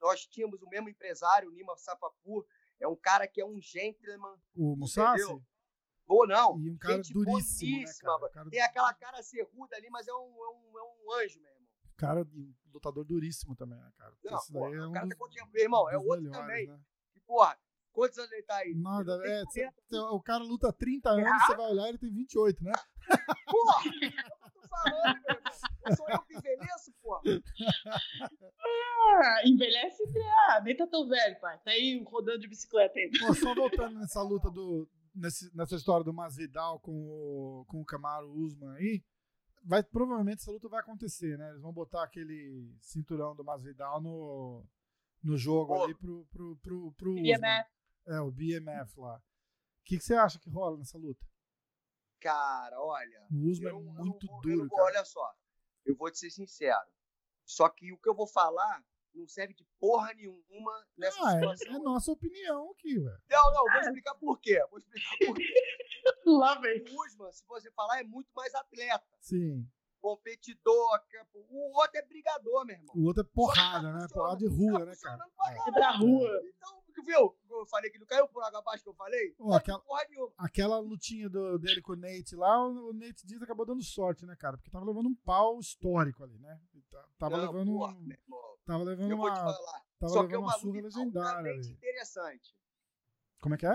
Nós 0.00 0.24
tínhamos 0.26 0.60
o 0.62 0.68
mesmo 0.68 0.88
empresário, 0.88 1.48
o 1.48 1.52
Nima 1.52 1.76
Sapapur. 1.76 2.46
É 2.78 2.86
um 2.86 2.94
cara 2.96 3.26
que 3.26 3.40
é 3.40 3.46
um 3.46 3.60
gentleman. 3.60 4.36
o 4.54 4.76
Musashi 4.76 5.22
Entendeu? 5.22 5.42
Ou 6.06 6.26
não. 6.26 6.58
e 6.60 6.70
um 6.70 6.76
cara 6.78 6.96
gente 6.96 7.12
duríssimo, 7.12 7.78
né, 7.80 7.92
cara? 8.32 8.46
Um 8.46 8.50
Tem 8.50 8.60
aquela 8.62 8.94
cara 8.94 9.22
cerruda 9.22 9.76
ali, 9.76 9.88
mas 9.90 10.06
é 10.06 10.12
um, 10.12 10.16
é 10.16 10.48
um, 10.48 10.78
é 10.78 10.82
um 10.82 11.12
anjo, 11.20 11.40
meu 11.40 11.50
irmão. 11.50 11.66
cara 11.96 12.24
de- 12.24 12.54
lutador 12.72 13.04
duríssimo 13.04 13.56
também, 13.56 13.78
né, 13.78 13.90
cara? 13.96 14.12
Não, 14.24 14.36
Esse 14.38 14.52
porra, 14.52 14.70
daí 14.70 14.78
é 14.78 14.82
o 14.82 14.88
um 14.88 14.92
cara 14.92 15.06
dos, 15.06 15.18
tá 15.18 15.46
meu 15.52 15.62
irmão. 15.62 15.90
É 15.90 15.96
outro 15.98 16.22
melhores, 16.22 16.38
também. 16.40 16.66
né? 16.68 16.78
E, 17.14 17.20
porra, 17.20 17.58
quantos 17.92 18.18
anos 18.18 18.30
ele 18.32 18.42
tá 18.42 18.56
aí? 18.56 18.74
Nada, 18.74 19.14
é, 19.24 19.42
40. 19.44 19.50
cê- 19.50 19.70
cê- 19.88 19.98
o 19.98 20.20
cara 20.20 20.44
luta 20.44 20.72
30 20.72 21.10
anos, 21.10 21.46
você 21.46 21.56
vai 21.56 21.70
olhar, 21.70 21.88
ele 21.88 21.98
tem 21.98 22.12
28, 22.12 22.62
né? 22.62 22.72
Porra! 23.46 23.82
É 23.84 23.88
o 23.88 23.92
que 23.92 24.06
eu 24.06 24.62
tô 24.62 24.68
falando, 24.68 25.22
meu 25.22 25.34
irmão. 25.34 25.52
Eu 25.86 25.96
sou 25.96 26.08
eu 26.10 26.22
que 26.22 26.34
envelheço, 26.36 26.92
porra. 27.00 27.20
Ah, 28.60 29.40
envelhece 29.44 30.02
ah, 30.50 30.60
nem 30.62 30.76
tá 30.76 30.86
tão 30.86 31.08
velho, 31.08 31.40
pai. 31.40 31.58
Tá 31.64 31.70
aí 31.70 32.02
rodando 32.06 32.40
de 32.40 32.48
bicicleta 32.48 32.98
ainda. 32.98 33.18
Pô, 33.20 33.34
só 33.34 33.54
voltando 33.54 33.98
nessa 33.98 34.20
luta 34.22 34.50
do. 34.50 34.88
Nesse- 35.16 35.54
nessa 35.56 35.74
história 35.76 36.04
do 36.04 36.12
Masvidal 36.12 36.78
com 36.80 36.92
o, 36.92 37.64
com 37.66 37.80
o 37.80 37.84
Camaro 37.84 38.30
Usman 38.32 38.70
aí, 38.76 39.04
vai, 39.64 39.82
provavelmente 39.82 40.40
essa 40.42 40.50
luta 40.52 40.68
vai 40.68 40.80
acontecer, 40.80 41.36
né? 41.38 41.48
Eles 41.50 41.60
vão 41.62 41.72
botar 41.72 42.04
aquele 42.04 42.72
cinturão 42.80 43.34
do 43.34 43.44
Masvidal 43.44 44.00
no, 44.00 44.64
no 45.22 45.36
jogo 45.36 45.74
Pô. 45.74 45.84
ali 45.84 45.94
pro, 45.94 46.24
pro, 46.26 46.56
pro, 46.58 46.92
pro 46.92 47.10
Usman. 47.12 47.22
BMF. 47.38 47.70
É, 48.06 48.20
o 48.20 48.30
BMF 48.30 49.00
lá. 49.00 49.16
O 49.16 49.84
que, 49.84 49.98
que 49.98 50.04
você 50.04 50.14
acha 50.14 50.38
que 50.38 50.50
rola 50.50 50.76
nessa 50.78 50.98
luta? 50.98 51.26
Cara, 52.20 52.80
olha. 52.80 53.26
O 53.30 53.48
Usman 53.50 53.70
eu 53.70 53.78
é 53.78 53.82
muito 53.82 54.26
eu 54.26 54.34
eu 54.34 54.40
duro, 54.40 54.68
cara. 54.70 54.82
Olha 54.84 55.04
só, 55.04 55.34
eu 55.84 55.96
vou 55.96 56.10
te 56.10 56.18
ser 56.18 56.30
sincero. 56.30 56.86
Só 57.44 57.68
que 57.68 57.92
o 57.92 57.98
que 57.98 58.08
eu 58.08 58.14
vou 58.14 58.26
falar 58.26 58.84
não 59.16 59.26
serve 59.28 59.54
de 59.54 59.64
porra 59.80 60.12
nenhuma 60.14 60.86
nessa 60.96 61.18
Ah, 61.26 61.32
situação. 61.32 61.72
é, 61.72 61.76
é 61.76 61.78
nossa 61.80 62.12
opinião 62.12 62.70
aqui, 62.72 62.98
velho. 62.98 63.18
Não, 63.30 63.52
não, 63.52 63.64
vou 63.72 63.80
explicar 63.80 64.14
por 64.14 64.38
quê. 64.40 64.64
Vou 64.70 64.78
explicar 64.78 65.16
por 65.26 65.34
quê. 65.36 65.44
Lá 66.26 66.54
vem. 66.60 66.82
O 66.82 67.04
Usman, 67.06 67.32
se 67.32 67.44
você 67.46 67.70
falar, 67.72 68.00
é 68.00 68.04
muito 68.04 68.28
mais 68.34 68.54
atleta, 68.54 69.04
Sim. 69.20 69.66
competidor. 70.00 71.00
que- 71.08 71.16
O 71.34 71.76
outro 71.76 71.98
é 71.98 72.02
brigador, 72.02 72.64
meu 72.64 72.76
irmão. 72.76 72.94
O 72.96 73.04
outro 73.06 73.22
é 73.22 73.26
porrada, 73.34 73.92
né? 73.92 74.06
Porrada 74.12 74.36
de 74.38 74.46
rua, 74.48 74.80
tá 74.80 74.84
né, 74.86 74.96
cara? 75.00 75.18
pra 75.36 75.52
É. 75.52 75.68
É 75.68 75.72
da 75.72 75.90
rua. 75.92 76.42
Então, 76.44 76.82
viu? 77.02 77.36
Eu 77.50 77.66
falei 77.66 77.90
que 77.90 77.98
não 77.98 78.06
caiu 78.06 78.28
por 78.28 78.42
água 78.42 78.58
abaixo 78.60 78.82
que 78.82 78.88
eu 78.90 78.94
falei? 78.94 79.34
Não, 79.38 79.52
aquela-. 79.54 79.82
Aquela 80.38 80.78
lutinha 80.78 81.28
do- 81.28 81.58
dele 81.58 81.80
com 81.82 81.92
o 81.92 81.96
Nate 81.96 82.34
lá, 82.36 82.66
o, 82.66 82.92
Nate 82.92 83.26
Diaz 83.26 83.42
acabou 83.42 83.64
dando 83.66 83.82
sorte, 83.82 84.24
né, 84.26 84.36
cara? 84.36 84.56
Porque 84.56 84.70
tava 84.70 84.84
levando 84.84 85.06
um 85.08 85.14
pau 85.14 85.58
histórico 85.60 86.22
ali, 86.24 86.38
né? 86.38 86.60
Ta- 86.90 87.08
Tava 87.18 87.36
Não, 87.38 87.46
levando, 87.52 87.72
porra, 87.72 87.92
um- 87.94 88.10
irmão, 88.10 88.58
tava 88.64 88.84
levando 88.84 89.10
eu 89.10 89.16
uma, 89.16 89.34
tava 89.34 89.52
Só 89.52 90.26
que 90.26 90.34
é 90.34 90.36
levando 90.36 90.36
uma 90.36 90.46
uma 90.46 90.58
surra 90.58 90.72
luta 90.80 90.82
legendária 90.98 91.30
altamente 91.38 91.66
ali. 91.68 91.76
interessante. 91.76 92.56
Como 93.40 93.54
é 93.54 93.58
que 93.58 93.66
é? 93.66 93.74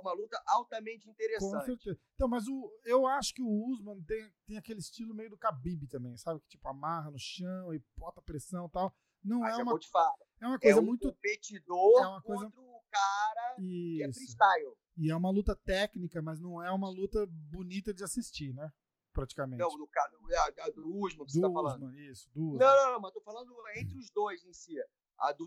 Uma 0.00 0.12
luta 0.12 0.40
altamente 0.46 1.06
Com 1.06 1.10
interessante. 1.12 1.64
certeza. 1.64 1.98
Então, 2.14 2.28
mas 2.28 2.46
o, 2.46 2.72
eu 2.84 3.04
acho 3.06 3.34
que 3.34 3.42
o 3.42 3.66
Usman 3.66 4.00
tem, 4.02 4.32
tem 4.46 4.56
aquele 4.56 4.78
estilo 4.78 5.12
meio 5.12 5.28
do 5.30 5.36
Khabib 5.36 5.88
também, 5.88 6.16
sabe? 6.16 6.40
Que 6.40 6.48
tipo 6.50 6.68
amarra 6.68 7.10
no 7.10 7.18
chão 7.18 7.74
e 7.74 7.82
bota 7.96 8.22
pressão 8.22 8.66
e 8.66 8.70
tal. 8.70 8.94
Não 9.24 9.40
Mas 9.40 9.54
é 9.56 9.60
eu 9.60 9.64
uma, 9.64 9.72
vou 9.72 9.78
te 9.80 9.88
falar. 9.90 10.14
É 10.42 10.46
uma 10.46 10.56
É 10.56 10.58
coisa 10.58 10.80
um 10.80 10.84
muito 10.84 11.08
competidor 11.08 12.02
é 12.02 12.06
uma 12.06 12.22
coisa- 12.22 12.44
contra 12.44 12.60
o 12.60 12.82
cara 12.90 13.54
que 13.56 14.02
é 14.02 14.08
isso. 14.08 14.18
freestyle. 14.18 14.74
E 14.98 15.10
é 15.10 15.16
uma 15.16 15.30
luta 15.30 15.56
técnica, 15.64 16.20
mas 16.20 16.40
não 16.40 16.62
é 16.62 16.70
uma 16.70 16.90
luta 16.90 17.26
bonita 17.30 17.94
de 17.94 18.04
assistir, 18.04 18.52
né? 18.54 18.70
Praticamente. 19.12 19.58
Não, 19.60 19.68
do, 19.68 19.88
é, 20.30 20.70
do 20.72 20.96
Usman 20.98 21.26
que 21.26 21.32
você 21.32 21.40
do 21.40 21.46
tá 21.48 21.52
falando. 21.52 21.84
Usman, 21.86 22.10
isso, 22.10 22.30
do 22.34 22.40
Usman. 22.52 22.58
Não, 22.66 22.76
não, 22.76 22.92
não, 22.94 23.00
mas 23.00 23.12
tô 23.12 23.20
falando 23.20 23.52
entre 23.76 23.96
os 23.98 24.10
dois 24.10 24.42
em 24.44 24.52
si. 24.52 24.74
A 25.18 25.32
do, 25.32 25.46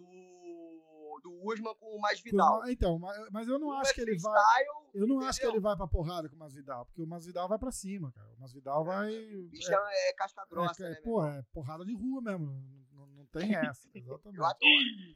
do 1.24 1.42
Usman 1.52 1.74
com 1.76 1.96
o 1.98 2.00
mais 2.00 2.20
Vidal. 2.22 2.68
Então, 2.70 2.98
ma- 3.00 3.28
mas 3.32 3.48
eu 3.48 3.60
não 3.60 3.70
Um 3.70 3.74
acho 3.74 3.92
é 3.92 3.94
que 3.94 4.02
ele 4.02 4.18
vai. 4.20 4.32
freestyle, 4.34 4.70
Eu 4.94 5.08
não 5.08 5.20
acho 5.22 5.40
que 5.40 5.46
entendeu? 5.46 5.52
ele 5.56 5.60
vai 5.64 5.76
pra 5.76 5.88
porrada 5.88 6.30
com 6.30 6.36
o 6.36 6.40
Masvidal, 6.40 6.86
porque 6.86 7.02
o 7.02 7.08
Masvidal 7.08 7.50
vai 7.50 7.58
pra 7.60 7.72
cima, 7.72 8.12
cara. 8.14 8.34
O 8.36 8.40
Masvidal 8.40 8.86
vai. 8.86 9.14
O 9.36 9.50
bicho 9.50 9.72
é, 9.74 10.10
é 10.10 10.14
casca 10.14 10.46
grossa, 10.50 10.86
é, 10.86 10.90
né, 10.92 10.96
pô, 11.04 11.26
é 11.26 11.44
porrada 11.52 11.84
de 11.86 11.94
rua 11.94 12.22
mesmo. 12.22 12.85
Não, 13.34 13.41
tem 13.41 13.56
essa, 13.56 13.89
exatamente. 13.95 14.38
Eu 14.38 14.45
adoro. 14.45 14.65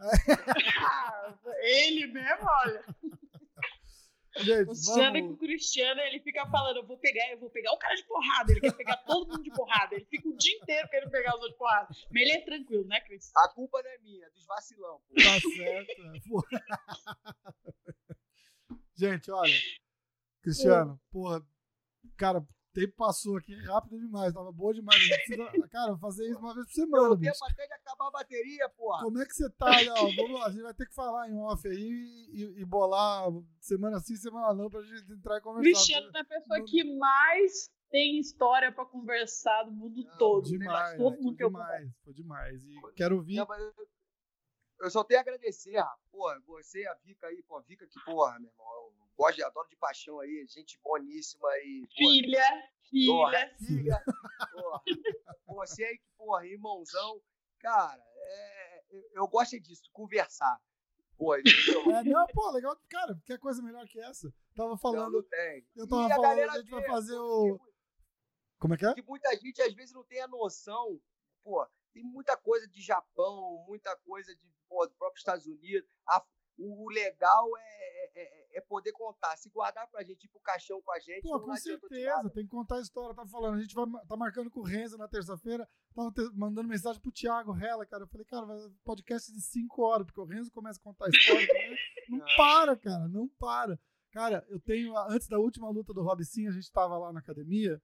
Ele 1.61 2.07
mesmo, 2.07 2.45
olha. 2.45 2.86
Gente, 4.38 4.68
O 4.68 4.69
Luciano 4.69 5.14
com 5.14 5.22
vamos. 5.22 5.36
o 5.36 5.38
Cristiano, 5.38 5.99
ele 6.02 6.19
fica 6.22 6.45
falando, 6.45 6.77
eu 6.77 6.86
vou 6.86 6.98
pegar, 6.98 7.30
eu 7.31 7.40
vou 7.40 7.49
pegar 7.49 7.73
o 7.73 7.77
cara 7.77 7.95
de 7.95 8.03
porrada. 8.06 8.52
Ele 8.52 8.61
quer 8.61 8.73
pegar 8.77 8.98
todo 8.98 9.27
mundo 9.27 9.44
de 9.44 9.52
porrada. 9.52 9.95
Ele 9.95 10.06
fica 10.06 10.30
o 10.30 10.38
dia 10.38 10.56
inteiro 10.61 10.88
querendo 10.88 11.10
pegar 11.11 11.31
os 11.31 11.41
outros 11.41 11.52
de 11.52 11.57
porrada. 11.57 11.88
Mas 12.11 12.22
ele 12.22 12.31
é 12.31 12.41
tranquilo, 12.41 12.86
né, 12.86 13.02
Cris? 13.02 13.31
A 13.36 13.49
culpa 13.49 13.81
não 13.84 13.90
é 13.90 13.98
minha, 13.98 14.26
é 14.26 14.30
dos 14.30 14.45
vacilão. 14.45 15.02
Pô. 15.10 15.15
Tá 15.15 15.40
certo. 15.57 15.91
é. 16.56 18.15
Gente, 18.95 19.31
olha. 19.31 19.53
Cristiano, 20.41 21.02
porra, 21.11 21.41
cara, 22.15 22.45
tempo 22.74 22.94
passou 22.96 23.38
aqui 23.38 23.56
rápido 23.66 24.00
demais, 24.00 24.34
tava 24.34 24.52
boa 24.52 24.74
demais. 24.74 25.00
Precisa, 25.08 25.68
cara, 25.70 25.98
fazer 25.98 26.30
isso 26.30 26.40
uma 26.40 26.54
vez 26.54 26.66
por 26.68 26.74
semana, 26.74 27.08
Deu 27.10 27.18
bicho. 27.18 27.34
tempo 27.34 27.46
até 27.46 27.68
de 27.68 27.74
acabar 27.74 28.08
a 28.08 28.12
bateria, 28.12 28.70
porra. 28.70 29.04
Como 29.04 29.22
é 29.22 29.26
que 29.26 29.34
você 29.34 29.50
tá, 29.52 29.70
Léo? 29.70 30.16
Vamos 30.16 30.40
lá, 30.40 30.48
a 30.48 30.52
gente 30.52 30.62
vai 30.64 30.74
ter 30.74 30.86
que 30.86 30.94
falar 30.94 31.30
em 31.30 31.38
off 31.38 31.68
aí 31.68 32.30
e, 32.32 32.62
e 32.62 32.66
bolar 32.66 33.30
semana 33.60 34.00
sim, 34.00 34.16
semana 34.16 34.54
não, 34.54 34.70
pra 34.70 34.82
gente 34.82 35.12
entrar 35.12 35.38
e 35.38 35.41
conversar. 35.41 35.62
Cristiano 35.62 36.12
é 36.16 36.20
a 36.20 36.26
pessoa 36.26 36.64
que 36.66 36.84
mais 36.98 37.70
tem 37.90 38.20
história 38.20 38.72
pra 38.72 38.86
conversar 38.86 39.64
do 39.64 39.72
mundo 39.72 40.04
não, 40.04 40.18
todo. 40.18 40.46
Demais, 40.46 40.98
todo 40.98 41.22
mundo 41.22 41.38
foi 41.38 41.48
demais, 41.48 41.91
foi 42.04 42.14
demais. 42.14 42.64
E 42.64 42.94
quero 42.96 43.16
ouvir. 43.16 43.38
Não, 43.38 43.48
eu, 43.56 43.74
eu 44.82 44.90
só 44.90 45.04
tenho 45.04 45.20
a 45.20 45.22
agradecer, 45.22 45.84
Pô, 46.12 46.30
você, 46.46 46.86
a 46.88 46.94
Vika 46.96 47.28
aí, 47.28 47.44
pô, 47.44 47.58
a 47.58 47.62
Vika 47.62 47.88
que, 47.88 48.00
porra, 48.06 48.40
meu 48.40 48.50
irmão, 48.50 49.09
gosto, 49.20 49.44
adoro 49.44 49.68
de 49.68 49.76
paixão 49.76 50.20
aí, 50.22 50.46
gente 50.48 50.80
boníssima 50.82 51.50
aí. 51.50 51.86
Filha, 51.96 52.41
filha. 52.90 53.14
Porra, 53.14 53.56
filha. 53.68 54.04
porra, 55.46 55.68
você 55.68 55.84
aí, 55.84 56.00
porra, 56.18 56.48
irmãozão. 56.48 57.22
Cara, 57.60 58.02
é, 58.02 58.84
eu 59.14 59.28
gosto 59.28 59.60
disso, 59.60 59.90
conversar. 59.91 60.58
Pô, 61.18 61.36
é, 62.00 62.04
não, 62.06 62.26
pô, 62.28 62.50
legal. 62.52 62.80
Cara, 62.90 63.22
que 63.26 63.38
coisa 63.38 63.62
melhor 63.62 63.86
que 63.88 64.00
essa? 64.00 64.34
Tava 64.56 64.78
falando. 64.78 65.12
Não, 65.12 65.12
não 65.12 65.22
eu 65.76 65.88
tava 65.88 66.06
e 66.06 66.10
falando, 66.10 66.40
a, 66.40 66.54
a 66.54 66.58
gente 66.60 66.72
vai 66.72 66.86
fazer 66.86 67.18
o. 67.18 67.60
Como 68.58 68.74
é 68.74 68.78
que 68.78 68.86
é? 68.86 68.94
Que 68.94 69.02
muita 69.02 69.36
gente 69.36 69.62
às 69.62 69.74
vezes 69.74 69.94
não 69.94 70.06
tem 70.06 70.22
a 70.22 70.28
noção. 70.28 71.00
Pô, 71.44 71.68
tem 71.94 72.04
muita 72.04 72.38
coisa 72.38 72.66
de 72.70 72.82
Japão, 72.82 73.66
muita 73.68 73.96
coisa 73.98 74.34
de 74.34 74.50
pô, 74.70 74.86
do 74.88 74.94
próprio 74.96 75.20
Estados 75.20 75.46
Unidos. 75.46 75.90
A, 76.08 76.26
o 76.58 76.90
legal 76.90 77.50
é, 77.58 77.99
é, 78.15 78.56
é, 78.56 78.57
é, 78.57 78.61
poder 78.61 78.91
contar. 78.91 79.36
Se 79.38 79.49
guardar 79.49 79.88
pra 79.90 80.03
gente, 80.03 80.26
ir 80.26 80.30
pro 80.30 80.40
caixão 80.41 80.81
com 80.81 80.91
a 80.91 80.99
gente. 80.99 81.22
Pô, 81.22 81.40
com 81.40 81.56
certeza, 81.56 82.30
tem 82.30 82.44
que 82.44 82.49
contar 82.49 82.77
a 82.77 82.81
história. 82.81 83.15
Tá 83.15 83.26
falando, 83.26 83.57
a 83.57 83.61
gente 83.61 83.73
vai, 83.73 83.86
tá 84.07 84.15
marcando 84.15 84.49
com 84.49 84.61
o 84.61 84.64
Renzo 84.64 84.98
na 84.98 85.07
terça-feira. 85.07 85.68
Tava 85.94 86.11
te, 86.11 86.22
mandando 86.36 86.68
mensagem 86.68 87.02
pro 87.02 87.11
Thiago 87.11 87.52
Rela, 87.52 87.86
cara. 87.86 88.03
Eu 88.03 88.07
falei, 88.07 88.26
cara, 88.26 88.45
podcast 88.84 89.31
de 89.31 89.41
5 89.41 89.81
horas, 89.81 90.06
porque 90.06 90.22
o 90.22 90.26
Renzo 90.26 90.52
começa 90.52 90.80
a 90.80 90.84
contar 90.84 91.06
a 91.06 91.10
história. 91.10 91.48
não 92.10 92.19
para, 92.36 92.76
cara, 92.77 93.07
não 93.07 93.27
para. 93.40 93.80
Cara, 94.11 94.45
eu 94.49 94.60
tenho. 94.60 94.98
Antes 94.98 95.27
da 95.27 95.38
última 95.38 95.69
luta 95.69 95.94
do 95.94 96.02
Robson, 96.02 96.48
a 96.48 96.52
gente 96.52 96.72
tava 96.72 96.98
lá 96.98 97.14
na 97.14 97.19
academia. 97.19 97.81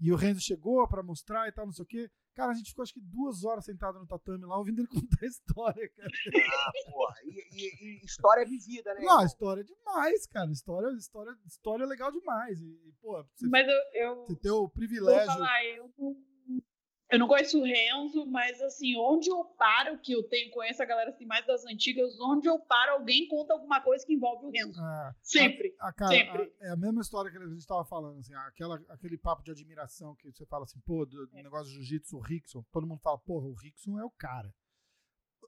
E 0.00 0.12
o 0.12 0.16
Renzo 0.16 0.40
chegou 0.40 0.86
para 0.88 1.02
mostrar 1.02 1.48
e 1.48 1.52
tal, 1.52 1.66
não 1.66 1.72
sei 1.72 1.82
o 1.84 1.86
quê. 1.86 2.10
Cara, 2.34 2.50
a 2.50 2.54
gente 2.54 2.70
ficou 2.70 2.82
acho 2.82 2.92
que 2.92 3.00
duas 3.00 3.44
horas 3.44 3.64
sentado 3.64 3.98
no 3.98 4.06
tatame 4.06 4.44
lá, 4.44 4.58
ouvindo 4.58 4.80
ele 4.80 4.88
contar 5.16 5.22
a 5.22 5.26
história, 5.26 5.88
cara. 5.96 6.10
Ah, 6.36 6.72
porra. 6.90 7.14
E, 7.24 7.30
e, 7.30 8.02
e 8.02 8.04
história 8.04 8.42
é 8.42 8.44
vivida, 8.44 8.92
né? 8.94 9.00
Não, 9.02 9.24
história 9.24 9.60
é 9.60 9.64
demais, 9.64 10.26
cara. 10.26 10.50
História, 10.50 10.88
história, 10.96 11.36
história 11.46 11.84
é 11.84 11.86
legal 11.86 12.10
demais. 12.10 12.60
E, 12.60 12.92
pô, 13.00 13.22
você, 13.22 13.46
Mas 13.46 13.66
eu, 13.68 14.02
eu. 14.02 14.26
Você 14.26 14.36
ter 14.36 14.50
o 14.50 14.68
privilégio. 14.68 15.26
Vou 15.26 15.34
falar, 15.34 15.64
eu 15.64 15.88
eu 17.10 17.18
não 17.18 17.28
conheço 17.28 17.60
o 17.60 17.64
Renzo, 17.64 18.26
mas 18.26 18.60
assim, 18.62 18.96
onde 18.96 19.30
eu 19.30 19.44
paro, 19.44 19.98
que 19.98 20.12
eu 20.12 20.22
tenho, 20.22 20.50
conheço 20.50 20.82
a 20.82 20.86
galera 20.86 21.10
assim, 21.10 21.26
mais 21.26 21.46
das 21.46 21.64
antigas, 21.66 22.18
onde 22.20 22.48
eu 22.48 22.58
paro, 22.58 22.92
alguém 22.92 23.28
conta 23.28 23.52
alguma 23.52 23.80
coisa 23.80 24.04
que 24.04 24.14
envolve 24.14 24.46
o 24.46 24.50
Renzo. 24.50 24.80
É, 24.80 25.14
sempre. 25.22 25.74
A, 25.80 25.88
a, 25.88 25.92
cara, 25.92 26.10
sempre. 26.10 26.52
A, 26.60 26.66
é 26.66 26.70
a 26.70 26.76
mesma 26.76 27.02
história 27.02 27.30
que 27.30 27.36
a 27.36 27.46
gente 27.46 27.58
estava 27.58 27.84
falando, 27.84 28.18
assim, 28.18 28.34
aquela, 28.34 28.82
aquele 28.88 29.18
papo 29.18 29.44
de 29.44 29.50
admiração 29.50 30.14
que 30.16 30.32
você 30.32 30.46
fala 30.46 30.64
assim, 30.64 30.80
pô, 30.80 31.04
do, 31.04 31.26
do 31.26 31.38
é. 31.38 31.42
negócio 31.42 31.66
de 31.66 31.74
jiu-jitsu, 31.74 32.16
o 32.16 32.20
Rickson, 32.20 32.64
todo 32.72 32.86
mundo 32.86 33.00
fala, 33.00 33.18
porra, 33.18 33.46
o 33.46 33.54
Rickson 33.54 33.98
é 33.98 34.04
o 34.04 34.10
cara. 34.10 34.52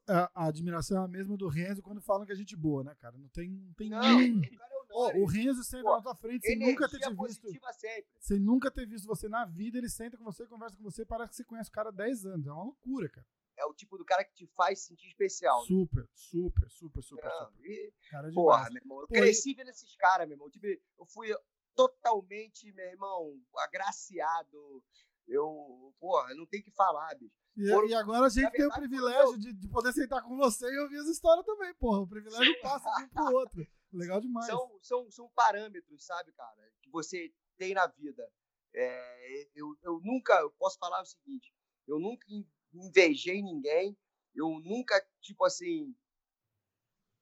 A, 0.08 0.30
a, 0.34 0.46
admiração 0.46 1.02
é 1.02 1.04
a 1.04 1.08
mesma 1.08 1.36
do 1.36 1.48
Renzo 1.48 1.82
quando 1.82 2.00
falam 2.00 2.24
que 2.24 2.32
é 2.32 2.36
gente 2.36 2.54
boa, 2.54 2.84
né, 2.84 2.94
cara? 3.00 3.16
Não 3.16 3.28
tem, 3.28 3.50
não 3.50 3.72
tem 3.72 3.90
não. 3.90 3.98
O 3.98 4.58
cara 4.58 4.75
Oh, 4.98 5.10
o 5.18 5.26
Renzo 5.26 5.62
senta 5.62 5.82
Pô, 5.82 5.96
na 5.96 6.02
tua 6.02 6.14
frente 6.14 6.46
sem 6.46 6.58
nunca 6.58 6.88
ter 6.88 6.98
te 6.98 7.14
visto. 7.14 7.46
Sempre. 7.74 8.10
Sem 8.18 8.40
nunca 8.40 8.70
ter 8.70 8.86
visto 8.86 9.06
você 9.06 9.28
na 9.28 9.44
vida, 9.44 9.76
ele 9.76 9.90
senta 9.90 10.16
com 10.16 10.24
você, 10.24 10.46
conversa 10.46 10.74
com 10.74 10.82
você, 10.82 11.04
parece 11.04 11.28
que 11.28 11.36
você 11.36 11.44
conhece 11.44 11.68
o 11.68 11.72
cara 11.72 11.90
há 11.90 11.92
10 11.92 12.24
anos. 12.24 12.46
É 12.46 12.50
uma 12.50 12.64
loucura, 12.64 13.06
cara. 13.10 13.26
É 13.58 13.66
o 13.66 13.74
tipo 13.74 13.98
do 13.98 14.06
cara 14.06 14.24
que 14.24 14.32
te 14.32 14.46
faz 14.56 14.80
sentir 14.80 15.08
especial. 15.08 15.60
Né? 15.60 15.66
Super, 15.66 16.08
super, 16.14 16.70
super, 16.70 17.02
super, 17.02 17.24
Não, 17.24 17.46
super. 17.46 17.66
E, 17.66 17.92
cara, 18.10 18.32
porra, 18.32 18.70
meu 18.70 18.82
irmão. 18.82 19.00
Eu 19.02 19.08
Pô, 19.08 19.14
cresci 19.14 19.52
vendo 19.52 19.68
esses 19.68 19.94
caras, 19.96 20.26
meu 20.26 20.36
irmão. 20.36 20.48
Tipo, 20.48 20.66
eu 20.66 21.06
fui 21.06 21.28
totalmente, 21.74 22.72
meu 22.72 22.86
irmão, 22.86 23.38
agraciado. 23.58 24.82
Eu, 25.28 25.94
porra, 26.00 26.34
não 26.34 26.46
tem 26.46 26.62
que 26.62 26.70
falar, 26.70 27.14
bicho. 27.16 27.34
E, 27.54 27.64
e 27.88 27.94
agora 27.94 28.26
a 28.26 28.30
gente 28.30 28.50
tem 28.50 28.66
o 28.66 28.72
privilégio 28.72 29.32
eu... 29.32 29.38
de, 29.38 29.52
de, 29.52 29.68
poder 29.68 29.92
sentar 29.92 30.22
com 30.22 30.36
você 30.36 30.66
e 30.66 30.78
ouvir 30.78 30.98
as 30.98 31.08
histórias 31.08 31.44
também, 31.44 31.74
porra. 31.74 32.00
O 32.00 32.06
privilégio 32.06 32.60
passa 32.62 32.90
de 32.96 33.04
um 33.04 33.08
pro 33.08 33.34
outro. 33.34 33.66
Legal 33.96 34.20
demais. 34.20 34.46
São, 34.46 34.78
são, 34.82 35.10
são 35.10 35.28
parâmetros, 35.30 36.04
sabe, 36.04 36.32
cara, 36.32 36.72
que 36.82 36.90
você 36.90 37.32
tem 37.56 37.74
na 37.74 37.86
vida. 37.86 38.30
É, 38.74 39.48
eu, 39.54 39.76
eu 39.82 40.00
nunca, 40.02 40.34
eu 40.40 40.50
posso 40.52 40.78
falar 40.78 41.00
o 41.00 41.06
seguinte, 41.06 41.52
eu 41.86 41.98
nunca 41.98 42.26
invejei 42.74 43.42
ninguém, 43.42 43.96
eu 44.34 44.60
nunca, 44.60 45.02
tipo 45.22 45.44
assim, 45.44 45.96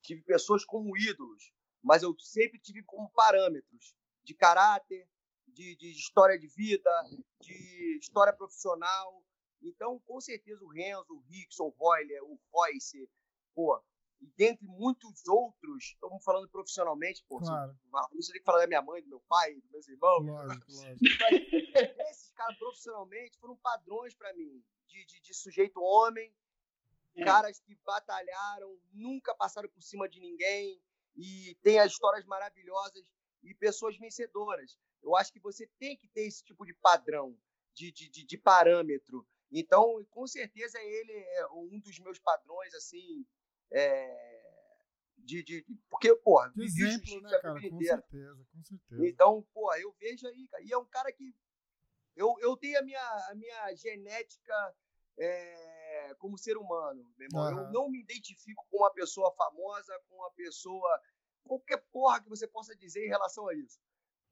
tive 0.03 0.23
pessoas 0.23 0.65
como 0.65 0.97
ídolos, 0.97 1.53
mas 1.83 2.03
eu 2.03 2.19
sempre 2.19 2.59
tive 2.59 2.83
como 2.83 3.11
parâmetros 3.11 3.95
de 4.25 4.35
caráter, 4.35 5.09
de, 5.47 5.77
de 5.77 5.91
história 5.93 6.39
de 6.39 6.49
vida, 6.49 6.91
de 7.41 7.99
história 8.01 8.33
profissional. 8.33 9.23
Então, 9.63 10.01
com 10.01 10.21
certeza, 10.21 10.63
o 10.65 10.69
Renzo, 10.69 11.15
o 11.15 11.21
Rickson, 11.21 11.65
o 11.65 11.75
Royler, 11.79 12.23
o 12.25 12.39
Royce, 12.53 13.09
pô, 13.55 13.81
e 14.21 14.27
dentre 14.37 14.67
muitos 14.67 15.27
outros, 15.27 15.85
estamos 15.85 16.23
falando 16.25 16.49
profissionalmente, 16.49 17.25
pô, 17.29 17.39
claro. 17.39 17.77
isso 18.15 18.33
tem 18.33 18.41
que 18.41 18.45
falar 18.45 18.61
da 18.61 18.67
minha 18.67 18.83
mãe, 18.83 19.03
do 19.03 19.09
meu 19.09 19.21
pai, 19.29 19.55
dos 19.55 19.71
meus 19.71 19.89
irmãos. 19.89 20.25
Lógico, 20.25 20.73
lógico. 20.73 21.01
Mas, 21.21 22.11
esses 22.11 22.31
caras 22.31 22.57
profissionalmente 22.59 23.39
foram 23.39 23.57
padrões 23.57 24.15
para 24.15 24.33
mim, 24.35 24.63
de, 24.87 25.05
de, 25.05 25.21
de, 25.21 25.35
sujeito 25.35 25.81
homem, 25.81 26.35
é. 27.17 27.25
caras 27.25 27.61
que 27.61 27.75
batalharam, 27.85 28.79
nunca 28.93 29.35
passaram 29.35 29.69
por 29.69 29.83
cima 29.83 30.09
de 30.09 30.21
ninguém 30.21 30.81
e 31.17 31.57
tem 31.63 31.79
as 31.79 31.93
histórias 31.93 32.25
maravilhosas 32.25 33.05
e 33.43 33.55
pessoas 33.55 33.97
vencedoras. 33.99 34.79
Eu 35.03 35.15
acho 35.17 35.33
que 35.33 35.41
você 35.41 35.67
tem 35.79 35.97
que 35.97 36.09
ter 36.09 36.23
esse 36.23 36.43
tipo 36.43 36.65
de 36.65 36.73
padrão, 36.75 37.37
de, 37.75 37.93
de, 37.93 38.09
de, 38.09 38.25
de 38.25 38.39
parâmetro. 38.39 39.27
Então, 39.53 40.05
com 40.11 40.27
certeza, 40.27 40.79
ele 40.81 41.13
é 41.13 41.47
um 41.53 41.79
dos 41.79 41.99
meus 41.99 42.19
padrões, 42.19 42.75
assim, 42.75 43.25
é, 43.73 44.25
de, 45.25 45.43
de, 45.43 45.67
porque, 45.89 46.15
porra, 46.17 46.53
de 46.55 46.65
exemplo, 46.65 47.21
né, 47.23 47.31
cara? 47.41 47.55
Com 47.55 47.81
certeza, 47.81 48.47
com 48.53 48.63
certeza. 48.63 49.07
Então, 49.07 49.47
porra, 49.53 49.79
eu 49.81 49.93
vejo 49.99 50.27
aí, 50.27 50.47
cara. 50.49 50.63
E 50.63 50.73
é 50.73 50.79
um 50.79 50.85
cara 50.85 51.11
que. 51.13 51.35
Eu, 52.15 52.35
eu 52.41 52.57
tenho 52.57 52.79
a 52.79 52.83
minha, 52.83 53.01
a 53.01 53.35
minha 53.35 53.75
genética 53.75 54.75
é, 55.19 56.15
como 56.19 56.39
ser 56.39 56.57
humano, 56.57 57.05
meu 57.17 57.27
irmão. 57.27 57.53
Uhum. 57.53 57.59
Eu 57.67 57.73
não 57.73 57.91
me 57.91 58.01
identifico 58.01 58.67
com 58.71 58.79
uma 58.79 58.93
pessoa 58.93 59.33
famosa, 59.35 59.99
com 60.09 60.17
uma 60.17 60.31
pessoa. 60.33 61.01
qualquer 61.45 61.79
porra 61.91 62.23
que 62.23 62.29
você 62.29 62.47
possa 62.47 62.77
dizer 62.77 63.05
em 63.05 63.09
relação 63.09 63.49
a 63.49 63.55
isso. 63.55 63.81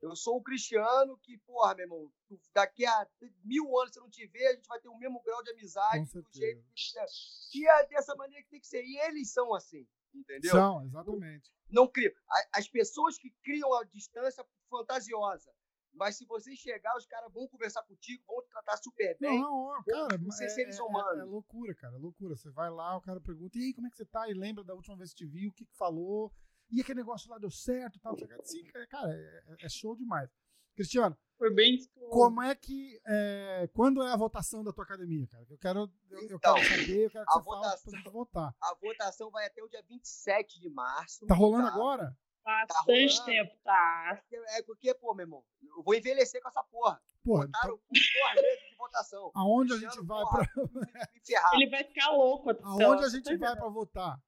Eu 0.02 0.16
sou 0.16 0.36
o 0.36 0.42
Cristiano 0.42 1.16
que, 1.18 1.38
porra, 1.38 1.76
meu 1.76 1.84
irmão, 1.84 2.12
daqui 2.52 2.84
a 2.84 3.06
mil 3.44 3.78
anos, 3.78 3.92
se 3.92 4.00
eu 4.00 4.02
não 4.02 4.10
te 4.10 4.26
ver, 4.26 4.48
a 4.48 4.54
gente 4.54 4.66
vai 4.66 4.80
ter 4.80 4.88
o 4.88 4.98
mesmo 4.98 5.22
grau 5.22 5.42
de 5.44 5.52
amizade 5.52 6.04
do 6.12 6.26
jeito 6.32 6.64
que, 6.74 7.52
que 7.52 7.68
é 7.68 7.86
dessa 7.86 8.14
maneira 8.16 8.42
que 8.42 8.50
tem 8.50 8.60
que 8.60 8.66
ser. 8.66 8.82
E 8.84 8.98
eles 8.98 9.32
são 9.32 9.54
assim, 9.54 9.86
entendeu? 10.12 10.50
São, 10.50 10.84
exatamente. 10.84 11.52
Não, 11.70 11.84
não 11.84 11.88
crio. 11.88 12.12
As 12.52 12.68
pessoas 12.68 13.16
que 13.16 13.30
criam 13.44 13.72
a 13.74 13.84
distância 13.84 14.44
fantasiosa. 14.68 15.52
Mas 15.94 16.16
se 16.16 16.24
você 16.24 16.56
chegar, 16.56 16.96
os 16.96 17.06
caras 17.06 17.30
vão 17.32 17.46
conversar 17.46 17.82
contigo, 17.82 18.24
vão 18.26 18.42
te 18.42 18.48
tratar 18.48 18.78
super 18.78 19.16
bem. 19.20 19.40
Não, 19.40 19.74
não 19.74 19.84
cara, 19.84 20.18
não 20.18 20.30
sei 20.30 20.46
é, 20.46 20.50
se 20.50 20.62
eles 20.62 20.74
são 20.74 20.86
humanos. 20.86 21.18
É, 21.18 21.22
é, 21.22 21.24
loucura, 21.24 21.74
cara, 21.74 21.94
é 21.94 21.98
loucura. 21.98 22.34
Você 22.34 22.50
vai 22.50 22.70
lá, 22.70 22.96
o 22.96 23.02
cara 23.02 23.20
pergunta, 23.20 23.58
e 23.58 23.64
aí, 23.64 23.74
como 23.74 23.86
é 23.86 23.90
que 23.90 23.96
você 23.96 24.06
tá? 24.06 24.28
E 24.28 24.32
lembra 24.32 24.64
da 24.64 24.74
última 24.74 24.96
vez 24.96 25.10
que 25.10 25.18
te 25.18 25.26
viu, 25.26 25.50
o 25.50 25.52
que, 25.52 25.66
que 25.66 25.76
falou 25.76 26.32
e 26.72 26.80
aquele 26.80 27.00
negócio 27.00 27.30
lá 27.30 27.38
deu 27.38 27.50
certo 27.50 28.00
tal. 28.00 28.16
Sim, 28.44 28.64
cara, 28.88 29.12
é, 29.12 29.56
é, 29.60 29.68
show 29.68 29.94
demais. 29.94 30.30
Cristiano, 30.74 31.16
foi 31.36 31.52
bem 31.52 31.78
como 32.10 32.40
é 32.40 32.54
que 32.54 32.98
é, 33.06 33.68
quando 33.74 34.02
é 34.02 34.10
a 34.10 34.16
votação 34.16 34.64
da 34.64 34.72
tua 34.72 34.84
academia, 34.84 35.26
cara? 35.26 35.46
Eu 35.50 35.58
quero 35.58 35.78
eu, 36.10 36.18
eu 36.18 36.36
então, 36.36 36.54
quero 36.54 36.68
saber, 36.68 37.04
eu 37.04 37.10
quero 37.10 37.26
que 37.26 37.32
você 37.32 37.44
votação, 37.44 37.92
fale 37.92 38.02
pra 38.02 38.12
votar. 38.12 38.56
A 38.62 38.74
votação 38.80 39.30
vai 39.30 39.46
até 39.46 39.62
o 39.62 39.68
dia 39.68 39.82
27 39.86 40.60
de 40.60 40.70
março. 40.70 41.26
Tá 41.26 41.34
rolando 41.34 41.66
tá? 41.66 41.74
agora? 41.74 42.16
Bastante 42.44 43.18
tá 43.18 43.24
tempo, 43.24 43.56
tá. 43.62 44.22
É 44.56 44.62
porque, 44.62 44.94
pô, 44.94 45.14
meu 45.14 45.24
irmão, 45.24 45.44
eu 45.76 45.82
vou 45.82 45.94
envelhecer 45.94 46.40
com 46.42 46.48
essa 46.48 46.62
porra. 46.64 47.00
Porra, 47.22 47.46
Botaram 47.46 47.74
então... 47.74 47.88
duas 47.90 48.34
meses 48.42 48.68
de 48.70 48.76
votação. 48.76 49.30
Aonde 49.34 49.72
a 49.74 49.76
gente 49.76 49.96
vai 50.04 50.22
porra, 50.24 50.48
pra. 50.54 51.08
Ele 51.54 51.70
vai 51.70 51.84
ficar 51.84 52.10
louco. 52.10 52.50
Aonde 52.62 53.04
a 53.04 53.08
gente 53.08 53.36
vai 53.36 53.56
pra 53.56 53.68
votar? 53.68 54.18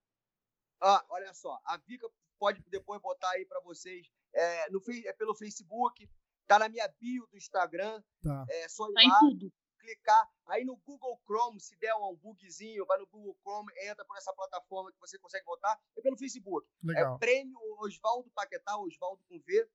Ah, 0.81 1.05
olha 1.09 1.33
só, 1.33 1.61
a 1.65 1.77
Vika 1.79 2.09
pode 2.45 2.63
depois 2.69 3.01
botar 3.01 3.31
aí 3.31 3.47
para 3.47 3.59
vocês 3.61 4.07
é, 4.35 4.69
no, 4.69 4.83
é 5.07 5.13
pelo 5.15 5.35
Facebook, 5.35 6.07
tá 6.47 6.59
na 6.59 6.69
minha 6.69 6.87
bio 7.01 7.27
do 7.31 7.39
Instagram. 7.39 8.03
Tá. 8.23 8.45
É 8.51 8.69
só 8.69 8.87
ir 8.91 8.93
tá 8.93 9.03
lá, 9.03 9.19
tudo. 9.21 9.51
clicar. 9.79 10.29
Aí 10.49 10.63
no 10.63 10.77
Google 10.77 11.19
Chrome, 11.25 11.59
se 11.59 11.75
der 11.77 11.95
um 11.95 12.15
bugzinho, 12.17 12.85
vai 12.85 12.99
no 12.99 13.07
Google 13.07 13.35
Chrome, 13.41 13.73
entra 13.89 14.05
por 14.05 14.19
essa 14.19 14.31
plataforma 14.35 14.93
que 14.93 15.01
você 15.01 15.19
consegue 15.19 15.47
votar. 15.47 15.81
É 15.97 16.03
pelo 16.03 16.19
Facebook. 16.19 16.69
Legal. 16.83 17.15
É 17.15 17.19
Prêmio 17.19 17.59
Oswaldo 17.79 18.31
Paquetá, 18.35 18.77
Oswaldo 18.77 19.25
com 19.27 19.41
V. 19.41 19.71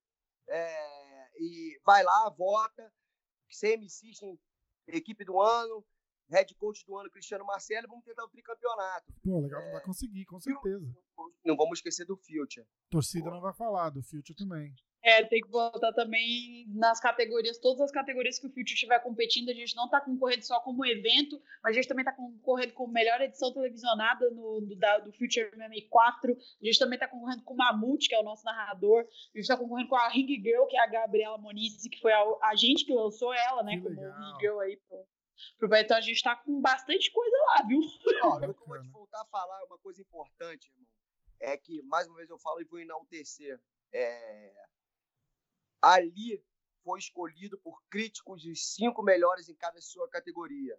É, 0.47 1.31
e 1.39 1.81
vai 1.83 2.03
lá, 2.03 2.29
vota. 2.29 2.93
CM 3.49 3.89
System, 3.89 4.39
equipe 4.85 5.25
do 5.25 5.41
ano. 5.41 5.83
Head 6.29 6.53
coach 6.55 6.85
do 6.85 6.97
ano, 6.97 7.09
Cristiano 7.09 7.45
Marcelo, 7.45 7.87
vamos 7.87 8.05
tentar 8.05 8.23
o 8.23 8.29
tricampeonato. 8.29 9.13
Pô, 9.23 9.41
legal, 9.41 9.61
é... 9.61 9.71
vai 9.71 9.81
conseguir, 9.81 10.25
com 10.25 10.39
certeza. 10.39 10.85
Não 11.43 11.55
vamos 11.55 11.79
esquecer 11.79 12.05
do 12.05 12.17
Future. 12.17 12.65
Torcida 12.89 13.25
Pô. 13.25 13.31
não 13.31 13.41
vai 13.41 13.53
falar, 13.53 13.89
do 13.89 14.01
Future 14.01 14.35
também. 14.35 14.73
É, 15.01 15.23
tem 15.23 15.39
que 15.39 15.49
botar 15.49 15.93
também 15.93 16.65
nas 16.75 16.99
categorias, 16.99 17.57
todas 17.57 17.81
as 17.81 17.91
categorias 17.91 18.37
que 18.37 18.47
o 18.47 18.49
Future 18.49 18.73
estiver 18.73 18.99
competindo, 18.99 19.49
a 19.49 19.53
gente 19.53 19.73
não 19.75 19.85
está 19.85 20.01
concorrendo 20.01 20.45
só 20.45 20.59
como 20.59 20.85
evento, 20.85 21.41
mas 21.63 21.71
a 21.71 21.75
gente 21.75 21.87
também 21.87 22.03
está 22.03 22.11
concorrendo 22.11 22.73
com 22.73 22.85
melhor 22.85 23.21
edição 23.21 23.53
televisionada 23.53 24.29
no, 24.31 24.59
do, 24.59 24.75
da, 24.75 24.99
do 24.99 25.13
Future 25.13 25.49
MMA 25.55 25.87
4, 25.89 26.33
a 26.33 26.65
gente 26.65 26.79
também 26.79 26.95
está 26.95 27.07
concorrendo 27.07 27.43
com 27.43 27.53
o 27.53 27.57
Mamute, 27.57 28.09
que 28.09 28.15
é 28.15 28.19
o 28.19 28.23
nosso 28.23 28.43
narrador, 28.43 28.99
a 28.99 29.37
gente 29.37 29.39
está 29.39 29.55
concorrendo 29.55 29.87
com 29.87 29.95
a 29.95 30.09
Ring 30.09 30.27
Girl, 30.27 30.65
que 30.65 30.75
é 30.75 30.81
a 30.81 30.87
Gabriela 30.87 31.37
Moniz, 31.37 31.81
que 31.89 32.01
foi 32.01 32.11
a, 32.11 32.21
a 32.43 32.55
gente 32.55 32.85
que 32.85 32.93
lançou 32.93 33.33
ela, 33.33 33.63
né, 33.63 33.77
que 33.77 33.83
como 33.83 34.01
legal. 34.01 34.19
Ring 34.19 34.39
Girl 34.41 34.59
aí 34.59 34.77
pro, 34.85 35.05
pro 35.57 35.69
Então 35.77 35.97
a 35.97 36.01
gente 36.01 36.15
está 36.15 36.35
com 36.35 36.61
bastante 36.61 37.11
coisa 37.11 37.37
lá, 37.47 37.63
viu? 37.67 37.79
Ó, 38.23 38.39
eu 38.43 38.53
vou 38.53 38.81
te 38.81 38.89
voltar 38.89 39.21
a 39.21 39.25
falar 39.25 39.63
uma 39.65 39.77
coisa 39.79 40.01
importante, 40.01 40.69
irmão, 40.69 40.87
é 41.39 41.57
que, 41.57 41.81
mais 41.83 42.07
uma 42.07 42.17
vez 42.17 42.29
eu 42.29 42.39
falo 42.39 42.61
e 42.61 42.65
vou 42.65 42.79
enaltecer, 42.79 43.59
é 43.93 44.53
ali 45.81 46.43
foi 46.83 46.99
escolhido 46.99 47.57
por 47.59 47.81
críticos 47.89 48.45
os 48.45 48.73
cinco 48.73 49.01
melhores 49.03 49.49
em 49.49 49.55
cada 49.55 49.79
sua 49.81 50.09
categoria. 50.09 50.77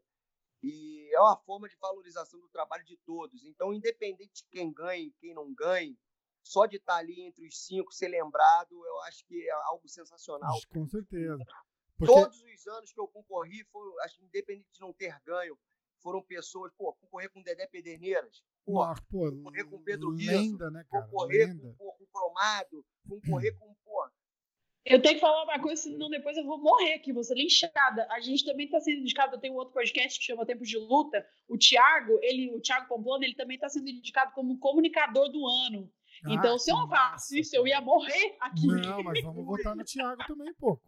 E 0.63 1.09
é 1.15 1.21
uma 1.21 1.37
forma 1.39 1.69
de 1.69 1.77
valorização 1.77 2.39
do 2.39 2.49
trabalho 2.49 2.85
de 2.85 2.97
todos. 2.99 3.45
Então, 3.45 3.73
independente 3.73 4.43
de 4.43 4.49
quem 4.51 4.73
ganhe, 4.73 5.15
quem 5.19 5.35
não 5.35 5.53
ganhe, 5.55 5.99
só 6.43 6.67
de 6.67 6.77
estar 6.77 6.97
ali 6.97 7.23
entre 7.23 7.47
os 7.47 7.65
cinco, 7.65 7.93
ser 7.93 8.09
lembrado, 8.09 8.73
eu 8.73 9.01
acho 9.03 9.25
que 9.25 9.49
é 9.49 9.53
algo 9.69 9.89
sensacional. 9.89 10.59
Com 10.69 10.87
certeza. 10.87 11.45
Porque... 12.01 12.15
Todos 12.15 12.43
os 12.43 12.67
anos 12.67 12.93
que 12.93 12.99
eu 12.99 13.07
concorri, 13.07 13.63
foram, 13.65 14.01
acho 14.01 14.17
que 14.17 14.25
independente 14.25 14.73
de 14.73 14.81
não 14.81 14.91
ter 14.91 15.15
ganho, 15.23 15.59
foram 15.99 16.23
pessoas, 16.23 16.73
pô, 16.73 16.95
concorrer 16.95 17.31
com 17.31 17.43
Dedé 17.43 17.67
Pederneiras, 17.67 18.43
pô, 18.65 18.81
ah, 18.81 18.95
pô 19.11 19.31
concorrer 19.31 19.69
com 19.69 19.83
Pedro 19.83 20.09
lenda, 20.09 20.33
Rizzo, 20.33 20.71
né, 20.71 20.85
cara? 20.91 21.05
concorrer 21.05 21.49
lenda. 21.49 21.75
com, 21.77 21.93
com 21.93 22.07
Cromado, 22.07 22.87
concorrer 23.07 23.55
com, 23.59 23.75
pô, 23.85 24.09
eu 24.87 25.01
tenho 25.03 25.17
que 25.17 25.21
falar 25.21 25.45
uma 25.45 25.61
coisa, 25.61 25.83
senão 25.83 26.09
depois 26.09 26.39
eu 26.39 26.45
vou 26.45 26.59
morrer 26.59 26.95
aqui, 26.95 27.13
vou 27.13 27.23
ser 27.23 27.35
linchada. 27.35 28.09
A 28.11 28.19
gente 28.21 28.47
também 28.47 28.65
está 28.65 28.81
sendo 28.81 29.01
indicado, 29.01 29.37
eu 29.37 29.39
tenho 29.39 29.53
um 29.53 29.59
outro 29.59 29.75
podcast 29.75 30.19
que 30.19 30.25
chama 30.25 30.47
Tempos 30.47 30.67
de 30.67 30.79
Luta. 30.79 31.25
O 31.47 31.59
Thiago, 31.59 32.19
ele, 32.23 32.51
o 32.57 32.61
Thiago 32.63 32.89
Pamplona, 32.89 33.27
ele 33.27 33.35
também 33.35 33.57
está 33.57 33.69
sendo 33.69 33.91
indicado 33.91 34.33
como 34.33 34.59
comunicador 34.59 35.29
do 35.31 35.47
ano. 35.47 35.93
Ah, 36.25 36.33
então, 36.33 36.59
se 36.59 36.71
eu 36.71 36.77
não 36.77 36.89
faço 36.89 37.37
isso, 37.37 37.57
eu 37.57 37.67
ia 37.67 37.81
morrer 37.81 38.37
aqui. 38.41 38.67
Não, 38.67 39.03
mas 39.03 39.21
vamos 39.25 39.45
votar 39.45 39.75
no 39.75 39.85
Thiago 39.85 40.23
também, 40.27 40.53
pô. 40.55 40.81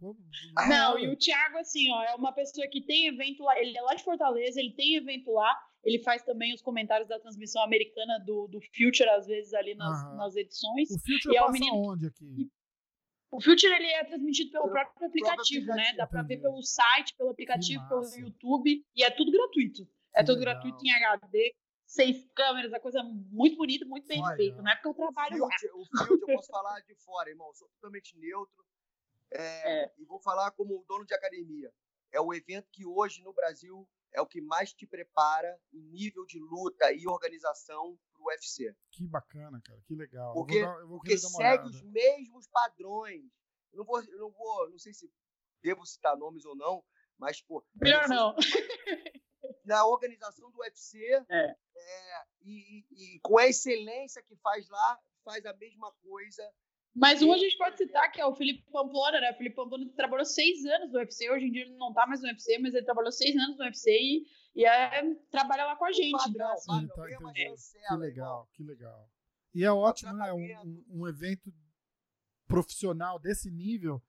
Não, 0.67 0.99
e 0.99 1.07
o 1.07 1.17
Thiago, 1.17 1.57
assim, 1.57 1.91
ó, 1.91 2.03
é 2.03 2.15
uma 2.15 2.31
pessoa 2.31 2.67
que 2.67 2.81
tem 2.81 3.07
evento 3.07 3.43
lá, 3.43 3.59
ele 3.59 3.77
é 3.77 3.81
lá 3.81 3.95
de 3.95 4.03
Fortaleza, 4.03 4.59
ele 4.59 4.73
tem 4.73 4.95
evento 4.95 5.31
lá, 5.31 5.57
ele 5.83 5.99
faz 5.99 6.23
também 6.23 6.53
os 6.53 6.61
comentários 6.61 7.09
da 7.09 7.19
transmissão 7.19 7.63
americana 7.63 8.19
do, 8.19 8.47
do 8.47 8.59
Future, 8.75 9.09
às 9.09 9.27
vezes, 9.27 9.53
ali 9.53 9.75
nas, 9.75 10.15
nas 10.15 10.35
edições. 10.35 10.91
O 10.91 10.99
Future 10.99 11.35
e 11.35 11.39
passa 11.39 11.45
é 11.45 11.49
um 11.49 11.51
menino... 11.51 11.91
onde 11.91 12.07
aqui? 12.07 12.49
O 13.31 13.41
Future 13.41 13.73
ele 13.73 13.87
é 13.87 14.03
transmitido 14.03 14.51
pelo 14.51 14.69
próprio 14.69 15.07
aplicativo, 15.07 15.65
próprio 15.65 15.83
né? 15.83 15.93
Dá 15.97 16.05
para 16.05 16.21
ver 16.21 16.37
pelo 16.37 16.61
site, 16.61 17.15
pelo 17.17 17.31
aplicativo, 17.31 17.83
pelo 17.89 18.03
YouTube 18.15 18.85
e 18.95 19.03
é 19.03 19.09
tudo 19.09 19.31
gratuito. 19.31 19.87
É 20.15 20.19
que 20.19 20.27
tudo 20.27 20.37
legal. 20.37 20.53
gratuito 20.53 20.85
em 20.85 20.91
HD, 20.91 21.55
seis 21.93 22.27
câmeras, 22.35 22.73
a 22.73 22.79
coisa 22.79 23.03
muito 23.03 23.55
bonita, 23.55 23.85
muito 23.85 24.07
bem 24.07 24.21
Olha, 24.21 24.35
feita. 24.35 24.61
Não 24.61 24.71
é 24.71 24.75
porque 24.75 24.87
eu 24.89 24.93
trabalho 24.93 25.35
o 25.35 25.47
lá. 25.47 25.55
O 25.75 25.85
Future 25.85 26.21
eu 26.21 26.35
posso 26.35 26.49
falar 26.51 26.79
de 26.81 26.95
fora, 26.95 27.29
irmão. 27.29 27.53
Sou 27.53 27.67
totalmente 27.69 28.17
neutro. 28.17 28.65
É, 29.31 29.83
é. 29.83 29.93
E 29.97 30.05
vou 30.05 30.19
falar 30.19 30.51
como 30.51 30.83
dono 30.87 31.05
de 31.05 31.13
academia. 31.13 31.71
É 32.11 32.19
o 32.19 32.33
evento 32.33 32.69
que 32.71 32.85
hoje 32.85 33.23
no 33.23 33.33
Brasil 33.33 33.87
é 34.11 34.21
o 34.21 34.27
que 34.27 34.41
mais 34.41 34.73
te 34.73 34.85
prepara 34.85 35.59
em 35.71 35.81
nível 35.81 36.25
de 36.25 36.39
luta 36.39 36.91
e 36.91 37.07
organização 37.07 37.97
pro 38.13 38.25
UFC. 38.25 38.75
Que 38.91 39.07
bacana, 39.07 39.59
cara, 39.63 39.81
que 39.85 39.95
legal. 39.95 40.33
Porque, 40.33 40.57
eu 40.57 40.65
vou 40.65 40.73
dar, 40.73 40.81
eu 40.81 40.87
vou 40.87 40.97
porque 40.97 41.17
segue 41.17 41.65
os 41.65 41.81
mesmos 41.81 42.47
padrões. 42.47 43.25
Eu 43.71 43.79
não 43.79 43.85
vou, 43.85 44.01
eu 44.03 44.19
não 44.19 44.31
vou, 44.31 44.69
não 44.69 44.77
sei 44.77 44.93
se 44.93 45.11
devo 45.63 45.85
citar 45.85 46.15
nomes 46.15 46.45
ou 46.45 46.55
não, 46.55 46.83
mas 47.17 47.41
pô. 47.41 47.65
Melhor 47.75 48.07
não. 48.07 48.35
Na 49.65 49.85
organização 49.85 50.51
do 50.51 50.59
UFC 50.59 50.99
é. 51.29 51.55
É, 51.75 52.23
e, 52.41 52.85
e, 52.91 53.15
e 53.15 53.19
com 53.21 53.37
a 53.37 53.47
excelência 53.47 54.21
que 54.21 54.35
faz 54.37 54.67
lá, 54.69 54.99
faz 55.23 55.45
a 55.45 55.53
mesma 55.53 55.91
coisa 56.03 56.43
mas 56.95 57.23
um 57.23 57.33
a 57.33 57.37
gente 57.37 57.57
pode 57.57 57.77
citar 57.77 58.11
que 58.11 58.21
é 58.21 58.25
o 58.25 58.35
Felipe 58.35 58.63
Pamplona, 58.71 59.19
né? 59.19 59.31
O 59.31 59.35
Felipe 59.35 59.55
Pamplona 59.55 59.89
trabalhou 59.95 60.25
seis 60.25 60.63
anos 60.63 60.91
no 60.91 60.99
UFC, 60.99 61.29
hoje 61.29 61.47
em 61.47 61.51
dia 61.51 61.63
ele 61.63 61.75
não 61.75 61.91
tá 61.91 62.05
mais 62.05 62.21
no 62.21 62.27
UFC, 62.27 62.59
mas 62.59 62.73
ele 62.73 62.85
trabalhou 62.85 63.11
seis 63.11 63.35
anos 63.35 63.57
no 63.57 63.63
UFC 63.63 63.89
e, 63.91 64.27
e 64.55 64.65
é, 64.65 65.15
trabalha 65.31 65.65
lá 65.65 65.75
com 65.75 65.85
a 65.85 65.91
gente. 65.91 66.11
Padrão, 66.11 66.55
Sim, 66.57 66.87
tá, 66.87 66.93
que 67.87 67.95
legal, 67.95 68.47
que 68.53 68.63
legal. 68.63 69.09
E 69.55 69.63
é 69.63 69.71
ótimo, 69.71 70.13
né? 70.13 70.31
Um, 70.33 70.83
um 70.89 71.07
evento 71.07 71.51
profissional 72.47 73.17
desse 73.17 73.49
nível 73.49 74.01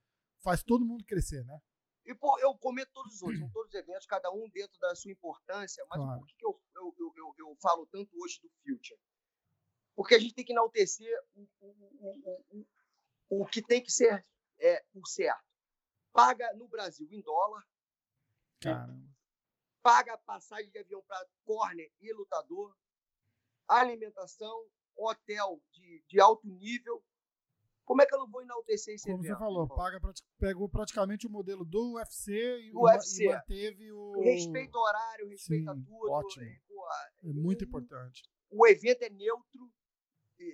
faz 0.43 0.63
todo 0.63 0.85
mundo 0.85 1.05
crescer, 1.05 1.43
né? 1.47 1.59
E 2.05 2.15
pô, 2.15 2.39
eu 2.39 2.55
comento 2.59 2.91
todos 2.93 3.15
os 3.15 3.23
outros, 3.23 3.41
são 3.41 3.51
todos 3.51 3.69
os 3.69 3.75
eventos, 3.75 4.07
cada 4.07 4.31
um 4.31 4.49
dentro 4.51 4.79
da 4.79 4.95
sua 4.95 5.11
importância, 5.11 5.85
mas 5.89 5.99
claro. 5.99 6.21
por 6.21 6.27
que, 6.27 6.35
que 6.37 6.45
eu, 6.45 6.61
eu, 6.77 6.95
eu, 7.17 7.35
eu, 7.39 7.57
falo 7.63 7.87
tanto 7.87 8.11
hoje 8.23 8.41
do 8.41 8.51
Future? 8.63 9.01
Porque 9.97 10.15
a 10.15 10.19
gente 10.19 10.35
tem 10.35 10.45
que 10.45 10.53
enaltecer 10.53 11.19
o, 11.35 11.49
o, 11.61 12.47
o, 12.51 12.67
o 13.41 13.47
que 13.47 13.63
tem 13.63 13.83
que 13.83 13.91
ser 13.91 14.27
é, 14.59 14.85
o 14.93 15.07
certo. 15.07 15.45
Paga 16.13 16.53
no 16.55 16.69
Brasil 16.69 17.09
em 17.11 17.21
dólar. 17.23 17.67
Caramba. 18.61 19.15
Paga 19.83 20.19
passagem 20.19 20.71
de 20.71 20.79
avião 20.79 21.03
para 21.03 21.27
corner 21.45 21.91
e 22.01 22.13
lutador. 22.13 22.77
Alimentação, 23.67 24.67
hotel 24.97 25.63
de, 25.71 26.05
de 26.07 26.21
alto 26.21 26.47
nível. 26.47 27.03
Como 27.85 28.01
é 28.01 28.06
que 28.06 28.15
eu 28.15 28.19
não 28.19 28.31
vou 28.31 28.43
enaltecer 28.43 28.94
esse 28.94 29.05
Como 29.05 29.23
evento? 29.23 29.35
você 29.35 29.39
falou, 29.39 29.69
paga, 29.69 30.01
pegou 30.39 30.69
praticamente 30.69 31.27
o 31.27 31.31
modelo 31.31 31.65
do 31.65 31.94
UFC 31.94 32.32
e, 32.32 32.73
UFC. 32.74 33.24
e 33.24 33.28
manteve 33.28 33.93
o. 33.93 34.20
Respeita 34.23 34.78
o 34.78 34.81
horário, 34.81 35.28
respeita 35.28 35.74
Sim, 35.74 35.85
tudo. 35.85 36.11
Ótimo. 36.11 36.47
É, 36.47 36.61
pô, 36.66 36.86
é 37.24 37.32
muito 37.32 37.65
importante. 37.65 38.23
O 38.51 38.66
evento 38.66 39.02
é 39.02 39.11
neutro, 39.11 39.70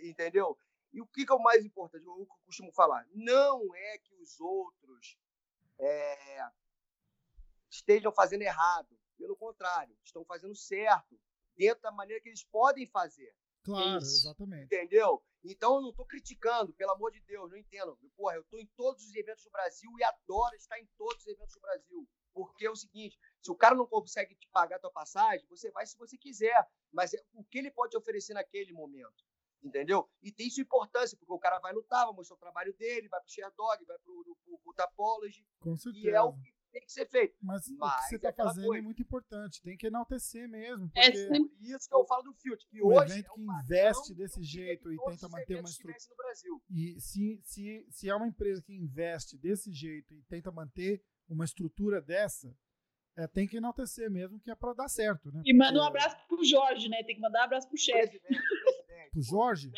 entendeu? 0.02 0.58
E 0.92 1.00
o 1.00 1.06
que, 1.06 1.24
que 1.24 1.32
é 1.32 1.34
o 1.34 1.42
mais 1.42 1.64
importante? 1.64 2.04
O 2.06 2.26
que 2.26 2.32
eu 2.32 2.38
costumo 2.46 2.72
falar? 2.72 3.06
Não 3.14 3.74
é 3.76 3.98
que 3.98 4.14
os 4.16 4.40
outros 4.40 5.16
é, 5.78 6.50
estejam 7.70 8.12
fazendo 8.12 8.42
errado. 8.42 8.98
Pelo 9.16 9.36
contrário, 9.36 9.96
estão 10.02 10.24
fazendo 10.24 10.54
certo, 10.56 11.20
dentro 11.56 11.82
da 11.82 11.92
maneira 11.92 12.22
que 12.22 12.28
eles 12.28 12.42
podem 12.42 12.86
fazer. 12.86 13.34
Claro, 13.62 14.02
Isso, 14.02 14.26
exatamente. 14.26 14.64
Entendeu? 14.64 15.22
Então 15.44 15.76
eu 15.76 15.82
não 15.82 15.90
estou 15.90 16.06
criticando, 16.06 16.72
pelo 16.74 16.92
amor 16.92 17.10
de 17.10 17.20
Deus, 17.20 17.50
não 17.50 17.56
entendo. 17.56 17.98
Porra, 18.16 18.34
eu 18.34 18.42
estou 18.42 18.58
em 18.58 18.66
todos 18.76 19.04
os 19.04 19.14
eventos 19.14 19.44
do 19.44 19.50
Brasil 19.50 19.90
e 19.98 20.04
adoro 20.04 20.54
estar 20.56 20.78
em 20.78 20.86
todos 20.98 21.22
os 21.22 21.26
eventos 21.26 21.54
do 21.54 21.60
Brasil. 21.60 22.08
Porque 22.32 22.66
é 22.66 22.70
o 22.70 22.76
seguinte, 22.76 23.18
se 23.42 23.50
o 23.50 23.56
cara 23.56 23.74
não 23.74 23.86
consegue 23.86 24.34
te 24.34 24.48
pagar 24.52 24.76
a 24.76 24.80
tua 24.80 24.92
passagem, 24.92 25.46
você 25.48 25.70
vai 25.70 25.86
se 25.86 25.96
você 25.96 26.16
quiser. 26.16 26.66
Mas 26.92 27.14
é, 27.14 27.18
o 27.32 27.44
que 27.44 27.58
ele 27.58 27.70
pode 27.70 27.90
te 27.90 27.96
oferecer 27.96 28.34
naquele 28.34 28.72
momento? 28.72 29.24
entendeu? 29.62 30.08
E 30.22 30.32
tem 30.32 30.48
sua 30.50 30.62
importância, 30.62 31.16
porque 31.18 31.32
o 31.32 31.38
cara 31.38 31.58
vai 31.58 31.72
lutar, 31.72 32.06
vai 32.06 32.14
mostrar 32.14 32.36
o 32.36 32.38
trabalho 32.38 32.72
dele, 32.74 33.08
vai 33.08 33.20
pro 33.20 33.30
Sherdog, 33.30 33.84
vai 33.84 33.98
pro, 33.98 34.36
pro, 34.44 34.58
pro 34.58 34.74
Tapology. 34.74 35.46
Com 35.58 35.76
certeza. 35.76 36.06
E 36.06 36.10
é 36.10 36.22
o 36.22 36.32
que 36.32 36.52
tem 36.70 36.82
que 36.82 36.92
ser 36.92 37.08
feito. 37.08 37.36
Mas, 37.42 37.68
Mas 37.78 37.92
o 37.92 37.96
que 37.96 38.08
você 38.08 38.16
está 38.16 38.28
é 38.28 38.32
fazendo 38.32 38.64
é 38.64 38.66
coisa. 38.66 38.78
é 38.78 38.82
muito 38.82 39.02
importante, 39.02 39.62
tem 39.62 39.76
que 39.76 39.86
enaltecer 39.86 40.48
mesmo. 40.48 40.90
É 40.94 41.10
porque 41.10 41.18
é 41.18 41.76
isso 41.76 41.88
que 41.88 41.94
eu 41.94 42.04
falo 42.06 42.22
do 42.22 42.34
Fiat, 42.34 42.66
que 42.68 42.82
o 42.82 42.88
hoje 42.88 43.12
evento 43.12 43.30
é 43.30 43.34
que 43.34 43.40
investe 43.40 44.14
desse 44.14 44.42
jeito 44.42 44.92
e 44.92 44.96
tenta 44.96 45.28
manter 45.28 45.60
uma 45.60 45.68
estrutura. 45.68 45.96
E 46.70 47.00
se, 47.00 47.40
se, 47.42 47.86
se 47.90 48.08
é 48.08 48.14
uma 48.14 48.28
empresa 48.28 48.62
que 48.62 48.74
investe 48.74 49.36
desse 49.38 49.72
jeito 49.72 50.14
e 50.14 50.22
tenta 50.22 50.50
manter 50.50 51.02
uma 51.28 51.44
estrutura 51.44 52.00
dessa, 52.00 52.54
é, 53.16 53.26
tem 53.26 53.46
que 53.46 53.56
enaltecer 53.56 54.10
mesmo, 54.10 54.40
que 54.40 54.50
é 54.50 54.54
para 54.54 54.72
dar 54.72 54.88
certo, 54.88 55.30
né? 55.32 55.42
E 55.44 55.52
manda 55.52 55.78
um 55.78 55.84
abraço 55.84 56.16
pro 56.28 56.44
Jorge, 56.44 56.88
né? 56.88 57.02
Tem 57.02 57.14
que 57.14 57.20
mandar 57.20 57.40
um 57.40 57.44
abraço 57.44 57.68
pro 57.68 57.76
chefe. 57.76 58.20
Pro 59.12 59.22
Jorge? 59.22 59.70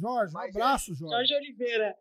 Não, 0.00 0.16
mas, 0.16 0.32
Jorge, 0.32 0.36
um 0.36 0.40
é 0.40 0.48
abraço, 0.48 0.94
Jorge. 0.94 1.14
Jorge 1.14 1.34
Oliveira. 1.34 1.96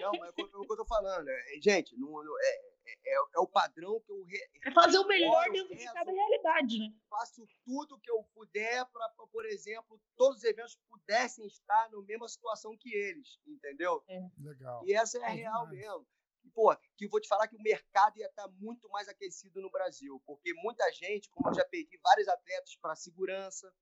Não, 0.00 0.12
mas 0.12 0.28
é 0.38 0.42
o 0.42 0.66
que 0.66 0.72
eu 0.72 0.76
tô 0.76 0.84
falando. 0.84 1.26
Gente, 1.62 1.96
não, 1.96 2.22
é, 2.22 2.73
é, 3.04 3.14
é, 3.14 3.38
o 3.38 3.46
padrão 3.46 4.00
que 4.00 4.12
eu. 4.12 4.22
Re... 4.24 4.38
É 4.64 4.70
fazer 4.72 4.98
o 4.98 5.06
melhor 5.06 5.50
dentro 5.50 5.74
de 5.74 5.84
cada 5.84 6.10
realidade, 6.10 6.78
né? 6.78 6.92
Faço 7.08 7.46
tudo 7.64 7.98
que 8.00 8.10
eu 8.10 8.24
puder 8.34 8.84
para, 8.86 9.08
por 9.32 9.44
exemplo, 9.46 10.00
todos 10.16 10.38
os 10.38 10.44
eventos 10.44 10.78
pudessem 10.88 11.46
estar 11.46 11.90
na 11.90 12.00
mesma 12.02 12.28
situação 12.28 12.76
que 12.76 12.94
eles, 12.94 13.38
entendeu? 13.46 14.02
É. 14.08 14.20
Legal. 14.38 14.82
E 14.86 14.94
essa 14.94 15.18
é 15.18 15.24
a 15.24 15.28
real 15.28 15.66
demais. 15.66 15.86
mesmo. 15.86 16.06
Pô, 16.54 16.76
que 16.96 17.08
vou 17.08 17.20
te 17.20 17.28
falar 17.28 17.48
que 17.48 17.56
o 17.56 17.62
mercado 17.62 18.18
ia 18.18 18.26
estar 18.26 18.46
muito 18.48 18.88
mais 18.90 19.08
aquecido 19.08 19.62
no 19.62 19.70
Brasil, 19.70 20.22
porque 20.26 20.52
muita 20.54 20.90
gente, 20.92 21.30
como 21.30 21.48
eu 21.48 21.54
já 21.54 21.64
perdi 21.64 21.98
vários 22.02 22.28
atletas 22.28 22.76
para 22.76 22.94
segurança, 22.94 23.72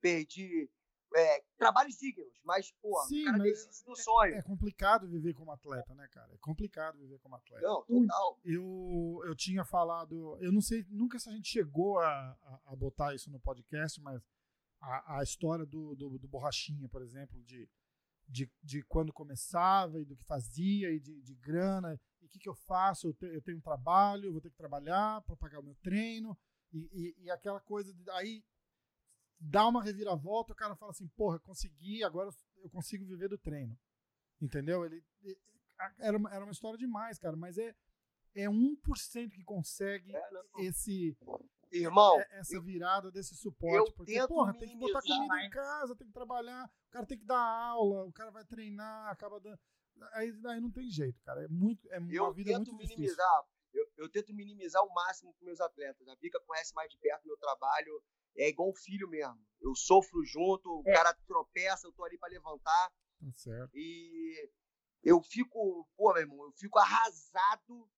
perdi 0.00 0.70
é, 1.14 1.42
trabalhos 1.56 1.96
dignos, 1.96 2.40
mas, 2.44 2.70
pô, 2.82 3.00
Sim, 3.06 3.22
o 3.22 3.24
cara 3.26 3.38
mas 3.38 3.50
desiste 3.50 3.84
do 3.84 3.96
sonho. 3.96 4.34
É 4.34 4.42
complicado 4.42 5.08
viver 5.08 5.34
como 5.34 5.50
atleta, 5.50 5.94
né, 5.94 6.06
cara? 6.08 6.32
É 6.34 6.38
complicado 6.38 6.98
viver 6.98 7.18
como 7.18 7.34
atleta. 7.34 7.66
Não, 7.66 7.82
total. 7.84 8.40
Eu, 8.44 9.22
eu 9.24 9.34
tinha 9.34 9.64
falado, 9.64 10.36
eu 10.40 10.52
não 10.52 10.60
sei 10.60 10.84
nunca 10.90 11.18
se 11.18 11.28
a 11.28 11.32
gente 11.32 11.48
chegou 11.48 11.98
a, 11.98 12.08
a, 12.08 12.60
a 12.66 12.76
botar 12.76 13.14
isso 13.14 13.30
no 13.30 13.40
podcast, 13.40 14.00
mas 14.00 14.22
a, 14.80 15.18
a 15.18 15.22
história 15.22 15.64
do, 15.64 15.94
do, 15.94 16.18
do 16.18 16.28
Borrachinha, 16.28 16.88
por 16.88 17.02
exemplo, 17.02 17.42
de, 17.42 17.68
de, 18.28 18.50
de 18.62 18.82
quando 18.84 19.12
começava 19.12 20.00
e 20.00 20.04
do 20.04 20.16
que 20.16 20.24
fazia 20.24 20.90
e 20.90 21.00
de, 21.00 21.20
de 21.22 21.34
grana, 21.34 21.98
e 22.20 22.26
o 22.26 22.28
que, 22.28 22.38
que 22.38 22.48
eu 22.48 22.54
faço? 22.54 23.08
Eu, 23.08 23.14
te, 23.14 23.26
eu 23.26 23.42
tenho 23.42 23.58
um 23.58 23.62
trabalho, 23.62 24.26
eu 24.26 24.32
vou 24.32 24.40
ter 24.40 24.50
que 24.50 24.56
trabalhar 24.56 25.22
para 25.22 25.36
pagar 25.36 25.60
o 25.60 25.64
meu 25.64 25.74
treino, 25.76 26.36
e, 26.72 26.78
e, 26.92 27.24
e 27.24 27.30
aquela 27.30 27.60
coisa, 27.60 27.92
de, 27.94 28.10
aí 28.10 28.44
dá 29.40 29.66
uma 29.66 29.82
reviravolta, 29.82 30.52
o 30.52 30.56
cara 30.56 30.74
fala 30.76 30.90
assim, 30.92 31.06
porra, 31.08 31.38
consegui, 31.40 32.02
agora 32.04 32.30
eu 32.62 32.70
consigo 32.70 33.04
viver 33.06 33.28
do 33.28 33.38
treino. 33.38 33.76
Entendeu? 34.40 34.84
Ele, 34.84 35.02
era, 35.98 36.16
uma, 36.16 36.32
era 36.32 36.44
uma 36.44 36.52
história 36.52 36.78
demais, 36.78 37.18
cara, 37.18 37.36
mas 37.36 37.58
é, 37.58 37.74
é 38.34 38.46
1% 38.48 39.30
que 39.30 39.44
consegue 39.44 40.14
É, 40.14 40.30
esse, 40.58 41.16
Irmão, 41.70 42.18
é- 42.20 42.38
essa 42.38 42.54
eu- 42.54 42.62
virada 42.62 43.10
desse 43.10 43.34
suporte. 43.36 43.92
Porque, 43.92 44.26
porra, 44.26 44.54
tem 44.56 44.68
que 44.70 44.76
botar 44.76 45.02
comida 45.02 45.24
em 45.24 45.28
mais. 45.28 45.52
casa, 45.52 45.94
tem 45.96 46.06
que 46.06 46.12
trabalhar, 46.12 46.64
o 46.88 46.90
cara 46.90 47.06
tem 47.06 47.18
que 47.18 47.24
dar 47.26 47.38
aula, 47.40 48.04
o 48.06 48.12
cara 48.12 48.30
vai 48.30 48.44
treinar, 48.44 49.08
acaba 49.10 49.38
dando. 49.40 49.58
Aí, 50.12 50.32
aí 50.46 50.60
não 50.60 50.70
tem 50.70 50.88
jeito, 50.88 51.20
cara. 51.22 51.44
É 51.44 51.48
muito, 51.48 51.86
é 51.90 51.98
uma 51.98 52.12
eu 52.12 52.32
vida 52.32 52.52
tento 52.52 52.68
muito 52.72 52.76
difícil. 52.82 52.96
minimizar. 52.96 53.42
Eu, 53.74 53.86
eu 53.96 54.08
tento 54.08 54.32
minimizar 54.32 54.82
o 54.84 54.94
máximo 54.94 55.34
com 55.34 55.44
meus 55.44 55.60
atletas. 55.60 56.06
A 56.08 56.14
Vika 56.14 56.40
conhece 56.46 56.72
mais 56.74 56.88
de 56.90 56.96
perto 56.98 57.26
meu 57.26 57.36
trabalho. 57.36 58.02
É 58.36 58.48
igual 58.48 58.70
um 58.70 58.74
filho 58.74 59.08
mesmo. 59.08 59.38
Eu 59.60 59.74
sofro 59.74 60.24
junto, 60.24 60.68
o 60.68 60.82
É. 60.86 60.92
cara 60.92 61.12
tropeça, 61.26 61.86
eu 61.86 61.92
tô 61.92 62.04
ali 62.04 62.16
para 62.18 62.30
levantar. 62.30 62.90
Tá 63.20 63.32
certo. 63.34 63.70
E 63.74 64.50
eu 65.02 65.20
fico, 65.22 65.88
pô, 65.96 66.12
meu 66.12 66.22
irmão, 66.22 66.44
eu 66.44 66.52
fico 66.52 66.78
arrasado 66.78 67.88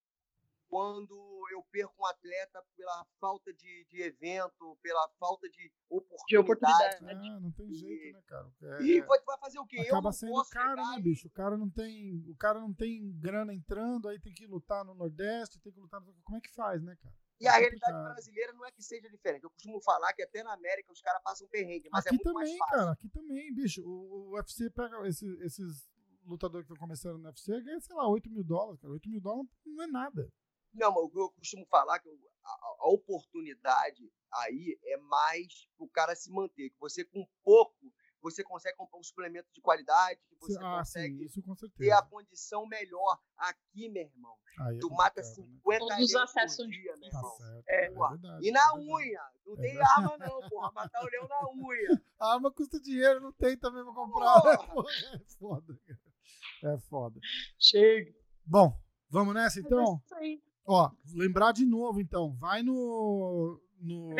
quando 0.68 1.14
eu 1.50 1.62
perco 1.64 1.92
um 2.00 2.06
atleta 2.06 2.64
pela 2.76 3.04
falta 3.18 3.52
de, 3.52 3.84
de 3.90 4.02
evento, 4.02 4.78
pela 4.80 5.08
falta 5.18 5.48
de 5.50 5.70
oportunidade. 5.88 6.26
De 6.28 6.36
oportunidade. 6.38 6.96
Ah, 7.28 7.40
não 7.40 7.50
tem 7.50 7.72
jeito, 7.74 8.16
né, 8.16 8.22
cara? 8.26 8.48
É- 8.78 8.82
E 8.82 9.00
vai, 9.00 9.20
vai 9.22 9.38
fazer 9.38 9.58
o 9.58 9.66
quê? 9.66 9.80
acaba 9.80 10.12
sendo 10.12 10.30
posso 10.32 10.50
caro, 10.50 10.68
chegar 10.80 10.92
né, 10.92 10.98
e- 11.00 11.02
bicho? 11.02 11.26
O 11.26 11.30
cara 11.32 11.56
não 11.58 11.68
tem, 11.68 12.24
o 12.30 12.36
cara 12.36 12.60
não 12.60 12.72
tem 12.72 13.12
grana 13.18 13.52
entrando, 13.52 14.08
aí 14.08 14.20
tem 14.20 14.32
que 14.32 14.46
lutar 14.46 14.84
no 14.84 14.94
Nordeste, 14.94 15.58
tem 15.60 15.72
que 15.72 15.80
lutar 15.80 16.00
no... 16.00 16.14
Como 16.22 16.38
é 16.38 16.40
que 16.40 16.54
faz, 16.54 16.80
né, 16.82 16.96
cara? 17.02 17.14
E 17.40 17.48
a 17.48 17.56
É 17.56 17.60
realidade 17.60 17.92
brasileira 17.92 18.52
não 18.52 18.66
é 18.66 18.70
que 18.70 18.82
seja 18.82 19.08
diferente. 19.08 19.44
Eu 19.44 19.50
costumo 19.50 19.80
falar 19.80 20.12
que 20.12 20.22
até 20.22 20.42
na 20.42 20.52
América 20.52 20.92
os 20.92 21.00
caras 21.00 21.22
passam 21.22 21.48
perrengue, 21.48 21.88
mas 21.90 22.04
é 22.04 22.10
aqui 22.10 22.16
muito 22.16 22.24
também, 22.24 22.34
mais 22.44 22.58
fácil. 22.58 22.74
cara, 22.78 22.90
aqui 22.92 23.08
também, 23.08 23.54
bicho. 23.54 23.82
O, 23.82 24.28
o 24.28 24.34
UFC 24.34 24.68
pega 24.70 25.08
esse- 25.08 25.38
esses 25.42 25.88
lutadores 26.26 26.66
que 26.66 26.72
estão 26.72 26.86
começando 26.86 27.18
no 27.18 27.26
UFC, 27.28 27.60
ganha, 27.62 27.80
sei 27.80 27.96
lá, 27.96 28.06
8 28.08 28.28
mil 28.30 28.44
dólares, 28.44 28.80
cara. 28.80 28.92
8 28.92 29.08
mil 29.08 29.20
dólares 29.20 29.50
não 29.64 29.84
é 29.84 29.86
nada. 29.86 30.30
Não, 30.74 30.90
mas 30.92 31.02
o 31.04 31.08
que 31.10 31.18
eu 31.18 31.30
costumo 31.30 31.66
falar 31.66 31.98
que 31.98 32.08
eu- 32.08 32.18
a, 32.44 32.50
a 32.80 32.88
oportunidade 32.90 34.10
aí 34.32 34.78
é 34.84 34.96
mais 34.98 35.66
o 35.78 35.88
cara 35.88 36.14
se 36.14 36.30
manter. 36.30 36.70
Que 36.70 36.78
você 36.78 37.04
com 37.04 37.26
pouco, 37.42 37.92
você 38.22 38.42
consegue 38.44 38.76
comprar 38.76 38.98
um 38.98 39.02
suplemento 39.02 39.48
de 39.52 39.60
qualidade, 39.60 40.20
que 40.28 40.36
você 40.38 40.58
ah, 40.58 40.78
consegue 40.78 41.18
sim, 41.18 41.24
isso 41.24 41.42
com 41.42 41.54
ter 41.54 41.90
a 41.92 42.02
condição 42.02 42.66
melhor. 42.66 43.18
Aqui, 43.36 43.88
meu 43.88 44.02
irmão, 44.02 44.36
Aí 44.60 44.76
é 44.76 44.78
tu 44.80 44.90
mata 44.90 45.22
complicado, 45.22 45.46
né? 45.48 45.54
50 45.62 45.78
Todos 45.78 46.04
os 46.04 46.14
acessos 46.16 46.56
por 46.56 46.68
dia, 46.68 46.96
meu 46.96 47.10
Tá 47.10 47.16
irmão. 47.18 47.36
certo. 47.36 47.68
É. 47.68 47.84
É, 47.86 47.90
verdade. 47.90 48.48
E 48.48 48.50
na 48.52 48.60
é 48.60 48.62
verdade. 48.64 48.90
unha, 48.90 49.20
não 49.46 49.54
É 49.54 49.56
tem 49.56 49.78
arma 49.80 50.18
não, 50.18 50.48
porra. 50.48 50.72
Matar 50.72 51.02
o 51.02 51.06
leão 51.06 51.28
na 51.28 51.50
unha. 51.50 52.02
A 52.20 52.34
arma 52.34 52.52
custa 52.52 52.80
dinheiro, 52.80 53.20
não 53.20 53.32
tem 53.32 53.56
também 53.56 53.82
pra 53.82 53.92
comprar. 53.94 54.40
Porra! 54.42 54.66
Porra, 54.66 54.90
é 55.14 55.18
foda, 55.38 55.80
cara. 55.86 56.74
É 56.74 56.78
foda. 56.78 57.20
Chega. 57.58 58.14
Bom, 58.44 58.78
vamos 59.08 59.34
nessa 59.34 59.60
então? 59.60 59.94
É 59.94 60.04
isso 60.04 60.14
aí. 60.14 60.42
Ó, 60.66 60.90
lembrar 61.14 61.52
de 61.52 61.64
novo 61.64 62.00
então, 62.00 62.36
vai 62.36 62.62
no. 62.62 63.60
no 63.80 64.14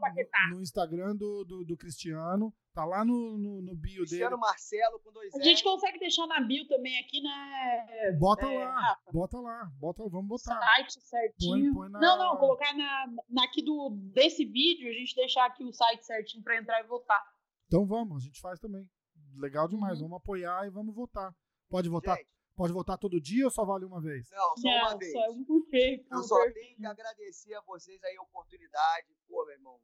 Paquetá. 0.00 0.48
no 0.50 0.62
Instagram 0.62 1.14
do, 1.14 1.44
do, 1.44 1.64
do 1.64 1.76
Cristiano, 1.76 2.52
tá 2.72 2.84
lá 2.84 3.04
no, 3.04 3.36
no, 3.38 3.62
no 3.62 3.74
bio 3.76 3.98
Cristiano 3.98 4.30
dele. 4.36 4.40
Marcelo 4.40 5.00
com 5.00 5.12
dois 5.12 5.34
A 5.34 5.42
gente 5.42 5.62
consegue 5.62 5.98
deixar 5.98 6.26
na 6.26 6.40
bio 6.40 6.66
também 6.66 6.98
aqui, 7.00 7.20
né? 7.20 8.16
Bota 8.18 8.46
é, 8.46 8.64
lá, 8.64 8.80
Rafa? 8.80 9.12
bota 9.12 9.40
lá, 9.40 9.64
bota, 9.78 10.02
vamos 10.08 10.28
botar. 10.28 10.58
Site 10.60 11.00
certinho. 11.02 11.74
põe 11.74 11.88
na- 11.90 12.00
Não, 12.00 12.18
não, 12.18 12.36
colocar 12.38 12.72
na, 12.76 13.06
na 13.28 13.44
aqui 13.44 13.62
do, 13.62 13.90
desse 14.14 14.44
vídeo, 14.44 14.88
a 14.88 14.92
gente 14.92 15.14
deixar 15.14 15.46
aqui 15.46 15.64
o 15.64 15.72
site 15.72 16.04
certinho 16.04 16.42
pra 16.42 16.56
entrar 16.58 16.80
e 16.80 16.86
votar. 16.86 17.22
Então 17.66 17.86
vamos, 17.86 18.22
a 18.22 18.26
gente 18.26 18.40
faz 18.40 18.58
também. 18.58 18.88
Legal 19.36 19.66
demais, 19.68 19.98
Uhum. 20.00 20.08
vamos 20.08 20.22
apoiar 20.22 20.66
e 20.66 20.70
vamos 20.70 20.94
votar. 20.94 21.34
Pode 21.70 21.88
votar, 21.88 22.16
Gente, 22.18 22.28
pode 22.54 22.72
votar 22.72 22.98
todo 22.98 23.18
dia 23.20 23.44
ou 23.46 23.50
só 23.50 23.64
vale 23.64 23.84
uma 23.86 24.00
vez? 24.00 24.28
não, 24.30 24.56
só 24.56 24.68
Não, 24.68 24.78
uma 24.90 24.98
vez. 24.98 25.12
Só 25.12 25.30
um 25.30 25.44
por 25.44 25.66
vez. 25.70 26.00
Eu 26.10 26.18
um 26.18 26.22
só 26.22 26.36
tenho 26.52 26.76
que 26.76 26.86
agradecer 26.86 27.54
a 27.54 27.62
vocês 27.62 28.02
aí 28.04 28.16
a 28.16 28.22
oportunidade, 28.22 29.06
pô, 29.26 29.44
meu 29.46 29.54
irmão, 29.54 29.80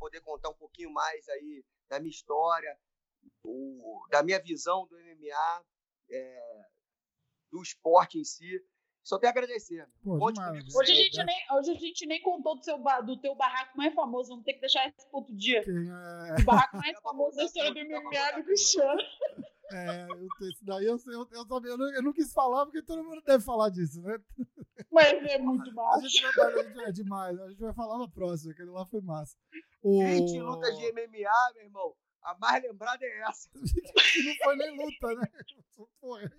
poder 0.00 0.20
contar 0.22 0.48
um 0.48 0.54
pouquinho 0.54 0.90
mais 0.90 1.28
aí 1.28 1.64
da 1.88 2.00
minha 2.00 2.10
história, 2.10 2.76
o- 3.44 4.06
da 4.10 4.22
minha 4.22 4.40
visão 4.42 4.86
do 4.86 4.98
MMA, 4.98 5.64
é, 6.10 6.66
do 7.52 7.62
esporte 7.62 8.18
em 8.18 8.24
si. 8.24 8.64
Só 9.02 9.18
tenho 9.18 9.30
a 9.30 9.32
agradecer. 9.32 9.88
Pô, 10.04 10.18
Conte 10.18 10.34
demais, 10.34 10.58
comigo? 10.58 10.78
Hoje 10.78 10.92
a, 10.92 10.94
sempre. 10.94 11.04
gente 11.12 11.24
nem, 11.24 11.56
hoje 11.58 11.70
a 11.70 11.74
gente 11.74 12.06
nem 12.06 12.22
contou 12.22 12.56
do, 12.56 12.64
seu, 12.64 12.78
do 13.06 13.20
teu 13.20 13.34
barraco 13.34 13.76
mais 13.76 13.94
famoso, 13.94 14.28
vamos 14.30 14.44
ter 14.44 14.54
que 14.54 14.60
deixar 14.60 14.86
esse 14.88 15.06
pro 15.08 15.18
outro 15.20 15.34
dia. 15.34 15.60
É, 15.60 16.40
O 16.40 16.44
barraco 16.44 16.76
mais 16.76 16.92
pra 16.92 17.02
famoso 17.02 17.36
da 17.36 17.44
história 17.44 17.70
do 17.84 17.88
pra 17.88 18.00
MMA 18.00 18.32
do 18.38 18.44
Cristiano. 18.44 19.00
É, 19.72 20.06
eu, 20.10 20.48
esse 20.48 20.64
daí 20.64 20.84
eu, 20.84 20.98
eu, 21.06 21.28
eu, 21.30 21.46
eu, 21.64 21.78
não, 21.78 21.94
eu 21.94 22.02
não 22.02 22.12
quis 22.12 22.32
falar 22.32 22.64
porque 22.66 22.82
todo 22.82 23.04
mundo 23.04 23.22
deve 23.22 23.44
falar 23.44 23.70
disso, 23.70 24.00
né? 24.02 24.18
Mas 24.90 25.12
é 25.12 25.38
muito 25.38 25.70
A 25.70 25.74
massa. 25.74 26.08
gente, 26.08 26.34
vai, 26.34 26.52
a 26.52 26.62
gente 26.62 26.80
é 26.80 26.92
demais, 26.92 27.40
a 27.40 27.48
gente 27.48 27.60
vai 27.60 27.74
falar 27.74 27.98
na 27.98 28.08
próxima, 28.08 28.52
aquele 28.52 28.70
lá 28.70 28.84
foi 28.86 29.00
massa. 29.00 29.36
O... 29.82 30.02
Gente, 30.02 30.40
luta 30.40 30.72
de 30.72 30.92
MMA, 30.92 31.52
meu 31.54 31.64
irmão, 31.64 31.94
a 32.22 32.36
mais 32.38 32.62
lembrada 32.62 33.04
é 33.04 33.20
essa. 33.20 33.48
que 33.50 33.58
não 34.24 34.34
foi 34.42 34.56
nem 34.56 34.76
luta, 34.76 35.14
né? 35.14 35.28
Porra. 36.00 36.32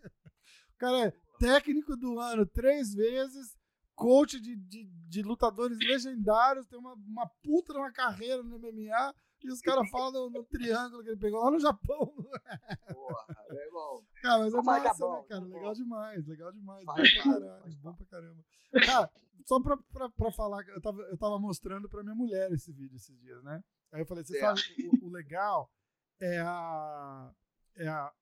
O 0.73 0.77
cara 0.77 1.07
é 1.07 1.13
técnico 1.39 1.95
do 1.95 2.19
ano 2.19 2.45
três 2.45 2.93
vezes, 2.93 3.55
coach 3.95 4.39
de, 4.39 4.55
de, 4.55 4.85
de 4.85 5.21
lutadores 5.21 5.77
legendários, 5.79 6.67
tem 6.67 6.77
uma, 6.77 6.93
uma 6.93 7.27
puta 7.43 7.73
uma 7.73 7.91
carreira 7.91 8.43
no 8.43 8.57
MMA, 8.59 9.13
e 9.43 9.51
os 9.51 9.61
caras 9.61 9.89
falam 9.89 10.11
no, 10.11 10.29
no 10.29 10.43
triângulo 10.45 11.03
que 11.03 11.09
ele 11.09 11.17
pegou 11.19 11.43
lá 11.43 11.51
no 11.51 11.59
Japão. 11.59 12.13
Porra, 12.93 13.45
meu 13.49 13.57
irmão. 13.59 14.05
Cara, 14.21 14.39
mas 14.39 14.53
é 14.53 14.57
Mas 14.57 14.83
tá 14.83 14.89
massa, 14.89 15.05
bom, 15.05 15.15
né, 15.21 15.23
cara? 15.27 15.41
tá 15.41 15.47
bom. 15.47 15.53
Legal 15.55 15.73
demais, 15.73 16.27
legal 16.27 16.51
demais. 16.51 16.85
Bom 16.85 16.95
Faz 16.95 17.13
pra 17.13 17.23
caralho, 17.23 17.77
bom 17.81 17.93
pra 17.95 18.05
caramba. 18.05 18.45
Cara, 18.85 19.11
só 19.45 19.59
pra, 19.61 19.77
pra, 19.77 20.09
pra 20.09 20.31
falar, 20.31 20.67
eu 20.69 20.81
tava, 20.81 21.01
eu 21.03 21.17
tava 21.17 21.39
mostrando 21.39 21.89
pra 21.89 22.03
minha 22.03 22.15
mulher 22.15 22.51
esse 22.51 22.71
vídeo 22.71 22.95
esses 22.95 23.17
dias, 23.19 23.43
né? 23.43 23.63
Aí 23.91 24.01
eu 24.01 24.05
falei, 24.05 24.23
você 24.23 24.39
Certo. 24.39 24.59
sabe, 24.59 24.89
o, 25.01 25.07
o 25.07 25.09
legal 25.09 25.69
é 26.19 26.39
a, 26.39 27.31
é 27.75 27.87
a. 27.87 28.13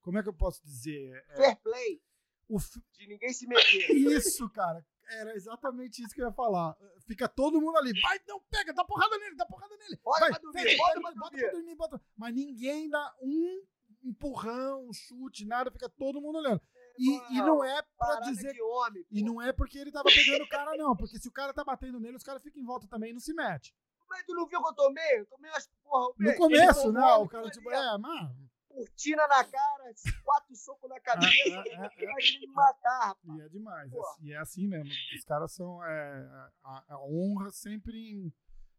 Como 0.00 0.18
é 0.18 0.22
que 0.22 0.28
eu 0.28 0.34
posso 0.34 0.62
dizer? 0.64 1.24
É, 1.30 1.36
Fair 1.36 1.56
play, 1.62 2.00
o, 2.48 2.58
de 2.58 3.06
ninguém 3.08 3.32
se 3.32 3.46
meter. 3.46 3.90
isso, 4.16 4.48
cara. 4.50 4.84
Era 5.10 5.34
exatamente 5.34 6.02
isso 6.02 6.14
que 6.14 6.20
eu 6.20 6.26
ia 6.26 6.32
falar. 6.32 6.76
Fica 7.06 7.28
todo 7.28 7.60
mundo 7.60 7.78
ali. 7.78 7.92
Vai, 8.00 8.20
não, 8.28 8.40
pega, 8.50 8.72
dá 8.72 8.84
porrada 8.84 9.16
nele, 9.18 9.36
dá 9.36 9.46
porrada 9.46 9.76
nele. 9.76 9.98
Bota 10.04 10.20
Vai, 10.20 10.30
pra 10.30 10.38
dormir, 10.38 10.62
pega, 10.64 10.76
bota 10.76 11.00
bota 11.00 11.14
dormir. 11.14 11.40
pra 11.42 11.52
dormir, 11.52 11.74
bota. 11.74 12.02
Mas 12.16 12.34
ninguém 12.34 12.88
dá 12.90 13.14
um 13.22 13.62
empurrão, 14.04 14.86
um 14.86 14.92
chute, 14.92 15.46
nada. 15.46 15.70
Fica 15.70 15.88
todo 15.88 16.20
mundo 16.20 16.38
olhando. 16.38 16.60
E, 16.98 17.36
e 17.36 17.42
não 17.42 17.62
é 17.62 17.80
pra 17.96 18.20
dizer 18.20 18.60
homem, 18.60 19.06
E 19.10 19.22
não 19.22 19.40
é 19.40 19.52
porque 19.52 19.78
ele 19.78 19.92
tava 19.92 20.08
pegando 20.10 20.42
o 20.42 20.48
cara, 20.48 20.76
não. 20.76 20.96
Porque 20.96 21.18
se 21.18 21.28
o 21.28 21.32
cara 21.32 21.54
tá 21.54 21.62
batendo 21.62 22.00
nele, 22.00 22.16
os 22.16 22.24
caras 22.24 22.42
ficam 22.42 22.60
em 22.60 22.66
volta 22.66 22.88
também 22.88 23.10
e 23.10 23.12
não 23.12 23.20
se 23.20 23.32
mete. 23.32 23.72
Mas 24.08 24.24
tu 24.24 24.34
não 24.34 24.46
viu 24.46 24.60
que 24.60 24.68
eu 24.68 24.74
tomei? 24.74 25.20
Eu 25.20 25.26
tomei 25.26 25.50
umas 25.50 25.70
porra. 25.84 26.14
No 26.18 26.34
começo, 26.34 26.88
ele 26.88 26.92
né? 26.92 27.14
O 27.14 27.28
cara, 27.28 27.50
tipo, 27.50 27.70
é, 27.70 27.98
mas. 27.98 28.30
Cortina 28.78 29.26
na 29.26 29.44
cara, 29.44 29.94
quatro 30.22 30.54
socos 30.54 30.88
na 30.88 31.00
cabeça. 31.00 31.32
É, 31.36 31.50
é, 31.50 31.72
é, 31.74 32.06
vai 32.06 32.38
me 32.40 32.46
matar, 32.46 33.08
rapaz. 33.08 33.38
E 33.38 33.40
é 33.42 33.48
demais. 33.48 33.90
Pô. 33.90 34.16
E 34.20 34.32
é 34.32 34.36
assim 34.36 34.68
mesmo. 34.68 34.88
Os 35.16 35.24
caras 35.24 35.52
são. 35.52 35.84
é, 35.84 36.48
a, 36.62 36.94
a 36.94 37.00
honra 37.04 37.50
sempre 37.50 37.96
em, 37.98 38.32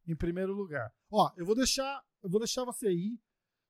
em 0.07 0.15
primeiro 0.15 0.53
lugar. 0.53 0.93
Ó, 1.11 1.29
eu 1.35 1.45
vou 1.45 1.55
deixar. 1.55 2.01
Eu 2.23 2.29
vou 2.29 2.39
deixar 2.39 2.63
você 2.63 2.89
ir. 2.89 3.19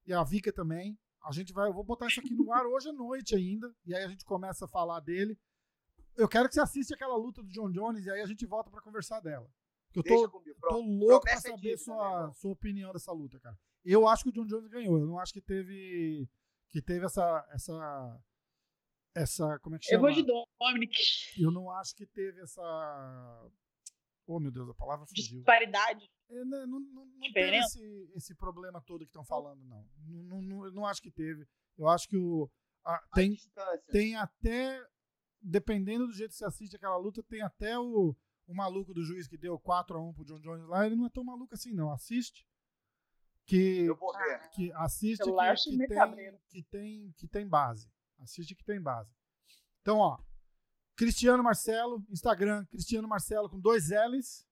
E 0.06 0.14
a 0.14 0.24
Vika 0.24 0.54
também. 0.54 1.00
A 1.24 1.32
gente 1.32 1.52
vai. 1.52 1.68
Eu 1.68 1.74
vou 1.74 1.84
botar 1.84 2.06
isso 2.06 2.20
aqui 2.20 2.34
no 2.34 2.54
ar 2.54 2.66
hoje 2.66 2.90
à 2.90 2.94
noite 2.94 3.36
ainda. 3.36 3.74
E 3.84 3.96
aí 3.96 4.04
a 4.04 4.08
gente 4.08 4.24
começa 4.24 4.66
a 4.66 4.68
falar 4.68 5.00
dele. 5.00 5.36
Eu 6.16 6.28
quero 6.28 6.48
que 6.48 6.54
você 6.54 6.62
assista 6.62 6.94
aquela 6.94 7.16
luta 7.16 7.42
do 7.42 7.50
John 7.50 7.72
Jones 7.72 8.06
e 8.06 8.12
aí 8.12 8.22
a 8.22 8.28
gente 8.28 8.46
volta 8.46 8.70
pra 8.70 8.82
conversar 8.82 9.20
dela. 9.20 9.50
Eu 9.96 10.04
tô, 10.04 10.30
Tô 10.30 10.82
louco 10.82 11.26
pra 11.26 11.32
Promessa 11.32 11.48
é 11.48 11.52
saber 11.52 11.62
dívida, 11.62 11.78
sua, 11.78 11.96
irmão. 12.20 12.34
sua 12.34 12.52
opinião 12.52 12.94
dessa 12.94 13.12
luta, 13.12 13.40
cara. 13.40 13.58
Eu 13.84 14.08
acho 14.08 14.24
que 14.24 14.30
o 14.30 14.34
John 14.34 14.46
Jones 14.46 14.68
ganhou. 14.68 15.00
Eu 15.00 15.06
não 15.08 15.20
acho 15.20 15.34
que 15.34 15.42
teve 15.42 16.30
que 16.70 16.82
teve 16.82 17.06
essa 17.06 17.48
essa 17.52 18.22
essa 19.16 19.60
como 19.60 19.76
é 19.76 19.80
que 19.80 19.88
Eu 19.88 19.98
chama? 20.00 20.02
vou 20.02 20.12
de 20.14 20.24
Dominic. 20.24 20.96
Eu 21.42 21.52
não 21.52 21.72
acho 21.72 21.96
que 21.96 22.06
teve 22.06 22.42
essa 22.42 23.50
Oh, 24.28 24.40
meu 24.40 24.52
Deus, 24.52 24.70
a 24.70 24.74
palavra 24.76 25.08
fugiu. 25.08 25.38
Disparidade. 25.38 26.06
é, 26.30 26.46
né, 26.46 26.66
não, 26.68 26.80
não, 26.80 27.06
não 27.06 27.32
teve 27.34 27.58
esse, 27.58 28.12
esse 28.16 28.36
problema 28.36 28.80
todo 28.86 29.00
que 29.00 29.10
estão 29.10 29.26
falando, 29.26 29.60
não. 29.66 29.84
Não, 30.06 30.40
não. 30.44 30.66
Eu 30.66 30.72
não 30.72 30.86
acho 30.86 31.02
que 31.02 31.10
teve. 31.10 31.48
Eu 31.76 31.88
acho 31.88 32.08
que 32.08 32.16
o. 32.16 32.48
A, 32.86 33.02
tem, 33.16 33.36
tem 33.92 34.16
até. 34.16 34.86
Dependendo 35.42 36.06
do 36.06 36.14
jeito 36.14 36.30
que 36.32 36.36
você 36.38 36.46
assiste 36.46 36.76
aquela 36.76 36.98
luta, 36.98 37.24
tem 37.24 37.42
até 37.42 37.80
o, 37.80 38.14
o 38.50 38.56
maluco 38.56 38.96
do 38.96 39.04
juiz 39.04 39.28
que 39.28 39.38
deu 39.38 39.60
4x1 39.60 40.14
pro 40.16 40.26
John 40.26 40.40
Jones 40.40 40.68
lá. 40.68 40.84
Ele 40.86 40.96
não 40.96 41.06
é 41.06 41.10
tão 41.10 41.24
maluco 41.24 41.54
assim, 41.54 41.72
não. 41.72 41.92
Assiste. 41.92 42.46
Que, 43.46 43.88
que 44.54 44.72
assiste 44.74 45.24
que, 45.24 45.78
que, 45.78 45.88
tem, 45.88 46.40
que, 46.50 46.64
tem, 46.64 47.14
que 47.16 47.28
tem 47.28 47.48
base. 47.48 47.90
Assiste 48.18 48.56
que 48.56 48.64
tem 48.64 48.82
base. 48.82 49.16
Então, 49.82 50.00
ó. 50.00 50.20
Cristiano 50.96 51.42
Marcelo, 51.42 52.04
Instagram, 52.10 52.66
Cristiano 52.66 53.08
Marcelo 53.08 53.50
com 53.50 53.60
dois 53.60 53.90
L's. 53.90 54.46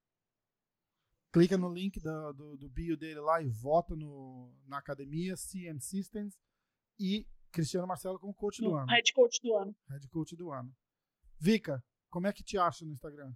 Clica 1.32 1.58
no 1.58 1.74
link 1.74 2.00
do, 2.00 2.34
do, 2.34 2.58
do 2.58 2.70
bio 2.70 2.96
dele 2.96 3.20
lá 3.20 3.42
e 3.42 3.50
vota 3.50 3.96
no, 3.96 4.56
na 4.66 4.78
academia 4.78 5.36
CM 5.36 5.82
Systems 5.82 6.40
e 6.98 7.28
Cristiano 7.52 7.88
Marcelo 7.88 8.18
como 8.20 8.34
coach 8.34 8.62
do 8.62 8.76
ano. 8.76 8.88
Head 8.88 9.14
coach 9.14 9.42
do 9.42 9.56
ano. 9.56 9.76
Head 9.90 10.08
coach 10.08 10.36
do 10.36 10.52
ano. 10.52 10.74
Vika, 11.38 11.84
como 12.10 12.28
é 12.28 12.34
que 12.34 12.44
te 12.44 12.58
acha 12.58 12.86
no 12.86 12.94
Instagram? 12.94 13.34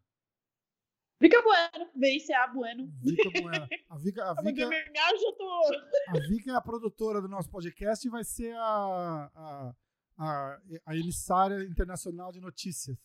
Vika 1.21 1.39
Bueno, 1.43 1.91
VICA 1.95 2.47
Bueno. 2.47 2.91
Vika 2.99 3.29
Bueno. 3.41 3.67
A 3.89 3.97
Vika, 3.99 4.31
a 4.31 4.33
Vika, 4.41 4.67
me 4.67 4.99
ajudou. 4.99 5.61
A 6.07 6.19
Vika 6.27 6.51
é 6.51 6.55
a 6.55 6.61
produtora 6.61 7.21
do 7.21 7.27
nosso 7.27 7.47
podcast 7.47 8.07
e 8.07 8.09
vai 8.09 8.23
ser 8.23 8.55
a, 8.55 9.29
a, 9.35 9.73
a, 10.17 10.61
a 10.87 10.95
emissária 10.95 11.63
internacional 11.63 12.31
de 12.31 12.41
notícias. 12.41 12.97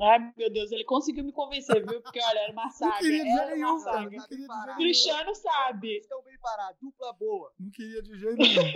Ai, 0.00 0.32
meu 0.34 0.50
Deus, 0.50 0.72
ele 0.72 0.84
conseguiu 0.84 1.24
me 1.24 1.32
convencer, 1.32 1.86
viu? 1.86 2.00
Porque, 2.00 2.20
olha, 2.22 2.38
era 2.38 2.52
uma 2.52 2.70
saga. 2.70 2.92
Não 2.92 2.98
queria 3.00 3.24
de 3.24 3.30
jeito 3.30 3.50
nenhum, 3.50 3.84
cara. 3.84 4.00
Não 4.00 4.08
queria 4.08 4.46
nenhum. 4.48 4.76
Cristiano 4.76 5.34
sabe. 5.34 5.98
Estão 5.98 6.22
bem 6.22 6.38
parados, 6.38 6.80
dupla 6.80 7.12
boa. 7.12 7.52
Não 7.60 7.70
queria 7.70 8.02
de 8.02 8.18
jeito 8.18 8.36
nenhum. 8.38 8.72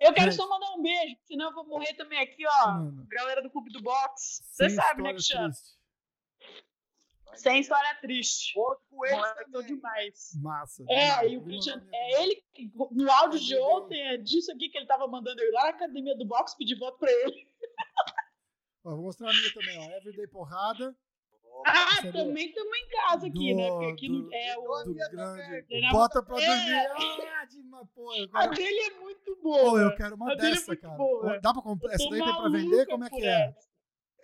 Eu 0.00 0.12
quero 0.12 0.32
só 0.32 0.46
mandar 0.46 0.70
um 0.74 0.82
beijo, 0.82 1.16
senão 1.24 1.48
eu 1.48 1.54
vou 1.54 1.66
morrer 1.66 1.94
também 1.94 2.18
aqui, 2.18 2.44
ó. 2.46 2.72
Mano. 2.72 3.06
Galera 3.08 3.40
do 3.40 3.48
Clube 3.48 3.70
do 3.70 3.80
Box. 3.80 4.42
Você 4.50 4.68
sabe, 4.68 5.02
né, 5.02 5.12
Cristiano? 5.12 5.48
Triste. 5.48 5.83
Sem 7.36 7.60
história 7.60 7.94
triste. 8.00 8.58
Outro 8.58 8.84
com 8.90 9.06
ele 9.06 9.66
demais. 9.66 10.30
Massa. 10.42 10.84
É, 10.88 11.28
e 11.28 11.36
o 11.36 11.42
Christian, 11.42 11.82
é 11.92 12.22
ele, 12.22 12.44
no 12.90 13.10
áudio 13.10 13.40
de 13.40 13.56
ontem, 13.56 14.00
é 14.00 14.16
disso 14.16 14.52
aqui 14.52 14.68
que 14.68 14.78
ele 14.78 14.86
tava 14.86 15.06
mandando 15.06 15.40
eu 15.40 15.48
ir 15.48 15.52
lá 15.52 15.62
na 15.64 15.68
academia 15.70 16.16
do 16.16 16.26
box 16.26 16.56
pedir 16.56 16.78
voto 16.78 16.98
pra 16.98 17.10
ele. 17.10 17.48
Ó, 18.84 18.90
vou 18.90 19.04
mostrar 19.04 19.30
a 19.30 19.32
minha 19.32 19.54
também, 19.54 19.78
ó. 19.78 19.96
Everyday 19.96 20.26
Porrada. 20.26 20.94
Ah, 21.66 22.02
também 22.12 22.48
estamos 22.48 22.76
em 22.76 22.88
casa 22.88 23.26
aqui, 23.26 23.52
do, 23.52 23.56
né? 23.56 23.68
Porque 23.70 23.86
aqui 23.86 24.08
do, 24.08 24.28
é 24.34 24.58
o. 24.58 24.84
Do 24.84 24.94
grande. 24.94 25.90
Bota 25.92 26.22
pra 26.22 26.42
é. 26.42 26.46
dormir. 26.46 27.28
Ah, 27.28 27.44
de 27.44 27.60
uma, 27.60 27.86
pô, 27.86 28.10
quero... 28.10 28.30
A 28.34 28.46
dele 28.48 28.80
é 28.80 28.90
muito 29.00 29.36
boa. 29.40 29.70
Pô, 29.70 29.78
eu 29.78 29.96
quero 29.96 30.16
uma 30.16 30.30
a 30.30 30.32
é 30.32 30.36
dessa, 30.36 30.72
é 30.72 30.76
cara. 30.76 30.96
Boa. 30.96 31.40
Dá 31.40 31.52
pra 31.52 31.62
comprar? 31.62 31.94
Essa 31.94 32.10
daí 32.10 32.22
tem 32.22 32.36
pra 32.36 32.48
vender? 32.50 32.86
Como 32.86 33.04
é 33.04 33.10
que 33.10 33.24
é? 33.24 33.54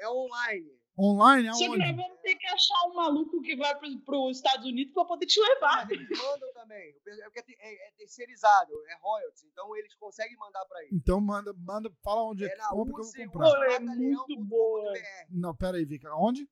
É 0.00 0.08
online. 0.08 0.79
Online 0.98 1.48
aonde? 1.48 1.64
Só 1.64 1.72
que 1.72 1.78
nós 1.78 1.96
vamos 1.96 2.20
ter 2.20 2.34
que 2.34 2.46
achar 2.46 2.86
um 2.88 2.94
maluco 2.94 3.40
que 3.40 3.56
vai 3.56 3.74
para 3.78 4.18
os 4.18 4.36
Estados 4.36 4.66
Unidos 4.66 4.92
para 4.92 5.04
poder 5.04 5.26
te 5.26 5.40
levar. 5.40 5.86
Mas 5.86 5.90
eles 5.90 6.08
mandam 6.18 6.52
também. 6.52 6.94
É, 7.06 7.40
é, 7.58 7.88
é 7.88 7.90
terceirizado, 7.92 8.72
é 8.88 8.98
royalties. 9.00 9.44
Então 9.44 9.74
eles 9.76 9.94
conseguem 9.94 10.36
mandar 10.36 10.64
para 10.66 10.82
eles. 10.82 10.92
Então 10.92 11.20
manda, 11.20 11.54
manda, 11.56 11.90
fala 12.02 12.22
onde 12.24 12.44
é, 12.44 12.48
é 12.48 12.50
que 12.50 12.68
compra 12.68 12.94
que 12.94 13.00
eu 13.00 13.04
vou 13.04 13.14
comprar. 13.26 13.50
Pô, 13.50 13.64
é 13.64 13.78
muito 13.78 14.36
boa. 14.44 14.92
Não, 15.30 15.56
pera 15.56 15.78
aí, 15.78 15.84
Vika. 15.84 16.14
Onde? 16.14 16.48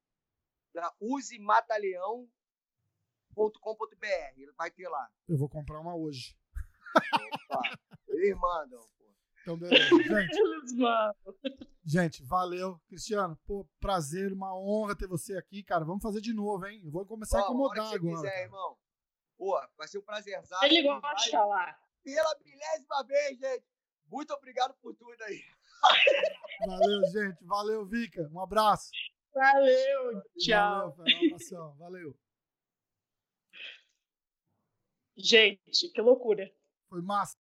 Na 0.75 0.93
usemataleão.com.br. 1.01 2.29
Ele 4.37 4.53
vai 4.57 4.71
ter 4.71 4.89
lá. 4.89 5.11
Eu 5.29 5.37
vou 5.37 5.49
comprar 5.49 5.81
uma 5.81 5.95
hoje. 5.95 6.37
Opa, 6.97 7.79
eles 8.09 8.37
mandam. 8.37 8.81
Então, 9.43 9.57
beleza. 9.57 9.89
Gente, 9.89 10.77
gente, 11.89 12.23
valeu. 12.23 12.79
Cristiano, 12.87 13.39
pô, 13.47 13.67
prazer, 13.81 14.33
uma 14.33 14.55
honra 14.55 14.97
ter 14.97 15.07
você 15.07 15.37
aqui, 15.37 15.63
cara. 15.63 15.85
Vamos 15.85 16.03
fazer 16.03 16.21
de 16.21 16.33
novo, 16.33 16.67
hein? 16.67 16.83
Eu 16.85 16.91
vou 16.91 17.07
começar 17.07 17.39
Ó, 17.39 17.41
a 17.41 17.45
incomodar 17.45 17.95
agora. 17.95 18.17
Se 18.17 18.23
quiser, 18.23 18.43
irmão. 18.45 18.77
Pô, 19.37 19.61
vai 19.77 19.89
ser 19.89 19.99
um 19.99 20.03
prazer. 20.03 20.41
Ele 20.63 20.83
gosta 20.83 21.15
de 21.15 21.31
falar. 21.31 21.81
Pela 22.03 22.39
milésima 22.45 23.05
vez, 23.05 23.39
gente. 23.39 23.65
Muito 24.07 24.33
obrigado 24.33 24.75
por 24.81 24.95
tudo 24.95 25.23
aí. 25.23 25.43
Valeu, 26.67 27.03
gente. 27.11 27.45
Valeu, 27.45 27.87
Vika. 27.87 28.29
Um 28.33 28.41
abraço. 28.41 28.91
Valeu. 29.35 30.23
Tchau. 30.39 30.95
Valeu, 30.97 31.17
um 31.17 31.27
abração. 31.27 31.77
Valeu. 31.77 32.19
Gente, 35.17 35.89
que 35.91 36.01
loucura. 36.01 36.51
Foi 36.89 37.03
massa. 37.03 37.37